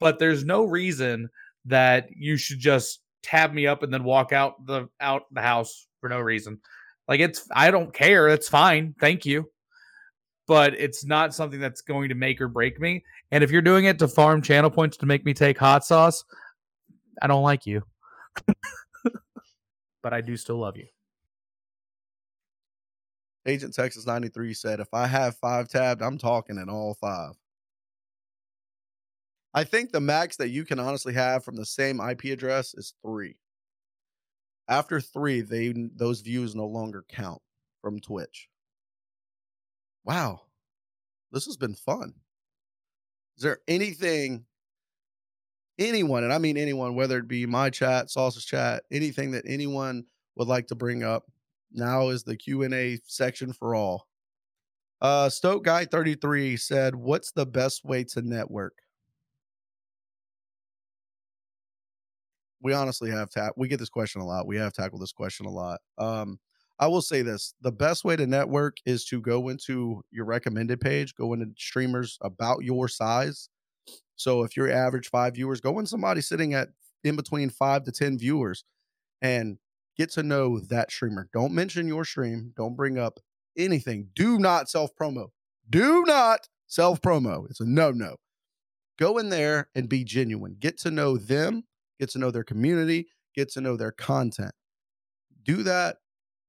But 0.00 0.18
there's 0.18 0.44
no 0.44 0.64
reason 0.64 1.28
that 1.66 2.08
you 2.16 2.38
should 2.38 2.58
just 2.58 3.02
tab 3.22 3.52
me 3.52 3.66
up 3.66 3.82
and 3.82 3.92
then 3.92 4.02
walk 4.02 4.32
out 4.32 4.66
the 4.66 4.88
out 4.98 5.24
the 5.30 5.42
house 5.42 5.86
for 6.00 6.08
no 6.08 6.18
reason. 6.18 6.58
Like 7.06 7.20
it's 7.20 7.46
I 7.52 7.70
don't 7.70 7.92
care. 7.92 8.28
It's 8.28 8.48
fine. 8.48 8.94
Thank 8.98 9.26
you. 9.26 9.50
But 10.50 10.74
it's 10.74 11.04
not 11.04 11.32
something 11.32 11.60
that's 11.60 11.80
going 11.80 12.08
to 12.08 12.16
make 12.16 12.40
or 12.40 12.48
break 12.48 12.80
me. 12.80 13.04
And 13.30 13.44
if 13.44 13.52
you're 13.52 13.62
doing 13.62 13.84
it 13.84 14.00
to 14.00 14.08
farm 14.08 14.42
channel 14.42 14.68
points 14.68 14.96
to 14.96 15.06
make 15.06 15.24
me 15.24 15.32
take 15.32 15.56
hot 15.56 15.84
sauce, 15.84 16.24
I 17.22 17.28
don't 17.28 17.44
like 17.44 17.66
you. 17.66 17.84
but 20.02 20.12
I 20.12 20.20
do 20.20 20.36
still 20.36 20.58
love 20.58 20.76
you. 20.76 20.88
Agent 23.46 23.74
Texas 23.74 24.08
93 24.08 24.52
said, 24.54 24.80
if 24.80 24.92
I 24.92 25.06
have 25.06 25.36
five 25.36 25.68
tabbed, 25.68 26.02
I'm 26.02 26.18
talking 26.18 26.58
in 26.58 26.68
all 26.68 26.94
five. 27.00 27.34
I 29.54 29.62
think 29.62 29.92
the 29.92 30.00
max 30.00 30.34
that 30.38 30.48
you 30.48 30.64
can 30.64 30.80
honestly 30.80 31.14
have 31.14 31.44
from 31.44 31.54
the 31.54 31.64
same 31.64 32.00
IP 32.00 32.24
address 32.24 32.74
is 32.74 32.94
three. 33.06 33.36
After 34.66 35.00
three, 35.00 35.42
they 35.42 35.72
those 35.94 36.22
views 36.22 36.56
no 36.56 36.66
longer 36.66 37.04
count 37.08 37.40
from 37.82 38.00
Twitch. 38.00 38.48
Wow. 40.04 40.42
This 41.32 41.46
has 41.46 41.56
been 41.56 41.74
fun. 41.74 42.14
Is 43.36 43.42
there 43.42 43.60
anything 43.68 44.46
anyone, 45.78 46.24
and 46.24 46.32
I 46.32 46.38
mean 46.38 46.56
anyone, 46.56 46.94
whether 46.94 47.18
it 47.18 47.28
be 47.28 47.46
my 47.46 47.70
chat, 47.70 48.10
Sauce's 48.10 48.44
chat, 48.44 48.84
anything 48.90 49.30
that 49.32 49.44
anyone 49.46 50.04
would 50.36 50.48
like 50.48 50.66
to 50.68 50.74
bring 50.74 51.02
up? 51.02 51.24
Now 51.72 52.08
is 52.08 52.24
the 52.24 52.36
Q&A 52.36 52.98
section 53.04 53.52
for 53.52 53.74
all. 53.74 54.06
Uh 55.00 55.28
Stoke 55.30 55.64
Guy 55.64 55.84
33 55.86 56.56
said, 56.56 56.94
"What's 56.96 57.32
the 57.32 57.46
best 57.46 57.84
way 57.84 58.04
to 58.04 58.22
network?" 58.22 58.74
We 62.62 62.72
honestly 62.74 63.10
have 63.10 63.30
ta- 63.30 63.50
we 63.56 63.68
get 63.68 63.78
this 63.78 63.88
question 63.88 64.20
a 64.20 64.26
lot. 64.26 64.46
We 64.46 64.56
have 64.56 64.72
tackled 64.72 65.00
this 65.02 65.12
question 65.12 65.46
a 65.46 65.50
lot. 65.50 65.80
Um 65.98 66.38
I 66.80 66.86
will 66.86 67.02
say 67.02 67.20
this, 67.20 67.54
the 67.60 67.70
best 67.70 68.04
way 68.04 68.16
to 68.16 68.26
network 68.26 68.78
is 68.86 69.04
to 69.06 69.20
go 69.20 69.50
into 69.50 70.02
your 70.10 70.24
recommended 70.24 70.80
page, 70.80 71.14
go 71.14 71.34
into 71.34 71.52
streamers 71.58 72.16
about 72.22 72.64
your 72.64 72.88
size. 72.88 73.50
So 74.16 74.42
if 74.44 74.56
you're 74.56 74.72
average 74.72 75.10
5 75.10 75.34
viewers, 75.34 75.60
go 75.60 75.78
in 75.78 75.84
somebody 75.84 76.22
sitting 76.22 76.54
at 76.54 76.68
in 77.04 77.16
between 77.16 77.50
5 77.50 77.84
to 77.84 77.92
10 77.92 78.18
viewers 78.18 78.64
and 79.20 79.58
get 79.96 80.10
to 80.12 80.22
know 80.22 80.58
that 80.58 80.90
streamer. 80.90 81.28
Don't 81.34 81.52
mention 81.52 81.86
your 81.86 82.06
stream. 82.06 82.54
Don't 82.56 82.76
bring 82.76 82.98
up 82.98 83.20
anything. 83.58 84.08
Do 84.14 84.38
not 84.38 84.70
self 84.70 84.90
promo. 84.98 85.28
Do 85.68 86.04
not 86.06 86.48
self 86.66 87.02
promo. 87.02 87.44
It's 87.50 87.60
a 87.60 87.66
no 87.66 87.90
no. 87.90 88.16
Go 88.98 89.18
in 89.18 89.28
there 89.28 89.68
and 89.74 89.88
be 89.88 90.04
genuine. 90.04 90.56
Get 90.58 90.78
to 90.80 90.90
know 90.90 91.18
them, 91.18 91.64
get 91.98 92.10
to 92.10 92.18
know 92.18 92.30
their 92.30 92.44
community, 92.44 93.08
get 93.34 93.50
to 93.52 93.60
know 93.60 93.76
their 93.76 93.92
content. 93.92 94.52
Do 95.42 95.62
that 95.62 95.98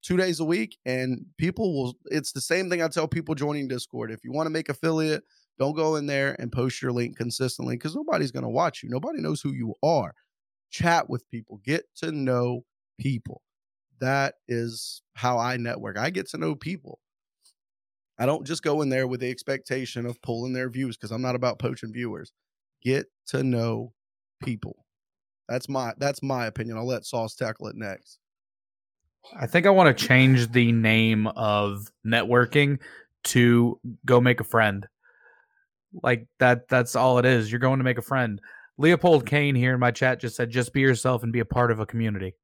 two 0.02 0.18
days 0.18 0.40
a 0.40 0.46
week, 0.46 0.78
and 0.86 1.26
people 1.38 1.74
will. 1.74 1.94
It's 2.06 2.32
the 2.32 2.42
same 2.42 2.70
thing 2.70 2.82
I 2.82 2.88
tell 2.88 3.08
people 3.08 3.36
joining 3.36 3.68
Discord. 3.68 4.12
If 4.12 4.24
you 4.24 4.32
want 4.32 4.48
to 4.48 4.52
make 4.52 4.70
affiliate, 4.70 5.24
don't 5.60 5.76
go 5.76 5.96
in 5.96 6.08
there 6.08 6.36
and 6.40 6.52
post 6.52 6.82
your 6.82 6.92
link 6.92 7.18
consistently 7.18 7.76
because 7.76 7.96
nobody's 7.96 8.32
going 8.32 8.44
to 8.44 8.50
watch 8.50 8.82
you. 8.84 8.90
Nobody 8.90 9.22
knows 9.22 9.42
who 9.42 9.52
you 9.52 9.76
are. 9.84 10.14
Chat 10.72 11.10
with 11.10 11.30
people, 11.30 11.62
get 11.64 11.86
to 11.98 12.12
know 12.12 12.64
people. 13.00 13.42
That 14.00 14.36
is 14.48 15.04
how 15.14 15.38
I 15.38 15.58
network. 15.58 15.98
I 15.98 16.10
get 16.10 16.30
to 16.30 16.38
know 16.38 16.56
people. 16.56 17.00
I 18.18 18.26
don't 18.26 18.46
just 18.46 18.64
go 18.64 18.82
in 18.82 18.90
there 18.90 19.08
with 19.08 19.20
the 19.20 19.30
expectation 19.30 20.06
of 20.06 20.22
pulling 20.22 20.54
their 20.54 20.70
views 20.70 20.96
because 20.96 21.12
I'm 21.12 21.22
not 21.22 21.36
about 21.36 21.60
poaching 21.60 21.92
viewers. 21.92 22.32
Get 22.84 23.08
to 23.28 23.44
know 23.44 23.94
people. 24.44 24.86
That's 25.50 25.68
my 25.68 25.94
that's 25.98 26.24
my 26.24 26.46
opinion. 26.46 26.78
I'll 26.78 26.88
let 26.88 27.06
Sauce 27.06 27.36
tackle 27.36 27.68
it 27.68 27.76
next. 27.76 28.20
I 29.40 29.48
think 29.48 29.66
I 29.66 29.70
want 29.70 29.96
to 29.96 30.06
change 30.08 30.52
the 30.52 30.72
name 30.72 31.28
of 31.28 31.92
networking 32.06 32.80
to 33.26 33.80
go 34.06 34.20
make 34.20 34.40
a 34.40 34.46
friend. 34.46 34.88
Like 36.02 36.28
that 36.40 36.68
that's 36.68 36.96
all 36.96 37.18
it 37.18 37.26
is. 37.26 37.52
You're 37.52 37.60
going 37.60 37.80
to 37.80 37.84
make 37.84 37.98
a 37.98 38.04
friend. 38.04 38.42
Leopold 38.78 39.26
Kane 39.26 39.56
here 39.56 39.74
in 39.74 39.80
my 39.80 39.92
chat 39.92 40.20
just 40.20 40.36
said 40.36 40.50
just 40.50 40.74
be 40.74 40.82
yourself 40.82 41.24
and 41.24 41.34
be 41.34 41.40
a 41.40 41.46
part 41.46 41.72
of 41.72 41.80
a 41.80 41.86
community. 41.86 42.36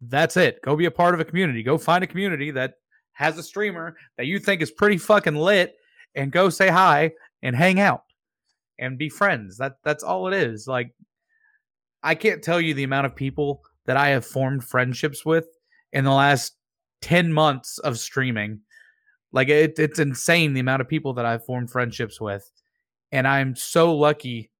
That's 0.00 0.36
it. 0.36 0.60
Go 0.62 0.76
be 0.76 0.84
a 0.84 0.90
part 0.90 1.14
of 1.14 1.20
a 1.20 1.24
community. 1.24 1.62
Go 1.62 1.78
find 1.78 2.04
a 2.04 2.06
community 2.06 2.50
that 2.52 2.74
has 3.12 3.38
a 3.38 3.42
streamer 3.42 3.96
that 4.18 4.26
you 4.26 4.38
think 4.38 4.60
is 4.60 4.70
pretty 4.70 4.98
fucking 4.98 5.34
lit 5.34 5.76
and 6.14 6.30
go 6.30 6.50
say 6.50 6.68
hi 6.68 7.12
and 7.42 7.56
hang 7.56 7.80
out 7.80 8.02
and 8.78 8.98
be 8.98 9.08
friends. 9.08 9.56
That 9.56 9.78
that's 9.84 10.04
all 10.04 10.28
it 10.28 10.34
is. 10.34 10.68
Like 10.68 10.92
I 12.02 12.14
can't 12.14 12.42
tell 12.42 12.60
you 12.60 12.74
the 12.74 12.84
amount 12.84 13.06
of 13.06 13.16
people 13.16 13.62
that 13.86 13.96
I 13.96 14.08
have 14.08 14.26
formed 14.26 14.64
friendships 14.64 15.24
with 15.24 15.46
in 15.96 16.04
the 16.04 16.12
last 16.12 16.54
10 17.00 17.32
months 17.32 17.78
of 17.78 17.98
streaming. 17.98 18.60
Like 19.32 19.48
it, 19.48 19.78
it's 19.78 19.98
insane 19.98 20.52
the 20.52 20.60
amount 20.60 20.82
of 20.82 20.88
people 20.88 21.14
that 21.14 21.24
I've 21.24 21.46
formed 21.46 21.70
friendships 21.70 22.20
with. 22.20 22.48
And 23.12 23.26
I'm 23.26 23.56
so 23.56 23.96
lucky 23.96 24.50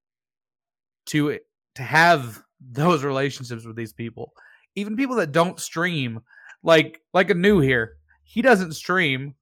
to 1.06 1.38
to 1.74 1.82
have 1.82 2.42
those 2.58 3.04
relationships 3.04 3.66
with 3.66 3.76
these 3.76 3.92
people. 3.92 4.32
Even 4.76 4.96
people 4.96 5.16
that 5.16 5.32
don't 5.32 5.60
stream, 5.60 6.20
like 6.62 7.02
like 7.12 7.30
Anu 7.30 7.60
here. 7.60 7.96
He 8.24 8.40
doesn't 8.40 8.72
stream, 8.72 9.34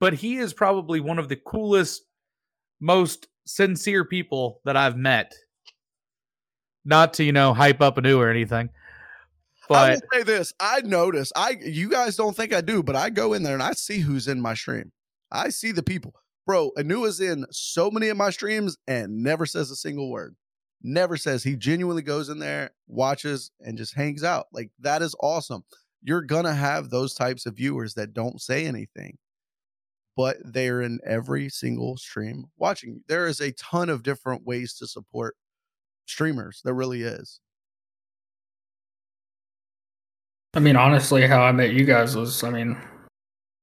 but 0.00 0.14
he 0.14 0.38
is 0.38 0.54
probably 0.54 1.00
one 1.00 1.18
of 1.18 1.28
the 1.28 1.36
coolest, 1.36 2.02
most 2.80 3.28
sincere 3.44 4.06
people 4.06 4.60
that 4.64 4.76
I've 4.76 4.96
met. 4.96 5.34
Not 6.84 7.12
to, 7.14 7.24
you 7.24 7.32
know, 7.32 7.52
hype 7.52 7.82
up 7.82 7.98
Anu 7.98 8.18
or 8.18 8.30
anything. 8.30 8.70
I 9.74 9.90
will 9.90 10.00
say 10.12 10.22
this: 10.22 10.52
I 10.60 10.80
notice. 10.82 11.32
I 11.36 11.56
you 11.60 11.88
guys 11.88 12.16
don't 12.16 12.36
think 12.36 12.52
I 12.52 12.60
do, 12.60 12.82
but 12.82 12.96
I 12.96 13.10
go 13.10 13.32
in 13.32 13.42
there 13.42 13.54
and 13.54 13.62
I 13.62 13.72
see 13.72 13.98
who's 13.98 14.28
in 14.28 14.40
my 14.40 14.54
stream. 14.54 14.92
I 15.30 15.48
see 15.48 15.72
the 15.72 15.82
people, 15.82 16.14
bro. 16.46 16.70
Anu 16.78 17.04
is 17.04 17.20
in 17.20 17.46
so 17.50 17.90
many 17.90 18.08
of 18.08 18.16
my 18.16 18.30
streams 18.30 18.76
and 18.86 19.22
never 19.22 19.46
says 19.46 19.70
a 19.70 19.76
single 19.76 20.10
word. 20.10 20.36
Never 20.82 21.16
says. 21.16 21.44
He 21.44 21.56
genuinely 21.56 22.02
goes 22.02 22.28
in 22.28 22.38
there, 22.38 22.70
watches, 22.88 23.50
and 23.60 23.78
just 23.78 23.94
hangs 23.94 24.24
out. 24.24 24.46
Like 24.52 24.70
that 24.80 25.02
is 25.02 25.14
awesome. 25.20 25.64
You're 26.02 26.22
gonna 26.22 26.54
have 26.54 26.90
those 26.90 27.14
types 27.14 27.46
of 27.46 27.56
viewers 27.56 27.94
that 27.94 28.12
don't 28.14 28.40
say 28.40 28.66
anything, 28.66 29.18
but 30.16 30.36
they're 30.44 30.82
in 30.82 30.98
every 31.06 31.48
single 31.48 31.96
stream 31.96 32.46
watching. 32.56 33.02
There 33.08 33.26
is 33.26 33.40
a 33.40 33.52
ton 33.52 33.88
of 33.88 34.02
different 34.02 34.44
ways 34.44 34.74
to 34.78 34.86
support 34.86 35.36
streamers. 36.06 36.60
There 36.64 36.74
really 36.74 37.02
is. 37.02 37.40
I 40.54 40.60
mean, 40.60 40.76
honestly, 40.76 41.26
how 41.26 41.42
I 41.42 41.52
met 41.52 41.72
you 41.72 41.84
guys 41.84 42.14
was, 42.14 42.44
I 42.44 42.50
mean, 42.50 42.76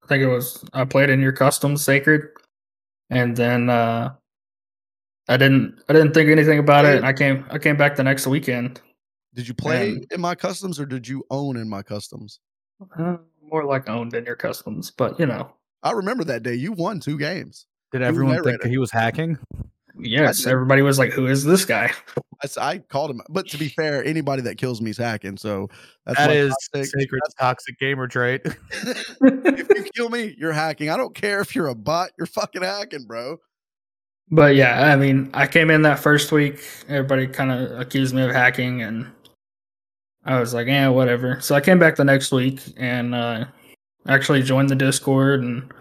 I 0.02 0.06
think 0.08 0.22
it 0.22 0.26
was 0.26 0.64
I 0.72 0.84
played 0.84 1.10
in 1.10 1.20
your 1.20 1.32
custom 1.32 1.76
sacred, 1.76 2.22
and 3.10 3.36
then 3.36 3.70
uh 3.70 4.14
I 5.28 5.36
didn't 5.36 5.80
I 5.88 5.92
didn't 5.92 6.14
think 6.14 6.28
anything 6.30 6.58
about 6.58 6.84
it. 6.84 6.96
And 6.96 7.06
I 7.06 7.12
came 7.12 7.44
I 7.50 7.58
came 7.58 7.76
back 7.76 7.94
the 7.96 8.02
next 8.02 8.26
weekend. 8.26 8.80
Did 9.34 9.46
you 9.46 9.54
play 9.54 9.90
And- 9.90 10.06
in 10.12 10.20
my 10.20 10.34
customs 10.34 10.80
or 10.80 10.86
did 10.86 11.06
you 11.06 11.24
own 11.30 11.56
in 11.56 11.68
my 11.68 11.82
customs? 11.82 12.40
Uh, 12.98 13.18
more 13.42 13.64
like 13.64 13.88
owned 13.88 14.14
in 14.14 14.24
your 14.24 14.36
customs, 14.36 14.90
but 14.90 15.18
you 15.20 15.26
know, 15.26 15.52
I 15.84 15.92
remember 15.92 16.24
that 16.24 16.42
day. 16.42 16.54
You 16.54 16.72
won 16.72 16.98
two 16.98 17.18
games. 17.18 17.66
did 17.92 18.02
everyone 18.02 18.42
think 18.42 18.62
that 18.62 18.68
he 18.70 18.78
was 18.78 18.90
hacking? 18.90 19.38
Yes, 20.02 20.46
everybody 20.46 20.82
was 20.82 20.98
like, 20.98 21.12
"Who 21.12 21.26
is 21.26 21.44
this 21.44 21.64
guy?" 21.64 21.92
That's 22.42 22.56
I 22.56 22.78
called 22.78 23.10
him. 23.10 23.20
But 23.28 23.48
to 23.48 23.58
be 23.58 23.68
fair, 23.68 24.02
anybody 24.04 24.42
that 24.42 24.56
kills 24.56 24.80
me 24.80 24.90
is 24.90 24.96
hacking. 24.98 25.36
So 25.36 25.68
that's 26.06 26.18
That 26.18 26.28
my 26.28 26.34
is 26.34 26.54
toxic- 26.72 26.98
sacred 27.00 27.20
toxic 27.38 27.78
gamer 27.78 28.08
trait. 28.08 28.42
if 28.70 29.68
you 29.68 29.84
kill 29.94 30.08
me, 30.08 30.34
you're 30.38 30.52
hacking. 30.52 30.90
I 30.90 30.96
don't 30.96 31.14
care 31.14 31.40
if 31.40 31.54
you're 31.54 31.68
a 31.68 31.74
bot. 31.74 32.10
You're 32.18 32.26
fucking 32.26 32.62
hacking, 32.62 33.04
bro. 33.04 33.38
But 34.30 34.54
yeah, 34.54 34.92
I 34.92 34.96
mean, 34.96 35.30
I 35.34 35.46
came 35.46 35.70
in 35.70 35.82
that 35.82 35.98
first 35.98 36.30
week. 36.32 36.60
Everybody 36.88 37.26
kind 37.26 37.50
of 37.50 37.78
accused 37.80 38.14
me 38.14 38.22
of 38.22 38.30
hacking, 38.30 38.80
and 38.82 39.10
I 40.24 40.38
was 40.38 40.54
like, 40.54 40.66
"Yeah, 40.68 40.88
whatever." 40.88 41.40
So 41.40 41.54
I 41.54 41.60
came 41.60 41.78
back 41.78 41.96
the 41.96 42.04
next 42.04 42.30
week 42.32 42.60
and 42.76 43.14
uh, 43.14 43.46
actually 44.06 44.42
joined 44.42 44.70
the 44.70 44.76
Discord, 44.76 45.42
and 45.42 45.72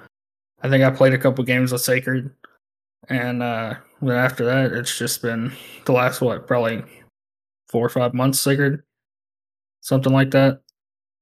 I 0.63 0.69
think 0.69 0.83
I 0.83 0.89
played 0.89 1.13
a 1.13 1.17
couple 1.17 1.43
games 1.43 1.71
with 1.71 1.81
Sacred. 1.81 2.31
And 3.10 3.41
uh, 3.41 3.76
then 4.02 4.15
after 4.15 4.45
that, 4.45 4.72
it's 4.72 4.98
just 4.98 5.22
been 5.22 5.52
the 5.86 5.91
last 5.91 6.22
what, 6.22 6.48
probably 6.48 6.84
four 7.68 7.86
or 7.86 7.90
five 7.90 8.14
months, 8.14 8.40
Sacred, 8.40 8.81
something 9.81 10.14
like 10.14 10.31
that. 10.31 10.61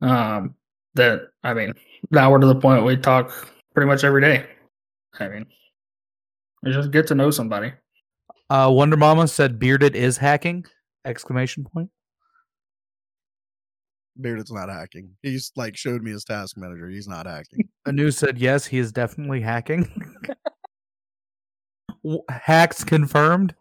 Um, 0.02 0.56
that 0.96 1.30
I 1.44 1.54
mean, 1.54 1.74
now 2.12 2.30
we're 2.30 2.40
to 2.40 2.48
the 2.48 2.56
point 2.56 2.84
we 2.84 2.98
talk 2.98 3.32
pretty 3.74 3.88
much 3.88 4.04
every 4.04 4.22
day. 4.22 4.46
I 5.20 5.30
mean, 5.30 5.46
you 6.64 6.74
just 6.74 6.92
get 6.92 7.08
to 7.08 7.16
know 7.16 7.32
somebody. 7.32 7.74
Uh, 8.50 8.70
Wonder 8.72 8.98
Mama 8.98 9.28
said 9.28 9.60
bearded 9.60 9.96
is 9.96 10.18
hacking! 10.18 10.66
Exclamation 11.06 11.64
point. 11.64 11.90
Bearded's 14.20 14.52
not 14.52 14.70
hacking. 14.70 15.12
He's 15.22 15.52
like 15.56 15.78
showed 15.78 16.02
me 16.02 16.12
his 16.12 16.24
task 16.24 16.58
manager. 16.58 16.90
He's 16.90 17.08
not 17.08 17.28
hacking. 17.28 17.70
Anu 17.86 18.12
said 18.12 18.38
yes, 18.38 18.66
he 18.66 18.80
is 18.80 18.92
definitely 18.92 19.42
hacking. 19.42 19.88
W- 22.04 22.24
Hacks 22.30 22.84
confirmed. 22.84 23.56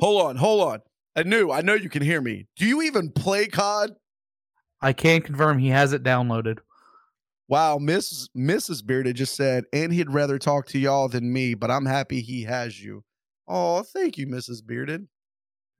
hold 0.00 0.22
on, 0.22 0.36
hold 0.36 0.62
on. 0.68 0.80
I 1.14 1.22
knew. 1.24 1.50
I 1.50 1.60
know 1.60 1.74
you 1.74 1.88
can 1.90 2.02
hear 2.02 2.20
me. 2.20 2.46
Do 2.56 2.66
you 2.66 2.82
even 2.82 3.10
play 3.10 3.46
COD? 3.46 3.90
I 4.80 4.92
can't 4.92 5.24
confirm 5.24 5.58
he 5.58 5.68
has 5.68 5.92
it 5.92 6.02
downloaded. 6.02 6.58
Wow, 7.48 7.76
Miss 7.78 8.28
Mrs. 8.36 8.84
Bearded 8.84 9.16
just 9.16 9.36
said, 9.36 9.64
and 9.72 9.92
he'd 9.92 10.10
rather 10.10 10.38
talk 10.38 10.66
to 10.68 10.78
y'all 10.78 11.08
than 11.08 11.32
me, 11.32 11.52
but 11.54 11.70
I'm 11.70 11.84
happy 11.84 12.20
he 12.22 12.44
has 12.44 12.82
you. 12.82 13.04
Oh, 13.46 13.82
thank 13.82 14.16
you, 14.16 14.26
Mrs. 14.26 14.64
Bearded. 14.64 15.06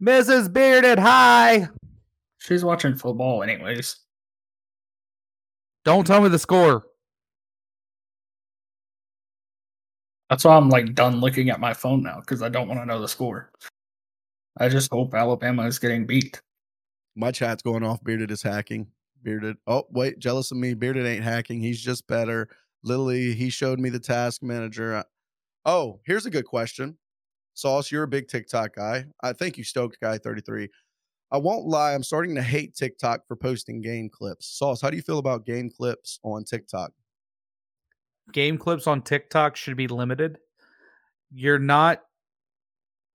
Mrs. 0.02 0.52
Bearded, 0.52 0.98
hi. 0.98 1.68
She's 2.38 2.62
watching 2.64 2.96
football, 2.96 3.42
anyways. 3.42 3.96
Don't 5.84 6.06
tell 6.06 6.20
me 6.20 6.28
the 6.28 6.38
score. 6.38 6.84
That's 10.32 10.46
why 10.46 10.56
I'm 10.56 10.70
like 10.70 10.94
done 10.94 11.20
looking 11.20 11.50
at 11.50 11.60
my 11.60 11.74
phone 11.74 12.02
now 12.02 12.20
because 12.20 12.40
I 12.40 12.48
don't 12.48 12.66
want 12.66 12.80
to 12.80 12.86
know 12.86 12.98
the 12.98 13.06
score. 13.06 13.50
I 14.56 14.70
just 14.70 14.90
hope 14.90 15.12
Alabama 15.12 15.66
is 15.66 15.78
getting 15.78 16.06
beat. 16.06 16.40
My 17.14 17.30
chat's 17.30 17.62
going 17.62 17.82
off. 17.82 18.02
Bearded 18.02 18.30
is 18.30 18.42
hacking. 18.42 18.86
Bearded. 19.22 19.58
Oh, 19.66 19.84
wait, 19.90 20.18
jealous 20.20 20.50
of 20.50 20.56
me. 20.56 20.72
Bearded 20.72 21.04
ain't 21.04 21.22
hacking. 21.22 21.60
He's 21.60 21.82
just 21.82 22.06
better. 22.06 22.48
Literally, 22.82 23.34
he 23.34 23.50
showed 23.50 23.78
me 23.78 23.90
the 23.90 24.00
task 24.00 24.42
manager. 24.42 25.04
Oh, 25.66 26.00
here's 26.06 26.24
a 26.24 26.30
good 26.30 26.46
question. 26.46 26.96
Sauce, 27.52 27.92
you're 27.92 28.04
a 28.04 28.08
big 28.08 28.26
TikTok 28.26 28.76
guy. 28.76 29.04
I 29.22 29.34
thank 29.34 29.58
you, 29.58 29.64
Stoked 29.64 30.00
Guy 30.00 30.16
33. 30.16 30.66
I 31.30 31.36
won't 31.36 31.66
lie, 31.66 31.92
I'm 31.92 32.02
starting 32.02 32.34
to 32.36 32.42
hate 32.42 32.74
TikTok 32.74 33.26
for 33.28 33.36
posting 33.36 33.82
game 33.82 34.08
clips. 34.08 34.46
Sauce, 34.46 34.80
how 34.80 34.88
do 34.88 34.96
you 34.96 35.02
feel 35.02 35.18
about 35.18 35.44
game 35.44 35.68
clips 35.68 36.20
on 36.22 36.44
TikTok? 36.44 36.92
Game 38.32 38.58
clips 38.58 38.86
on 38.86 39.02
TikTok 39.02 39.56
should 39.56 39.76
be 39.76 39.88
limited. 39.88 40.38
You're 41.32 41.58
not. 41.58 42.02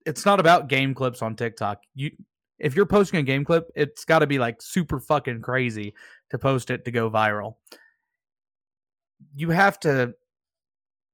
It's 0.05 0.25
not 0.25 0.39
about 0.39 0.69
game 0.69 0.93
clips 0.93 1.21
on 1.21 1.35
TikTok. 1.35 1.81
You, 1.93 2.11
if 2.59 2.75
you're 2.75 2.85
posting 2.85 3.19
a 3.19 3.23
game 3.23 3.45
clip, 3.45 3.69
it's 3.75 4.05
got 4.05 4.19
to 4.19 4.27
be 4.27 4.39
like 4.39 4.61
super 4.61 4.99
fucking 4.99 5.41
crazy 5.41 5.93
to 6.31 6.37
post 6.37 6.69
it 6.69 6.85
to 6.85 6.91
go 6.91 7.09
viral. 7.09 7.55
You 9.35 9.49
have 9.51 9.79
to 9.81 10.13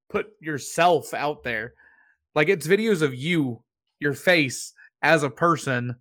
put 0.10 0.28
yourself 0.40 1.14
out 1.14 1.44
there. 1.44 1.74
Like 2.36 2.50
it's 2.50 2.68
videos 2.68 3.02
of 3.02 3.14
you, 3.14 3.64
your 4.00 4.14
face 4.14 4.74
as 5.02 5.24
a 5.24 5.30
person 5.30 5.96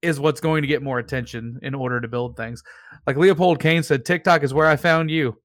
is 0.00 0.18
what's 0.18 0.40
going 0.40 0.62
to 0.62 0.68
get 0.68 0.82
more 0.82 0.98
attention 0.98 1.60
in 1.62 1.74
order 1.74 2.00
to 2.00 2.08
build 2.08 2.36
things. 2.36 2.62
Like 3.06 3.16
Leopold 3.16 3.60
Kane 3.60 3.82
said, 3.82 4.04
TikTok 4.04 4.42
is 4.42 4.52
where 4.52 4.66
I 4.66 4.76
found 4.76 5.10
you. 5.10 5.38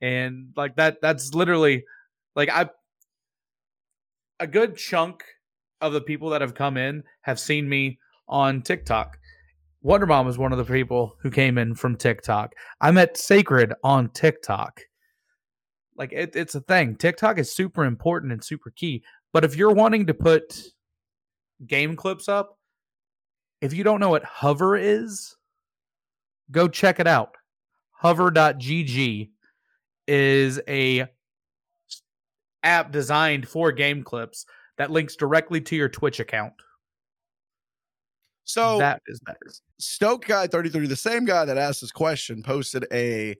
And 0.00 0.52
like 0.56 0.76
that 0.76 1.00
that's 1.02 1.34
literally 1.34 1.84
like 2.36 2.50
I 2.50 2.68
a 4.40 4.46
good 4.46 4.76
chunk 4.76 5.24
of 5.80 5.92
the 5.92 6.00
people 6.00 6.30
that 6.30 6.40
have 6.40 6.54
come 6.54 6.76
in 6.76 7.02
have 7.22 7.40
seen 7.40 7.68
me 7.68 7.98
on 8.28 8.62
TikTok. 8.62 9.18
Wonder 9.82 10.06
Mom 10.06 10.28
is 10.28 10.38
one 10.38 10.52
of 10.52 10.58
the 10.58 10.64
people 10.64 11.16
who 11.22 11.30
came 11.30 11.56
in 11.56 11.74
from 11.74 11.96
TikTok. 11.96 12.52
I 12.80 12.90
met 12.90 13.16
Sacred 13.16 13.72
on 13.84 14.10
TikTok. 14.10 14.80
Like 15.96 16.12
it, 16.12 16.34
it's 16.34 16.54
a 16.54 16.60
thing. 16.60 16.96
TikTok 16.96 17.38
is 17.38 17.52
super 17.52 17.84
important 17.84 18.32
and 18.32 18.42
super 18.42 18.70
key. 18.70 19.02
But 19.32 19.44
if 19.44 19.56
you're 19.56 19.72
wanting 19.72 20.06
to 20.06 20.14
put 20.14 20.62
game 21.66 21.96
clips 21.96 22.28
up, 22.28 22.58
if 23.60 23.72
you 23.72 23.84
don't 23.84 24.00
know 24.00 24.10
what 24.10 24.24
Hover 24.24 24.76
is, 24.76 25.36
go 26.50 26.68
check 26.68 27.00
it 27.00 27.06
out. 27.06 27.36
Hover.gg 28.00 29.30
is 30.08 30.60
a 30.66 31.06
app 32.64 32.90
designed 32.90 33.46
for 33.46 33.70
game 33.70 34.02
clips 34.02 34.44
that 34.78 34.90
links 34.90 35.14
directly 35.14 35.60
to 35.60 35.76
your 35.76 35.88
Twitch 35.88 36.18
account. 36.18 36.54
So 38.44 38.78
that 38.78 39.02
is 39.06 39.20
better. 39.20 39.38
Stoke 39.78 40.26
guy 40.26 40.46
33, 40.46 40.86
the 40.86 40.96
same 40.96 41.24
guy 41.24 41.44
that 41.44 41.58
asked 41.58 41.82
this 41.82 41.92
question, 41.92 42.42
posted 42.42 42.86
a 42.92 43.36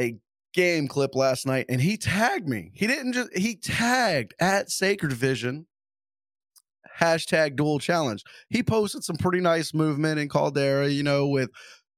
a 0.00 0.16
game 0.54 0.88
clip 0.88 1.14
last 1.14 1.46
night 1.46 1.66
and 1.68 1.80
he 1.80 1.96
tagged 1.96 2.48
me. 2.48 2.70
He 2.74 2.86
didn't 2.86 3.12
just 3.12 3.36
he 3.36 3.56
tagged 3.56 4.34
at 4.40 4.70
Sacred 4.70 5.12
Vision 5.12 5.66
hashtag 6.98 7.56
dual 7.56 7.78
challenge. 7.78 8.24
He 8.48 8.62
posted 8.62 9.04
some 9.04 9.16
pretty 9.16 9.40
nice 9.40 9.74
movement 9.74 10.18
in 10.18 10.28
Caldera, 10.28 10.88
you 10.88 11.02
know, 11.02 11.28
with 11.28 11.50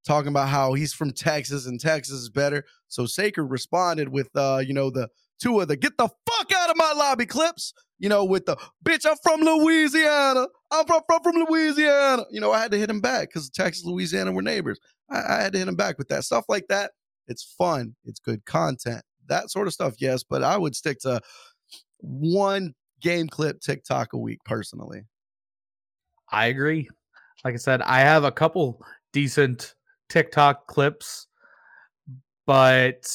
talking 0.07 0.29
about 0.29 0.49
how 0.49 0.75
he's 0.75 0.93
from 0.93 1.13
Texas 1.13 1.67
and 1.67 1.81
Texas 1.81 2.17
is 2.17 2.31
better. 2.31 2.65
So 2.89 3.07
Sacred 3.07 3.45
responded 3.45 4.09
with 4.09 4.29
uh, 4.35 4.63
you 4.65 4.75
know, 4.75 4.91
the 4.91 5.09
two 5.41 5.61
of 5.61 5.69
the 5.69 5.77
get 5.77 5.97
the 5.97 6.09
fuck 6.09 6.53
out 6.57 6.71
of 6.71 6.77
my 6.77 6.93
lobby 6.97 7.27
clips, 7.27 7.73
you 7.99 8.09
know, 8.09 8.25
with 8.25 8.47
the 8.47 8.57
bitch, 8.85 9.07
I'm 9.07 9.17
from 9.23 9.41
Louisiana. 9.41 10.49
I'm 10.71 10.87
from, 10.87 11.03
from, 11.07 11.23
from 11.23 11.45
Louisiana. 11.49 12.25
You 12.31 12.41
know, 12.41 12.53
I 12.53 12.61
had 12.61 12.71
to 12.73 12.79
hit 12.79 12.91
him 12.91 13.01
back 13.01 13.29
because 13.29 13.51
Texas, 13.51 13.85
Louisiana 13.85 14.33
were 14.33 14.43
neighbors. 14.43 14.79
I, 15.11 15.23
I 15.29 15.43
had 15.43 15.53
to 15.53 15.59
hit 15.59 15.69
him 15.69 15.77
back 15.77 15.99
with 15.99 16.09
that 16.09 16.25
stuff 16.25 16.45
like 16.49 16.67
that. 16.69 16.93
It's 17.27 17.55
fun. 17.59 17.95
It's 18.05 18.21
good 18.21 18.45
content. 18.45 19.03
That 19.29 19.51
sort 19.51 19.67
of 19.67 19.75
stuff, 19.75 19.95
yes. 19.99 20.23
But 20.23 20.43
I 20.43 20.57
would 20.57 20.75
stick 20.75 20.99
to 21.01 21.21
one 21.99 22.75
game 23.01 23.29
clip 23.29 23.61
TikTok 23.61 24.13
a 24.13 24.19
week 24.19 24.39
personally. 24.45 25.03
I 26.31 26.47
agree. 26.47 26.89
Like 27.45 27.55
I 27.55 27.59
said, 27.59 27.83
I 27.83 28.01
have 28.01 28.25
a 28.25 28.33
couple 28.33 28.85
decent 29.13 29.75
TikTok 30.09 30.67
clips, 30.67 31.27
but 32.47 33.07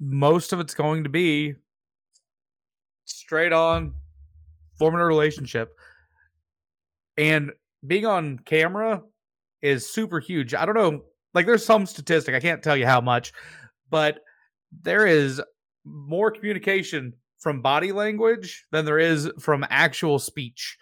most 0.00 0.52
of 0.52 0.60
it's 0.60 0.74
going 0.74 1.04
to 1.04 1.10
be 1.10 1.54
straight 3.04 3.52
on 3.52 3.94
forming 4.78 5.00
a 5.00 5.06
relationship. 5.06 5.76
And 7.16 7.52
being 7.86 8.06
on 8.06 8.38
camera 8.40 9.02
is 9.60 9.92
super 9.92 10.18
huge. 10.18 10.54
I 10.54 10.64
don't 10.66 10.74
know, 10.74 11.02
like 11.34 11.46
there's 11.46 11.64
some 11.64 11.86
statistic, 11.86 12.34
I 12.34 12.40
can't 12.40 12.62
tell 12.62 12.76
you 12.76 12.86
how 12.86 13.00
much, 13.00 13.32
but 13.90 14.20
there 14.82 15.06
is 15.06 15.40
more 15.84 16.30
communication 16.30 17.12
from 17.38 17.60
body 17.60 17.92
language 17.92 18.66
than 18.70 18.84
there 18.84 18.98
is 18.98 19.30
from 19.38 19.66
actual 19.68 20.18
speech. 20.18 20.78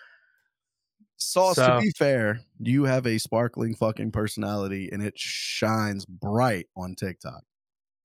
Sauce, 1.20 1.56
so, 1.56 1.66
to 1.66 1.80
be 1.80 1.90
fair, 1.90 2.40
you 2.58 2.84
have 2.84 3.06
a 3.06 3.18
sparkling 3.18 3.74
fucking 3.74 4.10
personality 4.10 4.88
and 4.90 5.02
it 5.02 5.18
shines 5.18 6.06
bright 6.06 6.66
on 6.76 6.94
TikTok. 6.94 7.42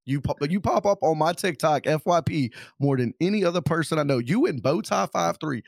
You 0.06 0.22
pop, 0.22 0.38
you 0.48 0.62
pop 0.62 0.86
up 0.86 1.00
on 1.02 1.18
my 1.18 1.34
TikTok 1.34 1.84
FYP 1.84 2.54
more 2.80 2.98
than 2.98 3.14
any 3.20 3.44
other 3.44 3.62
person 3.62 3.98
I 3.98 4.04
know. 4.04 4.20
You 4.20 4.46
and 4.46 4.62
Bowtie 4.62 5.12
five 5.12 5.38
three. 5.40 5.64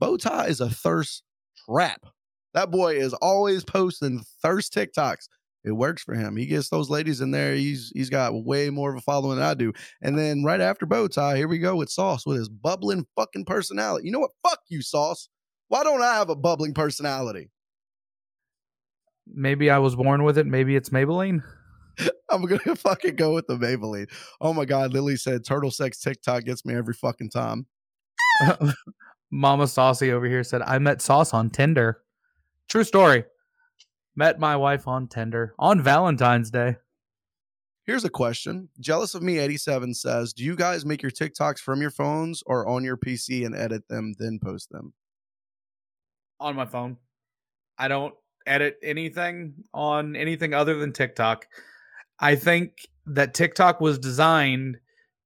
Bowtie 0.00 0.48
is 0.48 0.60
a 0.60 0.70
thirst 0.70 1.24
trap. 1.66 2.06
That 2.54 2.70
boy 2.70 2.96
is 2.96 3.14
always 3.14 3.64
posting 3.64 4.22
thirst 4.42 4.72
TikToks. 4.72 5.28
It 5.64 5.72
works 5.72 6.02
for 6.02 6.14
him. 6.14 6.36
He 6.36 6.46
gets 6.46 6.68
those 6.68 6.88
ladies 6.88 7.20
in 7.20 7.32
there. 7.32 7.54
He's 7.54 7.92
he's 7.94 8.10
got 8.10 8.44
way 8.44 8.70
more 8.70 8.92
of 8.92 8.98
a 8.98 9.02
following 9.02 9.38
than 9.38 9.46
I 9.46 9.54
do. 9.54 9.72
And 10.02 10.16
then 10.16 10.44
right 10.44 10.60
after 10.60 10.86
Bowtie, 10.86 11.36
here 11.36 11.48
we 11.48 11.58
go 11.58 11.76
with 11.76 11.90
Sauce 11.90 12.24
with 12.24 12.38
his 12.38 12.48
bubbling 12.48 13.06
fucking 13.16 13.44
personality. 13.44 14.06
You 14.06 14.12
know 14.12 14.20
what? 14.20 14.30
Fuck 14.42 14.60
you, 14.68 14.82
Sauce. 14.82 15.28
Why 15.70 15.84
don't 15.84 16.02
I 16.02 16.14
have 16.14 16.30
a 16.30 16.34
bubbling 16.34 16.74
personality? 16.74 17.48
Maybe 19.32 19.70
I 19.70 19.78
was 19.78 19.94
born 19.94 20.24
with 20.24 20.36
it. 20.36 20.44
Maybe 20.44 20.74
it's 20.74 20.88
Maybelline. 20.88 21.44
I'm 22.30 22.42
gonna 22.44 22.58
fucking 22.76 23.14
go 23.14 23.34
with 23.34 23.46
the 23.46 23.56
Maybelline. 23.56 24.10
Oh 24.40 24.52
my 24.52 24.64
god, 24.64 24.92
Lily 24.92 25.14
said 25.14 25.44
turtle 25.44 25.70
sex 25.70 26.00
TikTok 26.00 26.42
gets 26.42 26.66
me 26.66 26.74
every 26.74 26.94
fucking 26.94 27.30
time. 27.30 27.66
Mama 29.30 29.68
Saucy 29.68 30.10
over 30.10 30.26
here 30.26 30.42
said 30.42 30.62
I 30.62 30.80
met 30.80 31.00
Sauce 31.00 31.32
on 31.32 31.50
Tinder. 31.50 32.02
True 32.68 32.82
story. 32.82 33.22
Met 34.16 34.40
my 34.40 34.56
wife 34.56 34.88
on 34.88 35.06
Tinder 35.06 35.54
on 35.56 35.80
Valentine's 35.80 36.50
Day. 36.50 36.78
Here's 37.84 38.04
a 38.04 38.10
question. 38.10 38.70
Jealous 38.80 39.14
of 39.14 39.22
Me 39.22 39.38
87 39.38 39.94
says, 39.94 40.32
"Do 40.32 40.42
you 40.42 40.56
guys 40.56 40.84
make 40.84 41.00
your 41.00 41.12
TikToks 41.12 41.60
from 41.60 41.80
your 41.80 41.92
phones 41.92 42.42
or 42.44 42.66
on 42.66 42.82
your 42.82 42.96
PC 42.96 43.46
and 43.46 43.54
edit 43.54 43.86
them 43.86 44.14
then 44.18 44.40
post 44.42 44.70
them?" 44.70 44.94
On 46.40 46.56
my 46.56 46.66
phone. 46.66 46.96
I 47.78 47.88
don't 47.88 48.14
edit 48.46 48.78
anything 48.82 49.54
on 49.72 50.16
anything 50.16 50.54
other 50.54 50.78
than 50.78 50.92
TikTok. 50.92 51.46
I 52.18 52.34
think 52.34 52.88
that 53.06 53.34
TikTok 53.34 53.80
was 53.80 53.98
designed 53.98 54.78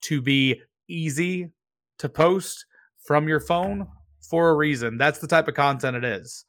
to 0.03 0.21
be 0.21 0.61
easy 0.89 1.51
to 1.99 2.09
post 2.09 2.67
from 3.07 3.29
your 3.29 3.41
phone 3.41 3.87
for 4.21 4.51
a 4.51 4.55
reason. 4.55 4.99
That's 4.99 5.19
the 5.19 5.27
type 5.27 5.49
of 5.49 5.55
content 5.55 5.97
it 5.97 6.05
is. 6.05 6.45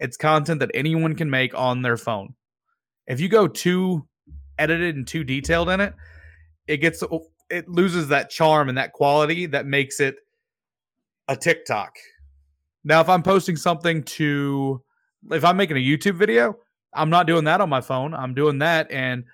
It's 0.00 0.16
content 0.16 0.60
that 0.60 0.70
anyone 0.74 1.14
can 1.14 1.30
make 1.30 1.54
on 1.54 1.82
their 1.82 1.96
phone. 1.96 2.34
If 3.06 3.20
you 3.20 3.28
go 3.28 3.46
too 3.46 4.06
edited 4.58 4.96
and 4.96 5.06
too 5.06 5.24
detailed 5.24 5.68
in 5.68 5.80
it, 5.80 5.94
it 6.66 6.78
gets 6.78 7.02
it 7.50 7.68
loses 7.68 8.08
that 8.08 8.30
charm 8.30 8.68
and 8.68 8.78
that 8.78 8.92
quality 8.92 9.46
that 9.46 9.66
makes 9.66 10.00
it 10.00 10.16
a 11.28 11.36
TikTok. 11.36 11.94
Now, 12.84 13.00
if 13.00 13.08
I'm 13.08 13.22
posting 13.22 13.56
something 13.56 14.02
to 14.04 14.82
if 15.30 15.44
I'm 15.44 15.56
making 15.56 15.76
a 15.76 15.80
YouTube 15.80 16.16
video, 16.16 16.56
I'm 16.92 17.10
not 17.10 17.26
doing 17.26 17.44
that 17.44 17.60
on 17.60 17.68
my 17.68 17.80
phone. 17.80 18.14
I'm 18.14 18.34
doing 18.34 18.58
that 18.58 18.90
and 18.90 19.24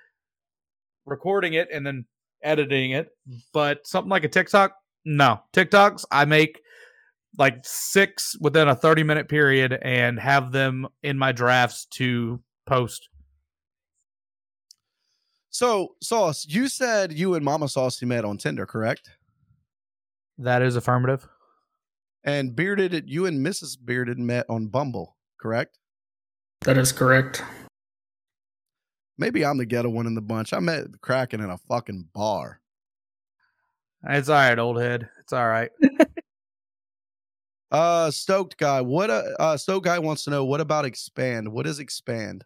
recording 1.05 1.55
it 1.55 1.69
and 1.73 1.85
then 1.85 2.05
editing 2.43 2.93
it. 2.93 3.09
But 3.53 3.87
something 3.87 4.11
like 4.11 4.25
a 4.25 4.29
TikTok, 4.29 4.75
no. 5.05 5.41
TikToks, 5.53 6.05
I 6.11 6.25
make 6.25 6.61
like 7.39 7.59
six 7.63 8.37
within 8.41 8.69
a 8.69 8.75
30 8.75 9.03
minute 9.03 9.29
period 9.29 9.79
and 9.83 10.19
have 10.19 10.53
them 10.53 10.87
in 11.03 11.19
my 11.19 11.33
drafts 11.33 11.87
to 11.87 12.41
post. 12.67 13.09
So, 15.51 15.97
Sauce, 16.01 16.47
you 16.49 16.69
said 16.69 17.13
you 17.13 17.35
and 17.35 17.45
Mama 17.45 17.69
Saucy 17.69 18.07
met 18.07 18.25
on 18.25 18.39
Tinder, 18.39 18.67
correct? 18.67 19.11
That 20.39 20.63
is 20.63 20.77
affirmative. 20.77 21.27
And 22.25 22.55
Bearded, 22.55 23.09
you 23.09 23.27
and 23.27 23.45
Mrs. 23.45 23.79
Bearded 23.83 24.19
met 24.19 24.47
on 24.49 24.67
Bumble, 24.67 25.17
correct? 25.41 25.79
That 26.63 26.77
is 26.77 26.93
correct. 26.93 27.43
Maybe 29.17 29.45
I'm 29.45 29.59
the 29.59 29.67
ghetto 29.67 29.89
one 29.89 30.07
in 30.07 30.15
the 30.15 30.21
bunch. 30.21 30.53
I 30.53 30.61
met 30.61 30.87
Kraken 31.01 31.41
in 31.41 31.51
a 31.51 31.59
fucking 31.59 32.09
bar. 32.15 32.61
It's 34.09 34.29
all 34.29 34.37
right, 34.37 34.59
old 34.59 34.81
head. 34.81 35.09
It's 35.21 35.33
all 35.33 35.47
right. 35.47 35.71
uh, 37.71 38.11
stoked 38.11 38.57
guy. 38.57 38.81
What 38.81 39.11
a 39.11 39.35
uh, 39.39 39.57
stoked 39.57 39.85
guy 39.85 39.99
wants 39.99 40.25
to 40.25 40.31
know. 40.31 40.45
What 40.45 40.61
about 40.61 40.87
expand? 40.87 41.49
What 41.49 41.67
is 41.67 41.81
expand? 41.81 42.45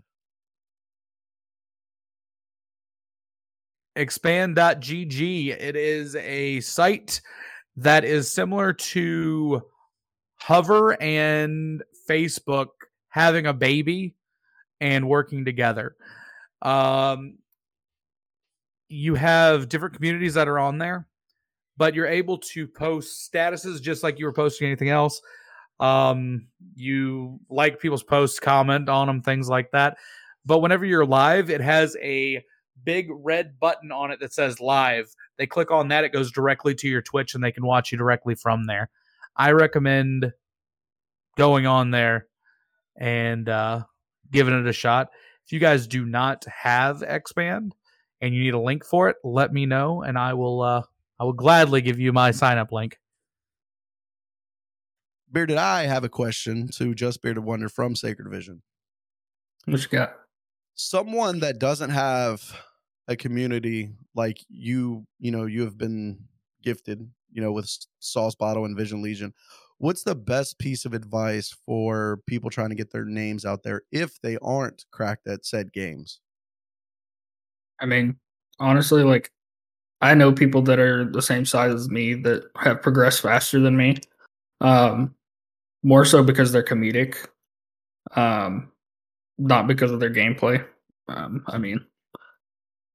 Expand.gg. 3.97 5.49
It 5.51 5.77
is 5.77 6.17
a 6.17 6.61
site 6.61 7.21
that 7.77 8.05
is 8.05 8.31
similar 8.31 8.73
to 8.73 9.63
Hover 10.37 11.01
and 11.03 11.83
Facebook 12.09 12.69
having 13.09 13.47
a 13.47 13.53
baby 13.53 14.15
and 14.81 15.09
working 15.09 15.45
together. 15.45 15.97
Um, 16.63 17.39
you 18.89 19.15
have 19.15 19.69
different 19.69 19.95
communities 19.95 20.35
that 20.35 20.49
are 20.49 20.59
on 20.59 20.79
there, 20.79 21.07
but 21.77 21.95
you're 21.95 22.07
able 22.07 22.39
to 22.39 22.67
post 22.67 23.33
statuses 23.33 23.81
just 23.81 24.03
like 24.03 24.19
you 24.19 24.27
were 24.27 24.33
posting 24.33 24.67
anything 24.67 24.91
else. 24.91 25.21
Um, 25.81 26.47
you 26.77 27.41
like 27.49 27.81
people's 27.81 28.03
posts, 28.03 28.39
comment 28.39 28.89
on 28.89 29.07
them, 29.07 29.23
things 29.23 29.49
like 29.49 29.71
that. 29.73 29.97
But 30.47 30.59
whenever 30.59 30.85
you're 30.85 31.07
live, 31.07 31.51
it 31.51 31.61
has 31.61 31.97
a 32.01 32.45
big 32.85 33.09
red 33.11 33.59
button 33.59 33.91
on 33.93 34.11
it 34.11 34.21
that 34.21 34.33
says 34.33 34.61
live. 34.61 35.15
They 35.39 35.47
click 35.47 35.71
on 35.71 35.89
that, 35.89 36.05
it 36.05 36.13
goes 36.13 36.31
directly 36.31 36.75
to 36.77 36.89
your 36.89 37.03
Twitch 37.03 37.35
and 37.35 37.43
they 37.43 37.53
can 37.53 37.67
watch 37.67 37.93
you 37.93 37.99
directly 37.99 38.35
from 38.35 38.65
there. 38.65 38.91
I 39.37 39.53
recommend 39.53 40.33
going 41.37 41.67
on 41.67 41.91
there 41.91 42.29
and 42.97 43.49
uh, 43.49 43.85
giving 44.31 44.59
it 44.59 44.67
a 44.67 44.73
shot. 44.73 45.09
If 45.47 45.53
you 45.53 45.59
guys 45.59 45.87
do 45.87 46.07
not 46.07 46.45
have 46.45 47.03
Expand 47.03 47.75
and 48.21 48.35
you 48.35 48.43
need 48.43 48.55
a 48.55 48.61
link 48.61 48.85
for 48.85 49.09
it, 49.09 49.17
let 49.25 49.53
me 49.53 49.67
know 49.67 50.03
and 50.03 50.19
I 50.19 50.35
will 50.35 50.63
uh, 50.63 50.83
I 51.19 51.25
will 51.25 51.33
gladly 51.33 51.81
give 51.81 51.99
you 51.99 52.13
my 52.13 52.31
sign 52.31 52.59
up 52.59 52.73
link. 52.73 52.99
Bearded 55.31 55.57
I 55.57 55.87
have 55.87 56.05
a 56.05 56.09
question 56.09 56.69
to 56.77 56.95
Just 56.95 57.21
Bearded 57.21 57.45
Wonder 57.45 57.69
from 57.69 57.97
Sacred 57.97 58.31
Vision. 58.31 58.63
What 59.65 59.83
you 59.83 59.89
got? 59.89 60.15
Someone 60.77 61.41
that 61.41 61.59
doesn't 61.59 61.91
have 61.91 62.57
a 63.09 63.17
community 63.17 63.91
like 64.15 64.39
you, 64.49 65.07
you 65.19 65.31
know, 65.31 65.47
you 65.47 65.63
have 65.63 65.77
been 65.77 66.19
gifted, 66.63 67.09
you 67.33 67.43
know, 67.43 67.53
with 67.53 67.69
Sauce 68.01 68.35
Bottle 68.35 68.65
and 68.65 68.77
Vision 68.77 69.03
Legion 69.03 69.33
what's 69.79 70.03
the 70.03 70.15
best 70.15 70.59
piece 70.59 70.85
of 70.85 70.95
advice 70.95 71.55
for 71.67 72.21
people 72.27 72.51
trying 72.51 72.71
to 72.71 72.75
get 72.75 72.91
their 72.91 73.05
names 73.05 73.45
out 73.45 73.63
there 73.63 73.83
if 73.93 74.21
they 74.21 74.39
aren't 74.41 74.85
cracked 74.91 75.27
at 75.27 75.45
said 75.45 75.73
games? 75.73 76.21
I 77.81 77.87
mean, 77.87 78.17
honestly, 78.59 79.03
like 79.03 79.31
I 80.01 80.15
know 80.15 80.33
people 80.33 80.63
that 80.63 80.79
are 80.79 81.05
the 81.05 81.23
same 81.23 81.45
size 81.45 81.73
as 81.75 81.91
me 81.91 82.15
that 82.15 82.45
have 82.57 82.83
progressed 82.83 83.21
faster 83.21 83.61
than 83.61 83.77
me. 83.77 83.99
Um, 84.61 85.15
more 85.83 86.05
so 86.05 86.23
because 86.23 86.51
they're 86.51 86.63
comedic, 86.63 87.17
um, 88.17 88.73
not 89.37 89.67
because 89.67 89.91
of 89.91 90.01
their 90.01 90.13
gameplay. 90.13 90.65
Um, 91.09 91.45
I 91.47 91.59
mean, 91.59 91.85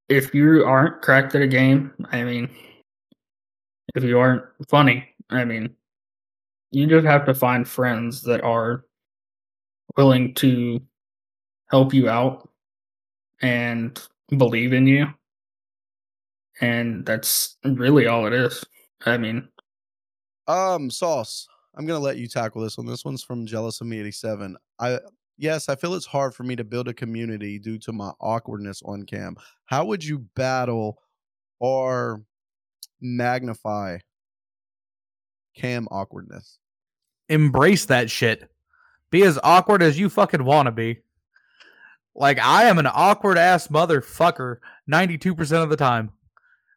if 0.10 0.34
you 0.34 0.66
aren't 0.66 1.02
cracked 1.02 1.36
at 1.36 1.42
a 1.42 1.48
game, 1.48 1.94
I 2.12 2.24
mean, 2.24 2.50
if 3.96 4.04
you 4.04 4.20
aren't 4.20 4.44
funny, 4.68 5.08
I 5.30 5.46
mean, 5.46 5.76
you 6.72 6.88
just 6.88 7.06
have 7.06 7.26
to 7.26 7.34
find 7.34 7.68
friends 7.68 8.22
that 8.24 8.42
are 8.42 8.86
willing 9.98 10.34
to 10.36 10.82
help 11.70 11.94
you 11.94 12.10
out 12.10 12.50
and 13.42 14.00
believe 14.38 14.74
in 14.74 14.88
you. 14.88 15.08
And 16.62 17.06
that's 17.06 17.58
really 17.64 18.08
all 18.08 18.26
it 18.26 18.34
is. 18.34 18.66
I 19.06 19.18
mean, 19.18 19.48
um, 20.48 20.90
Sauce, 20.90 21.48
I'm 21.76 21.86
gonna 21.86 22.00
let 22.00 22.18
you 22.18 22.28
tackle 22.28 22.62
this 22.62 22.78
one. 22.78 22.86
This 22.86 23.06
one's 23.06 23.24
from 23.24 23.46
Jealous 23.46 23.80
of 23.80 23.88
Me 23.88 24.00
87. 24.00 24.58
I 24.80 25.00
Yes, 25.40 25.70
I 25.70 25.78
feel 25.78 25.94
it's 25.94 26.06
hard 26.06 26.36
for 26.36 26.44
me 26.44 26.58
to 26.58 26.66
build 26.66 26.90
a 26.90 26.94
community 26.94 27.60
due 27.60 27.78
to 27.80 27.94
my 27.94 28.12
awkwardness 28.20 28.82
on 28.84 29.06
cam. 29.06 29.38
How 29.64 29.86
would 29.86 30.04
you 30.04 30.20
battle 30.36 31.02
or 31.60 32.22
magnify 33.00 34.00
cam 35.56 35.88
awkwardness? 35.92 36.60
Embrace 37.30 37.86
that 37.86 38.12
shit. 38.12 38.52
Be 39.12 39.24
as 39.24 39.40
awkward 39.42 39.82
as 39.82 39.98
you 39.98 40.10
fucking 40.10 40.44
want 40.44 40.66
to 40.66 40.74
be. 40.74 41.00
Like 42.14 42.38
I 42.38 42.66
am 42.66 42.78
an 42.78 42.90
awkward 42.92 43.38
ass 43.38 43.70
motherfucker 43.70 44.58
92% 44.92 45.64
of 45.64 45.70
the 45.70 45.78
time. 45.78 46.12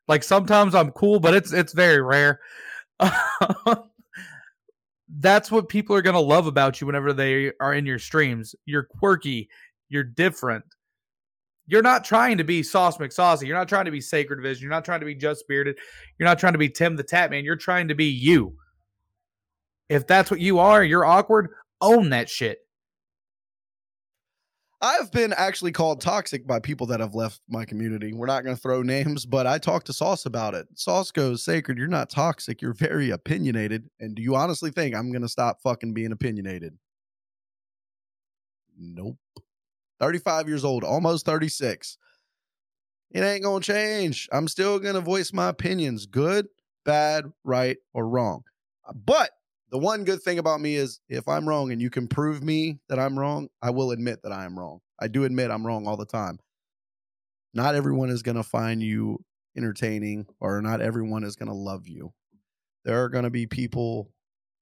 Like 0.06 0.22
sometimes 0.22 0.76
I'm 0.76 0.92
cool, 0.92 1.18
but 1.18 1.34
it's 1.34 1.52
it's 1.52 1.72
very 1.72 2.00
rare. 2.00 2.38
That's 5.18 5.50
what 5.50 5.68
people 5.68 5.94
are 5.94 6.02
going 6.02 6.14
to 6.14 6.20
love 6.20 6.46
about 6.46 6.80
you 6.80 6.86
whenever 6.86 7.12
they 7.12 7.52
are 7.60 7.74
in 7.74 7.84
your 7.84 7.98
streams. 7.98 8.54
You're 8.64 8.84
quirky, 8.84 9.48
you're 9.88 10.04
different. 10.04 10.64
You're 11.66 11.82
not 11.82 12.04
trying 12.04 12.38
to 12.38 12.44
be 12.44 12.62
Sauce 12.62 12.98
McSaucey. 12.98 13.46
You're 13.46 13.56
not 13.56 13.68
trying 13.68 13.84
to 13.84 13.90
be 13.90 14.00
Sacred 14.00 14.42
Vision. 14.42 14.62
You're 14.62 14.70
not 14.70 14.84
trying 14.84 15.00
to 15.00 15.06
be 15.06 15.14
Just 15.14 15.46
Bearded. 15.46 15.76
You're 16.18 16.28
not 16.28 16.38
trying 16.38 16.54
to 16.54 16.58
be 16.58 16.68
Tim 16.68 16.96
the 16.96 17.04
Tatman. 17.04 17.44
You're 17.44 17.56
trying 17.56 17.88
to 17.88 17.94
be 17.94 18.06
you. 18.06 18.56
If 19.88 20.06
that's 20.06 20.30
what 20.30 20.40
you 20.40 20.58
are, 20.58 20.82
you're 20.82 21.04
awkward, 21.04 21.50
own 21.80 22.10
that 22.10 22.28
shit. 22.28 22.58
I've 24.82 25.12
been 25.12 25.32
actually 25.32 25.70
called 25.70 26.00
toxic 26.00 26.44
by 26.44 26.58
people 26.58 26.88
that 26.88 26.98
have 26.98 27.14
left 27.14 27.40
my 27.48 27.64
community. 27.64 28.12
We're 28.12 28.26
not 28.26 28.42
going 28.42 28.56
to 28.56 28.60
throw 28.60 28.82
names, 28.82 29.24
but 29.24 29.46
I 29.46 29.58
talked 29.58 29.86
to 29.86 29.92
Sauce 29.92 30.26
about 30.26 30.54
it. 30.54 30.66
Sauce 30.74 31.12
goes, 31.12 31.44
Sacred, 31.44 31.78
you're 31.78 31.86
not 31.86 32.10
toxic. 32.10 32.60
You're 32.60 32.72
very 32.74 33.10
opinionated. 33.10 33.88
And 34.00 34.16
do 34.16 34.22
you 34.22 34.34
honestly 34.34 34.72
think 34.72 34.94
I'm 34.94 35.12
going 35.12 35.22
to 35.22 35.28
stop 35.28 35.62
fucking 35.62 35.94
being 35.94 36.10
opinionated? 36.10 36.76
Nope. 38.76 39.18
35 40.00 40.48
years 40.48 40.64
old, 40.64 40.82
almost 40.82 41.24
36. 41.24 41.96
It 43.12 43.20
ain't 43.20 43.44
going 43.44 43.62
to 43.62 43.72
change. 43.72 44.28
I'm 44.32 44.48
still 44.48 44.80
going 44.80 44.94
to 44.94 45.00
voice 45.00 45.32
my 45.32 45.48
opinions 45.48 46.06
good, 46.06 46.48
bad, 46.84 47.30
right, 47.44 47.76
or 47.94 48.08
wrong. 48.08 48.42
But 48.92 49.30
the 49.72 49.78
one 49.78 50.04
good 50.04 50.22
thing 50.22 50.38
about 50.38 50.60
me 50.60 50.76
is 50.76 51.00
if 51.08 51.26
I'm 51.26 51.48
wrong 51.48 51.72
and 51.72 51.80
you 51.80 51.88
can 51.88 52.06
prove 52.06 52.42
me 52.42 52.78
that 52.90 52.98
I'm 52.98 53.18
wrong, 53.18 53.48
I 53.62 53.70
will 53.70 53.90
admit 53.90 54.20
that 54.22 54.30
I 54.30 54.44
am 54.44 54.56
wrong. 54.56 54.80
I 55.00 55.08
do 55.08 55.24
admit 55.24 55.50
I'm 55.50 55.66
wrong 55.66 55.88
all 55.88 55.96
the 55.96 56.04
time. 56.04 56.38
Not 57.54 57.74
everyone 57.74 58.10
is 58.10 58.22
going 58.22 58.36
to 58.36 58.42
find 58.42 58.82
you 58.82 59.24
entertaining 59.56 60.26
or 60.40 60.60
not 60.60 60.82
everyone 60.82 61.24
is 61.24 61.36
going 61.36 61.48
to 61.48 61.54
love 61.54 61.88
you. 61.88 62.12
There 62.84 63.02
are 63.02 63.08
going 63.08 63.24
to 63.24 63.30
be 63.30 63.46
people 63.46 64.10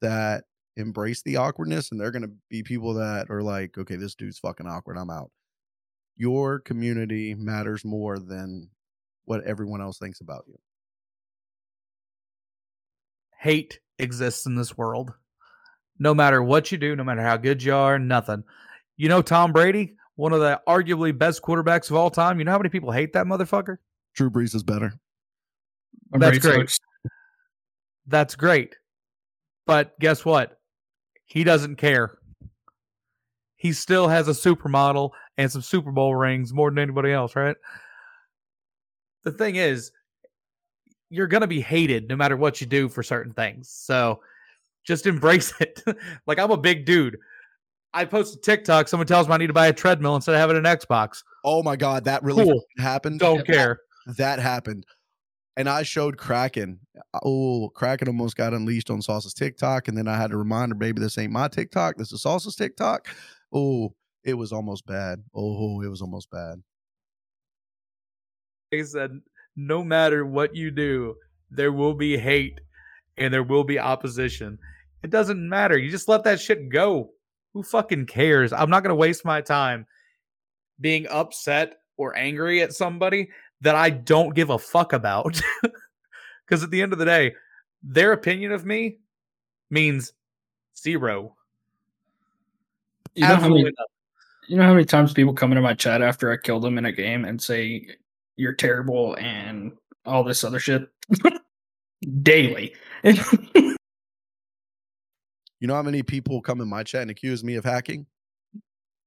that 0.01 0.45
embrace 0.77 1.23
the 1.23 1.39
awkwardness 1.39 1.91
and 1.91 2.01
they're 2.01 2.13
going 2.13 2.23
to 2.23 2.33
be 2.49 2.63
people 2.63 2.95
that 2.95 3.31
are 3.31 3.43
like, 3.43 3.77
okay, 3.77 3.97
this 3.97 4.15
dude's 4.15 4.39
fucking 4.39 4.69
awkward. 4.69 4.97
I'm 4.97 5.11
out. 5.11 5.33
Your 6.17 6.61
community 6.61 7.35
matters 7.35 7.85
more 7.85 8.21
than 8.21 8.71
what 9.25 9.43
everyone 9.43 9.81
else 9.81 9.99
thinks 9.99 10.21
about 10.21 10.45
you. 10.47 10.57
Hate 13.37 13.81
exists 14.03 14.47
in 14.47 14.55
this 14.55 14.77
world. 14.77 15.13
No 15.99 16.15
matter 16.15 16.43
what 16.43 16.73
you 16.73 16.79
do, 16.79 16.97
no 16.97 17.05
matter 17.05 17.23
how 17.23 17.37
good 17.37 17.63
you 17.63 17.75
are, 17.75 17.99
nothing. 17.99 18.45
You 18.97 19.09
know 19.09 19.23
Tom 19.23 19.53
Brady, 19.53 19.97
one 20.17 20.33
of 20.33 20.41
the 20.41 20.61
arguably 20.67 21.17
best 21.17 21.43
quarterbacks 21.43 21.91
of 21.91 21.97
all 21.97 22.11
time. 22.11 22.39
You 22.39 22.45
know 22.45 22.53
how 22.53 22.59
many 22.59 22.71
people 22.71 22.91
hate 22.91 23.13
that 23.13 23.27
motherfucker? 23.27 23.79
Drew 24.15 24.31
Brees 24.31 24.55
is 24.55 24.63
better. 24.63 24.95
That's 26.11 26.39
great. 26.39 26.79
That's 28.07 28.35
great. 28.35 28.77
But 29.67 29.99
guess 30.01 30.25
what? 30.25 30.59
He 31.27 31.45
doesn't 31.45 31.77
care. 31.77 32.19
He 33.57 33.73
still 33.73 34.09
has 34.09 34.27
a 34.27 34.33
supermodel 34.33 35.11
and 35.37 35.53
some 35.53 35.63
Super 35.63 35.93
Bowl 35.93 36.17
rings 36.17 36.53
more 36.53 36.71
than 36.71 36.79
anybody 36.79 37.13
else, 37.13 37.37
right? 37.37 37.57
The 39.23 39.33
thing 39.33 39.57
is, 39.57 39.93
you're 41.11 41.27
going 41.27 41.41
to 41.43 41.47
be 41.47 41.61
hated 41.61 42.09
no 42.09 42.17
matter 42.17 42.37
what 42.37 42.61
you 42.61 42.67
do 42.67 42.89
for 42.89 43.03
certain 43.03 43.33
things. 43.33 43.69
So 43.69 44.21
just 44.87 45.07
embrace 45.07 45.53
it. 45.61 45.83
like 46.27 46.39
I'm 46.39 46.51
a 46.51 46.57
big 46.57 46.87
dude. 46.87 47.19
I 47.93 48.05
post 48.05 48.37
a 48.37 48.41
TikTok. 48.41 48.89
Someone 48.89 49.07
tells 49.07 49.29
me 49.29 49.35
I 49.35 49.37
need 49.37 49.49
to 49.49 49.53
buy 49.53 49.67
a 49.67 49.73
treadmill 49.73 50.15
instead 50.15 50.35
of 50.35 50.41
having 50.41 50.57
an 50.57 50.65
Xbox. 50.65 51.25
Oh 51.45 51.63
my 51.63 51.77
god, 51.77 52.05
that 52.05 52.23
really 52.23 52.45
cool. 52.45 52.65
happened. 52.79 53.19
Don't 53.19 53.45
care. 53.45 53.81
That 54.17 54.39
happened, 54.39 54.87
and 55.57 55.69
I 55.69 55.83
showed 55.83 56.17
Kraken. 56.17 56.79
Oh, 57.25 57.71
Kraken 57.75 58.09
almost 58.09 58.37
got 58.37 58.55
unleashed 58.55 58.91
on 58.91 59.03
Sauce's 59.03 59.35
TikTok, 59.35 59.89
and 59.89 59.99
then 59.99 60.07
I 60.07 60.17
had 60.17 60.31
to 60.31 60.37
remind 60.37 60.71
her, 60.71 60.77
"Baby, 60.77 61.01
this 61.01 61.19
ain't 61.19 61.33
my 61.33 61.49
TikTok. 61.49 61.97
This 61.97 62.13
is 62.13 62.23
Sauce's 62.23 62.55
TikTok." 62.55 63.09
Oh, 63.53 63.93
it 64.25 64.35
was 64.35 64.53
almost 64.53 64.87
bad. 64.87 65.23
Oh, 65.35 65.81
it 65.83 65.89
was 65.89 66.01
almost 66.01 66.31
bad. 66.31 66.63
He 68.71 68.85
said, 68.85 69.21
no 69.57 69.83
matter 69.85 70.25
what 70.25 70.55
you 70.55 70.71
do, 70.71 71.17
there 71.51 71.73
will 71.73 71.95
be 71.95 72.17
hate 72.17 72.61
and 73.17 73.33
there 73.33 73.43
will 73.43 73.65
be 73.65 73.79
opposition. 73.79 74.59
It 75.03 75.11
doesn't 75.11 75.49
matter. 75.49 75.79
You 75.79 75.91
just 75.91 76.09
let 76.09 76.25
that 76.25 76.41
shit 76.41 76.69
go. 76.69 77.11
Who 77.53 77.63
fucking 77.63 78.07
cares? 78.07 78.53
I'm 78.53 78.71
not 78.71 78.83
going 78.83 78.91
to 78.91 78.95
waste 78.95 79.25
my 79.25 79.41
time 79.41 79.87
being 80.81 81.07
upset 81.09 81.75
or 81.97 82.17
angry 82.17 82.63
at 82.63 82.73
somebody 82.73 83.29
that 83.61 83.75
I 83.75 83.91
don't 83.91 84.35
give 84.35 84.51
a 84.51 84.59
fuck 84.59 84.93
about. 84.93 85.41
Because 86.51 86.65
at 86.65 86.71
the 86.71 86.83
end 86.83 86.93
of 86.93 86.99
the 86.99 87.05
day, 87.05 87.33
their 87.81 88.11
opinion 88.11 88.51
of 88.51 88.67
me 88.67 88.99
means 89.71 90.13
zero. 90.77 91.37
You 93.15 93.23
know, 93.23 93.37
how 93.37 93.49
many, 93.49 93.71
you 94.49 94.57
know 94.57 94.65
how 94.65 94.73
many 94.73 94.85
times 94.85 95.13
people 95.13 95.33
come 95.33 95.53
into 95.53 95.63
my 95.63 95.75
chat 95.75 96.03
after 96.03 96.33
I 96.33 96.37
kill 96.37 96.59
them 96.59 96.77
in 96.77 96.87
a 96.87 96.93
game 96.93 97.25
and 97.25 97.41
say, 97.41 97.87
you're 98.41 98.55
terrible 98.55 99.15
and 99.17 99.73
all 100.07 100.25
this 100.25 100.43
other 100.43 100.59
shit 100.59 100.89
daily. 102.23 102.75
you 103.05 103.77
know 105.61 105.75
how 105.75 105.83
many 105.83 106.03
people 106.03 106.41
come 106.41 106.61
in 106.61 106.69
my 106.69 106.83
chat 106.83 107.03
and 107.03 107.11
accuse 107.11 107.45
me 107.45 107.57
of 107.57 107.65
hacking? 107.65 108.07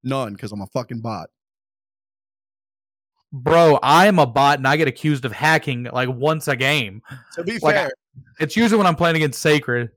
None, 0.03 0.33
because 0.33 0.51
I'm 0.51 0.61
a 0.61 0.67
fucking 0.67 1.01
bot. 1.01 1.29
Bro, 3.31 3.79
I 3.81 4.05
am 4.05 4.19
a 4.19 4.27
bot 4.27 4.59
and 4.59 4.67
I 4.67 4.77
get 4.77 4.87
accused 4.87 5.25
of 5.25 5.31
hacking 5.31 5.85
like 5.91 6.09
once 6.09 6.47
a 6.47 6.55
game. 6.55 7.01
To 7.33 7.43
be 7.43 7.57
like, 7.57 7.75
fair, 7.75 7.91
it's 8.39 8.55
usually 8.55 8.77
when 8.77 8.85
I'm 8.85 8.95
playing 8.95 9.15
against 9.15 9.41
Sacred. 9.41 9.89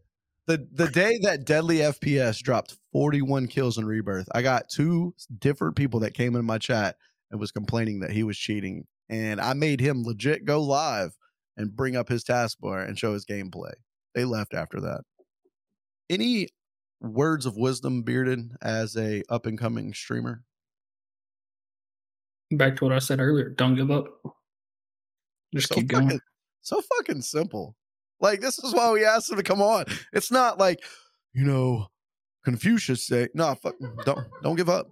The 0.47 0.67
the 0.73 0.89
day 0.89 1.19
that 1.23 1.45
Deadly 1.45 1.79
FPS 1.79 2.41
dropped 2.41 2.77
41 2.93 3.49
kills 3.49 3.77
in 3.77 3.85
Rebirth, 3.85 4.29
I 4.33 4.41
got 4.41 4.71
two 4.71 5.15
different 5.41 5.77
people 5.77 6.01
that 6.01 6.15
came 6.15 6.35
in 6.37 6.47
my 6.47 6.57
chat 6.57 6.97
and 7.31 7.39
was 7.39 7.51
complaining 7.51 8.01
that 8.01 8.11
he 8.11 8.23
was 8.23 8.39
cheating 8.39 8.87
and 9.09 9.41
I 9.41 9.53
made 9.55 9.81
him 9.81 10.03
legit 10.03 10.45
go 10.45 10.63
live 10.63 11.17
and 11.57 11.75
bring 11.75 11.97
up 11.97 12.09
his 12.09 12.25
taskbar 12.25 12.87
and 12.87 12.99
show 12.99 13.13
his 13.13 13.25
gameplay. 13.25 13.73
They 14.15 14.25
left 14.25 14.55
after 14.55 14.81
that. 14.81 15.03
Any 16.09 16.49
words 17.01 17.47
of 17.47 17.57
wisdom, 17.57 18.03
Bearded, 18.03 18.51
as 18.63 18.97
a 18.97 19.23
up 19.29 19.47
and 19.47 19.59
coming 19.59 19.93
streamer? 19.93 20.43
Back 22.53 22.77
to 22.77 22.85
what 22.85 22.93
I 22.93 22.99
said 22.99 23.21
earlier. 23.21 23.51
Don't 23.51 23.75
give 23.75 23.91
up. 23.91 24.07
Just 25.55 25.69
so 25.69 25.75
keep 25.77 25.91
fucking, 25.91 26.09
going. 26.09 26.21
So 26.63 26.81
fucking 26.97 27.23
simple. 27.23 27.77
Like 28.21 28.41
this 28.41 28.59
is 28.59 28.75
why 28.75 28.91
we 28.93 29.05
asked 29.05 29.31
him 29.31 29.37
to 29.37 29.43
come 29.43 29.61
on. 29.61 29.85
It's 30.13 30.31
not 30.31 30.59
like, 30.59 30.81
you 31.33 31.45
know, 31.45 31.89
Confucius 32.45 33.05
say, 33.05 33.29
no, 33.35 33.55
fuck, 33.57 33.75
don't 34.05 34.27
don't 34.43 34.57
give 34.57 34.69
up. 34.69 34.91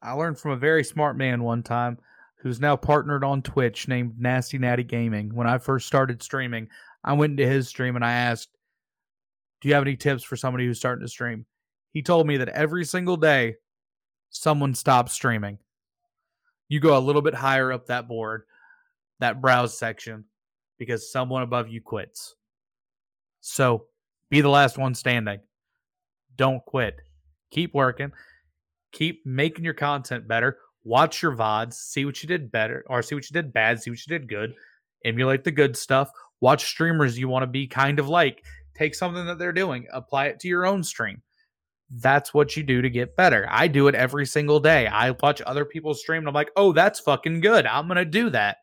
I 0.00 0.12
learned 0.12 0.38
from 0.38 0.52
a 0.52 0.56
very 0.56 0.84
smart 0.84 1.16
man 1.16 1.42
one 1.42 1.62
time 1.62 1.98
who's 2.38 2.60
now 2.60 2.76
partnered 2.76 3.24
on 3.24 3.42
Twitch 3.42 3.88
named 3.88 4.14
Nasty 4.18 4.58
Natty 4.58 4.84
Gaming. 4.84 5.34
When 5.34 5.46
I 5.46 5.58
first 5.58 5.86
started 5.86 6.22
streaming, 6.22 6.68
I 7.04 7.12
went 7.12 7.32
into 7.32 7.46
his 7.46 7.68
stream 7.68 7.96
and 7.96 8.04
I 8.04 8.12
asked, 8.12 8.48
Do 9.60 9.68
you 9.68 9.74
have 9.74 9.82
any 9.82 9.96
tips 9.96 10.22
for 10.22 10.36
somebody 10.36 10.66
who's 10.66 10.78
starting 10.78 11.04
to 11.04 11.10
stream? 11.10 11.46
He 11.92 12.02
told 12.02 12.26
me 12.26 12.36
that 12.36 12.48
every 12.48 12.84
single 12.84 13.16
day, 13.16 13.56
someone 14.30 14.74
stops 14.74 15.12
streaming. 15.12 15.58
You 16.68 16.80
go 16.80 16.96
a 16.96 17.00
little 17.00 17.22
bit 17.22 17.34
higher 17.34 17.72
up 17.72 17.86
that 17.86 18.08
board, 18.08 18.42
that 19.20 19.40
browse 19.40 19.76
section, 19.76 20.24
because 20.78 21.10
someone 21.10 21.42
above 21.42 21.68
you 21.68 21.80
quits. 21.80 22.36
So 23.40 23.86
be 24.30 24.42
the 24.42 24.50
last 24.50 24.78
one 24.78 24.94
standing. 24.94 25.40
Don't 26.36 26.64
quit. 26.66 27.00
Keep 27.50 27.74
working. 27.74 28.12
Keep 28.92 29.26
making 29.26 29.64
your 29.64 29.74
content 29.74 30.28
better 30.28 30.58
watch 30.88 31.22
your 31.22 31.36
VODs, 31.36 31.74
see 31.74 32.04
what 32.04 32.22
you 32.22 32.26
did 32.26 32.50
better 32.50 32.84
or 32.88 33.02
see 33.02 33.14
what 33.14 33.28
you 33.28 33.34
did 33.34 33.52
bad, 33.52 33.82
see 33.82 33.90
what 33.90 34.00
you 34.06 34.18
did 34.18 34.28
good, 34.28 34.54
emulate 35.04 35.44
the 35.44 35.50
good 35.50 35.76
stuff, 35.76 36.10
watch 36.40 36.64
streamers 36.64 37.18
you 37.18 37.28
want 37.28 37.42
to 37.42 37.46
be 37.46 37.66
kind 37.66 37.98
of 37.98 38.08
like, 38.08 38.44
take 38.74 38.94
something 38.94 39.26
that 39.26 39.38
they're 39.38 39.52
doing, 39.52 39.86
apply 39.92 40.26
it 40.26 40.40
to 40.40 40.48
your 40.48 40.66
own 40.66 40.82
stream. 40.82 41.22
That's 41.90 42.32
what 42.34 42.56
you 42.56 42.62
do 42.62 42.82
to 42.82 42.90
get 42.90 43.16
better. 43.16 43.46
I 43.50 43.68
do 43.68 43.88
it 43.88 43.94
every 43.94 44.26
single 44.26 44.60
day. 44.60 44.86
I 44.86 45.10
watch 45.10 45.40
other 45.42 45.64
people's 45.64 46.00
stream 46.00 46.20
and 46.20 46.28
I'm 46.28 46.34
like, 46.34 46.50
oh, 46.56 46.72
that's 46.72 47.00
fucking 47.00 47.40
good. 47.40 47.66
I'm 47.66 47.86
going 47.86 47.96
to 47.96 48.04
do 48.04 48.30
that 48.30 48.58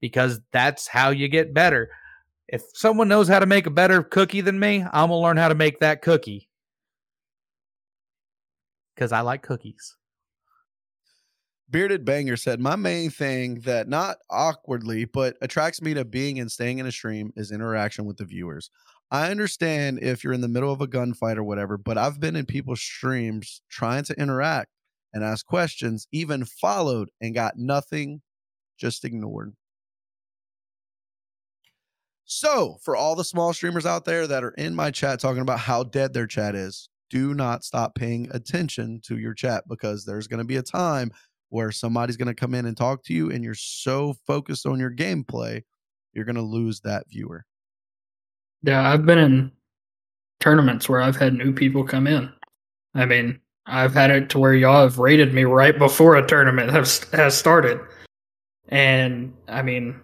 because 0.00 0.40
that's 0.52 0.86
how 0.88 1.10
you 1.10 1.28
get 1.28 1.54
better. 1.54 1.90
If 2.48 2.62
someone 2.74 3.08
knows 3.08 3.28
how 3.28 3.38
to 3.38 3.46
make 3.46 3.66
a 3.66 3.70
better 3.70 4.02
cookie 4.02 4.42
than 4.42 4.58
me, 4.58 4.82
I'm 4.82 5.08
going 5.08 5.10
to 5.10 5.16
learn 5.16 5.36
how 5.36 5.48
to 5.48 5.54
make 5.54 5.80
that 5.80 6.02
cookie. 6.02 6.48
because 8.94 9.12
I 9.12 9.20
like 9.20 9.42
cookies. 9.42 9.96
Bearded 11.74 12.04
Banger 12.04 12.36
said, 12.36 12.60
My 12.60 12.76
main 12.76 13.10
thing 13.10 13.56
that 13.62 13.88
not 13.88 14.18
awkwardly, 14.30 15.06
but 15.06 15.36
attracts 15.42 15.82
me 15.82 15.92
to 15.94 16.04
being 16.04 16.38
and 16.38 16.48
staying 16.48 16.78
in 16.78 16.86
a 16.86 16.92
stream 16.92 17.32
is 17.34 17.50
interaction 17.50 18.04
with 18.04 18.16
the 18.16 18.24
viewers. 18.24 18.70
I 19.10 19.28
understand 19.32 19.98
if 20.00 20.22
you're 20.22 20.34
in 20.34 20.40
the 20.40 20.46
middle 20.46 20.72
of 20.72 20.80
a 20.80 20.86
gunfight 20.86 21.36
or 21.36 21.42
whatever, 21.42 21.76
but 21.76 21.98
I've 21.98 22.20
been 22.20 22.36
in 22.36 22.46
people's 22.46 22.80
streams 22.80 23.60
trying 23.68 24.04
to 24.04 24.14
interact 24.20 24.70
and 25.12 25.24
ask 25.24 25.44
questions, 25.44 26.06
even 26.12 26.44
followed 26.44 27.10
and 27.20 27.34
got 27.34 27.54
nothing, 27.56 28.22
just 28.78 29.04
ignored. 29.04 29.52
So, 32.24 32.76
for 32.84 32.94
all 32.94 33.16
the 33.16 33.24
small 33.24 33.52
streamers 33.52 33.84
out 33.84 34.04
there 34.04 34.28
that 34.28 34.44
are 34.44 34.54
in 34.56 34.76
my 34.76 34.92
chat 34.92 35.18
talking 35.18 35.42
about 35.42 35.58
how 35.58 35.82
dead 35.82 36.14
their 36.14 36.28
chat 36.28 36.54
is, 36.54 36.88
do 37.10 37.34
not 37.34 37.64
stop 37.64 37.96
paying 37.96 38.28
attention 38.30 39.00
to 39.06 39.18
your 39.18 39.34
chat 39.34 39.64
because 39.68 40.04
there's 40.04 40.28
going 40.28 40.38
to 40.38 40.44
be 40.44 40.56
a 40.56 40.62
time 40.62 41.10
where 41.48 41.70
somebody's 41.70 42.16
going 42.16 42.28
to 42.28 42.34
come 42.34 42.54
in 42.54 42.66
and 42.66 42.76
talk 42.76 43.02
to 43.04 43.14
you 43.14 43.30
and 43.30 43.44
you're 43.44 43.54
so 43.54 44.14
focused 44.26 44.66
on 44.66 44.78
your 44.78 44.90
gameplay, 44.90 45.62
you're 46.12 46.24
going 46.24 46.34
to 46.34 46.42
lose 46.42 46.80
that 46.80 47.08
viewer. 47.08 47.44
Yeah, 48.62 48.88
I've 48.88 49.04
been 49.06 49.18
in 49.18 49.52
tournaments 50.40 50.88
where 50.88 51.00
I've 51.00 51.16
had 51.16 51.34
new 51.34 51.52
people 51.52 51.84
come 51.84 52.06
in. 52.06 52.32
I 52.94 53.04
mean, 53.04 53.40
I've 53.66 53.94
had 53.94 54.10
it 54.10 54.28
to 54.30 54.38
where 54.38 54.54
y'all 54.54 54.82
have 54.82 54.98
rated 54.98 55.32
me 55.32 55.44
right 55.44 55.76
before 55.78 56.16
a 56.16 56.26
tournament 56.26 56.70
has 56.70 57.04
has 57.12 57.36
started, 57.36 57.80
and 58.68 59.32
I 59.48 59.62
mean, 59.62 60.00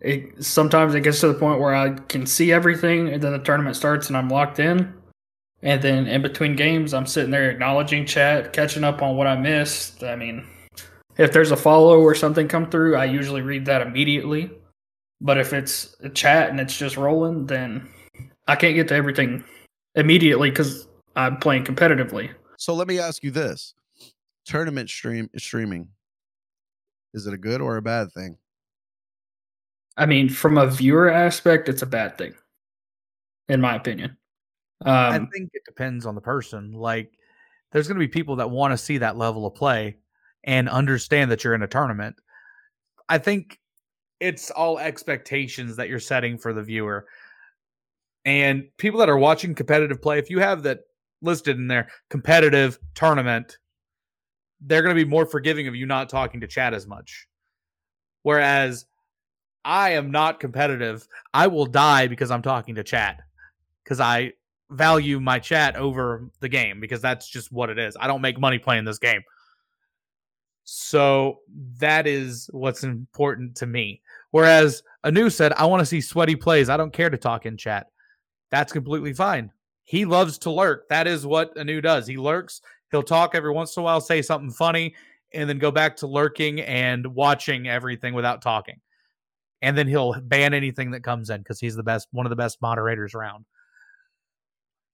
it 0.00 0.44
sometimes 0.44 0.94
it 0.94 1.02
gets 1.02 1.20
to 1.20 1.28
the 1.28 1.38
point 1.38 1.60
where 1.60 1.74
I 1.74 1.90
can 1.90 2.26
see 2.26 2.52
everything, 2.52 3.08
and 3.08 3.22
then 3.22 3.32
the 3.32 3.38
tournament 3.38 3.76
starts 3.76 4.08
and 4.08 4.16
I'm 4.16 4.28
locked 4.28 4.58
in, 4.58 4.92
and 5.62 5.80
then 5.80 6.06
in 6.06 6.22
between 6.22 6.56
games 6.56 6.92
I'm 6.92 7.06
sitting 7.06 7.30
there 7.30 7.50
acknowledging 7.50 8.04
chat, 8.04 8.52
catching 8.52 8.84
up 8.84 9.00
on 9.00 9.16
what 9.16 9.28
I 9.28 9.36
missed. 9.36 10.02
I 10.02 10.16
mean, 10.16 10.44
if 11.18 11.32
there's 11.32 11.50
a 11.50 11.56
follow 11.56 12.00
or 12.00 12.14
something 12.14 12.48
come 12.48 12.70
through, 12.70 12.96
I 12.96 13.04
usually 13.04 13.42
read 13.42 13.66
that 13.66 13.82
immediately. 13.82 14.50
But 15.20 15.38
if 15.38 15.52
it's 15.52 15.96
a 16.00 16.08
chat 16.08 16.50
and 16.50 16.60
it's 16.60 16.76
just 16.76 16.96
rolling, 16.96 17.46
then 17.46 17.88
I 18.46 18.54
can't 18.54 18.76
get 18.76 18.88
to 18.88 18.94
everything 18.94 19.44
immediately 19.96 20.50
because 20.50 20.86
I'm 21.16 21.38
playing 21.38 21.64
competitively. 21.64 22.30
So 22.56 22.74
let 22.74 22.86
me 22.86 23.00
ask 23.00 23.24
you 23.24 23.32
this: 23.32 23.74
tournament 24.46 24.88
stream 24.88 25.28
streaming 25.36 25.88
is 27.14 27.26
it 27.26 27.34
a 27.34 27.38
good 27.38 27.60
or 27.60 27.76
a 27.76 27.82
bad 27.82 28.12
thing? 28.12 28.36
I 29.96 30.06
mean, 30.06 30.28
from 30.28 30.58
a 30.58 30.66
viewer 30.66 31.10
aspect, 31.10 31.68
it's 31.68 31.82
a 31.82 31.86
bad 31.86 32.16
thing, 32.16 32.34
in 33.48 33.60
my 33.60 33.74
opinion. 33.74 34.16
Um, 34.84 34.94
I 34.94 35.18
think 35.18 35.50
it 35.52 35.62
depends 35.64 36.06
on 36.06 36.14
the 36.14 36.20
person. 36.20 36.70
Like, 36.72 37.10
there's 37.72 37.88
going 37.88 37.96
to 37.96 38.06
be 38.06 38.08
people 38.08 38.36
that 38.36 38.48
want 38.48 38.72
to 38.72 38.78
see 38.78 38.98
that 38.98 39.16
level 39.16 39.46
of 39.46 39.54
play 39.56 39.96
and 40.48 40.66
understand 40.66 41.30
that 41.30 41.44
you're 41.44 41.54
in 41.54 41.62
a 41.62 41.68
tournament. 41.68 42.16
I 43.06 43.18
think 43.18 43.60
it's 44.18 44.50
all 44.50 44.78
expectations 44.78 45.76
that 45.76 45.90
you're 45.90 46.00
setting 46.00 46.38
for 46.38 46.54
the 46.54 46.62
viewer. 46.62 47.06
And 48.24 48.64
people 48.78 48.98
that 49.00 49.10
are 49.10 49.18
watching 49.18 49.54
competitive 49.54 50.00
play, 50.00 50.18
if 50.18 50.30
you 50.30 50.38
have 50.38 50.62
that 50.62 50.80
listed 51.20 51.58
in 51.58 51.68
there, 51.68 51.88
competitive 52.08 52.78
tournament, 52.94 53.58
they're 54.62 54.80
going 54.80 54.96
to 54.96 55.04
be 55.04 55.08
more 55.08 55.26
forgiving 55.26 55.68
of 55.68 55.76
you 55.76 55.84
not 55.84 56.08
talking 56.08 56.40
to 56.40 56.46
chat 56.46 56.72
as 56.72 56.86
much. 56.86 57.28
Whereas 58.22 58.86
I 59.66 59.90
am 59.90 60.10
not 60.10 60.40
competitive. 60.40 61.06
I 61.34 61.46
will 61.48 61.66
die 61.66 62.06
because 62.06 62.30
I'm 62.30 62.42
talking 62.42 62.74
to 62.76 62.82
chat 62.82 63.20
because 63.84 64.00
I 64.00 64.32
value 64.70 65.20
my 65.20 65.40
chat 65.40 65.76
over 65.76 66.30
the 66.40 66.48
game 66.48 66.80
because 66.80 67.02
that's 67.02 67.28
just 67.28 67.52
what 67.52 67.68
it 67.68 67.78
is. 67.78 67.98
I 68.00 68.06
don't 68.06 68.22
make 68.22 68.40
money 68.40 68.58
playing 68.58 68.86
this 68.86 68.98
game. 68.98 69.20
So 70.70 71.38
that 71.78 72.06
is 72.06 72.50
what's 72.52 72.84
important 72.84 73.56
to 73.56 73.66
me. 73.66 74.02
Whereas 74.32 74.82
Anu 75.02 75.30
said, 75.30 75.54
I 75.54 75.64
want 75.64 75.80
to 75.80 75.86
see 75.86 76.02
sweaty 76.02 76.36
plays. 76.36 76.68
I 76.68 76.76
don't 76.76 76.92
care 76.92 77.08
to 77.08 77.16
talk 77.16 77.46
in 77.46 77.56
chat. 77.56 77.86
That's 78.50 78.70
completely 78.70 79.14
fine. 79.14 79.50
He 79.84 80.04
loves 80.04 80.36
to 80.40 80.50
lurk. 80.50 80.86
That 80.90 81.06
is 81.06 81.26
what 81.26 81.58
Anu 81.58 81.80
does. 81.80 82.06
He 82.06 82.18
lurks. 82.18 82.60
He'll 82.90 83.02
talk 83.02 83.34
every 83.34 83.50
once 83.50 83.74
in 83.78 83.80
a 83.80 83.84
while, 83.84 84.02
say 84.02 84.20
something 84.20 84.50
funny, 84.50 84.94
and 85.32 85.48
then 85.48 85.56
go 85.56 85.70
back 85.70 85.96
to 85.96 86.06
lurking 86.06 86.60
and 86.60 87.06
watching 87.14 87.66
everything 87.66 88.12
without 88.12 88.42
talking. 88.42 88.78
And 89.62 89.76
then 89.76 89.88
he'll 89.88 90.20
ban 90.20 90.52
anything 90.52 90.90
that 90.90 91.02
comes 91.02 91.30
in 91.30 91.38
because 91.38 91.58
he's 91.58 91.76
the 91.76 91.82
best, 91.82 92.08
one 92.10 92.26
of 92.26 92.30
the 92.30 92.36
best 92.36 92.60
moderators 92.60 93.14
around. 93.14 93.46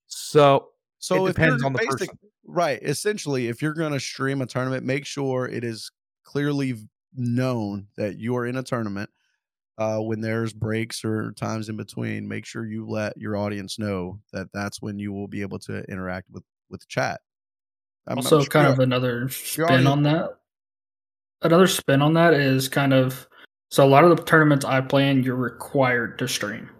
So, 0.07 0.69
so 1.05 1.27
it 1.27 1.35
depends 1.35 1.63
on 1.63 1.75
the 1.75 1.79
basic, 1.79 2.09
person. 2.11 2.19
Right. 2.47 2.83
Essentially, 2.83 3.49
if 3.49 3.61
you're 3.61 3.75
going 3.75 3.93
to 3.93 4.01
stream 4.01 4.41
a 4.41 4.47
tournament, 4.47 4.87
make 4.87 5.05
sure 5.05 5.47
it 5.47 5.63
is 5.63 5.91
clearly 6.25 6.77
known 7.15 7.89
that 7.97 8.19
you 8.19 8.35
are 8.37 8.47
in 8.47 8.57
a 8.57 8.63
tournament. 8.63 9.11
Uh, 9.77 9.99
when 9.99 10.21
there's 10.21 10.53
breaks 10.53 11.05
or 11.05 11.33
times 11.33 11.69
in 11.69 11.77
between, 11.77 12.27
make 12.27 12.47
sure 12.47 12.65
you 12.65 12.89
let 12.89 13.17
your 13.19 13.37
audience 13.37 13.79
know 13.79 14.19
that 14.33 14.47
that's 14.55 14.81
when 14.81 14.99
you 14.99 15.13
will 15.13 15.29
be 15.29 15.43
able 15.43 15.59
to 15.59 15.83
interact 15.91 16.31
with 16.31 16.45
with 16.71 16.81
the 16.81 16.87
chat. 16.89 17.21
I'm, 18.07 18.19
also, 18.19 18.41
sure 18.41 18.49
kind 18.49 18.69
of 18.69 18.79
another 18.79 19.29
spin 19.29 19.87
on 19.87 20.05
that. 20.05 20.39
Another 21.43 21.67
spin 21.67 22.01
on 22.03 22.15
that 22.15 22.33
is 22.33 22.69
kind 22.69 22.95
of 22.95 23.29
so 23.71 23.85
a 23.85 23.89
lot 23.89 24.05
of 24.05 24.17
the 24.17 24.23
tournaments 24.23 24.65
I 24.65 24.81
play 24.81 25.11
in, 25.11 25.23
you're 25.23 25.35
required 25.35 26.19
to 26.21 26.29
stream. 26.29 26.71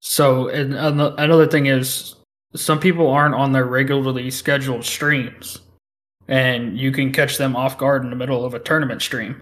So 0.00 0.48
and 0.48 0.72
another 0.72 1.48
thing 1.48 1.66
is 1.66 2.14
some 2.54 2.80
people 2.80 3.08
aren't 3.08 3.34
on 3.34 3.52
their 3.52 3.66
regularly 3.66 4.30
scheduled 4.30 4.84
streams 4.84 5.60
and 6.28 6.78
you 6.78 6.92
can 6.92 7.12
catch 7.12 7.38
them 7.38 7.54
off 7.54 7.78
guard 7.78 8.04
in 8.04 8.10
the 8.10 8.16
middle 8.16 8.44
of 8.44 8.54
a 8.54 8.58
tournament 8.58 9.02
stream. 9.02 9.40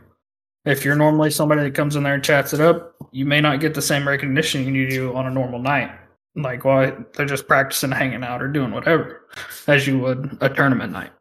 If 0.65 0.85
you're 0.85 0.97
normally 0.97 1.31
somebody 1.31 1.63
that 1.63 1.75
comes 1.75 1.97
in 1.97 2.03
there 2.03 2.15
and 2.15 2.25
chats 2.25 2.53
it 2.53 2.61
up, 2.61 2.95
you 3.13 3.27
may 3.27 3.41
not 3.41 3.61
get 3.61 3.75
the 3.75 3.83
same 3.83 4.07
recognition 4.07 4.75
you 4.75 4.89
do 4.89 5.15
on 5.15 5.27
a 5.27 5.31
normal 5.31 5.59
night. 5.59 5.91
Like, 6.37 6.65
well, 6.65 7.05
they're 7.15 7.27
just 7.27 7.47
practicing, 7.47 7.93
hanging 7.93 8.25
out, 8.25 8.43
or 8.43 8.49
doing 8.49 8.73
whatever, 8.73 9.29
as 9.69 9.87
you 9.87 9.99
would 10.01 10.37
a 10.41 10.49
tournament 10.49 10.93
night. 10.93 11.13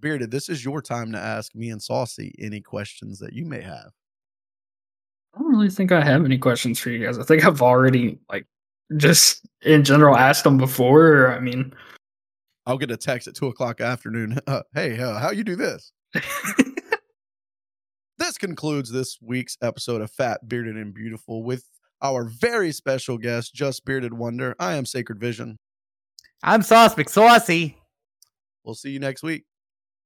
Bearded, 0.00 0.30
this 0.30 0.48
is 0.48 0.64
your 0.64 0.80
time 0.80 1.12
to 1.12 1.18
ask 1.18 1.54
me 1.54 1.70
and 1.70 1.82
Saucy 1.82 2.34
any 2.38 2.60
questions 2.60 3.18
that 3.18 3.32
you 3.32 3.44
may 3.44 3.60
have. 3.60 3.90
I 5.34 5.40
don't 5.40 5.50
really 5.50 5.68
think 5.68 5.92
I 5.92 6.02
have 6.02 6.24
any 6.24 6.38
questions 6.38 6.78
for 6.78 6.90
you 6.90 7.04
guys. 7.04 7.18
I 7.18 7.24
think 7.24 7.44
I've 7.44 7.60
already 7.60 8.18
like 8.30 8.46
just 8.96 9.46
in 9.62 9.84
general 9.84 10.16
asked 10.16 10.44
them 10.44 10.58
before. 10.58 11.32
I 11.32 11.40
mean, 11.40 11.72
I'll 12.66 12.78
get 12.78 12.90
a 12.90 12.96
text 12.96 13.28
at 13.28 13.34
two 13.34 13.46
o'clock 13.46 13.80
afternoon. 13.80 14.38
Uh, 14.46 14.62
hey, 14.74 14.98
uh, 14.98 15.18
how 15.18 15.30
you 15.30 15.44
do 15.44 15.56
this? 15.56 15.92
this 18.18 18.38
concludes 18.38 18.90
this 18.90 19.18
week's 19.20 19.56
episode 19.62 20.00
of 20.00 20.10
Fat, 20.10 20.48
Bearded, 20.48 20.76
and 20.76 20.94
Beautiful 20.94 21.42
with 21.42 21.64
our 22.00 22.24
very 22.24 22.72
special 22.72 23.18
guest, 23.18 23.54
Just 23.54 23.84
Bearded 23.84 24.14
Wonder. 24.14 24.54
I 24.58 24.74
am 24.74 24.86
Sacred 24.86 25.20
Vision. 25.20 25.58
I'm 26.42 26.62
Sauce 26.62 26.94
McSaucey. 26.94 27.74
We'll 28.64 28.74
see 28.74 28.90
you 28.90 29.00
next 29.00 29.22
week. 29.22 29.44